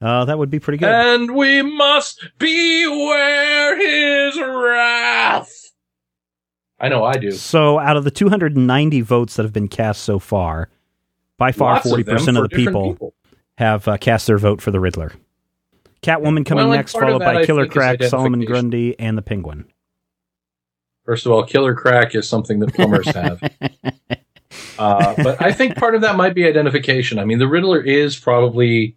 Uh, 0.00 0.24
that 0.26 0.38
would 0.38 0.50
be 0.50 0.60
pretty 0.60 0.78
good. 0.78 0.88
And 0.88 1.34
we 1.34 1.62
must 1.62 2.24
beware 2.38 3.76
his 3.76 4.38
wrath. 4.38 5.72
I 6.78 6.88
know 6.90 7.02
I 7.02 7.14
do. 7.14 7.32
So, 7.32 7.80
out 7.80 7.96
of 7.96 8.04
the 8.04 8.12
290 8.12 9.00
votes 9.00 9.34
that 9.34 9.42
have 9.42 9.52
been 9.54 9.66
cast 9.66 10.02
so 10.02 10.20
far, 10.20 10.68
by 11.38 11.50
far 11.50 11.74
Lots 11.74 11.90
40% 11.90 12.04
them 12.04 12.36
of, 12.36 12.42
the 12.42 12.48
different 12.48 12.66
people, 12.66 13.14
have 13.58 13.86
uh, 13.88 13.96
cast 13.96 14.26
their 14.26 14.38
vote 14.38 14.60
for 14.60 14.70
the 14.70 14.80
Riddler. 14.80 15.12
Catwoman 16.02 16.44
coming 16.44 16.68
Well, 16.68 16.76
next, 16.76 16.92
followed 16.92 17.20
by 17.20 17.40
I 17.40 17.46
Killer 17.46 17.66
Crack, 17.66 18.02
Solomon. 18.02 18.44
Grundy, 18.44 18.98
and 18.98 19.16
the 19.16 19.22
Penguin. 19.22 19.66
First 21.04 21.24
of 21.24 21.32
all, 21.32 21.44
killer 21.44 21.74
crack 21.74 22.14
is 22.16 22.28
something 22.28 22.58
that 22.60 22.74
plumbers 22.74 23.06
have. 23.14 23.40
Uh, 24.78 25.14
but 25.22 25.40
I 25.40 25.52
think 25.52 25.76
part 25.76 25.94
of 25.94 26.02
that 26.02 26.16
might 26.16 26.34
be 26.34 26.46
identification. 26.46 27.18
I 27.18 27.24
mean, 27.24 27.38
the 27.38 27.48
Riddler 27.48 27.80
is 27.80 28.16
probably, 28.18 28.94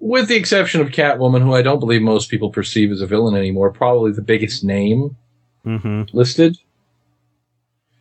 with 0.00 0.26
the 0.26 0.34
exception 0.34 0.80
of 0.80 0.88
Catwoman, 0.88 1.42
who 1.42 1.54
I 1.54 1.62
don't 1.62 1.78
believe 1.78 2.02
most 2.02 2.28
people 2.28 2.50
perceive 2.50 2.90
as 2.90 3.00
a 3.00 3.06
villain 3.06 3.36
anymore, 3.36 3.70
probably 3.72 4.10
the 4.12 4.22
biggest 4.22 4.64
name 4.64 5.16
hmm 5.62 6.02
listed. 6.12 6.58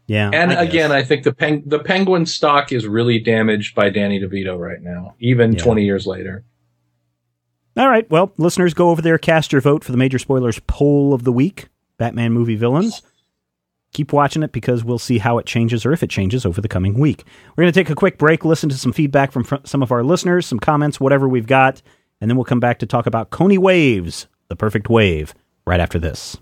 Yeah. 0.07 0.29
And 0.33 0.51
I 0.51 0.65
guess. 0.65 0.73
again, 0.73 0.91
I 0.91 1.03
think 1.03 1.23
the 1.23 1.33
peng- 1.33 1.63
the 1.65 1.79
Penguin 1.79 2.25
stock 2.25 2.71
is 2.71 2.85
really 2.87 3.19
damaged 3.19 3.75
by 3.75 3.89
Danny 3.89 4.19
DeVito 4.19 4.57
right 4.59 4.81
now, 4.81 5.15
even 5.19 5.53
Yeah. 5.53 5.63
20 5.63 5.85
years 5.85 6.05
later. 6.05 6.43
All 7.77 7.87
right. 7.89 8.09
Well, 8.11 8.33
listeners, 8.37 8.73
go 8.73 8.89
over 8.89 9.01
there, 9.01 9.17
cast 9.17 9.51
your 9.53 9.61
vote 9.61 9.83
for 9.83 9.91
the 9.93 9.97
Major 9.97 10.19
Spoilers 10.19 10.59
poll 10.67 11.13
of 11.13 11.23
the 11.23 11.31
week 11.31 11.69
Batman 11.97 12.33
movie 12.33 12.55
villains. 12.55 13.01
Keep 13.93 14.11
watching 14.13 14.41
it 14.43 14.51
because 14.51 14.83
we'll 14.83 14.97
see 14.99 15.17
how 15.17 15.37
it 15.37 15.45
changes 15.45 15.85
or 15.85 15.91
if 15.93 16.01
it 16.03 16.09
changes 16.09 16.45
over 16.45 16.59
the 16.61 16.67
coming 16.67 16.93
week. 16.95 17.23
We're 17.55 17.63
going 17.63 17.73
to 17.73 17.79
take 17.79 17.89
a 17.89 17.95
quick 17.95 18.17
break, 18.17 18.43
listen 18.45 18.69
to 18.69 18.77
some 18.77 18.93
feedback 18.93 19.31
from 19.31 19.43
fr- 19.43 19.55
some 19.65 19.83
of 19.83 19.91
our 19.91 20.03
listeners, 20.03 20.45
some 20.45 20.59
comments, 20.59 20.99
whatever 20.99 21.27
we've 21.27 21.47
got, 21.47 21.81
and 22.19 22.29
then 22.29 22.37
we'll 22.37 22.45
come 22.45 22.59
back 22.61 22.79
to 22.79 22.85
talk 22.85 23.05
about 23.05 23.29
Koni 23.31 23.57
Waves, 23.57 24.27
the 24.47 24.55
perfect 24.55 24.89
wave, 24.89 25.33
right 25.65 25.79
after 25.79 25.99
this. 25.99 26.37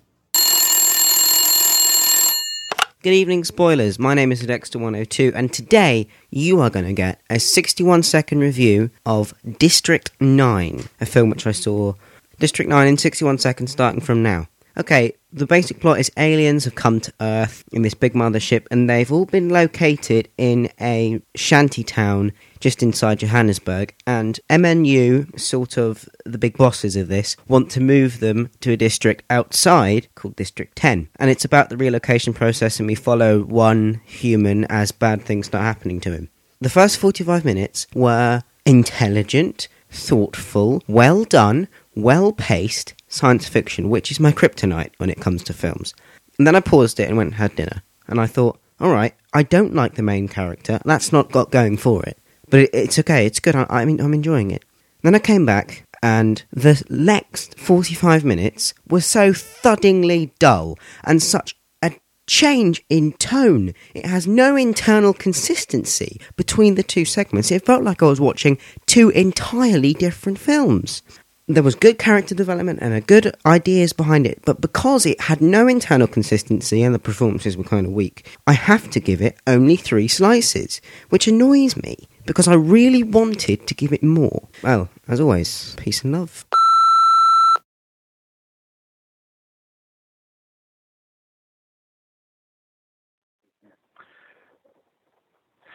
Good 3.02 3.14
evening, 3.14 3.46
spoilers. 3.46 3.98
My 3.98 4.14
name 4.14 4.34
is 4.34 4.44
Dexter102, 4.44 5.32
and 5.34 5.54
today 5.54 6.10
you 6.32 6.60
are 6.60 6.70
going 6.70 6.84
to 6.84 6.92
get 6.92 7.22
a 7.30 7.40
61 7.40 8.04
second 8.04 8.40
review 8.40 8.90
of 9.06 9.34
District 9.58 10.12
9, 10.20 10.84
a 11.00 11.06
film 11.06 11.30
which 11.30 11.48
I 11.48 11.54
saw 11.54 11.94
District 12.40 12.68
9 12.68 12.88
in 12.90 12.98
61 12.98 13.38
seconds 13.38 13.72
starting 13.72 14.02
from 14.02 14.22
now. 14.22 14.50
Okay, 14.80 15.14
the 15.34 15.46
basic 15.46 15.82
plot 15.82 16.00
is 16.00 16.10
aliens 16.16 16.64
have 16.64 16.74
come 16.74 17.02
to 17.02 17.14
Earth 17.20 17.66
in 17.74 17.82
this 17.82 17.94
big 17.94 18.14
mothership, 18.14 18.66
and 18.72 18.90
they've 18.90 19.12
all 19.12 19.26
been 19.26 19.50
located 19.50 20.30
in 20.38 20.70
a 20.80 21.22
shanty 21.36 21.84
town 21.84 22.32
just 22.62 22.82
inside 22.82 23.20
Johannesburg. 23.20 23.94
And 24.08 24.40
MNU, 24.50 25.38
sort 25.38 25.78
of 25.78 26.08
the 26.26 26.38
big 26.38 26.56
bosses 26.56 26.96
of 26.96 27.10
this, 27.10 27.36
want 27.50 27.70
to 27.72 27.82
move 27.82 28.22
them 28.22 28.52
to 28.62 28.72
a 28.72 28.78
district 28.78 29.26
outside 29.30 30.08
called 30.16 30.38
District 30.38 30.74
10. 30.78 31.10
And 31.18 31.30
it's 31.30 31.44
about 31.44 31.70
the 31.70 31.78
relocation 31.78 32.34
process, 32.34 32.80
and 32.80 32.88
we 32.88 32.96
follow 32.96 33.42
one 33.44 34.00
human 34.06 34.64
as 34.66 34.94
bad 34.94 35.24
things 35.24 35.48
start 35.48 35.66
happening 35.66 36.00
to 36.02 36.14
him. 36.14 36.30
The 36.62 36.70
first 36.70 36.98
45 37.00 37.44
minutes 37.44 37.86
were 37.94 38.44
intelligent, 38.66 39.68
thoughtful, 39.92 40.82
well 40.88 41.26
done, 41.26 41.68
well 41.96 42.32
paced 42.32 42.94
science 43.10 43.48
fiction, 43.48 43.90
which 43.90 44.12
is 44.12 44.20
my 44.20 44.32
kryptonite 44.32 44.92
when 44.98 45.10
it 45.10 45.20
comes 45.20 45.44
to 45.44 45.54
films. 45.54 45.94
And 46.38 46.48
then 46.48 46.56
I 46.56 46.62
paused 46.62 47.00
it 47.00 47.10
and 47.10 47.18
went 47.18 47.28
and 47.28 47.36
had 47.36 47.56
dinner. 47.56 47.84
And 48.08 48.20
I 48.22 48.28
thought, 48.28 48.60
all 48.80 48.92
right, 48.92 49.14
I 49.34 49.44
don't 49.44 49.76
like 49.76 49.96
the 49.96 50.04
main 50.04 50.28
character. 50.28 50.80
That's 50.86 51.12
not 51.12 51.32
got 51.32 51.52
going 51.52 51.78
for 51.78 52.04
it. 52.04 52.18
but 52.50 52.62
it, 52.62 52.70
it's 52.74 53.00
okay. 53.00 53.26
It's 53.26 53.40
good. 53.40 53.56
I, 53.56 53.66
I 53.70 53.86
mean, 53.86 54.00
I'm 54.00 54.14
enjoying 54.14 54.52
it. 54.52 54.64
Then 55.02 55.16
I 55.16 55.20
came 55.20 55.46
back, 55.46 55.86
and 56.02 56.44
the 56.52 56.82
next 56.90 57.58
45 57.60 58.24
minutes 58.26 58.74
was 58.88 59.06
so 59.06 59.32
thuddingly 59.32 60.32
dull 60.40 60.78
and 61.04 61.22
such 61.22 61.56
a 61.82 61.92
change 62.28 62.84
in 62.90 63.14
tone. 63.14 63.74
It 63.94 64.06
has 64.06 64.28
no 64.28 64.56
internal 64.56 65.14
consistency 65.14 66.20
between 66.36 66.76
the 66.76 66.84
two 66.84 67.06
segments. 67.06 67.52
It 67.52 67.66
felt 67.66 67.84
like 67.84 68.02
I 68.04 68.08
was 68.08 68.22
watching 68.22 68.58
two 68.88 69.10
entirely 69.10 69.94
different 69.94 70.40
films. 70.40 71.02
There 71.52 71.64
was 71.64 71.74
good 71.74 71.98
character 71.98 72.36
development 72.36 72.78
and 72.80 72.94
a 72.94 73.02
good 73.02 73.36
ideas 73.44 73.92
behind 73.92 74.28
it, 74.28 74.40
but 74.46 74.62
because 74.62 75.08
it 75.08 75.20
had 75.20 75.42
no 75.42 75.68
internal 75.68 76.06
consistency 76.06 76.84
and 76.84 76.94
the 76.94 77.00
performances 77.00 77.58
were 77.58 77.64
kind 77.64 77.88
of 77.88 77.92
weak, 77.92 78.38
I 78.46 78.54
have 78.54 78.92
to 78.92 79.00
give 79.00 79.20
it 79.20 79.36
only 79.48 79.76
three 79.76 80.08
slices, 80.08 80.80
which 81.10 81.28
annoys 81.28 81.76
me 81.76 82.08
because 82.28 82.48
I 82.48 82.54
really 82.54 83.02
wanted 83.02 83.66
to 83.66 83.74
give 83.74 83.92
it 83.92 84.04
more. 84.04 84.48
Well, 84.62 84.90
as 85.08 85.20
always, 85.20 85.74
peace 85.80 86.04
and 86.04 86.14
love. 86.14 86.46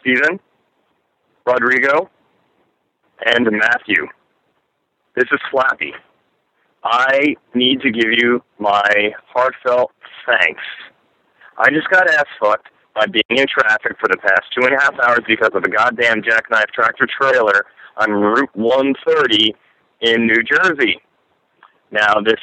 Stephen, 0.03 0.39
Rodrigo, 1.45 2.09
and 3.27 3.51
Matthew. 3.51 4.07
This 5.17 5.27
is 5.31 5.39
Flappy. 5.51 5.93
I 6.83 7.37
need 7.55 7.81
to 7.83 7.91
give 7.91 8.11
you 8.11 8.43
my 8.59 9.13
heartfelt 9.33 9.93
thanks. 10.27 10.63
I 11.57 11.71
just 11.71 11.89
got 11.89 12.11
ass 12.11 12.25
fucked 12.41 12.69
by 12.97 13.07
being 13.07 13.23
in 13.41 13.47
traffic 13.47 13.97
for 14.01 14.09
the 14.09 14.17
past 14.17 14.43
two 14.53 14.67
and 14.67 14.75
a 14.75 14.81
half 14.81 14.95
hours 14.99 15.21
because 15.27 15.51
of 15.55 15.63
a 15.63 15.69
goddamn 15.69 16.23
jackknife 16.23 16.67
tractor 16.75 17.07
trailer 17.07 17.65
on 17.97 18.11
Route 18.11 18.51
130 18.55 19.55
in 20.01 20.27
New 20.27 20.43
Jersey. 20.43 21.01
Now, 21.93 22.21
this 22.21 22.41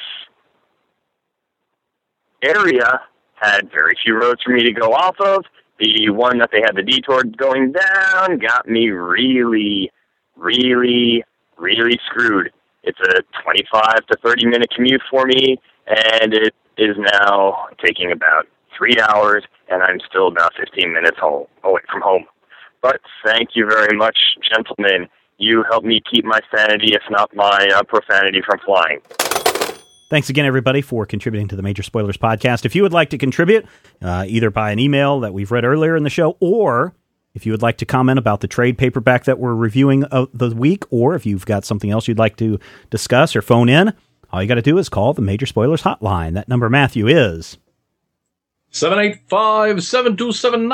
area 2.41 3.01
had 3.35 3.69
very 3.69 3.95
few 4.01 4.17
roads 4.17 4.41
for 4.43 4.53
me 4.53 4.63
to 4.63 4.71
go 4.71 4.93
off 4.93 5.15
of. 5.19 5.43
The 5.79 6.09
one 6.09 6.37
that 6.37 6.51
they 6.53 6.61
had 6.65 6.75
the 6.75 6.83
detour 6.83 7.23
going 7.23 7.73
down 7.73 8.37
got 8.37 8.67
me 8.67 8.89
really, 8.89 9.91
really, 10.37 11.23
really 11.57 11.99
screwed. 12.07 12.51
It's 12.83 12.99
a 12.99 13.21
25 13.43 14.05
to 14.07 14.17
30 14.23 14.45
minute 14.47 14.69
commute 14.75 15.01
for 15.09 15.25
me, 15.25 15.57
and 15.87 16.33
it 16.33 16.55
is 16.77 16.95
now 16.97 17.67
taking 17.83 18.11
about 18.11 18.47
three 18.75 18.97
hours, 18.99 19.43
and 19.69 19.83
I'm 19.83 19.99
still 20.09 20.27
about 20.27 20.53
15 20.59 20.91
minutes 20.91 21.17
home, 21.19 21.45
away 21.63 21.81
from 21.91 22.01
home. 22.01 22.25
But 22.81 22.99
thank 23.23 23.49
you 23.53 23.67
very 23.67 23.95
much, 23.95 24.17
gentlemen. 24.51 25.07
You 25.37 25.63
helped 25.69 25.85
me 25.85 26.01
keep 26.11 26.25
my 26.25 26.39
sanity, 26.55 26.93
if 26.93 27.03
not 27.09 27.35
my 27.35 27.69
uh, 27.73 27.83
profanity, 27.83 28.41
from 28.45 28.59
flying. 28.65 29.01
Thanks 30.09 30.29
again, 30.29 30.45
everybody, 30.45 30.81
for 30.81 31.05
contributing 31.05 31.47
to 31.49 31.55
the 31.55 31.61
Major 31.61 31.83
Spoilers 31.83 32.17
podcast. 32.17 32.65
If 32.65 32.75
you 32.75 32.81
would 32.81 32.93
like 32.93 33.11
to 33.11 33.17
contribute, 33.17 33.65
uh, 34.01 34.25
either 34.27 34.49
by 34.49 34.71
an 34.71 34.79
email 34.79 35.19
that 35.21 35.33
we've 35.33 35.51
read 35.51 35.63
earlier 35.63 35.95
in 35.95 36.03
the 36.03 36.09
show, 36.09 36.35
or 36.39 36.93
if 37.33 37.45
you 37.45 37.51
would 37.51 37.61
like 37.61 37.77
to 37.77 37.85
comment 37.85 38.19
about 38.19 38.41
the 38.41 38.47
trade 38.47 38.77
paperback 38.77 39.25
that 39.25 39.39
we're 39.39 39.55
reviewing 39.55 40.03
of 40.05 40.29
the 40.33 40.49
week, 40.55 40.83
or 40.89 41.15
if 41.15 41.25
you've 41.25 41.45
got 41.45 41.65
something 41.65 41.91
else 41.91 42.07
you'd 42.07 42.19
like 42.19 42.37
to 42.37 42.59
discuss 42.89 43.35
or 43.35 43.41
phone 43.41 43.69
in, 43.69 43.93
all 44.31 44.41
you 44.41 44.47
got 44.47 44.55
to 44.55 44.61
do 44.61 44.77
is 44.77 44.89
call 44.89 45.13
the 45.13 45.21
Major 45.21 45.45
Spoilers 45.45 45.83
hotline. 45.83 46.33
That 46.33 46.47
number, 46.49 46.69
Matthew, 46.69 47.07
is 47.07 47.57
785 48.71 49.83
727 49.83 50.69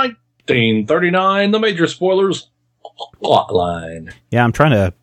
1939, 0.47 1.51
the 1.51 1.59
major 1.59 1.87
spoilers 1.87 2.49
hotline. 3.21 4.13
Yeah, 4.31 4.43
I'm 4.43 4.53
trying 4.53 4.71
to 4.71 4.93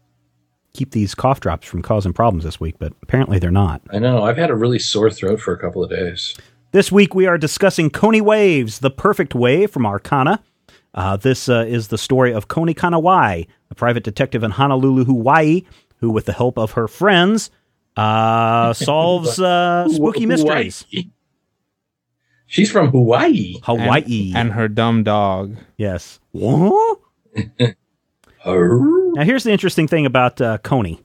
keep 0.72 0.93
these 0.93 1.14
cough 1.14 1.40
drops 1.40 1.66
from 1.66 1.82
causing 1.82 2.12
problems 2.12 2.44
this 2.44 2.59
week, 2.59 2.76
but 2.78 2.93
apparently 3.02 3.39
they're 3.39 3.51
not. 3.51 3.82
I 3.90 3.98
know, 3.98 4.22
I've 4.22 4.39
had 4.39 4.51
a 4.51 4.55
really 4.55 4.78
sore 4.78 5.10
throat 5.10 5.40
for 5.40 5.52
a 5.52 5.59
couple 5.59 5.85
of 5.85 5.90
days. 5.90 6.35
This 6.72 6.90
week 6.90 7.14
we 7.14 7.26
are 7.26 7.36
discussing 7.36 7.90
Koni 7.90 8.20
Waves, 8.20 8.78
the 8.78 8.90
perfect 8.90 9.35
wave 9.35 9.70
from 9.70 9.86
Arcana. 9.86 10.43
Uh, 10.95 11.16
this 11.16 11.49
uh, 11.49 11.65
is 11.66 11.89
the 11.89 11.99
story 11.99 12.33
of 12.33 12.49
Koni 12.49 12.73
Kanawai, 12.75 13.47
a 13.71 13.75
private 13.75 14.05
detective 14.05 14.43
in 14.45 14.53
Honolulu, 14.53 15.05
Hawaii, 15.05 15.62
who, 15.97 16.11
with 16.11 16.27
the 16.27 16.33
help 16.33 16.57
of 16.59 16.73
her 16.73 16.87
friends, 16.87 17.51
uh, 17.97 18.73
solves 18.75 19.41
uh, 19.41 19.89
spooky 19.89 20.27
mysteries. 20.27 20.87
Hawaii. 20.91 21.11
She's 22.47 22.71
from 22.71 22.91
Hawaii. 22.91 23.57
Hawaii. 23.65 24.29
And, 24.29 24.37
and 24.37 24.53
her 24.53 24.69
dumb 24.69 25.03
dog. 25.03 25.57
yes. 25.77 26.21
What? 26.33 26.99
Now, 29.16 29.25
here's 29.25 29.45
the 29.45 29.51
interesting 29.51 29.89
thing 29.89 30.05
about 30.07 30.41
uh, 30.41 30.59
Koni. 30.59 31.01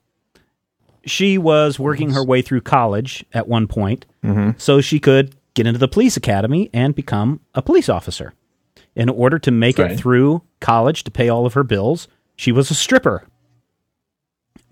She 1.06 1.38
was 1.38 1.80
working 1.80 2.12
her 2.12 2.24
way 2.24 2.42
through 2.42 2.62
college 2.62 3.24
at 3.34 3.48
one 3.48 3.66
point, 3.68 4.06
so 4.58 4.82
she 4.82 5.00
could 5.00 5.34
get 5.54 5.66
into 5.66 5.80
the 5.80 5.88
police 5.88 6.18
academy 6.18 6.70
and 6.74 6.94
become 6.94 7.40
a 7.56 7.62
police 7.62 7.88
officer. 7.88 8.34
In 9.00 9.10
order 9.10 9.40
to 9.40 9.52
make 9.52 9.78
Right. 9.78 9.92
it 9.92 9.98
through 9.98 10.42
college 10.60 11.04
to 11.06 11.12
pay 11.12 11.30
all 11.30 11.46
of 11.46 11.54
her 11.54 11.64
bills, 11.64 12.08
she 12.36 12.52
was 12.52 12.70
a 12.70 12.76
stripper, 12.76 13.24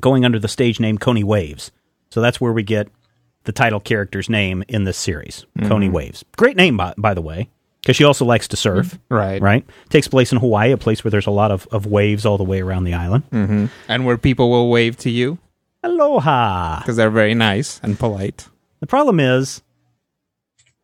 going 0.02 0.26
under 0.26 0.38
the 0.38 0.48
stage 0.50 0.80
name 0.80 0.98
Koni 0.98 1.24
Waves. 1.24 1.72
So 2.10 2.20
that's 2.22 2.42
where 2.42 2.52
we 2.52 2.64
get 2.64 2.90
the 3.46 3.52
title 3.54 3.80
character's 3.80 4.30
name 4.30 4.64
in 4.68 4.84
this 4.84 4.98
series, 4.98 5.46
Koni 5.64 5.88
mm-hmm. 5.88 5.96
Waves. 5.96 6.26
Great 6.36 6.58
name, 6.58 6.76
by, 6.76 6.94
by 6.98 7.14
the 7.14 7.22
way, 7.22 7.50
because 7.82 7.96
she 7.96 8.04
also 8.04 8.26
likes 8.26 8.50
to 8.50 8.58
surf. 8.58 8.88
Mm-hmm. 8.88 9.14
Right. 9.14 9.42
Right? 9.42 9.66
Takes 9.90 10.10
place 10.10 10.34
in 10.34 10.40
Hawaii, 10.40 10.72
a 10.74 10.78
place 10.78 11.04
where 11.04 11.12
there's 11.12 11.28
a 11.28 11.32
lot 11.32 11.52
of, 11.52 11.66
of 11.72 11.86
waves 11.86 12.26
all 12.26 12.38
the 12.38 12.44
way 12.44 12.62
around 12.62 12.84
the 12.84 12.94
island. 12.96 13.24
Mm-hmm. 13.32 13.66
And 13.88 14.06
where 14.06 14.18
people 14.18 14.50
will 14.52 14.70
wave 14.70 14.98
to 14.98 15.10
you 15.10 15.38
Aloha. 15.84 16.80
because 16.80 16.98
they're 16.98 17.10
very 17.10 17.34
nice 17.34 17.80
and 17.82 17.98
polite. 17.98 18.50
The 18.82 18.88
problem 18.88 19.22
is, 19.22 19.62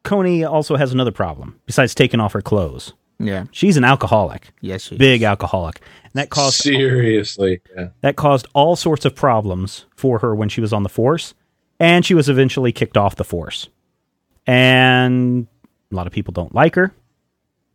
Koni 0.04 0.44
also 0.44 0.78
has 0.78 0.94
another 0.94 1.12
problem 1.12 1.60
besides 1.66 1.94
taking 1.94 2.22
off 2.22 2.34
her 2.34 2.42
clothes. 2.42 2.94
Yeah. 3.26 3.46
She's 3.52 3.78
an 3.78 3.84
alcoholic, 3.84 4.50
Yes, 4.62 4.84
she 4.84 4.98
big 4.98 5.22
is. 5.22 5.26
alcoholic, 5.26 5.82
and 6.04 6.12
that 6.14 6.30
caused 6.30 6.56
Seriously. 6.58 7.62
Yeah. 7.76 7.90
that 8.02 8.16
caused 8.16 8.48
all 8.54 8.76
sorts 8.76 9.06
of 9.06 9.16
problems 9.16 9.86
for 9.96 10.20
her 10.20 10.34
when 10.36 10.50
she 10.50 10.62
was 10.62 10.74
on 10.74 10.84
the 10.84 10.90
force, 10.90 11.34
and 11.80 12.06
she 12.06 12.14
was 12.14 12.30
eventually 12.30 12.72
kicked 12.72 12.98
off 12.98 13.16
the 13.16 13.24
force. 13.24 13.68
And 14.46 15.48
a 15.92 15.96
lot 15.96 16.08
of 16.08 16.14
people 16.14 16.32
don't 16.32 16.54
like 16.54 16.76
her, 16.76 16.94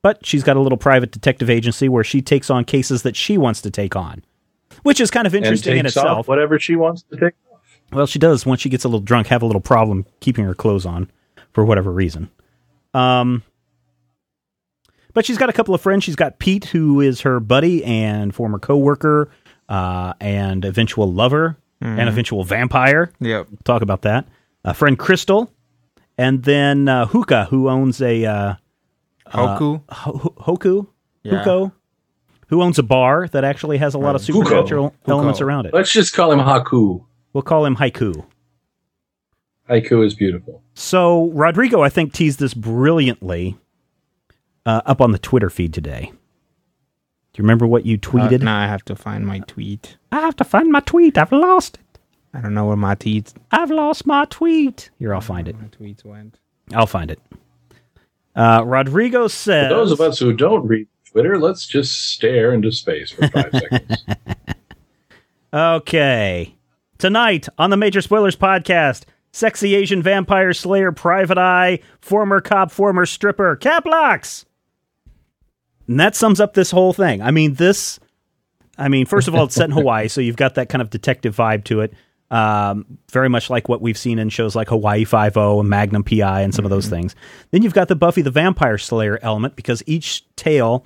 but 0.02 0.24
she's 0.24 0.42
got 0.42 0.56
a 0.56 0.60
little 0.60 0.78
private 0.78 1.10
detective 1.10 1.48
agency 1.48 1.88
where 1.88 2.04
she 2.04 2.20
takes 2.22 2.50
on 2.50 2.64
cases 2.64 3.02
that 3.02 3.16
she 3.16 3.38
wants 3.38 3.62
to 3.62 3.70
take 3.70 3.96
on, 3.96 4.22
which 4.82 5.00
is 5.00 5.10
kind 5.10 5.26
of 5.26 5.34
And 5.34 5.44
interesting 5.44 5.78
in 5.78 5.86
itself. 5.86 6.06
off 6.20 6.28
whatever 6.28 6.58
she 6.58 6.76
wants 6.76 7.02
to 7.10 7.16
take 7.16 7.34
off. 7.52 7.60
Well, 7.92 8.06
she 8.06 8.18
does 8.18 8.44
once 8.44 8.60
she 8.60 8.68
gets 8.68 8.84
a 8.84 8.88
little 8.88 9.00
drunk 9.00 9.28
have 9.28 9.42
a 9.42 9.46
little 9.46 9.62
problem 9.62 10.04
keeping 10.20 10.44
her 10.44 10.54
clothes 10.54 10.84
on 10.84 11.10
for 11.52 11.64
whatever 11.64 11.90
reason. 11.90 12.28
Um 12.94 13.42
but 15.18 15.26
she's 15.26 15.36
got 15.36 15.48
a 15.48 15.52
couple 15.52 15.74
of 15.74 15.80
friends. 15.80 16.04
She's 16.04 16.14
got 16.14 16.38
Pete, 16.38 16.66
who 16.66 17.00
is 17.00 17.22
her 17.22 17.40
buddy 17.40 17.84
and 17.84 18.32
former 18.32 18.60
coworker, 18.60 19.32
uh, 19.68 20.12
and 20.20 20.64
eventual 20.64 21.12
lover 21.12 21.56
and 21.80 22.08
eventual 22.08 22.44
vampire. 22.44 23.10
Yep. 23.18 23.48
We'll 23.50 23.58
talk 23.64 23.82
about 23.82 24.02
that. 24.02 24.28
A 24.64 24.74
friend 24.74 24.96
Crystal, 24.96 25.52
and 26.16 26.44
then 26.44 26.86
uh, 26.86 27.06
Hookah, 27.06 27.46
who 27.50 27.68
owns 27.68 28.00
a 28.00 28.24
uh, 28.26 28.54
Hoku. 29.26 29.82
Ho- 29.90 30.34
Hoku, 30.38 30.86
Yeah. 31.24 31.42
Huko, 31.42 31.72
who 32.46 32.62
owns 32.62 32.78
a 32.78 32.84
bar 32.84 33.26
that 33.32 33.42
actually 33.42 33.78
has 33.78 33.94
a 33.94 33.98
lot 33.98 34.14
of 34.14 34.20
supernatural 34.20 34.90
Huko. 35.04 35.10
elements 35.10 35.40
around 35.40 35.66
it. 35.66 35.74
Let's 35.74 35.92
just 35.92 36.14
call 36.14 36.30
him 36.30 36.38
Haku. 36.38 37.04
We'll 37.32 37.42
call 37.42 37.64
him 37.64 37.74
Haiku. 37.74 38.24
Haiku 39.68 40.06
is 40.06 40.14
beautiful. 40.14 40.62
So 40.74 41.30
Rodrigo, 41.32 41.82
I 41.82 41.88
think, 41.88 42.12
teased 42.12 42.38
this 42.38 42.54
brilliantly 42.54 43.56
uh, 44.68 44.82
up 44.86 45.00
on 45.00 45.12
the 45.12 45.18
Twitter 45.18 45.48
feed 45.50 45.72
today. 45.72 46.12
Do 47.32 47.40
you 47.40 47.42
remember 47.44 47.66
what 47.66 47.86
you 47.86 47.96
Uh, 47.96 47.98
tweeted? 47.98 48.42
now 48.42 48.58
I 48.58 48.66
have 48.66 48.84
to 48.86 48.94
find 48.96 49.26
my 49.26 49.38
tweet. 49.40 49.96
I 50.12 50.20
have 50.20 50.36
to 50.36 50.44
find 50.44 50.70
my 50.70 50.80
tweet. 50.80 51.16
I've 51.16 51.32
lost 51.32 51.76
it. 51.76 51.98
I 52.34 52.40
don't 52.42 52.52
know 52.54 52.66
where 52.66 52.76
my 52.76 52.94
tweet, 52.94 53.32
I've 53.50 53.70
lost 53.70 54.06
my 54.06 54.26
tweet. 54.26 54.90
Here, 54.98 55.14
I'll 55.14 55.20
find 55.20 55.48
it. 55.48 55.56
my 55.58 55.68
tweets 55.68 56.04
went. 56.04 56.38
I'll 56.74 56.86
find 56.86 57.10
it. 57.10 57.20
Uh, 58.36 58.62
Rodrigo 58.66 59.28
For 59.28 59.50
those 59.68 59.90
of 59.92 60.00
us 60.00 60.18
who 60.18 60.32
don't 60.34 60.66
read 60.68 60.86
Twitter, 61.10 61.38
let's 61.38 61.66
just 61.66 62.12
stare 62.12 62.52
into 62.52 62.70
space 62.70 63.10
for 63.10 63.26
five 63.28 63.50
seconds. 63.52 64.04
Okay. 65.52 66.54
Tonight 66.98 67.48
on 67.56 67.70
the 67.70 67.76
Major 67.76 68.00
Spoilers 68.02 68.36
podcast, 68.36 69.04
sexy 69.32 69.74
Asian 69.74 70.02
vampire 70.02 70.52
slayer 70.52 70.92
Private 70.92 71.38
Eye, 71.38 71.80
former 72.00 72.40
cop, 72.40 72.70
former 72.70 73.06
stripper, 73.06 73.56
Caplocks. 73.56 74.44
And 75.88 75.98
that 75.98 76.14
sums 76.14 76.40
up 76.40 76.54
this 76.54 76.70
whole 76.70 76.92
thing. 76.92 77.22
I 77.22 77.30
mean, 77.30 77.54
this, 77.54 77.98
I 78.76 78.88
mean, 78.88 79.06
first 79.06 79.26
of 79.26 79.34
all, 79.34 79.44
it's 79.44 79.54
set 79.54 79.64
in 79.64 79.70
Hawaii, 79.74 80.08
so 80.08 80.20
you've 80.20 80.36
got 80.36 80.54
that 80.56 80.68
kind 80.68 80.82
of 80.82 80.90
detective 80.90 81.34
vibe 81.34 81.64
to 81.64 81.80
it. 81.80 81.94
Um, 82.30 82.98
very 83.10 83.30
much 83.30 83.48
like 83.48 83.70
what 83.70 83.80
we've 83.80 83.96
seen 83.96 84.18
in 84.18 84.28
shows 84.28 84.54
like 84.54 84.68
Hawaii 84.68 85.04
Five 85.04 85.38
O 85.38 85.60
and 85.60 85.68
Magnum 85.70 86.04
PI 86.04 86.42
and 86.42 86.54
some 86.54 86.66
of 86.66 86.70
those 86.70 86.86
things. 86.86 87.14
Then 87.52 87.62
you've 87.62 87.72
got 87.72 87.88
the 87.88 87.96
Buffy 87.96 88.20
the 88.20 88.30
Vampire 88.30 88.76
Slayer 88.76 89.18
element 89.22 89.56
because 89.56 89.82
each 89.86 90.24
tale 90.36 90.84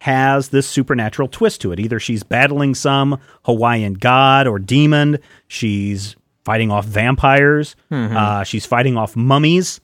has 0.00 0.50
this 0.50 0.66
supernatural 0.68 1.28
twist 1.28 1.62
to 1.62 1.72
it. 1.72 1.80
Either 1.80 1.98
she's 1.98 2.22
battling 2.22 2.74
some 2.74 3.18
Hawaiian 3.44 3.94
god 3.94 4.46
or 4.46 4.58
demon, 4.58 5.18
she's 5.48 6.14
fighting 6.44 6.70
off 6.70 6.84
vampires, 6.84 7.74
uh, 7.90 8.42
she's 8.44 8.66
fighting 8.66 8.98
off 8.98 9.16
mummies, 9.16 9.80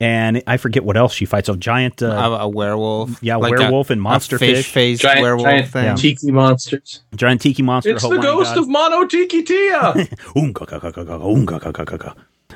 and 0.00 0.42
I 0.46 0.56
forget 0.56 0.84
what 0.84 0.96
else 0.96 1.14
she 1.14 1.24
fights. 1.24 1.48
A 1.48 1.56
giant. 1.56 2.02
Uh, 2.02 2.06
a, 2.06 2.30
a 2.40 2.48
werewolf. 2.48 3.22
Yeah, 3.22 3.36
Like 3.36 3.52
werewolf 3.58 3.90
a, 3.90 3.94
and 3.94 4.00
a 4.00 4.02
monster 4.02 4.38
fish 4.38 4.56
fish. 4.58 4.72
face 4.72 4.98
Giant, 5.00 5.22
werewolf 5.22 5.46
giant 5.46 5.68
thing. 5.68 5.96
tiki 5.96 6.30
monsters. 6.30 7.02
giant 7.14 7.40
tiki 7.40 7.62
monster. 7.62 7.90
It's 7.90 8.02
the 8.02 8.16
ghost 8.18 8.54
god. 8.54 8.58
of 8.62 8.68
Mono 8.68 9.06
Tiki 9.06 9.42
Tia. 9.42 10.08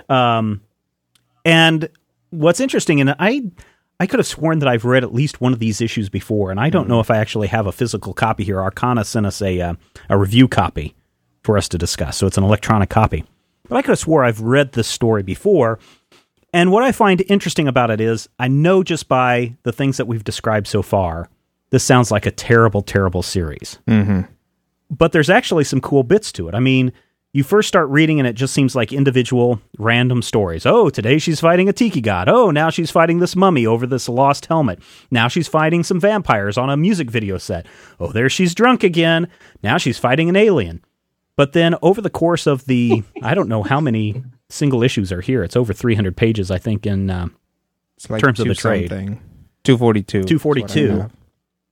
Um, 0.08 0.62
and 1.44 1.88
what's 2.30 2.60
interesting, 2.60 3.00
and 3.00 3.14
I, 3.18 3.42
I 4.00 4.06
could 4.06 4.18
have 4.18 4.26
sworn 4.26 4.58
that 4.60 4.68
I've 4.68 4.84
read 4.84 5.02
at 5.04 5.14
least 5.14 5.40
one 5.40 5.52
of 5.52 5.58
these 5.58 5.80
issues 5.80 6.08
before, 6.08 6.50
and 6.50 6.60
I 6.60 6.70
don't 6.70 6.88
know 6.88 7.00
if 7.00 7.10
I 7.10 7.16
actually 7.18 7.48
have 7.48 7.66
a 7.66 7.72
physical 7.72 8.12
copy 8.12 8.44
here. 8.44 8.60
Arcana 8.60 9.04
sent 9.04 9.26
us 9.26 9.40
a 9.42 9.60
uh, 9.60 9.74
a 10.08 10.18
review 10.18 10.48
copy 10.48 10.94
for 11.42 11.56
us 11.56 11.68
to 11.68 11.78
discuss, 11.78 12.16
so 12.16 12.26
it's 12.26 12.36
an 12.38 12.44
electronic 12.44 12.90
copy. 12.90 13.24
But 13.68 13.76
I 13.76 13.82
could 13.82 13.90
have 13.92 13.98
swore 13.98 14.24
I've 14.24 14.40
read 14.40 14.72
this 14.72 14.88
story 14.88 15.22
before. 15.22 15.78
And 16.52 16.72
what 16.72 16.82
I 16.82 16.92
find 16.92 17.22
interesting 17.28 17.68
about 17.68 17.90
it 17.90 18.00
is, 18.00 18.28
I 18.38 18.48
know 18.48 18.82
just 18.82 19.08
by 19.08 19.56
the 19.64 19.72
things 19.72 19.98
that 19.98 20.06
we've 20.06 20.24
described 20.24 20.66
so 20.66 20.82
far, 20.82 21.28
this 21.70 21.84
sounds 21.84 22.10
like 22.10 22.26
a 22.26 22.30
terrible, 22.30 22.82
terrible 22.82 23.22
series. 23.22 23.78
Mm-hmm. 23.86 24.22
But 24.90 25.12
there's 25.12 25.28
actually 25.28 25.64
some 25.64 25.80
cool 25.80 26.02
bits 26.02 26.32
to 26.32 26.48
it. 26.48 26.54
I 26.54 26.60
mean, 26.60 26.92
you 27.34 27.44
first 27.44 27.68
start 27.68 27.88
reading 27.90 28.18
and 28.18 28.26
it 28.26 28.32
just 28.32 28.54
seems 28.54 28.74
like 28.74 28.92
individual 28.92 29.60
random 29.78 30.22
stories. 30.22 30.64
Oh, 30.64 30.88
today 30.88 31.18
she's 31.18 31.40
fighting 31.40 31.68
a 31.68 31.74
tiki 31.74 32.00
god. 32.00 32.28
Oh, 32.28 32.50
now 32.50 32.70
she's 32.70 32.90
fighting 32.90 33.18
this 33.18 33.36
mummy 33.36 33.66
over 33.66 33.86
this 33.86 34.08
lost 34.08 34.46
helmet. 34.46 34.80
Now 35.10 35.28
she's 35.28 35.46
fighting 35.46 35.84
some 35.84 36.00
vampires 36.00 36.56
on 36.56 36.70
a 36.70 36.76
music 36.76 37.10
video 37.10 37.36
set. 37.36 37.66
Oh, 38.00 38.12
there 38.12 38.30
she's 38.30 38.54
drunk 38.54 38.82
again. 38.82 39.28
Now 39.62 39.76
she's 39.76 39.98
fighting 39.98 40.30
an 40.30 40.36
alien. 40.36 40.82
But 41.36 41.52
then 41.52 41.76
over 41.82 42.00
the 42.00 42.10
course 42.10 42.46
of 42.46 42.64
the, 42.64 43.02
I 43.22 43.34
don't 43.34 43.48
know 43.48 43.62
how 43.62 43.80
many 43.80 44.24
single 44.50 44.82
issues 44.82 45.12
are 45.12 45.20
here. 45.20 45.42
It's 45.42 45.56
over 45.56 45.72
300 45.72 46.16
pages, 46.16 46.50
I 46.50 46.58
think, 46.58 46.86
in 46.86 47.10
uh, 47.10 47.28
like 48.08 48.20
Terms 48.20 48.40
of 48.40 48.48
the 48.48 48.54
trade. 48.54 48.90
something. 48.90 49.20
242. 49.64 50.24
242. 50.24 51.10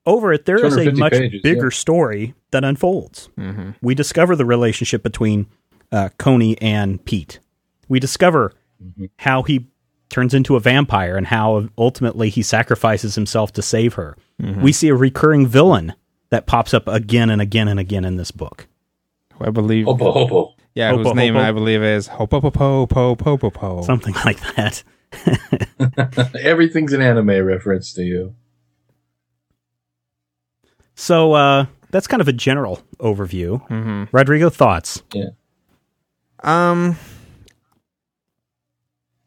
Over 0.05 0.33
it, 0.33 0.45
there 0.45 0.65
is 0.65 0.77
a 0.77 0.93
much 0.93 1.13
pages, 1.13 1.43
bigger 1.43 1.67
yeah. 1.67 1.71
story 1.71 2.35
that 2.53 2.65
unfolds. 2.65 3.29
Mm-hmm. 3.39 3.71
We 3.83 3.95
discover 3.95 4.37
the 4.37 4.45
relationship 4.45 5.03
between 5.03 5.47
uh, 5.91 6.11
Koni 6.19 6.61
and 6.61 7.05
Pete. 7.05 7.41
We 7.89 7.99
discover 7.99 8.53
how 9.19 9.43
he 9.43 9.67
turns 10.09 10.35
into 10.35 10.55
a 10.55 10.61
vampire 10.61 11.17
and 11.17 11.27
how 11.27 11.69
ultimately 11.77 12.31
he 12.31 12.43
sacrifices 12.43 13.15
himself 13.17 13.53
to 13.55 13.63
save 13.63 13.95
her. 13.95 14.17
We 14.39 14.73
see 14.73 14.89
a 14.89 14.95
recurring 14.95 15.47
villain 15.47 15.95
that 16.31 16.47
pops 16.47 16.75
up 16.75 16.87
again 16.89 17.31
and 17.31 17.41
again 17.41 17.69
and 17.69 17.81
again 17.81 18.05
in 18.05 18.17
this 18.17 18.31
book. 18.31 18.69
I 19.41 19.51
believe. 19.51 19.87
Hopo 19.87 20.13
Hopo. 20.13 20.55
Yeah, 20.77 20.91
Hopo 20.91 21.05
whose 21.05 21.15
name 21.15 21.35
Hopo. 21.35 21.47
I 21.47 21.53
believe 21.53 21.83
is 21.83 22.07
Hopopopo 22.07 22.87
Po 22.87 23.17
Po 23.17 23.37
Po 23.39 23.51
Po. 23.51 23.83
Something 23.83 24.15
like 24.27 24.39
that. 24.55 24.83
Everything's 26.41 26.93
an 26.93 27.01
anime 27.01 27.43
reference 27.45 27.95
to 27.95 28.03
you. 28.03 28.35
So 30.95 31.33
uh, 31.33 31.67
that's 31.91 32.07
kind 32.07 32.21
of 32.21 32.29
a 32.29 32.33
general 32.33 32.83
overview. 32.99 33.67
Mm-hmm. 33.69 34.05
Rodrigo, 34.15 34.51
thoughts? 34.51 35.03
Um, 36.41 36.99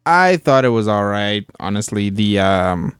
I 0.05 0.37
thought 0.37 0.65
it 0.65 0.69
was 0.69 0.87
all 0.87 1.05
right. 1.05 1.45
Honestly, 1.59 2.11
the 2.11 2.39
um, 2.39 2.95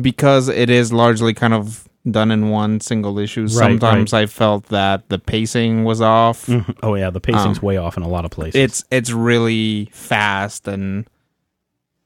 because 0.00 0.48
it 0.48 0.70
is 0.70 0.92
largely 0.92 1.34
kind 1.34 1.54
of 1.54 1.88
done 2.10 2.30
in 2.30 2.48
one 2.50 2.80
single 2.80 3.18
issue. 3.18 3.46
sometimes 3.48 4.12
I 4.12 4.26
felt 4.26 4.66
that 4.66 5.08
the 5.08 5.18
pacing 5.18 5.84
was 5.84 6.00
off. 6.00 6.46
Mhm. 6.46 6.76
Oh 6.82 6.94
yeah, 6.96 7.10
the 7.10 7.20
pacing's 7.20 7.58
Um, 7.58 7.64
way 7.64 7.76
off 7.76 7.96
in 7.96 8.02
a 8.02 8.08
lot 8.08 8.24
of 8.24 8.30
places. 8.30 8.54
It's 8.60 8.84
it's 8.90 9.10
really 9.12 9.88
fast 9.92 10.66
and 10.66 11.06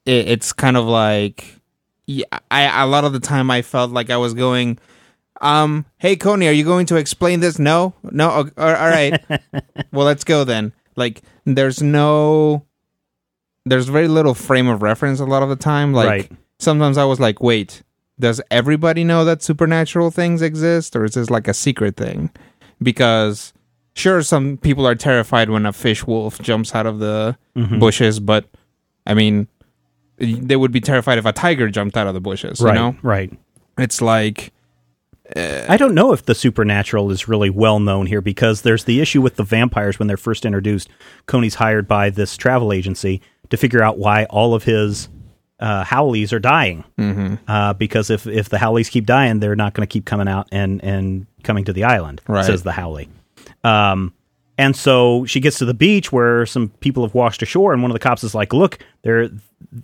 it, 0.05 0.27
it's 0.29 0.53
kind 0.53 0.77
of 0.77 0.85
like 0.85 1.55
yeah, 2.05 2.25
I 2.51 2.83
a 2.83 2.87
lot 2.87 3.03
of 3.05 3.13
the 3.13 3.19
time 3.19 3.49
I 3.51 3.61
felt 3.61 3.91
like 3.91 4.09
I 4.09 4.17
was 4.17 4.33
going. 4.33 4.77
Um, 5.41 5.85
hey 5.97 6.15
Koni, 6.15 6.47
are 6.47 6.51
you 6.51 6.63
going 6.63 6.85
to 6.87 6.95
explain 6.95 7.41
this? 7.41 7.59
No, 7.59 7.93
no. 8.03 8.29
all 8.29 8.49
right. 8.55 9.19
well, 9.91 10.05
let's 10.05 10.23
go 10.23 10.43
then. 10.43 10.73
Like, 10.95 11.21
there's 11.45 11.79
no, 11.83 12.65
there's 13.65 13.87
very 13.87 14.07
little 14.07 14.33
frame 14.33 14.67
of 14.67 14.81
reference 14.81 15.19
a 15.19 15.25
lot 15.25 15.43
of 15.43 15.49
the 15.49 15.55
time. 15.55 15.93
Like, 15.93 16.07
Right. 16.09 16.31
sometimes 16.57 16.97
I 16.97 17.03
was 17.03 17.19
like, 17.19 17.39
wait, 17.39 17.83
does 18.19 18.41
everybody 18.51 19.03
know 19.03 19.23
that 19.25 19.41
supernatural 19.43 20.11
things 20.11 20.41
exist, 20.41 20.95
or 20.95 21.05
is 21.05 21.13
this 21.13 21.29
like 21.29 21.47
a 21.47 21.53
secret 21.53 21.95
thing? 21.97 22.31
Because 22.81 23.53
sure, 23.93 24.21
some 24.21 24.57
people 24.57 24.87
are 24.87 24.95
terrified 24.95 25.49
when 25.49 25.65
a 25.65 25.73
fish 25.73 26.05
wolf 26.05 26.39
jumps 26.41 26.73
out 26.75 26.85
of 26.85 26.99
the 26.99 27.37
Mhm. 27.55 27.79
bushes, 27.79 28.19
but 28.19 28.45
I 29.05 29.13
mean, 29.13 29.47
they 30.19 30.55
would 30.55 30.71
be 30.71 30.81
terrified 30.81 31.17
if 31.17 31.25
a 31.25 31.31
tiger 31.31 31.69
jumped 31.69 31.95
out 31.97 32.07
of 32.07 32.13
the 32.13 32.19
bushes. 32.21 32.59
right, 32.59 32.73
You 32.73 32.79
know, 32.79 32.95
right. 33.03 33.31
it's 33.77 34.01
like 34.01 34.51
I 35.35 35.75
don't 35.75 35.93
know 35.93 36.13
if 36.13 36.25
the 36.25 36.33
supernatural 36.33 37.11
is 37.11 37.27
really 37.27 37.49
well 37.49 37.81
known 37.81 38.05
here 38.05 38.21
because 38.21 38.61
there's 38.61 38.85
the 38.85 39.01
issue 39.01 39.21
with 39.21 39.35
the 39.35 39.43
vampires 39.43 39.99
when 39.99 40.07
they're 40.07 40.15
first 40.15 40.45
introduced. 40.45 40.87
Koni's 41.25 41.55
hired 41.55 41.85
by 41.85 42.09
this 42.09 42.37
travel 42.37 42.71
agency 42.71 43.21
to 43.49 43.57
figure 43.57 43.83
out 43.83 43.97
why 43.97 44.23
all 44.29 44.53
of 44.55 44.63
his 44.63 45.09
uh, 45.59 45.83
haoles 45.83 46.31
are 46.33 46.39
dying. 46.39 46.83
Mm-hmm. 46.97 47.35
Uh, 47.47 47.73
because 47.73 48.09
if, 48.09 48.27
if 48.27 48.49
the 48.49 48.57
haoles 48.57 48.89
keep 48.89 49.05
dying, 49.05 49.39
they're 49.39 49.55
not 49.55 49.73
going 49.73 49.87
to 49.87 49.91
keep 49.91 50.05
coming 50.05 50.27
out 50.27 50.47
and, 50.51 50.83
and 50.83 51.25
coming 51.43 51.65
to 51.65 51.73
the 51.73 51.83
island, 51.83 52.21
Right. 52.27 52.45
says 52.45 52.63
the 52.63 52.71
haole. 52.73 53.05
Um, 53.63 54.13
and 54.57 54.75
so 54.75 55.25
she 55.25 55.39
gets 55.39 55.59
to 55.59 55.65
the 55.65 55.73
beach 55.73 56.11
where 56.11 56.45
some 56.45 56.69
people 56.79 57.03
have 57.03 57.13
washed 57.13 57.41
ashore, 57.43 57.73
and 57.73 57.81
one 57.81 57.91
of 57.91 57.93
the 57.95 57.99
cops 57.99 58.23
is 58.23 58.33
like, 58.33 58.53
"Look, 58.53 58.79
they're 59.03 59.29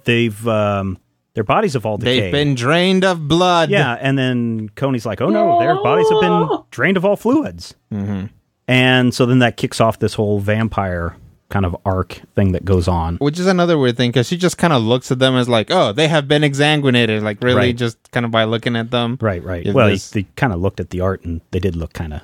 they've 0.03 0.47
um, 0.47 0.97
their 1.35 1.43
bodies 1.43 1.73
have 1.73 1.85
all 1.85 1.97
decayed." 1.97 2.23
they've 2.23 2.31
been 2.31 2.55
drained 2.55 3.03
of 3.05 3.27
blood. 3.27 3.69
Yeah, 3.69 3.93
and 4.01 4.17
then 4.17 4.69
Koni's 4.69 5.05
like, 5.05 5.21
"Oh 5.21 5.29
no, 5.29 5.59
their 5.59 5.75
bodies 5.75 6.09
have 6.09 6.21
been 6.21 6.49
drained 6.71 6.97
of 6.97 7.05
all 7.05 7.15
fluids." 7.15 7.75
Mm-hmm. 7.91 8.27
And 8.67 9.13
so 9.13 9.27
then 9.27 9.39
that 9.39 9.57
kicks 9.57 9.79
off 9.79 9.99
this 9.99 10.15
whole 10.15 10.39
vampire 10.39 11.15
kind 11.49 11.65
of 11.65 11.75
arc 11.85 12.21
thing 12.35 12.51
that 12.53 12.65
goes 12.65 12.87
on. 12.87 13.17
Which 13.17 13.39
is 13.39 13.45
another 13.47 13.77
weird 13.77 13.95
thing 13.97 14.09
because 14.09 14.27
she 14.27 14.37
just 14.37 14.57
kind 14.57 14.73
of 14.73 14.81
looks 14.81 15.11
at 15.11 15.19
them 15.19 15.35
as 15.35 15.47
like, 15.47 15.69
oh, 15.69 15.91
they 15.91 16.07
have 16.07 16.27
been 16.27 16.41
exsanguinated. 16.41 17.21
Like, 17.21 17.41
really, 17.43 17.57
Right. 17.57 17.75
just 17.77 17.97
kind 18.11 18.25
of 18.25 18.31
by 18.31 18.43
looking 18.45 18.75
at 18.75 18.91
them. 18.91 19.17
Right, 19.21 19.43
right. 19.43 19.65
If 19.65 19.75
well, 19.75 19.87
this- 19.89 20.09
they 20.11 20.23
kind 20.35 20.51
of 20.53 20.59
looked 20.61 20.79
at 20.79 20.89
the 20.89 21.01
art 21.01 21.23
and 21.25 21.41
they 21.51 21.59
did 21.59 21.75
look 21.75 21.93
kind 21.93 22.13
of 22.13 22.21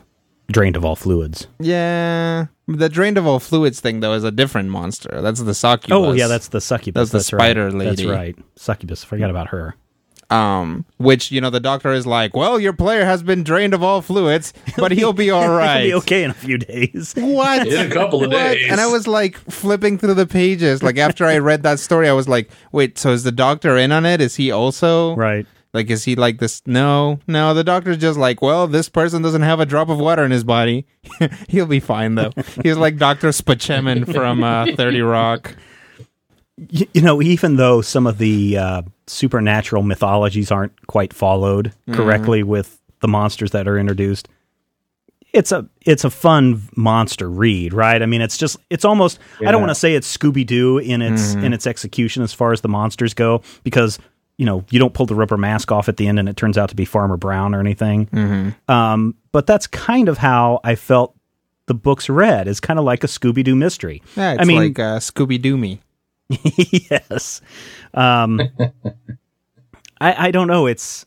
drained 0.52 0.76
of 0.76 0.84
all 0.84 0.96
fluids. 0.96 1.46
Yeah. 1.60 2.48
The 2.68 2.90
drained 2.90 3.18
of 3.20 3.28
all 3.28 3.40
fluids 3.40 3.80
thing, 3.80 4.00
though, 4.00 4.14
is 4.14 4.24
a 4.24 4.32
different 4.32 4.70
monster. 4.70 5.22
That's 5.22 5.42
the 5.42 5.54
succubus. 5.54 5.92
Oh, 5.96 6.14
yeah, 6.14 6.28
that's 6.28 6.48
the 6.48 6.62
succubus. 6.62 7.12
That's 7.12 7.30
the 7.30 7.36
right. 7.38 7.42
spider 7.44 7.72
That's 7.72 8.00
lady. 8.00 8.08
right. 8.08 8.36
Succubus. 8.56 9.04
Forgot 9.04 9.30
about 9.30 9.50
her. 9.50 9.76
Um, 10.32 10.86
which, 10.98 11.32
you 11.32 11.42
know, 11.42 11.50
the 11.50 11.60
doctor 11.60 11.92
is 11.92 12.06
like, 12.06 12.36
well, 12.36 12.60
your 12.60 12.74
player 12.74 13.04
has 13.04 13.24
been 13.24 13.44
drained 13.44 13.74
of 13.74 13.82
all 13.82 14.02
fluids, 14.04 14.54
but 14.78 14.92
he'll 14.92 15.12
be 15.14 15.32
all 15.32 15.50
right. 15.50 15.82
He'll 15.86 15.90
be 16.02 16.04
okay 16.04 16.24
in 16.24 16.30
a 16.32 16.36
few 16.36 16.58
days. 16.60 17.16
What? 17.18 17.66
In 17.68 17.92
a 17.92 17.94
couple 17.94 18.24
of 18.24 18.30
What? 18.32 18.38
days. 18.54 18.68
And 18.70 18.80
I 18.80 18.86
was 18.88 19.08
like 19.08 19.38
flipping 19.50 19.98
through 19.98 20.14
the 20.14 20.28
pages. 20.28 20.84
Like 20.84 20.98
after 20.98 21.26
I 21.26 21.38
read 21.40 21.64
that 21.64 21.80
story, 21.80 22.08
I 22.08 22.14
was 22.14 22.28
like, 22.30 22.50
wait, 22.72 22.98
so 23.00 23.12
is 23.12 23.24
the 23.24 23.32
doctor 23.32 23.76
in 23.78 23.92
on 23.92 24.06
it? 24.06 24.22
Is 24.22 24.36
he 24.36 24.52
also 24.52 25.16
Right. 25.16 25.48
Like, 25.72 25.90
is 25.92 26.04
he 26.04 26.16
like 26.16 26.40
this? 26.40 26.64
No, 26.66 27.20
no. 27.28 27.54
The 27.54 27.64
doctor's 27.64 27.98
just 27.98 28.18
like, 28.18 28.42
well, 28.42 28.66
this 28.68 28.90
person 28.90 29.22
doesn't 29.22 29.44
have 29.44 29.60
a 29.60 29.66
drop 29.68 29.90
of 29.90 30.00
water 30.00 30.24
in 30.24 30.32
his 30.32 30.44
body. 30.44 30.88
He'll 31.48 31.68
be 31.68 31.80
fine 31.80 32.16
though. 32.16 32.32
He's 32.64 32.78
like 32.78 32.98
Doctor 32.98 33.32
Spaceman 33.32 34.06
from 34.06 34.44
uh, 34.44 34.76
Thirty 34.76 35.02
Rock. 35.02 35.56
Y- 36.74 36.88
you 36.94 37.02
know, 37.02 37.22
even 37.22 37.56
though 37.56 37.82
some 37.82 38.06
of 38.08 38.18
the 38.18 38.58
uh, 38.58 38.82
supernatural 39.08 39.84
mythologies 39.84 40.52
aren't 40.52 40.88
quite 40.88 41.14
followed 41.14 41.68
Mm-hmm. 41.88 41.94
correctly 41.96 42.44
with 42.44 42.80
the 43.02 43.08
monsters 43.08 43.52
that 43.52 43.68
are 43.68 43.78
introduced, 43.78 44.28
it's 45.32 45.52
a 45.52 45.68
it's 45.86 46.04
a 46.04 46.10
fun 46.10 46.62
monster 46.76 47.30
read, 47.30 47.72
right? 47.74 48.02
I 48.02 48.06
mean, 48.08 48.22
it's 48.22 48.38
just 48.38 48.58
it's 48.70 48.84
almost 48.84 49.20
I 49.46 49.52
don't 49.52 49.62
want 49.62 49.70
to 49.72 49.76
say 49.76 49.94
it's 49.94 50.18
Scooby 50.18 50.46
Doo 50.46 50.80
in 50.80 51.02
its 51.02 51.34
Mm-hmm. 51.36 51.44
in 51.46 51.54
its 51.54 51.68
execution 51.68 52.24
as 52.24 52.34
far 52.34 52.52
as 52.52 52.62
the 52.62 52.68
monsters 52.68 53.14
go 53.14 53.42
because 53.64 54.00
you 54.38 54.46
know 54.46 54.66
you 54.72 54.80
don't 54.80 54.94
pull 54.94 55.06
the 55.06 55.16
rubber 55.16 55.38
mask 55.38 55.72
off 55.72 55.88
at 55.88 55.98
the 55.98 56.08
end 56.08 56.18
and 56.20 56.28
it 56.28 56.36
turns 56.36 56.58
out 56.58 56.70
to 56.70 56.76
be 56.76 56.84
Farmer 56.86 57.16
Brown 57.18 57.54
or 57.54 57.60
anything. 57.60 58.08
Mm-hmm. 58.08 58.72
Um, 58.72 59.16
but 59.32 59.46
that's 59.46 59.68
kind 59.68 60.10
of 60.10 60.18
how 60.18 60.62
I 60.64 60.74
felt 60.76 61.16
the 61.68 61.74
books 61.76 62.10
read. 62.10 62.48
It's 62.48 62.60
kind 62.60 62.80
of 62.80 62.86
like 62.86 63.04
a 63.04 63.08
Scooby 63.08 63.44
Doo 63.44 63.56
mystery. 63.56 64.02
Yeah, 64.16 64.34
it's 64.34 64.42
I 64.42 64.46
mean, 64.46 64.58
like 64.58 64.80
uh, 64.80 64.98
Scooby 65.00 65.40
Doo 65.40 65.58
me. 65.58 65.80
yes. 66.90 67.42
Um, 67.94 68.40
I 70.02 70.28
I 70.28 70.32
don't 70.32 70.48
know. 70.48 70.68
It's 70.68 71.06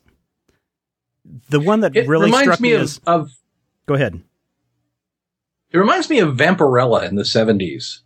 the 1.49 1.59
one 1.59 1.79
that 1.81 1.95
it 1.95 2.07
really 2.07 2.25
reminds 2.25 2.43
struck 2.43 2.59
me 2.59 2.69
me 2.69 2.75
of, 2.75 2.81
as. 2.81 3.01
of 3.05 3.31
Go 3.85 3.95
ahead. 3.95 4.21
It 5.71 5.77
reminds 5.77 6.09
me 6.09 6.19
of 6.19 6.35
Vampirella 6.35 7.07
in 7.07 7.15
the 7.15 7.25
seventies, 7.25 8.01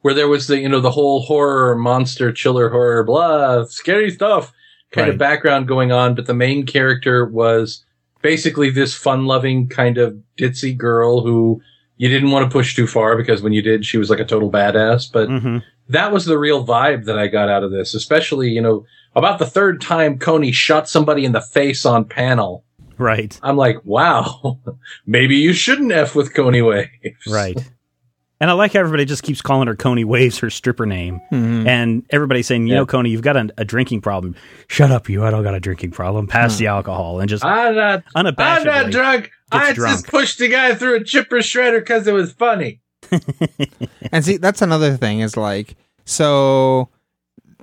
where 0.00 0.14
there 0.14 0.28
was 0.28 0.46
the 0.46 0.58
you 0.58 0.68
know 0.68 0.80
the 0.80 0.90
whole 0.92 1.22
horror 1.22 1.76
monster 1.76 2.32
chiller 2.32 2.70
horror 2.70 3.04
blah 3.04 3.64
scary 3.64 4.10
stuff 4.10 4.52
kind 4.92 5.08
Right. 5.08 5.14
of 5.14 5.18
background 5.18 5.66
going 5.68 5.90
on, 5.92 6.14
but 6.14 6.26
the 6.26 6.34
main 6.34 6.64
character 6.64 7.26
was 7.26 7.84
basically 8.22 8.70
this 8.70 8.94
fun-loving 8.94 9.68
kind 9.68 9.98
of 9.98 10.16
ditzy 10.38 10.76
girl 10.76 11.22
who 11.22 11.60
you 11.96 12.08
didn't 12.08 12.30
want 12.30 12.48
to 12.48 12.52
push 12.52 12.74
too 12.74 12.86
far 12.86 13.16
because 13.16 13.42
when 13.42 13.52
you 13.52 13.62
did, 13.62 13.84
she 13.84 13.98
was 13.98 14.10
like 14.10 14.20
a 14.20 14.24
total 14.24 14.50
badass. 14.50 15.10
But 15.10 15.28
hmm 15.28 15.58
that 15.88 16.12
was 16.12 16.24
the 16.24 16.38
real 16.38 16.66
vibe 16.66 17.04
that 17.04 17.18
I 17.18 17.28
got 17.28 17.48
out 17.48 17.62
of 17.62 17.70
this, 17.70 17.94
especially 17.94 18.50
you 18.50 18.60
know 18.60 18.84
about 19.14 19.38
the 19.38 19.46
third 19.46 19.80
time 19.80 20.18
Koni 20.18 20.52
shot 20.52 20.88
somebody 20.88 21.24
in 21.24 21.32
the 21.32 21.40
face 21.40 21.86
on 21.86 22.04
panel. 22.04 22.64
Right. 22.98 23.38
I'm 23.42 23.56
like, 23.56 23.84
wow, 23.84 24.58
maybe 25.06 25.36
you 25.36 25.52
shouldn't 25.52 25.92
f 25.92 26.14
with 26.14 26.34
Koni 26.34 26.62
Waves. 26.62 27.26
Right. 27.28 27.58
And 28.40 28.50
I 28.50 28.52
like 28.52 28.74
how 28.74 28.80
everybody 28.80 29.04
just 29.06 29.22
keeps 29.22 29.40
calling 29.40 29.66
her 29.66 29.74
Koni 29.74 30.04
Waves 30.04 30.38
her 30.40 30.50
stripper 30.50 30.84
name. 30.84 31.20
Mhm. 31.32 31.66
And 31.66 32.04
everybody's 32.10 32.46
saying, 32.46 32.66
you 32.66 32.74
Yeah. 32.74 32.80
know, 32.80 32.86
Koni, 32.86 33.08
you've 33.10 33.22
got 33.22 33.36
a, 33.36 33.48
a 33.56 33.64
drinking 33.64 34.02
problem. 34.02 34.34
Shut 34.68 34.90
up, 34.90 35.08
you. 35.08 35.24
I 35.24 35.30
don't 35.30 35.42
got 35.42 35.54
a 35.54 35.60
drinking 35.60 35.92
problem. 35.92 36.26
Pass 36.26 36.58
the 36.58 36.66
alcohol. 36.66 37.20
And 37.20 37.28
just 37.30 37.44
I'm 37.44 37.74
not. 37.74 38.04
I'm 38.14 38.24
not 38.64 38.90
drunk. 38.90 39.30
I 39.50 39.72
drunk. 39.72 39.92
just 39.94 40.08
pushed 40.08 40.38
the 40.38 40.48
guy 40.48 40.74
through 40.74 40.96
a 40.96 41.04
chipper 41.04 41.36
shredder 41.38 41.78
because 41.80 42.06
it 42.06 42.12
was 42.12 42.32
funny. 42.32 42.80
And 44.12 44.24
see, 44.24 44.36
that's 44.36 44.62
another 44.62 44.96
thing 44.96 45.20
is 45.20 45.36
like, 45.36 45.74
so 46.04 46.88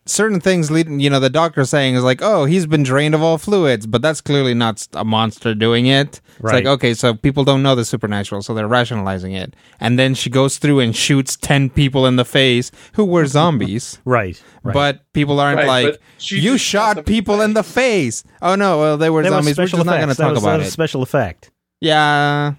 certain 0.05 0.39
things 0.39 0.69
lead, 0.69 0.89
you 0.89 1.09
know, 1.09 1.19
the 1.19 1.29
doctor 1.29 1.63
saying 1.65 1.95
is 1.95 2.03
like, 2.03 2.21
oh, 2.21 2.45
he's 2.45 2.65
been 2.65 2.83
drained 2.83 3.15
of 3.15 3.21
all 3.21 3.37
fluids, 3.37 3.85
but 3.87 4.01
that's 4.01 4.21
clearly 4.21 4.53
not 4.53 4.87
a 4.93 5.05
monster 5.05 5.55
doing 5.55 5.85
it. 5.85 6.19
It's 6.35 6.43
like, 6.51 6.65
okay, 6.65 6.93
so 6.93 7.13
people 7.13 7.43
don't 7.43 7.63
know 7.63 7.75
the 7.75 7.85
supernatural, 7.85 8.41
so 8.41 8.53
they're 8.53 8.67
rationalizing 8.67 9.33
it. 9.33 9.55
And 9.79 9.97
then 9.97 10.13
she 10.15 10.29
goes 10.29 10.57
through 10.57 10.79
and 10.81 10.95
shoots 10.95 11.37
10 11.37 11.69
people 11.69 12.05
in 12.05 12.15
the 12.17 12.25
face 12.25 12.71
who 12.93 13.05
were 13.05 13.25
zombies. 13.25 13.99
Right. 14.05 14.41
right. 14.63 14.73
But 14.73 15.11
people 15.13 15.39
aren't 15.39 15.57
Right, 15.59 15.67
like, 15.67 16.01
you 16.19 16.57
shot 16.57 16.97
shot 16.97 17.05
people 17.05 17.41
in 17.41 17.53
the 17.53 17.63
face. 17.63 18.23
Oh 18.41 18.55
no, 18.55 18.77
well, 18.79 18.97
they 18.97 19.09
were 19.09 19.23
That 19.23 19.29
was 19.31 19.37
zombies. 19.45 19.57
We're 19.57 19.67
special 19.67 19.77
just 19.79 19.85
not 19.85 19.97
going 19.97 20.09
to 20.09 20.15
talk 20.15 20.31
was- 20.33 20.41
that 20.41 20.47
about 20.49 20.59
was 20.59 20.67
it. 20.67 20.71
special 20.71 21.01
effect. 21.03 21.51
Yeah. 21.79 22.53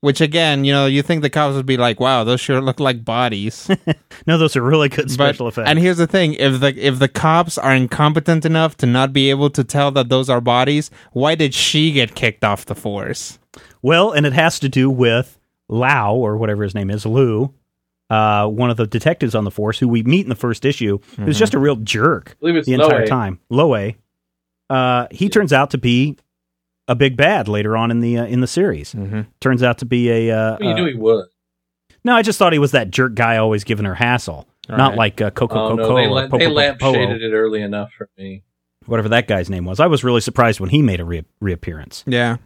Which 0.00 0.20
again, 0.20 0.64
you 0.64 0.72
know, 0.72 0.86
you 0.86 1.02
think 1.02 1.22
the 1.22 1.30
cops 1.30 1.56
would 1.56 1.66
be 1.66 1.76
like, 1.76 1.98
"Wow, 1.98 2.22
those 2.22 2.40
sure 2.40 2.60
look 2.60 2.78
like 2.80 3.04
bodies." 3.04 3.68
No, 4.26 4.36
those 4.36 4.56
are 4.56 4.62
really 4.62 4.88
good 4.88 5.06
But- 5.06 5.10
special 5.12 5.48
effects. 5.48 5.68
And 5.70 5.78
here's 5.78 5.96
the 5.96 6.06
thing: 6.06 6.34
if 6.34 6.60
the 6.60 6.74
if 6.76 6.98
the 6.98 7.08
cops 7.08 7.56
are 7.58 7.74
incompetent 7.74 8.44
enough 8.44 8.76
to 8.78 8.86
not 8.86 9.12
be 9.12 9.30
able 9.30 9.48
to 9.50 9.64
tell 9.64 9.90
that 9.92 10.08
those 10.08 10.28
are 10.28 10.40
bodies, 10.40 10.90
why 11.12 11.34
did 11.34 11.54
she 11.54 11.92
get 11.92 12.14
kicked 12.14 12.44
off 12.44 12.64
the 12.66 12.74
force? 12.74 13.38
well, 13.82 14.12
and 14.12 14.26
it 14.26 14.32
has 14.32 14.58
to 14.60 14.68
do 14.68 14.88
with 14.90 15.38
Lau, 15.68 16.14
or 16.14 16.36
whatever 16.36 16.62
his 16.64 16.74
name 16.74 16.90
is, 16.90 17.04
Lou, 17.06 17.52
uh, 18.10 18.46
one 18.48 18.70
of 18.70 18.76
the 18.76 18.86
detectives 18.86 19.34
on 19.34 19.44
the 19.44 19.50
force 19.50 19.78
who 19.78 19.86
we 19.88 20.02
meet 20.02 20.22
in 20.24 20.28
the 20.28 20.34
first 20.34 20.64
issue, 20.64 20.98
who's 21.16 21.38
just 21.38 21.54
a 21.54 21.58
real 21.58 21.76
jerk 21.76 22.36
believe 22.40 22.56
it's 22.56 22.66
the 22.66 22.74
entire 22.74 23.00
Loe. 23.00 23.06
time. 23.06 23.40
Loe. 23.50 23.92
Uh, 24.70 25.06
he 25.10 25.28
turns 25.28 25.52
out 25.52 25.70
to 25.70 25.78
be 25.78 26.16
a 26.88 26.94
big 26.96 27.16
bad 27.16 27.46
later 27.48 27.76
on 27.76 27.90
in 27.92 28.00
the 28.00 28.18
uh, 28.18 28.24
in 28.26 28.40
the 28.40 28.46
series. 28.46 28.92
Mm-hmm. 28.94 29.20
Turns 29.40 29.62
out 29.62 29.78
to 29.78 29.84
be 29.86 30.10
a. 30.10 30.30
Uh, 30.36 30.56
Well, 30.60 30.68
you 30.68 30.74
uh, 30.74 30.74
knew 30.76 30.86
he 30.86 30.94
was. 30.94 31.28
no, 32.04 32.16
I 32.16 32.22
just 32.22 32.38
thought 32.38 32.52
he 32.52 32.58
was 32.58 32.72
that 32.72 32.90
jerk 32.90 33.14
guy 33.14 33.36
always 33.36 33.62
giving 33.64 33.84
her 33.84 33.94
hassle. 33.94 34.48
Not 34.68 34.90
Right. 34.90 34.98
like 34.98 35.20
uh, 35.22 35.30
Coco 35.30 35.54
Oh 35.58 35.68
Coco 35.76 35.88
no, 35.88 35.94
they, 35.96 36.06
la- 36.08 36.26
they 36.26 36.46
lampshaded 36.46 37.20
it 37.22 37.32
early 37.32 37.62
enough 37.62 37.90
for 37.96 38.08
me. 38.18 38.42
whatever 38.86 39.08
that 39.10 39.26
guy's 39.28 39.48
name 39.48 39.64
was. 39.64 39.80
I 39.80 39.86
was 39.86 40.04
really 40.04 40.20
surprised 40.20 40.60
when 40.60 40.68
he 40.70 40.82
made 40.82 41.00
a 41.00 41.04
re- 41.06 41.24
reappearance 41.40 42.04
Yeah. 42.06 42.36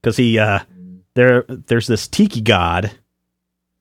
because 0.00 0.16
he 0.16 0.38
uh, 0.38 0.60
there 1.14 1.44
there's 1.48 1.86
this 1.86 2.08
tiki 2.08 2.40
god 2.40 2.92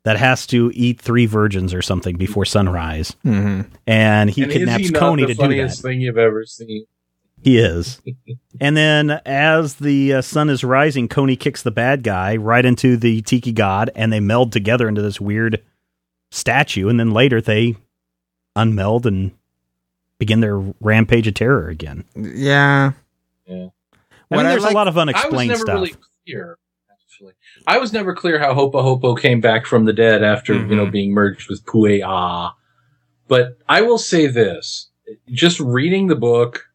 that 0.03 0.17
has 0.17 0.45
to 0.47 0.69
eat 0.73 0.99
three 0.99 1.25
virgins 1.25 1.73
or 1.73 1.81
something 1.81 2.17
before 2.17 2.43
sunrise, 2.43 3.15
Mm-hmm. 3.25 3.61
and 3.87 4.29
he 4.29 4.43
and 4.43 4.51
kidnaps 4.51 4.83
is 4.83 4.89
he 4.89 4.93
Koni 4.93 5.21
to 5.25 5.27
do 5.33 5.35
funniest 5.35 5.81
that. 5.81 5.87
thing 5.87 6.01
you've 6.01 6.17
ever 6.17 6.45
seen? 6.45 6.85
He 7.43 7.57
is. 7.59 8.01
and 8.61 8.75
then 8.77 9.11
as 9.25 9.75
the 9.75 10.13
uh, 10.15 10.21
sun 10.21 10.49
is 10.49 10.63
rising, 10.63 11.07
Koni 11.07 11.35
kicks 11.35 11.61
the 11.63 11.71
bad 11.71 12.03
guy 12.03 12.35
right 12.37 12.63
into 12.65 12.95
the 12.97 13.21
tiki 13.21 13.51
god, 13.51 13.89
and 13.95 14.11
they 14.13 14.19
meld 14.19 14.51
together 14.51 14.87
into 14.87 15.01
this 15.01 15.19
weird 15.19 15.61
statue. 16.31 16.87
And 16.89 16.99
then 16.99 17.11
later 17.11 17.41
they 17.41 17.75
unmeld 18.55 19.05
and 19.05 19.31
begin 20.19 20.39
their 20.39 20.57
rampage 20.79 21.27
of 21.27 21.33
terror 21.33 21.67
again. 21.69 22.05
Yeah. 22.15 22.93
Yeah. 23.45 23.53
I 23.55 23.57
mean, 23.57 23.71
What 24.29 24.45
I 24.45 24.49
there's 24.51 24.63
like- 24.63 24.71
a 24.73 24.75
lot 24.75 24.87
of 24.87 24.97
I 24.97 25.01
was 25.05 25.09
unexplained 25.15 25.49
never 25.49 25.59
stuff. 25.61 25.75
really 25.75 25.95
clear. 26.25 26.57
Actually, 26.91 27.33
I 27.67 27.77
was 27.77 27.93
never 27.93 28.15
clear 28.15 28.39
how 28.39 28.53
Hopa 28.53 28.81
Hopo 28.81 29.15
came 29.15 29.41
back 29.41 29.65
from 29.65 29.85
the 29.85 29.93
dead 29.93 30.23
after 30.23 30.53
you 30.53 30.75
know 30.75 30.85
Mhm. 30.87 30.91
being 30.91 31.11
merged 31.13 31.49
with 31.49 31.65
Puea. 31.65 32.53
But 33.27 33.57
I 33.69 33.81
will 33.81 33.97
say 33.99 34.27
this: 34.27 34.89
just 35.31 35.59
reading 35.59 36.07
the 36.07 36.15
book, 36.15 36.65
I, 36.65 36.72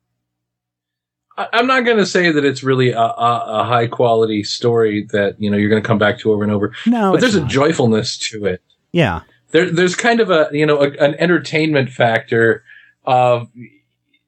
I'm 1.53 1.67
not 1.67 1.85
going 1.85 1.99
to 1.99 2.07
say 2.07 2.33
that 2.33 2.45
it's 2.45 2.63
really 2.63 2.91
a, 2.91 3.01
a, 3.01 3.61
a 3.61 3.65
high 3.65 3.87
quality 3.87 4.43
story 4.43 5.07
that 5.13 5.41
you 5.41 5.51
know 5.51 5.57
you're 5.57 5.71
going 5.71 5.83
to 5.83 5.87
come 5.87 5.99
back 5.99 6.19
to 6.21 6.33
over 6.33 6.43
and 6.43 6.53
over. 6.53 6.75
no, 6.87 7.13
but 7.13 7.21
there's 7.21 7.37
a 7.37 7.45
joyfulness 7.47 8.19
to 8.31 8.45
it. 8.47 8.63
yeah, 8.93 9.23
there, 9.53 9.71
there's 9.71 9.95
kind 9.95 10.21
of 10.21 10.31
a 10.31 10.49
you 10.53 10.67
know 10.67 10.83
a, 10.83 10.91
an 10.99 11.15
entertainment 11.19 11.91
factor 11.91 12.65
of 13.05 13.49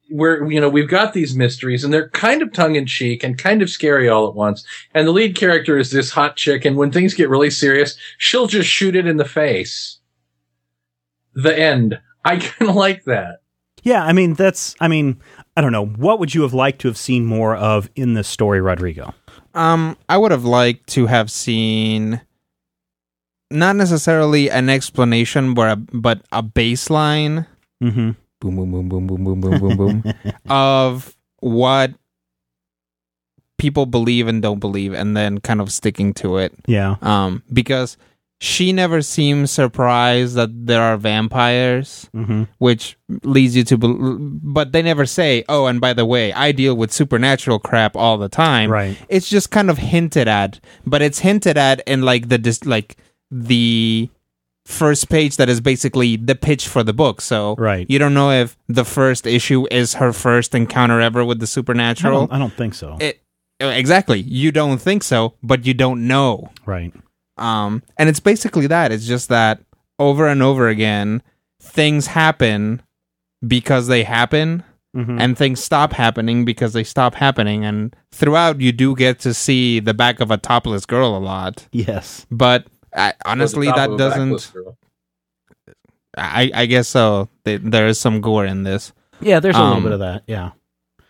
where 0.09 0.49
you 0.49 0.59
know 0.59 0.69
we've 0.69 0.89
got 0.89 1.13
these 1.13 1.35
mysteries 1.35 1.83
and 1.83 1.93
they're 1.93 2.09
kind 2.09 2.41
of 2.41 2.53
tongue 2.53 2.75
in 2.75 2.85
cheek 2.85 3.23
and 3.23 3.37
kind 3.37 3.61
of 3.61 3.69
scary 3.69 4.07
all 4.07 4.27
at 4.27 4.35
once. 4.35 4.65
And 4.93 5.07
the 5.07 5.11
lead 5.11 5.35
character 5.35 5.77
is 5.77 5.91
this 5.91 6.11
hot 6.11 6.37
chick, 6.37 6.65
and 6.65 6.77
when 6.77 6.91
things 6.91 7.13
get 7.13 7.29
really 7.29 7.51
serious, 7.51 7.97
she'll 8.17 8.47
just 8.47 8.69
shoot 8.69 8.95
it 8.95 9.07
in 9.07 9.17
the 9.17 9.25
face. 9.25 9.99
The 11.33 11.57
end. 11.57 11.99
I 12.23 12.37
kind 12.39 12.69
of 12.69 12.75
like 12.75 13.03
that. 13.05 13.40
Yeah. 13.81 14.03
I 14.03 14.13
mean, 14.13 14.33
that's. 14.33 14.75
I 14.79 14.87
mean, 14.87 15.19
I 15.55 15.61
don't 15.61 15.71
know. 15.71 15.85
What 15.85 16.19
would 16.19 16.33
you 16.33 16.41
have 16.43 16.53
liked 16.53 16.81
to 16.81 16.87
have 16.87 16.97
seen 16.97 17.25
more 17.25 17.55
of 17.55 17.89
in 17.95 18.13
this 18.13 18.27
story, 18.27 18.61
Rodrigo? 18.61 19.13
Um, 19.53 19.97
I 20.07 20.17
would 20.17 20.31
have 20.31 20.45
liked 20.45 20.87
to 20.91 21.07
have 21.07 21.29
seen 21.29 22.21
not 23.49 23.75
necessarily 23.75 24.49
an 24.49 24.69
explanation, 24.69 25.53
but 25.53 25.71
a, 25.71 25.75
but 25.75 26.21
a 26.31 26.41
baseline. 26.41 27.45
Mm-hmm. 27.83 28.11
Boom, 28.39 28.55
boom, 28.55 28.71
boom, 28.71 28.89
boom, 28.89 29.07
boom, 29.07 29.23
boom, 29.23 29.39
boom, 29.41 29.59
boom, 29.59 30.01
boom. 30.01 30.13
of 30.49 31.15
what 31.41 31.93
people 33.57 33.85
believe 33.85 34.27
and 34.27 34.41
don't 34.41 34.59
believe, 34.59 34.93
and 34.93 35.15
then 35.15 35.39
kind 35.39 35.61
of 35.61 35.71
sticking 35.71 36.13
to 36.15 36.37
it. 36.37 36.53
Yeah. 36.65 36.95
Um, 37.01 37.43
because 37.51 37.97
she 38.43 38.73
never 38.73 39.03
seems 39.03 39.51
surprised 39.51 40.33
that 40.33 40.49
there 40.65 40.81
are 40.81 40.97
vampires, 40.97 42.09
Mm-hmm. 42.15 42.43
which 42.57 42.97
leads 43.23 43.55
you 43.55 43.63
to, 43.65 43.77
bel 43.77 44.17
but 44.57 44.71
they 44.71 44.81
never 44.81 45.05
say, 45.05 45.43
"Oh, 45.47 45.67
and 45.67 45.79
by 45.79 45.93
the 45.93 46.05
way, 46.05 46.33
I 46.33 46.51
deal 46.51 46.73
with 46.75 46.91
supernatural 46.91 47.59
crap 47.59 47.95
all 47.95 48.17
the 48.17 48.29
time." 48.29 48.71
Right. 48.71 48.97
It's 49.09 49.29
just 49.29 49.51
kind 49.51 49.69
of 49.69 49.77
hinted 49.77 50.27
at, 50.27 50.59
but 50.87 51.03
it's 51.03 51.19
hinted 51.19 51.55
at 51.57 51.81
in 51.85 52.01
like 52.01 52.29
the 52.29 52.39
dis- 52.39 52.65
like 52.65 52.97
the 53.29 54.09
first 54.65 55.09
page 55.09 55.35
that 55.37 55.49
is 55.49 55.61
basically 55.61 56.15
the 56.17 56.35
pitch 56.35 56.67
for 56.67 56.81
the 56.83 56.93
book. 56.93 57.21
So 57.21 57.55
Right. 57.57 57.85
you 57.89 57.99
don't 57.99 58.13
know 58.13 58.31
if 58.31 58.57
the 58.67 58.85
first 58.85 59.25
issue 59.27 59.67
is 59.69 59.95
her 59.95 60.13
first 60.13 60.55
encounter 60.55 60.99
ever 61.01 61.23
with 61.25 61.39
the 61.39 61.45
I 61.49 61.53
supernatural. 61.57 62.19
don't, 62.27 62.33
I 62.33 62.39
don't 62.39 62.53
think 62.53 62.73
so. 62.73 62.97
It 62.99 63.21
exactly. 63.59 64.21
You 64.21 64.51
don't 64.51 64.79
think 64.79 65.03
so, 65.03 65.33
but 65.43 65.65
you 65.65 65.73
don't 65.73 66.07
know. 66.07 66.49
right. 66.65 66.93
Um, 67.41 67.81
and 67.97 68.07
it's 68.09 68.19
basically 68.19 68.67
that. 68.67 68.91
It's 68.91 69.05
just 69.07 69.29
that 69.29 69.61
over 69.99 70.27
and 70.27 70.41
over 70.43 70.67
again, 70.67 71.21
things 71.61 72.07
happen 72.07 72.81
because 73.45 73.87
they 73.87 74.03
happen, 74.03 74.63
Mm-hmm. 74.93 75.21
and 75.21 75.37
things 75.37 75.63
stop 75.63 75.93
happening 75.93 76.43
because 76.43 76.73
they 76.73 76.83
stop 76.83 77.15
happening. 77.15 77.63
And 77.63 77.95
throughout, 78.11 78.59
you 78.59 78.73
do 78.73 78.93
get 78.93 79.19
to 79.19 79.33
see 79.33 79.79
the 79.79 79.93
back 79.93 80.19
of 80.19 80.31
a 80.31 80.37
topless 80.37 80.85
girl 80.85 81.15
a 81.15 81.23
lot. 81.23 81.65
yes. 81.71 82.25
But 82.29 82.67
I, 82.93 83.13
honestly, 83.25 83.67
Or 83.69 83.71
the 83.71 83.75
top 83.77 83.89
that 83.91 83.97
doesn't. 83.97 84.51
I, 86.17 86.51
I 86.53 86.65
guess 86.65 86.89
so. 86.89 87.29
Th- 87.45 87.61
There 87.63 87.87
is 87.87 87.99
some 88.01 88.19
gore 88.19 88.45
in 88.45 88.63
this. 88.63 88.91
Yeah. 89.21 89.39
There's 89.39 89.55
a 89.55 89.59
little 89.61 89.77
Um, 89.77 89.83
bit 89.83 89.91
of 89.93 89.99
that. 89.99 90.23
Yeah. 90.27 90.51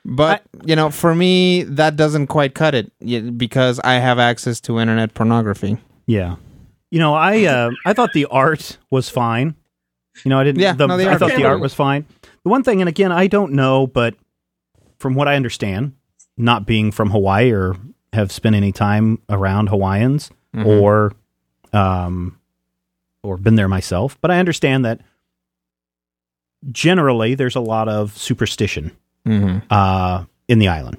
But 0.05 0.43
you 0.63 0.75
know, 0.75 0.91
for 0.91 1.15
me, 1.15 1.63
that 1.63 1.95
doesn't 1.95 2.27
quite 2.27 2.53
cut 2.53 2.75
it 2.75 2.91
because 3.37 3.79
I 3.83 3.93
have 3.95 4.19
access 4.19 4.59
to 4.61 4.79
internet 4.79 5.13
pornography. 5.15 5.77
Yeah. 6.05 6.35
You 6.89 6.99
know, 6.99 7.13
I 7.13 7.45
uh, 7.45 7.71
I 7.85 7.93
thought 7.93 8.13
the 8.13 8.25
art 8.25 8.77
was 8.89 9.09
fine. 9.09 9.55
You 10.25 10.29
know, 10.29 10.39
I 10.39 10.43
didn't. 10.43 10.61
Yeah, 10.61 10.73
the, 10.73 10.87
no, 10.87 10.97
the 10.97 11.09
I 11.09 11.17
thought 11.17 11.35
the 11.35 11.45
art 11.45 11.61
was 11.61 11.73
fine. 11.73 12.05
The 12.43 12.49
one 12.49 12.63
thing, 12.63 12.81
and 12.81 12.89
again, 12.89 13.11
I 13.13 13.27
don't 13.27 13.53
know, 13.53 13.87
but 13.87 14.15
from 14.99 15.15
what 15.15 15.27
I 15.27 15.35
understand, 15.35 15.93
not 16.37 16.65
being 16.65 16.91
from 16.91 17.11
Hawaii 17.11 17.51
or 17.51 17.75
have 18.13 18.31
spent 18.31 18.55
any 18.55 18.71
time 18.73 19.19
around 19.29 19.67
Hawaiians 19.69 20.31
Mhm. 20.53 20.65
or 20.65 21.13
um 21.71 22.37
or 23.23 23.37
been 23.37 23.55
there 23.55 23.69
myself, 23.69 24.17
but 24.19 24.29
I 24.31 24.39
understand 24.39 24.83
that 24.83 24.99
generally 26.71 27.35
there's 27.35 27.55
a 27.55 27.59
lot 27.61 27.87
of 27.87 28.17
superstition 28.17 28.91
Mm-hmm. 29.25 29.59
uh, 29.69 30.23
in 30.47 30.57
the 30.57 30.67
island. 30.67 30.97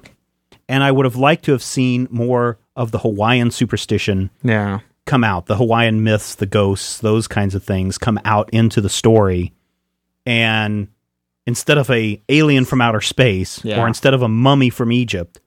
And 0.69 0.81
I 0.81 0.91
would 0.91 1.05
have 1.05 1.17
liked 1.17 1.43
to 1.45 1.51
have 1.51 1.61
seen 1.61 2.07
more 2.09 2.57
of 2.75 2.91
the 2.91 2.99
Hawaiian 2.99 3.51
superstition 3.51 4.29
Yeah. 4.41 4.79
Come 5.05 5.23
out 5.23 5.47
the 5.47 5.57
hawaiian 5.57 6.01
myths 6.03 6.35
the 6.35 6.45
ghosts 6.45 6.99
those 6.99 7.27
kinds 7.27 7.55
of 7.55 7.63
things 7.63 7.97
come 7.97 8.19
out 8.23 8.49
into 8.51 8.79
the 8.81 8.89
story 8.89 9.51
and 10.25 10.87
instead 11.45 11.77
of 11.77 11.89
a 11.91 12.21
alien 12.29 12.63
from 12.65 12.79
outer 12.81 13.01
space 13.01 13.63
Yeah. 13.65 13.81
or 13.81 13.87
instead 13.87 14.13
of 14.13 14.21
a 14.21 14.29
mummy 14.29 14.69
from 14.69 14.91
Egypt 14.93 15.41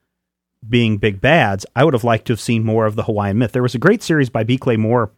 being 0.67 0.97
big 0.97 1.19
bads, 1.21 1.65
I 1.75 1.83
would 1.83 1.93
have 1.95 2.03
liked 2.03 2.27
to 2.27 2.33
have 2.33 2.39
seen 2.39 2.63
more 2.63 2.85
of 2.85 2.95
the 2.95 3.03
Hawaiian 3.03 3.37
myth. 3.39 3.51
There 3.51 3.63
was 3.63 3.73
a 3.73 3.79
great 3.79 4.03
series 4.03 4.29
by 4.29 4.43
B. 4.43 4.57
Clay 4.59 4.77
Moore 4.77 5.11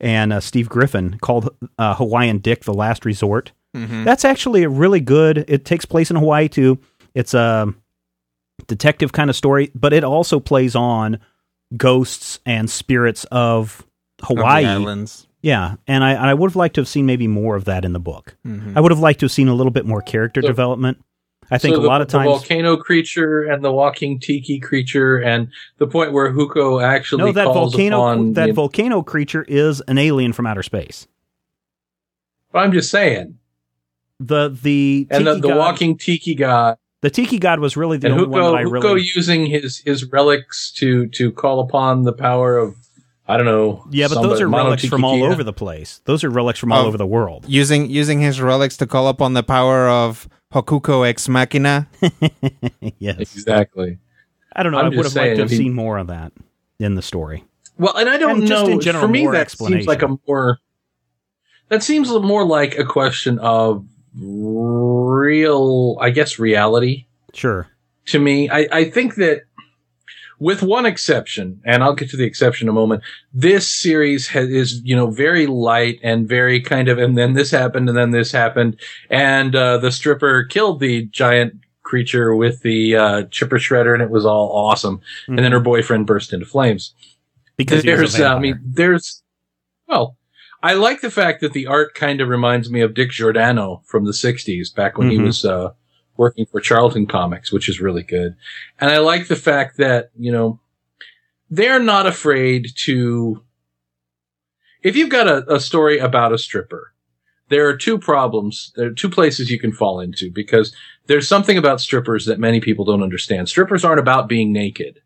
and 0.00 0.32
uh, 0.32 0.40
Steve 0.40 0.68
Griffin 0.70 1.18
called 1.20 1.50
uh, 1.78 1.94
Hawaiian 1.94 2.38
Dick: 2.38 2.64
The 2.64 2.72
Last 2.72 3.04
Resort. 3.04 3.52
That's 3.74 4.24
actually 4.24 4.62
a 4.62 4.68
really 4.70 5.00
good. 5.00 5.44
It 5.48 5.64
takes 5.66 5.84
place 5.84 6.10
in 6.10 6.16
Hawaii 6.16 6.48
too. 6.48 6.78
It's 7.14 7.34
a 7.34 7.74
detective 8.66 9.12
kind 9.12 9.28
of 9.28 9.36
story, 9.36 9.70
but 9.74 9.92
it 9.92 10.04
also 10.04 10.40
plays 10.40 10.74
on 10.74 11.18
ghosts 11.76 12.40
and 12.46 12.68
spirits 12.70 13.24
of 13.30 13.84
Of 14.22 14.28
Hawaii. 14.28 14.64
islands. 14.64 15.26
Yeah, 15.42 15.74
and 15.86 16.02
I 16.02 16.14
I 16.30 16.34
would 16.34 16.50
have 16.50 16.56
liked 16.56 16.74
to 16.76 16.80
have 16.80 16.88
seen 16.88 17.04
maybe 17.06 17.26
more 17.28 17.54
of 17.56 17.64
that 17.66 17.84
in 17.84 17.92
the 17.92 18.00
book. 18.00 18.36
Mhm. 18.46 18.76
I 18.76 18.80
would 18.80 18.90
have 18.92 19.00
liked 19.00 19.20
to 19.20 19.24
have 19.26 19.32
seen 19.32 19.48
a 19.48 19.54
little 19.54 19.72
bit 19.72 19.84
more 19.84 20.00
character 20.00 20.40
So- 20.40 20.48
development. 20.48 20.98
I 21.50 21.58
think 21.58 21.74
So 21.74 21.80
a 21.80 21.82
the, 21.82 21.88
lot 21.88 22.00
of 22.00 22.08
times 22.08 22.24
the 22.24 22.30
volcano 22.30 22.76
creature 22.78 23.42
and 23.42 23.62
the 23.62 23.70
walking 23.70 24.18
tiki 24.18 24.58
creature, 24.58 25.18
and 25.18 25.48
the 25.76 25.86
point 25.86 26.12
where 26.14 26.32
Huko 26.32 26.82
actually 26.82 27.24
No, 27.24 27.32
that 27.32 27.44
volcano 27.44 28.32
that 28.32 28.46
the- 28.46 28.52
volcano 28.54 29.02
creature 29.02 29.44
is 29.46 29.82
an 29.82 29.98
alien 29.98 30.32
from 30.32 30.46
outer 30.46 30.62
space. 30.62 31.06
But 32.50 32.60
I'm 32.60 32.72
just 32.72 32.90
saying, 32.90 33.36
The 34.20 34.48
the 34.48 35.06
and 35.10 35.26
the, 35.26 35.34
the 35.34 35.54
walking 35.54 35.98
tiki 35.98 36.34
god, 36.34 36.78
the 37.04 37.10
tiki 37.10 37.38
god 37.38 37.60
was 37.60 37.76
really 37.76 37.98
the 37.98 38.06
and 38.08 38.14
only 38.20 38.26
one 38.26 38.40
that 38.42 38.54
I 38.54 38.64
Huko 38.64 38.82
really 38.82 39.02
using 39.14 39.44
his 39.46 39.76
his 39.78 40.04
relics 40.10 40.72
to 40.72 41.06
to 41.08 41.30
call 41.32 41.60
upon 41.60 42.02
the 42.04 42.12
power 42.14 42.56
of 42.56 42.74
I 43.26 43.36
don't 43.38 43.46
know. 43.46 43.84
yeah, 43.90 44.08
but 44.08 44.20
those 44.20 44.40
are 44.40 44.48
Mono 44.48 44.64
relics 44.64 44.84
from 44.86 45.02
all 45.04 45.22
over 45.24 45.42
the 45.42 45.52
place. 45.52 46.00
Those 46.04 46.24
are 46.24 46.30
relics 46.30 46.58
from 46.58 46.72
all 46.72 46.84
over 46.84 46.98
the 46.98 47.06
world. 47.06 47.44
Using 47.48 47.88
using 47.88 48.20
his 48.20 48.40
relics 48.40 48.76
to 48.78 48.86
call 48.86 49.08
upon 49.08 49.32
the 49.34 49.42
power 49.42 49.88
of 49.88 50.28
Hokuko 50.52 51.06
ex 51.08 51.28
machina. 51.28 51.86
yes, 52.98 53.16
Exactly. 53.18 53.98
I 54.56 54.62
don't 54.62 54.72
know. 54.72 54.78
I'm 54.78 54.86
I 54.86 54.88
would 54.88 54.96
have 54.96 55.04
just 55.06 55.16
liked 55.16 55.36
to 55.36 55.42
have 55.42 55.48
I 55.50 55.52
mean- 55.52 55.58
seen 55.58 55.74
more 55.74 55.96
of 55.98 56.06
that 56.08 56.32
in 56.78 56.94
the 56.96 57.02
story. 57.02 57.44
Well, 57.78 57.96
and 57.96 58.08
I 58.08 58.18
don't 58.18 58.40
And 58.40 58.46
just 58.46 58.66
know. 58.66 58.70
in 58.72 58.80
general, 58.80 59.02
for 59.06 59.08
me, 59.08 59.22
more 59.24 59.32
that 59.32 59.50
seems 59.50 59.86
like 59.86 60.02
a 60.02 60.16
more. 60.28 60.58
That 61.70 61.82
seems 61.82 62.08
more 62.10 62.44
like 62.46 62.78
a 62.78 62.84
question 62.84 63.38
of 63.40 63.84
real, 64.16 65.96
I 66.00 66.10
guess, 66.10 66.38
reality 66.38 67.06
Sure. 67.32 67.68
to 68.06 68.18
me. 68.18 68.48
I, 68.48 68.68
I 68.70 68.84
think 68.90 69.16
that, 69.16 69.42
with 70.38 70.62
one 70.62 70.84
exception, 70.86 71.60
and 71.64 71.82
I'll 71.82 71.94
get 71.94 72.10
to 72.10 72.16
the 72.16 72.24
exception 72.24 72.66
in 72.66 72.70
a 72.70 72.74
moment, 72.74 73.02
this 73.32 73.68
series 73.68 74.28
has, 74.28 74.48
is, 74.48 74.80
you 74.84 74.94
know, 74.94 75.10
very 75.10 75.46
light 75.46 76.00
and 76.02 76.28
very 76.28 76.60
kind 76.60 76.88
of, 76.88 76.98
and 76.98 77.16
then 77.16 77.34
this 77.34 77.50
happened, 77.50 77.88
and 77.88 77.96
then 77.96 78.10
this 78.10 78.32
happened, 78.32 78.78
and 79.10 79.54
uh, 79.54 79.78
the 79.78 79.90
stripper 79.90 80.44
killed 80.44 80.80
the 80.80 81.06
giant 81.06 81.54
creature 81.82 82.34
with 82.34 82.62
the 82.62 82.96
uh, 82.96 83.22
chipper 83.30 83.58
shredder, 83.58 83.94
and 83.94 84.02
it 84.02 84.10
was 84.10 84.26
all 84.26 84.50
awesome. 84.50 85.00
And 85.28 85.38
then 85.38 85.52
her 85.52 85.60
boyfriend 85.60 86.06
burst 86.06 86.32
into 86.32 86.46
flames 86.46 86.94
Because 87.56 87.82
he 87.82 87.90
was 87.90 88.14
a 88.14 88.18
there's, 88.18 88.20
uh, 88.20 88.34
I 88.34 88.38
mean, 88.38 88.60
there's, 88.64 89.22
well, 89.86 90.16
I 90.64 90.72
like 90.72 91.02
the 91.02 91.10
fact 91.10 91.42
that 91.42 91.52
the 91.52 91.66
art 91.66 91.94
kind 91.94 92.22
of 92.22 92.28
reminds 92.28 92.70
me 92.70 92.80
of 92.80 92.94
Dick 92.94 93.10
Giordano 93.10 93.82
from 93.84 94.06
the 94.06 94.12
'60s, 94.14 94.74
back 94.74 94.96
when 94.96 95.10
he 95.10 95.18
Mhm. 95.18 95.24
was 95.24 95.44
uh, 95.44 95.72
working 96.16 96.46
for 96.46 96.58
Charlton 96.60 97.04
Comics, 97.06 97.52
which 97.52 97.68
is 97.68 97.80
really 97.82 98.02
good. 98.02 98.34
And 98.80 98.90
I 98.90 98.98
like 98.98 99.28
the 99.28 99.36
fact 99.36 99.76
that 99.76 100.10
you 100.18 100.32
know 100.32 100.60
they're 101.50 101.78
not 101.82 102.06
afraid 102.06 102.68
to. 102.86 103.42
If 104.82 104.96
you've 104.96 105.10
got 105.10 105.28
a, 105.28 105.54
a 105.54 105.60
story 105.60 105.98
about 105.98 106.32
a 106.32 106.38
stripper, 106.38 106.94
there 107.50 107.68
are 107.68 107.76
two 107.76 107.98
problems. 107.98 108.72
There 108.74 108.86
are 108.88 108.94
two 108.94 109.10
places 109.10 109.50
you 109.50 109.58
can 109.58 109.72
fall 109.72 110.00
into 110.00 110.30
because 110.30 110.74
there's 111.08 111.28
something 111.28 111.58
about 111.58 111.80
strippers 111.82 112.24
that 112.24 112.38
many 112.40 112.60
people 112.60 112.86
don't 112.86 113.02
understand. 113.02 113.50
Strippers 113.50 113.84
aren't 113.84 114.00
about 114.00 114.28
being 114.28 114.50
naked. 114.50 115.00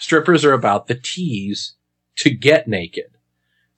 Strippers 0.00 0.42
are 0.44 0.52
about 0.52 0.86
the 0.86 0.94
tease 0.94 1.74
to 2.16 2.30
get 2.30 2.66
naked. 2.66 3.15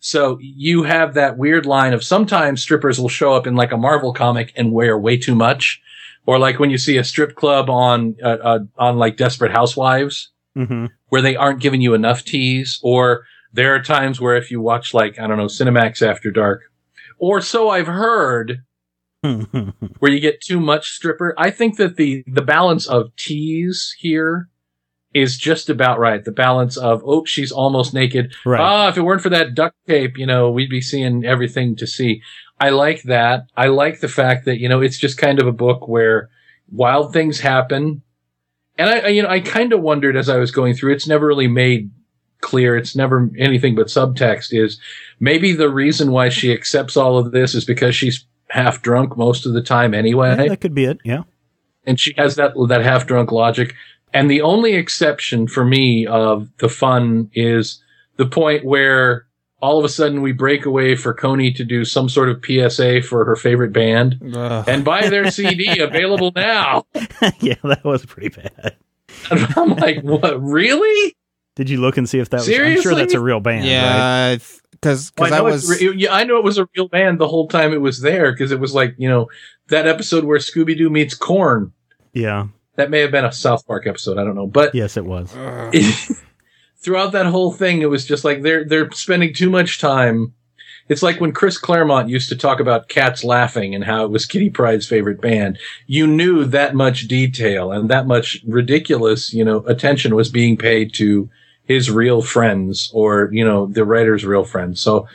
So 0.00 0.38
you 0.40 0.84
have 0.84 1.14
that 1.14 1.36
weird 1.38 1.66
line 1.66 1.92
of 1.92 2.04
sometimes 2.04 2.62
strippers 2.62 3.00
will 3.00 3.08
show 3.08 3.32
up 3.34 3.46
in 3.46 3.56
like 3.56 3.72
a 3.72 3.76
Marvel 3.76 4.12
comic 4.12 4.52
and 4.56 4.72
wear 4.72 4.98
way 4.98 5.16
too 5.16 5.34
much, 5.34 5.80
or 6.26 6.38
like 6.38 6.58
when 6.58 6.70
you 6.70 6.78
see 6.78 6.96
a 6.98 7.04
strip 7.04 7.34
club 7.34 7.68
on 7.68 8.14
uh, 8.22 8.28
uh, 8.42 8.58
on 8.78 8.96
like 8.98 9.16
Desperate 9.16 9.52
Housewives 9.52 10.30
Mhm. 10.56 10.90
where 11.08 11.22
they 11.22 11.36
aren't 11.36 11.60
giving 11.60 11.80
you 11.80 11.94
enough 11.94 12.24
tease, 12.24 12.78
or 12.82 13.24
there 13.52 13.74
are 13.74 13.82
times 13.82 14.20
where 14.20 14.36
if 14.36 14.50
you 14.50 14.60
watch 14.60 14.94
like 14.94 15.18
I 15.18 15.26
don't 15.26 15.36
know 15.38 15.46
Cinemax 15.46 16.00
After 16.06 16.30
Dark, 16.30 16.62
or 17.18 17.40
so 17.40 17.68
I've 17.70 17.86
heard, 17.88 18.62
where 19.22 20.12
you 20.12 20.20
get 20.20 20.40
too 20.40 20.60
much 20.60 20.90
stripper. 20.90 21.34
I 21.36 21.50
think 21.50 21.76
that 21.76 21.96
the 21.96 22.22
the 22.26 22.42
balance 22.42 22.86
of 22.86 23.14
tease 23.16 23.94
here 23.98 24.48
is 25.14 25.38
just 25.38 25.70
about 25.70 25.98
right. 25.98 26.24
The 26.24 26.32
balance 26.32 26.76
of 26.76 27.02
oh 27.04 27.24
she's 27.24 27.50
almost 27.50 27.94
naked. 27.94 28.34
right. 28.44 28.60
Ah, 28.60 28.88
if 28.88 28.96
it 28.96 29.02
weren't 29.02 29.22
for 29.22 29.30
that 29.30 29.54
duct 29.54 29.74
tape, 29.86 30.18
you 30.18 30.26
know, 30.26 30.50
we'd 30.50 30.70
be 30.70 30.80
seeing 30.80 31.24
everything 31.24 31.76
to 31.76 31.86
see. 31.86 32.22
I 32.60 32.70
like 32.70 33.02
that. 33.04 33.46
I 33.56 33.68
like 33.68 34.00
the 34.00 34.08
fact 34.08 34.44
that, 34.44 34.58
you 34.58 34.68
know, 34.68 34.80
it's 34.80 34.98
just 34.98 35.16
kind 35.16 35.40
of 35.40 35.46
a 35.46 35.52
book 35.52 35.88
where 35.88 36.28
wild 36.70 37.12
things 37.12 37.40
happen. 37.40 38.02
And 38.76 38.90
I, 38.90 38.98
I 38.98 39.08
you 39.08 39.22
know, 39.22 39.28
I 39.28 39.40
kind 39.40 39.72
of 39.72 39.80
wondered 39.80 40.16
as 40.16 40.28
I 40.28 40.36
was 40.36 40.50
going 40.50 40.74
through, 40.74 40.92
it's 40.92 41.06
never 41.06 41.26
really 41.26 41.48
made 41.48 41.90
clear. 42.40 42.76
It's 42.76 42.94
never 42.94 43.30
anything 43.38 43.74
but 43.74 43.86
subtext 43.86 44.48
is 44.52 44.78
maybe 45.20 45.52
the 45.52 45.70
reason 45.70 46.12
why 46.12 46.28
she 46.28 46.52
accepts 46.52 46.96
all 46.96 47.16
of 47.18 47.32
this 47.32 47.54
is 47.54 47.64
because 47.64 47.96
she's 47.96 48.24
half 48.50 48.82
drunk 48.82 49.16
most 49.16 49.46
of 49.46 49.52
the 49.52 49.62
time 49.62 49.92
anyway 49.94 50.30
Yeah, 50.30 50.48
that 50.48 50.60
could 50.60 50.74
be 50.74 50.84
it. 50.84 50.98
Yeah. 51.04 51.24
and 51.86 51.98
she 52.00 52.14
has 52.16 52.36
that 52.36 52.52
that 52.68 52.82
half 52.82 53.06
drunk 53.06 53.30
logic. 53.32 53.74
And 54.14 54.30
the 54.30 54.42
only 54.42 54.74
exception 54.74 55.46
for 55.48 55.64
me 55.64 56.06
of 56.06 56.48
the 56.58 56.68
fun 56.68 57.30
is 57.34 57.82
the 58.16 58.26
point 58.26 58.64
where 58.64 59.26
all 59.60 59.78
of 59.78 59.84
a 59.84 59.88
sudden 59.88 60.22
we 60.22 60.32
break 60.32 60.64
away 60.64 60.94
for 60.94 61.12
Koni 61.12 61.52
to 61.52 61.64
do 61.64 61.84
some 61.84 62.08
sort 62.08 62.28
of 62.28 62.42
PSA 62.44 63.02
for 63.02 63.24
her 63.24 63.36
favorite 63.36 63.72
band 63.72 64.20
Ugh. 64.34 64.64
and 64.68 64.84
buy 64.84 65.08
their 65.08 65.30
CD 65.30 65.80
available 65.80 66.32
now. 66.34 66.86
yeah, 67.40 67.56
that 67.64 67.84
was 67.84 68.06
pretty 68.06 68.28
bad. 68.28 68.76
And 69.30 69.46
I'm 69.56 69.70
like, 69.70 70.02
what? 70.02 70.40
Really? 70.42 71.16
Did 71.56 71.68
you 71.68 71.80
look 71.80 71.96
and 71.96 72.08
see 72.08 72.20
if 72.20 72.30
that 72.30 72.38
was? 72.38 72.48
I'm 72.48 72.80
sure 72.80 72.94
that's 72.94 73.14
a 73.14 73.20
real 73.20 73.40
band. 73.40 73.66
yeah, 73.66 74.36
because 74.70 75.12
Well, 75.18 75.34
I, 75.34 75.38
I, 75.38 75.40
was 75.40 75.68
re- 75.68 75.94
yeah, 75.96 76.14
I 76.14 76.22
know 76.22 76.38
it 76.38 76.44
was 76.44 76.56
a 76.58 76.68
real 76.76 76.86
band 76.86 77.18
the 77.18 77.26
whole 77.26 77.48
time 77.48 77.72
it 77.72 77.80
was 77.80 78.00
there 78.00 78.30
because 78.30 78.52
it 78.52 78.60
was 78.60 78.74
like 78.74 78.94
you 78.96 79.08
know 79.08 79.28
that 79.68 79.88
episode 79.88 80.22
where 80.22 80.38
Scooby 80.38 80.78
Doo 80.78 80.88
meets 80.88 81.14
Korn. 81.14 81.72
Yeah. 82.12 82.46
That 82.78 82.90
may 82.90 83.00
have 83.00 83.10
been 83.10 83.24
a 83.24 83.32
South 83.32 83.66
Park 83.66 83.88
episode. 83.88 84.18
I 84.18 84.24
don't 84.24 84.36
know, 84.36 84.46
but 84.46 84.72
Yes, 84.72 84.96
it 84.96 85.04
was. 85.04 85.34
throughout 86.78 87.10
that 87.10 87.26
whole 87.26 87.52
thing, 87.52 87.82
it 87.82 87.90
was 87.90 88.06
just 88.06 88.24
like 88.24 88.42
they're 88.42 88.64
they're 88.64 88.88
spending 88.92 89.34
too 89.34 89.50
much 89.50 89.80
time. 89.80 90.32
It's 90.88 91.02
like 91.02 91.20
when 91.20 91.32
Chris 91.32 91.58
Claremont 91.58 92.08
used 92.08 92.28
to 92.28 92.36
talk 92.36 92.60
about 92.60 92.88
Cats 92.88 93.24
Laughing 93.24 93.74
and 93.74 93.82
how 93.82 94.04
it 94.04 94.12
was 94.12 94.26
Kitty 94.26 94.48
Pryde's 94.48 94.86
favorite 94.86 95.20
band. 95.20 95.58
You 95.88 96.06
knew 96.06 96.44
that 96.44 96.76
much 96.76 97.08
detail 97.08 97.72
and 97.72 97.90
that 97.90 98.06
much 98.06 98.38
ridiculous, 98.46 99.34
you 99.34 99.44
know, 99.44 99.58
attention 99.66 100.14
was 100.14 100.30
being 100.30 100.56
paid 100.56 100.94
to 100.94 101.28
his 101.64 101.90
real 101.90 102.22
friends 102.22 102.90
or, 102.94 103.28
you 103.32 103.44
know, 103.44 103.66
the 103.66 103.84
writer's 103.84 104.24
real 104.24 104.44
friends. 104.44 104.80
So 104.80 105.08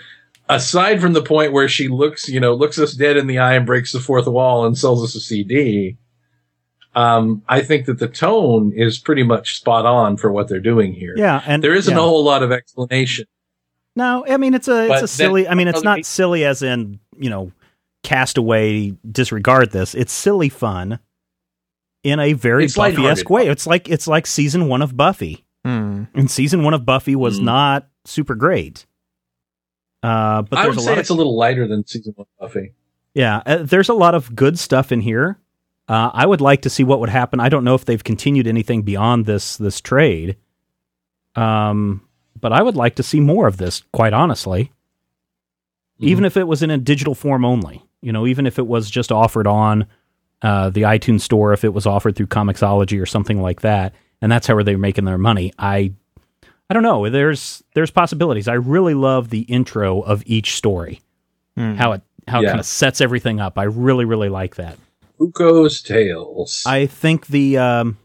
aside 0.50 1.02
from 1.02 1.14
the 1.14 1.24
point 1.24 1.54
where 1.54 1.70
she 1.70 1.88
looks, 1.88 2.28
you 2.28 2.42
know, 2.42 2.54
looks 2.54 2.78
us 2.78 2.94
dead 2.94 3.18
in 3.18 3.26
the 3.28 3.40
eye 3.40 3.56
and 3.56 3.66
breaks 3.66 3.94
the 3.94 4.00
fourth 4.00 4.28
wall 4.28 4.66
and 4.66 4.78
sells 4.78 5.02
us 5.02 5.16
a 5.16 5.20
CD, 5.22 5.98
um, 6.96 7.42
I 7.50 7.62
think 7.62 7.86
that 7.88 8.00
the 8.00 8.08
tone 8.08 8.72
is 8.76 8.98
pretty 9.00 9.24
much 9.24 9.58
spot 9.58 9.86
on 9.86 10.18
for 10.18 10.32
what 10.32 10.48
they're 10.48 10.60
doing 10.60 10.94
here. 10.94 11.14
Yeah, 11.18 11.42
and 11.46 11.64
There 11.64 11.74
isn't 11.76 11.92
yeah. 11.94 12.00
a 12.00 12.04
whole 12.04 12.24
lot 12.24 12.44
of 12.44 12.52
explanation. 12.52 13.26
No, 13.96 14.26
I 14.28 14.38
mean 14.38 14.54
it's 14.54 14.68
a 14.68 14.88
But 14.88 15.04
it's 15.04 15.14
a 15.14 15.18
then- 15.18 15.28
silly. 15.28 15.48
I 15.48 15.54
mean 15.56 15.68
it's 15.68 15.84
not 15.84 15.98
people- 15.98 16.06
silly 16.08 16.46
as 16.46 16.62
in 16.64 17.00
you 17.18 17.30
know 17.30 17.52
castaway 18.04 18.92
disregard 19.10 19.72
this. 19.72 19.96
It's 19.96 20.12
silly 20.12 20.50
fun 20.50 21.00
in 22.04 22.20
a 22.20 22.34
very 22.34 22.66
It's 22.66 22.76
Buffy 22.76 23.06
esque 23.06 23.30
way. 23.30 23.48
It's 23.48 23.66
like 23.68 23.88
it's 23.90 24.08
like 24.08 24.28
season 24.28 24.68
one 24.68 24.82
of 24.82 24.98
Buffy. 24.98 25.46
Hmm. 25.64 26.04
And 26.14 26.30
season 26.30 26.64
one 26.64 26.74
of 26.74 26.86
Buffy 26.86 27.16
was 27.16 27.40
Mm. 27.40 27.44
not 27.44 27.88
super 28.06 28.36
great. 28.36 28.86
Uh, 30.02 30.42
but 30.42 30.60
I 30.60 30.64
there's 30.64 30.76
would 30.76 30.82
a 30.82 30.86
say 30.86 30.90
lot 30.92 30.98
it's 30.98 31.10
of 31.10 31.16
a 31.16 31.18
little 31.18 31.38
lighter 31.38 31.66
than 31.68 31.88
season 31.88 32.14
one 32.18 32.28
of 32.40 32.48
Buffy. 32.48 32.74
yeah. 33.14 33.42
Uh, 33.46 33.58
there's 33.64 33.88
a 33.90 33.94
lot 33.94 34.16
of 34.16 34.36
good 34.36 34.60
stuff 34.60 34.92
in 34.92 35.00
here. 35.02 35.38
Uh, 35.88 36.10
I 36.14 36.26
would 36.26 36.42
like 36.42 36.62
to 36.62 36.70
see 36.70 36.84
what 36.84 37.00
would 37.02 37.10
happen. 37.10 37.40
I 37.40 37.50
don't 37.50 37.64
know 37.66 37.76
if 37.76 37.86
they've 37.86 38.04
continued 38.04 38.48
anything 38.48 38.84
beyond 38.84 39.26
this 39.26 39.58
this 39.58 39.82
trade. 39.82 40.38
Um, 41.36 42.08
but 42.40 42.52
I 42.54 42.62
would 42.62 42.76
like 42.76 42.96
to 42.96 43.04
see 43.04 43.20
more 43.20 43.48
of 43.48 43.58
this. 43.58 43.84
Quite 43.92 44.14
honestly. 44.14 44.72
Mm-hmm. 45.96 46.06
even 46.10 46.26
if 46.26 46.38
it 46.38 46.48
was 46.48 46.64
in 46.64 46.72
a 46.72 46.78
digital 46.78 47.14
form 47.14 47.46
only. 47.46 47.84
You 48.02 48.12
know, 48.12 48.26
even 48.26 48.48
if 48.48 48.58
it 48.58 48.66
was 48.66 48.90
just 48.90 49.12
offered 49.12 49.46
on 49.46 49.86
uh, 50.42 50.70
the 50.72 50.82
iTunes 50.82 51.22
store, 51.22 51.54
if 51.54 51.64
it 51.64 51.74
was 51.74 51.86
offered 51.86 52.16
through 52.16 52.28
Comixology 52.28 53.00
or 53.02 53.06
something 53.06 53.42
like 53.42 53.62
that, 53.62 53.94
and 54.20 54.32
that's 54.32 54.48
how 54.48 54.62
they're 54.64 54.78
making 54.78 55.06
their 55.06 55.20
money. 55.20 55.54
I, 55.60 55.94
I 56.70 56.74
don't 56.74 56.84
know. 56.84 57.10
There's 57.10 57.64
there's 57.76 57.92
possibilities. 57.92 58.48
I 58.48 58.54
really 58.56 58.96
love 58.96 59.30
the 59.30 59.42
intro 59.42 60.02
of 60.02 60.24
each 60.26 60.56
story, 60.56 61.02
Hmm. 61.56 61.76
how 61.76 61.92
it 61.94 62.02
how 62.28 62.42
it 62.42 62.48
kind 62.48 62.60
of 62.60 62.66
sets 62.66 63.00
everything 63.00 63.40
up. 63.40 63.58
I 63.60 63.64
really 63.64 64.06
really 64.06 64.30
like 64.30 64.56
that. 64.56 64.78
Fuko's 65.20 65.82
Tales. 65.82 66.64
I 66.66 66.86
think 66.86 67.28
the 67.28 67.58
um, 67.58 67.98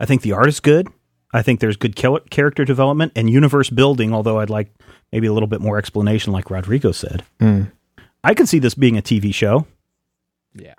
I 0.00 0.06
think 0.06 0.22
the 0.22 0.32
art 0.32 0.48
is 0.48 0.60
good. 0.60 0.88
I 1.32 1.42
think 1.42 1.60
there's 1.60 1.76
good 1.76 1.96
character 1.96 2.64
development 2.64 3.12
and 3.16 3.28
universe 3.28 3.70
building. 3.70 4.14
Although 4.14 4.38
I'd 4.40 4.50
like 4.50 4.72
maybe 5.12 5.26
a 5.26 5.32
little 5.32 5.48
bit 5.48 5.60
more 5.60 5.78
explanation, 5.78 6.32
like 6.32 6.50
Rodrigo 6.50 6.92
said. 6.92 7.24
Mm. 7.40 7.72
I 8.22 8.34
could 8.34 8.48
see 8.48 8.58
this 8.58 8.74
being 8.74 8.96
a 8.96 9.02
TV 9.02 9.34
show. 9.34 9.66
Yeah. 10.54 10.74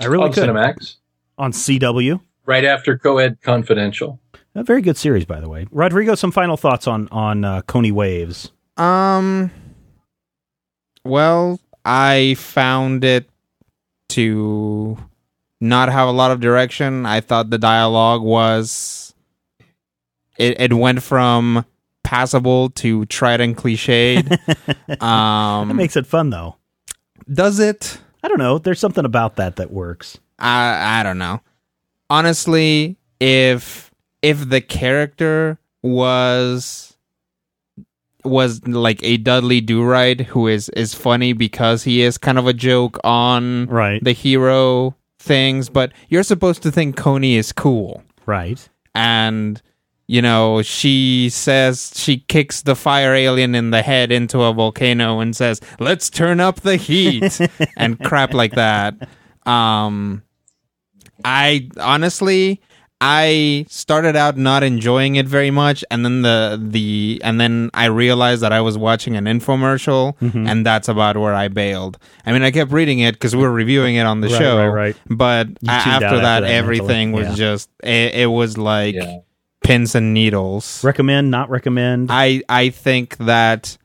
I 0.00 0.06
really 0.06 0.24
on 0.24 0.32
could 0.32 0.48
Cinemax. 0.48 0.96
on 1.38 1.52
CW. 1.52 2.20
Right 2.44 2.64
after 2.64 2.98
Coed 2.98 3.38
Confidential. 3.42 4.20
A 4.54 4.62
very 4.64 4.80
good 4.80 4.96
series, 4.96 5.24
by 5.24 5.40
the 5.40 5.48
way. 5.48 5.66
Rodrigo, 5.70 6.14
some 6.14 6.32
final 6.32 6.56
thoughts 6.56 6.86
on 6.86 7.08
on 7.10 7.44
uh, 7.44 7.62
Koni 7.62 7.92
Waves. 7.92 8.52
Um. 8.76 9.50
Well, 11.04 11.60
I 11.84 12.34
found 12.38 13.04
it 13.04 13.28
to 14.10 14.96
not 15.60 15.88
have 15.90 16.08
a 16.08 16.12
lot 16.12 16.30
of 16.30 16.40
direction. 16.40 17.06
I 17.06 17.20
thought 17.20 17.50
the 17.50 17.58
dialogue 17.58 18.22
was. 18.22 19.14
It 20.38 20.60
it 20.60 20.72
went 20.74 21.02
from 21.02 21.64
passable 22.04 22.70
to 22.70 23.04
tried 23.06 23.40
and 23.40 23.56
cliched. 23.56 24.30
um, 25.02 25.68
That 25.68 25.74
makes 25.74 25.96
it 25.96 26.06
fun, 26.06 26.30
though. 26.30 26.56
does 27.32 27.58
it? 27.58 27.98
I 28.22 28.28
don't 28.28 28.38
know. 28.38 28.58
There's 28.58 28.80
something 28.80 29.04
about 29.04 29.36
that 29.36 29.56
that 29.56 29.70
works. 29.70 30.18
I 30.38 31.00
I 31.00 31.02
don't 31.02 31.18
know. 31.18 31.40
Honestly, 32.10 32.96
if 33.20 33.90
if 34.22 34.48
the 34.48 34.60
character 34.60 35.58
was 35.82 36.95
was 38.28 38.66
like 38.66 39.02
a 39.02 39.16
Dudley 39.16 39.60
Do 39.60 39.82
Right 39.82 40.20
who 40.20 40.46
is 40.48 40.68
is 40.70 40.94
funny 40.94 41.32
because 41.32 41.84
he 41.84 42.02
is 42.02 42.18
kind 42.18 42.38
of 42.38 42.46
a 42.46 42.52
joke 42.52 42.98
on 43.04 43.66
Right. 43.66 44.02
the 44.02 44.12
hero 44.12 44.94
things, 45.18 45.68
but 45.68 45.92
you're 46.08 46.22
supposed 46.22 46.62
to 46.62 46.70
think 46.70 46.96
Koni 46.96 47.36
is 47.36 47.52
cool. 47.52 48.02
Right. 48.26 48.68
And 48.94 49.60
you 50.08 50.22
know, 50.22 50.62
she 50.62 51.28
says 51.30 51.92
she 51.96 52.18
kicks 52.18 52.62
the 52.62 52.76
fire 52.76 53.12
alien 53.12 53.56
in 53.56 53.70
the 53.70 53.82
head 53.82 54.12
into 54.12 54.40
a 54.42 54.52
volcano 54.52 55.18
and 55.18 55.34
says, 55.34 55.60
"Let's 55.80 56.08
turn 56.10 56.38
up 56.38 56.60
the 56.60 56.76
heat." 56.76 57.40
and 57.76 57.98
crap 57.98 58.32
like 58.32 58.54
that. 58.54 58.94
Um 59.46 60.22
I 61.24 61.68
honestly 61.80 62.60
I 63.00 63.66
started 63.68 64.16
out 64.16 64.38
not 64.38 64.62
enjoying 64.62 65.16
it 65.16 65.26
very 65.26 65.50
much 65.50 65.84
and 65.90 66.02
then 66.04 66.22
the 66.22 66.58
the 66.62 67.20
and 67.22 67.38
then 67.40 67.68
I 67.74 67.86
realized 67.86 68.42
that 68.42 68.52
I 68.52 68.62
was 68.62 68.78
watching 68.78 69.16
an 69.16 69.24
infomercial 69.26 70.16
Mm-hmm. 70.18 70.46
and 70.46 70.64
that's 70.64 70.88
about 70.88 71.16
where 71.18 71.34
I 71.34 71.48
bailed. 71.48 71.98
I 72.24 72.32
mean, 72.32 72.42
I 72.42 72.50
kept 72.50 72.72
reading 72.72 73.00
it 73.00 73.18
cuz 73.20 73.36
we 73.36 73.42
were 73.42 73.52
reviewing 73.52 73.96
it 73.96 74.06
on 74.06 74.22
the 74.22 74.28
Right, 74.28 74.38
show. 74.38 74.56
right, 74.58 74.68
right. 74.68 74.96
But 75.10 75.48
You 75.48 75.54
a- 75.68 75.82
tuned 75.82 75.94
after 75.94 76.04
after 76.06 76.20
that, 76.20 76.40
that 76.40 76.50
everything 76.50 77.10
mentally. 77.12 77.28
was 77.28 77.38
Yeah. 77.38 77.46
just 77.54 77.70
it, 77.84 78.14
it 78.14 78.26
was 78.30 78.56
like 78.56 78.94
Yeah. 78.94 79.18
pins 79.62 79.94
and 79.94 80.14
needles. 80.14 80.82
Recommend, 80.82 81.30
not 81.30 81.50
recommend. 81.50 82.08
I 82.10 82.42
I 82.48 82.70
think 82.70 83.18
that 83.18 83.76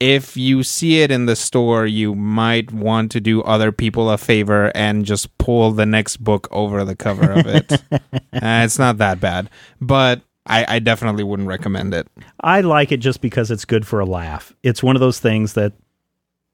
if 0.00 0.34
you 0.34 0.62
see 0.62 1.02
it 1.02 1.10
in 1.10 1.26
the 1.26 1.36
store, 1.36 1.86
you 1.86 2.14
might 2.14 2.72
want 2.72 3.12
to 3.12 3.20
do 3.20 3.42
other 3.42 3.70
people 3.70 4.10
a 4.10 4.16
favor 4.16 4.72
and 4.74 5.04
just 5.04 5.36
pull 5.36 5.72
the 5.72 5.84
next 5.84 6.16
book 6.16 6.48
over 6.50 6.84
the 6.84 6.96
cover 6.96 7.30
of 7.30 7.46
it. 7.46 7.82
Uh, 8.32 8.62
it's 8.64 8.78
not 8.78 8.96
that 8.96 9.20
bad, 9.20 9.50
but 9.80 10.22
I, 10.46 10.76
I 10.76 10.78
definitely 10.78 11.24
wouldn't 11.24 11.48
recommend 11.48 11.92
it. 11.92 12.06
I 12.40 12.60
like 12.62 12.90
it 12.90 12.98
just 12.98 13.20
because 13.20 13.50
it's 13.50 13.64
good 13.66 13.86
for 13.86 14.00
a 14.00 14.06
laugh. 14.06 14.54
It's 14.62 14.82
one 14.82 14.96
of 14.96 15.00
those 15.00 15.18
things 15.18 15.54
that, 15.54 15.74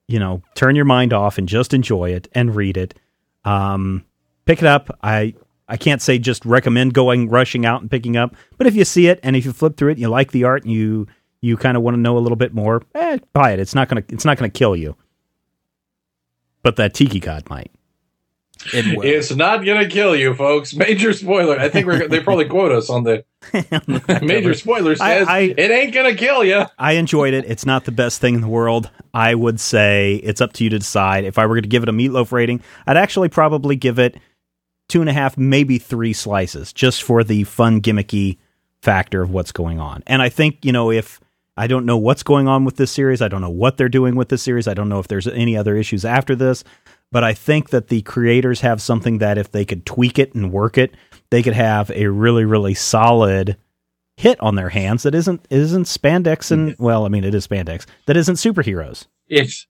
you 0.09 0.18
know, 0.18 0.43
turn 0.55 0.74
your 0.74 0.86
mind 0.86 1.12
off 1.12 1.39
and 1.39 1.48
just 1.48 1.74
enjoy 1.74 2.12
it 2.12 2.28
and 2.32 2.56
read 2.56 2.77
it. 2.77 2.94
Um, 3.44 4.05
pick 4.47 4.60
it 4.60 4.66
up. 4.66 4.98
I 5.02 5.35
I 5.68 5.77
can't 5.77 6.02
say 6.02 6.18
just 6.18 6.44
recommend 6.44 6.94
going 6.94 7.28
rushing 7.28 7.66
out 7.66 7.82
and 7.82 7.90
picking 7.90 8.16
up, 8.16 8.35
but 8.56 8.66
if 8.66 8.74
you 8.74 8.85
see 8.85 9.06
it 9.06 9.20
and 9.23 9.36
if 9.36 9.44
you 9.44 9.52
flip 9.52 9.77
through 9.77 9.90
it 9.90 9.93
and 9.93 10.01
you 10.01 10.09
like 10.09 10.32
the 10.32 10.44
art 10.44 10.64
and 10.64 10.73
you 10.73 11.06
you 11.47 11.56
kind 11.56 11.77
of 11.77 11.82
want 11.82 11.94
to 11.94 12.01
know 12.01 12.18
a 12.18 12.20
little 12.20 12.36
bit 12.36 12.52
more, 12.55 12.82
eh, 12.94 13.18
buy 13.32 13.52
it. 13.52 13.59
It's 13.60 13.74
not 13.74 13.89
gonna 13.89 14.05
it's 14.09 14.24
not 14.24 14.36
gonna 14.39 14.51
kill 14.51 14.77
you. 14.77 14.97
But 16.62 16.77
that 16.77 16.94
tiki 16.94 17.20
god 17.20 17.48
might. 17.48 17.70
It. 18.73 19.05
It's 19.05 19.35
not 19.35 19.64
gonna 19.64 19.86
kill 19.89 20.16
you, 20.16 20.35
folks. 20.35 20.74
Major 20.77 21.12
spoiler. 21.12 21.59
I 21.60 21.68
think 21.68 21.86
we're 21.86 22.09
they 22.09 22.20
probably 22.20 22.47
quote 22.47 22.73
us 22.73 22.90
on 22.90 23.05
the 23.05 23.24
major 24.23 24.55
spoiler 24.55 24.93
I- 24.93 24.94
says 24.94 25.28
I- 25.28 25.55
it 25.56 25.70
ain't 25.70 25.94
gonna 25.94 26.14
kill 26.14 26.43
you. 26.43 26.64
I 26.78 26.93
enjoyed 26.93 27.35
it. 27.35 27.44
It's 27.47 27.64
not 27.66 27.85
the 27.85 27.93
best 27.93 28.20
thing 28.20 28.35
in 28.35 28.40
the 28.40 28.48
world. 28.48 28.90
I 29.14 29.35
would 29.35 29.60
say 29.60 30.16
it's 30.16 30.40
up 30.40 30.52
to 30.55 30.64
you 30.64 30.70
to 30.70 30.78
decide. 30.78 31.24
If 31.24 31.39
I 31.39 31.47
were 31.47 31.55
going 31.55 31.62
to 31.62 31.68
give 31.68 31.82
it 31.82 31.89
a 31.89 31.93
meatloaf 31.93 32.32
rating, 32.32 32.60
I'd 32.86 32.97
actually 32.98 33.28
probably 33.28 33.74
give 33.77 33.98
it 33.98 34.18
two 34.89 35.01
and 35.01 35.09
a 35.09 35.12
half, 35.12 35.39
maybe 35.39 35.78
three 35.78 36.12
slices, 36.12 36.70
just 36.73 37.02
for 37.02 37.24
the 37.24 37.44
fun, 37.44 37.81
gimmicky 37.81 38.36
factor 38.82 39.23
of 39.23 39.31
what's 39.31 39.52
going 39.52 39.81
on. 39.81 40.02
And 40.06 40.20
I 40.20 40.28
think, 40.28 40.64
you 40.64 40.73
know, 40.73 40.90
if 40.90 41.18
I 41.57 41.66
don't 41.66 41.87
know 41.87 41.97
what's 41.97 42.23
going 42.23 42.49
on 42.49 42.65
with 42.65 42.77
this 42.77 42.91
series, 42.91 43.23
I 43.23 43.28
don't 43.28 43.41
know 43.41 43.51
what 43.51 43.77
they're 43.77 43.89
doing 43.89 44.15
with 44.15 44.28
this 44.28 44.43
series, 44.43 44.69
I 44.69 44.74
don't 44.74 44.89
know 44.89 44.99
if 44.99 45.09
there's 45.09 45.27
any 45.27 45.57
other 45.57 45.77
issues 45.77 46.05
after 46.05 46.35
this, 46.35 46.65
but 47.11 47.24
I 47.24 47.33
think 47.35 47.70
that 47.70 47.89
the 47.89 48.03
creators 48.03 48.61
have 48.61 48.83
something 48.83 49.19
that 49.19 49.39
if 49.39 49.51
they 49.53 49.65
could 49.65 49.87
tweak 49.87 50.19
it 50.19 50.35
and 50.35 50.53
work 50.53 50.77
it, 50.77 50.95
they 51.31 51.43
could 51.43 51.55
have 51.55 51.91
a 51.91 52.09
really, 52.09 52.45
really 52.45 52.74
solid 52.74 53.57
hit 54.16 54.41
on 54.41 54.55
their 54.55 54.70
hands 54.70 55.03
that 55.03 55.15
isn't 55.15 55.47
isn't 55.51 55.85
spandex 55.85 56.51
and 56.51 56.74
well, 56.78 57.05
I 57.05 57.09
mean 57.09 57.24
it 57.24 57.35
is 57.35 57.47
spandex 57.47 57.85
that 58.07 58.16
isn't 58.16 58.37
superheroes. 58.37 59.07
It's 59.28 59.66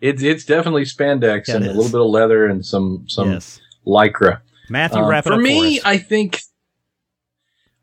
it's 0.00 0.22
it's 0.22 0.44
definitely 0.44 0.84
spandex 0.84 1.48
Yeah, 1.48 1.56
and 1.56 1.64
it 1.64 1.70
a 1.70 1.74
little 1.74 1.90
bit 1.90 2.00
of 2.00 2.10
leather 2.10 2.46
and 2.46 2.64
some 2.64 3.04
some 3.08 3.32
yes, 3.32 3.60
lycra. 3.86 4.40
Matthew, 4.68 5.00
Uh, 5.00 5.10
it 5.10 5.22
for 5.22 5.36
me. 5.36 5.80
I 5.84 5.98
think 5.98 6.40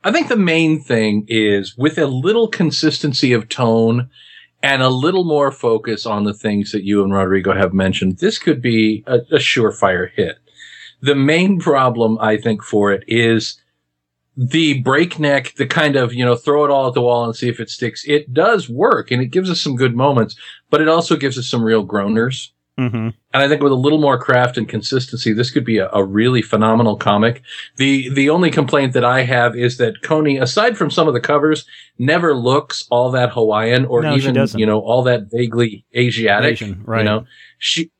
I 0.03 0.11
think 0.11 0.29
the 0.29 0.37
main 0.37 0.81
thing 0.81 1.25
is 1.27 1.77
with 1.77 1.97
a 1.97 2.07
little 2.07 2.47
consistency 2.47 3.33
of 3.33 3.49
tone 3.49 4.09
and 4.61 4.81
a 4.81 4.89
little 4.89 5.25
more 5.25 5.51
focus 5.51 6.05
on 6.05 6.23
the 6.23 6.33
things 6.33 6.71
that 6.71 6.83
you 6.83 7.03
and 7.03 7.13
Rodrigo 7.13 7.53
have 7.53 7.73
mentioned, 7.73 8.17
this 8.17 8.37
could 8.37 8.61
be 8.61 9.03
a, 9.07 9.17
a 9.31 9.37
surefire 9.37 10.09
hit. 10.11 10.37
The 11.01 11.15
main 11.15 11.59
problem, 11.59 12.17
I 12.19 12.37
think, 12.37 12.63
for 12.63 12.91
it 12.91 13.03
is 13.07 13.61
the 14.35 14.81
breakneck, 14.81 15.55
the 15.55 15.67
kind 15.67 15.95
of, 15.97 16.13
you 16.13 16.23
know, 16.23 16.35
throw 16.35 16.63
it 16.63 16.71
all 16.71 16.87
at 16.87 16.93
the 16.93 17.01
wall 17.01 17.25
and 17.25 17.35
see 17.35 17.49
if 17.49 17.59
it 17.59 17.69
sticks. 17.69 18.05
It 18.05 18.33
does 18.33 18.69
work 18.69 19.11
and 19.11 19.21
it 19.21 19.27
gives 19.27 19.49
us 19.49 19.61
some 19.61 19.75
good 19.75 19.95
moments, 19.95 20.35
but 20.69 20.81
it 20.81 20.87
also 20.87 21.17
gives 21.17 21.37
us 21.37 21.47
some 21.47 21.63
real 21.63 21.85
groaners. 21.85 22.51
Mhm. 22.79 23.13
And 23.33 23.43
I 23.43 23.47
think 23.49 23.61
with 23.61 23.73
a 23.73 23.75
little 23.75 23.99
more 23.99 24.17
craft 24.17 24.57
and 24.57 24.67
consistency, 24.67 25.33
this 25.33 25.51
could 25.51 25.65
be 25.65 25.79
a, 25.79 25.89
a 25.91 26.01
really 26.01 26.41
phenomenal 26.41 26.95
comic. 26.95 27.41
The 27.75 28.07
the 28.09 28.29
only 28.29 28.49
complaint 28.49 28.93
that 28.93 29.03
I 29.03 29.23
have 29.23 29.55
is 29.55 29.77
that 29.77 30.01
Koni, 30.01 30.37
aside 30.37 30.77
from 30.77 30.89
some 30.89 31.07
of 31.07 31.13
the 31.13 31.19
covers, 31.19 31.65
never 31.97 32.33
looks 32.33 32.87
all 32.89 33.11
that 33.11 33.31
Hawaiian 33.33 33.85
or 33.85 34.01
No, 34.01 34.15
even 34.15 34.47
you 34.55 34.65
know 34.65 34.79
all 34.79 35.03
that 35.03 35.29
vaguely 35.29 35.83
Asiatic. 35.95 36.53
Asian, 36.53 36.81
right. 36.85 36.99
You 36.99 37.05
know, 37.05 37.25
she. 37.57 37.91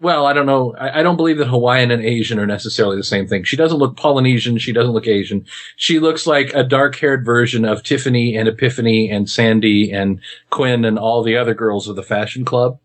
Well, 0.00 0.26
I 0.26 0.32
don't 0.32 0.46
know. 0.46 0.74
I, 0.78 1.00
I 1.00 1.02
don't 1.04 1.16
believe 1.16 1.38
that 1.38 1.46
Hawaiian 1.46 1.92
and 1.92 2.04
Asian 2.04 2.38
are 2.40 2.46
necessarily 2.46 2.96
the 2.96 3.04
same 3.04 3.28
thing. 3.28 3.44
She 3.44 3.56
doesn't 3.56 3.78
look 3.78 3.96
Polynesian. 3.96 4.58
She 4.58 4.72
doesn't 4.72 4.92
look 4.92 5.06
Asian. 5.06 5.46
She 5.76 6.00
looks 6.00 6.26
like 6.26 6.52
a 6.54 6.64
dark-haired 6.64 7.24
version 7.24 7.64
of 7.64 7.84
Tiffany 7.84 8.36
and 8.36 8.48
Epiphany 8.48 9.08
and 9.08 9.30
Sandy 9.30 9.92
and 9.92 10.20
Quinn 10.50 10.84
and 10.84 10.98
all 10.98 11.22
the 11.22 11.36
other 11.36 11.54
girls 11.54 11.86
of 11.86 11.94
the 11.94 12.02
fashion 12.02 12.44
club 12.44 12.80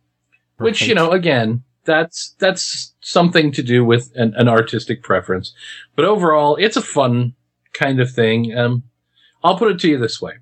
which 0.58 0.88
you 0.88 0.96
know 0.96 1.12
again 1.12 1.64
that's 1.86 2.36
that's 2.40 2.94
something 3.02 3.52
to 3.54 3.64
do 3.64 3.84
with 3.84 4.12
an, 4.16 4.34
an 4.36 4.48
artistic 4.48 5.02
preference. 5.02 5.54
But 5.96 6.06
overall 6.06 6.56
it's 6.58 6.78
a 6.78 6.82
fun 6.82 7.34
kind 7.74 8.00
of 8.00 8.12
thing. 8.12 8.56
Um 8.56 8.84
i'll 9.44 9.58
put 9.58 9.72
it 9.72 9.80
to 9.80 9.90
you 9.90 9.98
this 9.98 10.22
way. 10.22 10.34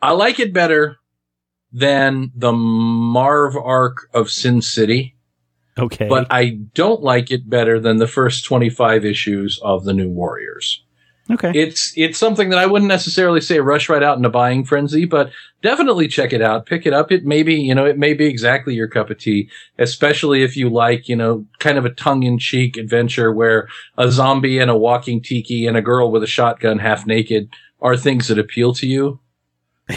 I 0.00 0.12
like 0.12 0.38
it 0.38 0.52
better 0.52 0.98
than 1.72 2.32
the 2.34 2.52
marv 2.52 3.56
arc 3.56 4.08
of 4.14 4.30
sin 4.30 4.62
city 4.62 5.16
Okay, 5.78 6.08
but 6.08 6.26
i 6.30 6.58
don't 6.74 7.02
like 7.02 7.30
it 7.30 7.48
better 7.48 7.78
than 7.78 7.98
the 7.98 8.06
first 8.06 8.44
25 8.44 9.04
issues 9.04 9.60
of 9.62 9.84
the 9.84 9.92
new 9.92 10.08
warriors 10.08 10.82
okay, 11.30 11.52
it's 11.54 11.92
it's 11.96 12.18
something 12.18 12.50
that 12.50 12.58
I 12.58 12.66
wouldn't 12.66 12.88
necessarily 12.88 13.40
say 13.40 13.60
rush 13.60 13.88
right 13.88 14.02
out 14.02 14.16
into 14.16 14.28
buying 14.28 14.64
frenzy, 14.64 15.04
but 15.04 15.30
definitely 15.62 16.08
check 16.08 16.32
it 16.32 16.40
out, 16.42 16.66
pick 16.66 16.86
it 16.86 16.92
up. 16.92 17.10
It 17.12 17.24
may 17.24 17.42
be, 17.42 17.54
you 17.54 17.74
know, 17.74 17.84
it 17.84 17.98
may 17.98 18.14
be 18.14 18.26
exactly 18.26 18.74
your 18.74 18.88
cup 18.88 19.10
of 19.10 19.18
tea, 19.18 19.48
especially 19.78 20.42
if 20.42 20.56
you 20.56 20.68
like, 20.70 21.08
you 21.08 21.16
know, 21.16 21.44
kind 21.58 21.78
of 21.78 21.84
a 21.84 21.90
tongue 21.90 22.22
in 22.22 22.38
cheek 22.38 22.76
adventure 22.76 23.32
where 23.32 23.68
a 23.96 24.10
zombie 24.10 24.58
and 24.58 24.70
a 24.70 24.76
walking 24.76 25.20
tiki 25.22 25.66
and 25.66 25.76
a 25.76 25.82
girl 25.82 26.10
with 26.10 26.22
a 26.22 26.26
shotgun 26.28 26.78
half 26.78 27.06
naked 27.06 27.48
are 27.80 27.96
things 27.96 28.28
that 28.28 28.38
appeal 28.38 28.72
to 28.74 28.86
you. 28.86 29.20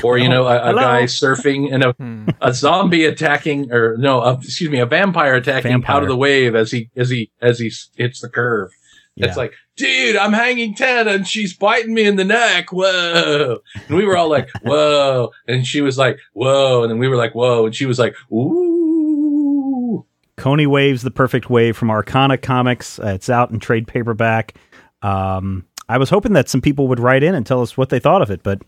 Or, 0.04 0.18
you 0.18 0.30
know, 0.34 0.48
a, 0.48 0.72
a 0.72 0.74
guy 0.74 1.04
surfing 1.04 1.74
and 1.74 1.84
a, 1.84 1.92
Hmm. 1.94 2.30
a 2.42 2.54
zombie 2.54 3.06
attacking, 3.06 3.72
or 3.72 3.98
no, 3.98 4.22
a, 4.22 4.34
excuse 4.36 4.70
me, 4.70 4.80
a 4.80 4.86
vampire 4.86 5.36
attacking 5.36 5.72
Vampire. 5.72 5.98
out 5.98 6.04
of 6.04 6.10
the 6.10 6.16
wave 6.16 6.56
as 6.56 6.72
he, 6.72 6.90
as 6.96 7.10
he, 7.10 7.30
as 7.42 7.60
he 7.60 7.72
hits 7.98 8.22
the 8.22 8.30
curve. 8.30 8.72
Yeah. 9.16 9.28
It's 9.28 9.38
like, 9.38 9.54
dude, 9.76 10.16
I'm 10.16 10.34
hanging 10.34 10.74
ten 10.74 11.08
and 11.08 11.28
she's 11.28 11.56
biting 11.56 11.94
me 11.94 12.06
in 12.06 12.16
the 12.16 12.24
neck. 12.24 12.72
Whoa. 12.72 13.58
And 13.88 13.98
we 13.98 14.06
were 14.06 14.18
all 14.18 14.30
like, 14.30 14.50
whoa. 14.64 15.32
And 15.48 15.66
she 15.68 15.82
was 15.82 15.98
like, 15.98 16.18
whoa. 16.34 16.84
And 16.84 16.92
then 16.92 17.00
we 17.00 17.08
were 17.08 17.18
like, 17.18 17.36
whoa. 17.36 17.66
And 17.66 17.76
she 17.76 17.86
was 17.86 18.00
like, 18.00 18.16
ooh. 18.32 20.06
Koni 20.38 20.66
Waves, 20.66 21.04
the 21.04 21.12
perfect 21.12 21.50
wave 21.50 21.78
from 21.78 21.92
Arcana 21.92 22.38
Comics. 22.38 23.00
Uh, 23.00 23.08
it's 23.08 23.30
out 23.30 23.52
in 23.52 23.60
trade 23.60 23.88
paperback. 23.88 24.56
Um, 25.02 25.66
I 25.90 25.98
was 25.98 26.10
hoping 26.10 26.34
that 26.34 26.50
some 26.50 26.62
people 26.62 26.88
would 26.88 27.00
write 27.00 27.22
in 27.22 27.36
and 27.36 27.46
tell 27.46 27.62
us 27.62 27.78
what 27.78 27.90
they 27.90 28.00
thought 28.00 28.22
of 28.22 28.32
it, 28.32 28.42
but 28.44 28.62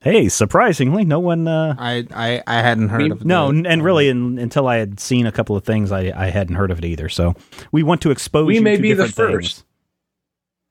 hey, 0.00 0.28
surprisingly, 0.28 1.04
no 1.04 1.18
one. 1.20 1.46
Uh, 1.48 1.74
I, 1.78 2.06
I, 2.14 2.42
I 2.46 2.62
hadn't 2.62 2.88
heard 2.88 3.02
We- 3.02 3.10
of 3.10 3.24
no, 3.24 3.50
the- 3.52 3.58
n- 3.58 3.66
and 3.66 3.84
really, 3.84 4.08
in, 4.08 4.38
until 4.38 4.66
I 4.68 4.76
had 4.76 4.98
seen 5.00 5.26
a 5.26 5.32
couple 5.32 5.56
of 5.56 5.64
things, 5.64 5.92
I, 5.92 6.12
I 6.14 6.30
hadn't 6.30 6.54
heard 6.56 6.70
of 6.70 6.78
it 6.78 6.84
either. 6.84 7.08
So 7.08 7.34
we 7.72 7.82
want 7.82 8.00
to 8.02 8.10
expose. 8.10 8.46
We 8.46 8.56
you 8.56 8.62
may 8.62 8.76
to 8.76 8.82
be 8.82 8.92
the 8.92 9.08
first. 9.08 9.56
things. 9.58 9.64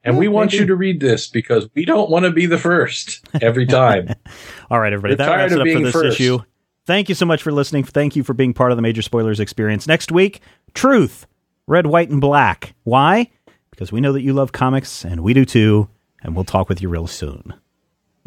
And 0.01 0.18
we 0.18 0.30
want 0.30 0.51
maybe. 0.53 0.61
you 0.61 0.68
to 0.68 0.76
read 0.76 0.99
this 1.01 1.27
because 1.27 1.68
we 1.76 1.84
don't 1.84 2.10
want 2.10 2.23
to 2.23 2.31
be 2.31 2.45
the 2.45 2.57
first 2.57 3.26
every 3.41 3.65
time. 3.65 4.07
All 4.72 4.80
right, 4.80 4.93
everybody. 4.93 5.14
We're 5.14 5.18
that 5.26 5.35
wraps 5.35 5.53
it 5.53 5.60
up 5.61 5.68
for 5.68 5.80
this 5.84 5.91
first. 5.93 6.15
issue. 6.19 6.39
Thank 6.85 7.10
you 7.10 7.15
so 7.15 7.26
much 7.26 7.43
for 7.43 7.51
listening. 7.51 7.84
Thank 7.84 8.15
you 8.15 8.23
for 8.23 8.34
being 8.34 8.53
part 8.53 8.72
of 8.72 8.77
the 8.77 8.81
Major 8.81 9.01
Spoilers 9.01 9.39
experience. 9.41 9.88
Next 9.88 10.10
week, 10.11 10.39
Truth, 10.73 11.27
Red, 11.68 11.85
White, 11.85 12.10
and 12.10 12.22
Black. 12.22 12.73
Why? 12.84 13.30
Because 13.72 13.91
we 13.91 13.99
know 14.01 14.14
that 14.14 14.22
you 14.22 14.34
love 14.34 14.53
comics, 14.53 15.03
and 15.03 15.22
we 15.22 15.34
do 15.34 15.43
too. 15.45 15.89
And 16.23 16.34
we'll 16.34 16.45
talk 16.45 16.69
with 16.69 16.81
you 16.81 16.88
real 16.89 17.06
soon. 17.06 17.53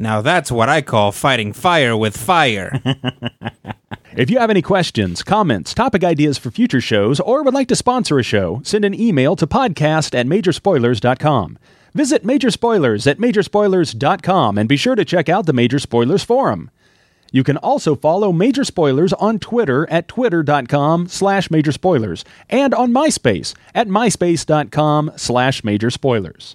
Now 0.03 0.21
that's 0.21 0.51
what 0.51 0.69
I 0.69 0.83
call 0.83 1.13
fighting 1.13 1.53
fire 1.53 1.97
with 1.97 2.17
fire. 2.17 2.83
If 4.15 4.29
you 4.29 4.39
have 4.41 4.51
any 4.51 4.61
questions, 4.61 5.23
comments, 5.23 5.73
topic 5.73 6.05
ideas 6.05 6.37
for 6.37 6.51
future 6.51 6.83
shows, 6.83 7.19
or 7.19 7.43
would 7.43 7.55
like 7.55 7.69
to 7.69 7.77
sponsor 7.77 8.19
a 8.19 8.23
show, 8.23 8.61
send 8.63 8.85
an 8.85 8.93
email 8.93 9.37
to 9.37 9.47
podcast 9.47 10.15
at 10.15 10.27
majorspoilers.com. 10.27 11.59
Visit 11.95 12.23
Major 12.23 12.51
Spoilers 12.51 13.07
at 13.07 13.17
majorspoilers.com 13.17 14.59
and 14.59 14.69
be 14.69 14.77
sure 14.77 14.97
to 14.97 15.07
check 15.07 15.31
out 15.31 15.47
the 15.47 15.55
Major 15.55 15.79
Spoilers 15.79 16.23
Forum. 16.23 16.71
You 17.31 17.43
can 17.43 17.57
also 17.57 17.97
follow 17.97 18.33
Major 18.33 18.65
Spoilers 18.65 19.15
on 19.15 19.39
Twitter 19.39 19.89
at 19.89 20.09
twitter.com 20.09 21.09
slash 21.09 21.51
major 21.51 21.73
spoilers 21.73 22.23
and 22.51 22.75
on 22.75 22.93
MySpace 22.93 23.55
at 23.75 23.89
myspace.com 23.89 25.13
slash 25.17 25.65
major 25.65 25.91
spoilers. 25.91 26.55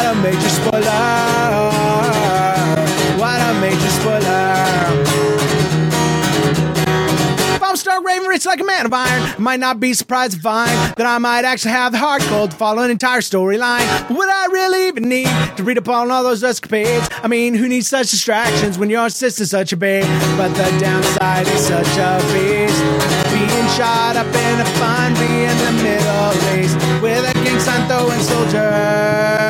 What 0.00 0.16
a 0.16 0.22
major 0.22 0.48
spoiler! 0.48 0.80
What 3.20 3.40
a 3.42 3.60
major 3.60 3.90
spoiler! 3.90 4.64
If 7.54 7.62
I'm 7.62 7.76
Stark 7.76 8.02
Raven 8.02 8.26
rich 8.26 8.46
like 8.46 8.60
a 8.60 8.64
man 8.64 8.86
of 8.86 8.94
iron, 8.94 9.22
I 9.22 9.36
might 9.38 9.60
not 9.60 9.78
be 9.78 9.92
surprised 9.92 10.32
to 10.36 10.40
find 10.40 10.70
that 10.96 11.04
I 11.04 11.18
might 11.18 11.44
actually 11.44 11.72
have 11.72 11.92
the 11.92 11.98
heart 11.98 12.22
cold 12.22 12.52
to 12.52 12.56
follow 12.56 12.82
an 12.82 12.90
entire 12.90 13.20
storyline. 13.20 13.86
But 14.08 14.16
would 14.16 14.30
I 14.30 14.46
really 14.46 14.88
even 14.88 15.06
need 15.06 15.28
to 15.58 15.62
read 15.62 15.76
up 15.76 15.86
on 15.86 16.10
all 16.10 16.22
those 16.22 16.42
escapades? 16.42 17.06
I 17.22 17.28
mean, 17.28 17.52
who 17.52 17.68
needs 17.68 17.88
such 17.88 18.10
distractions 18.10 18.78
when 18.78 18.88
your 18.88 19.10
sister's 19.10 19.50
such 19.50 19.74
a 19.74 19.76
babe? 19.76 20.06
But 20.38 20.54
the 20.54 20.78
downside 20.80 21.46
is 21.46 21.66
such 21.66 21.98
a 21.98 22.16
beast. 22.32 22.82
Being 23.34 23.68
shot 23.76 24.16
up 24.16 24.34
in 24.34 24.60
a 24.60 24.64
fun 24.80 25.12
bee 25.12 25.44
in 25.44 25.58
the 25.58 25.72
Middle 25.82 26.32
East 26.58 26.76
with 27.02 27.22
a 27.28 27.34
king 27.44 27.60
sign 27.60 27.86
throwing 27.86 28.20
soldier. 28.20 29.49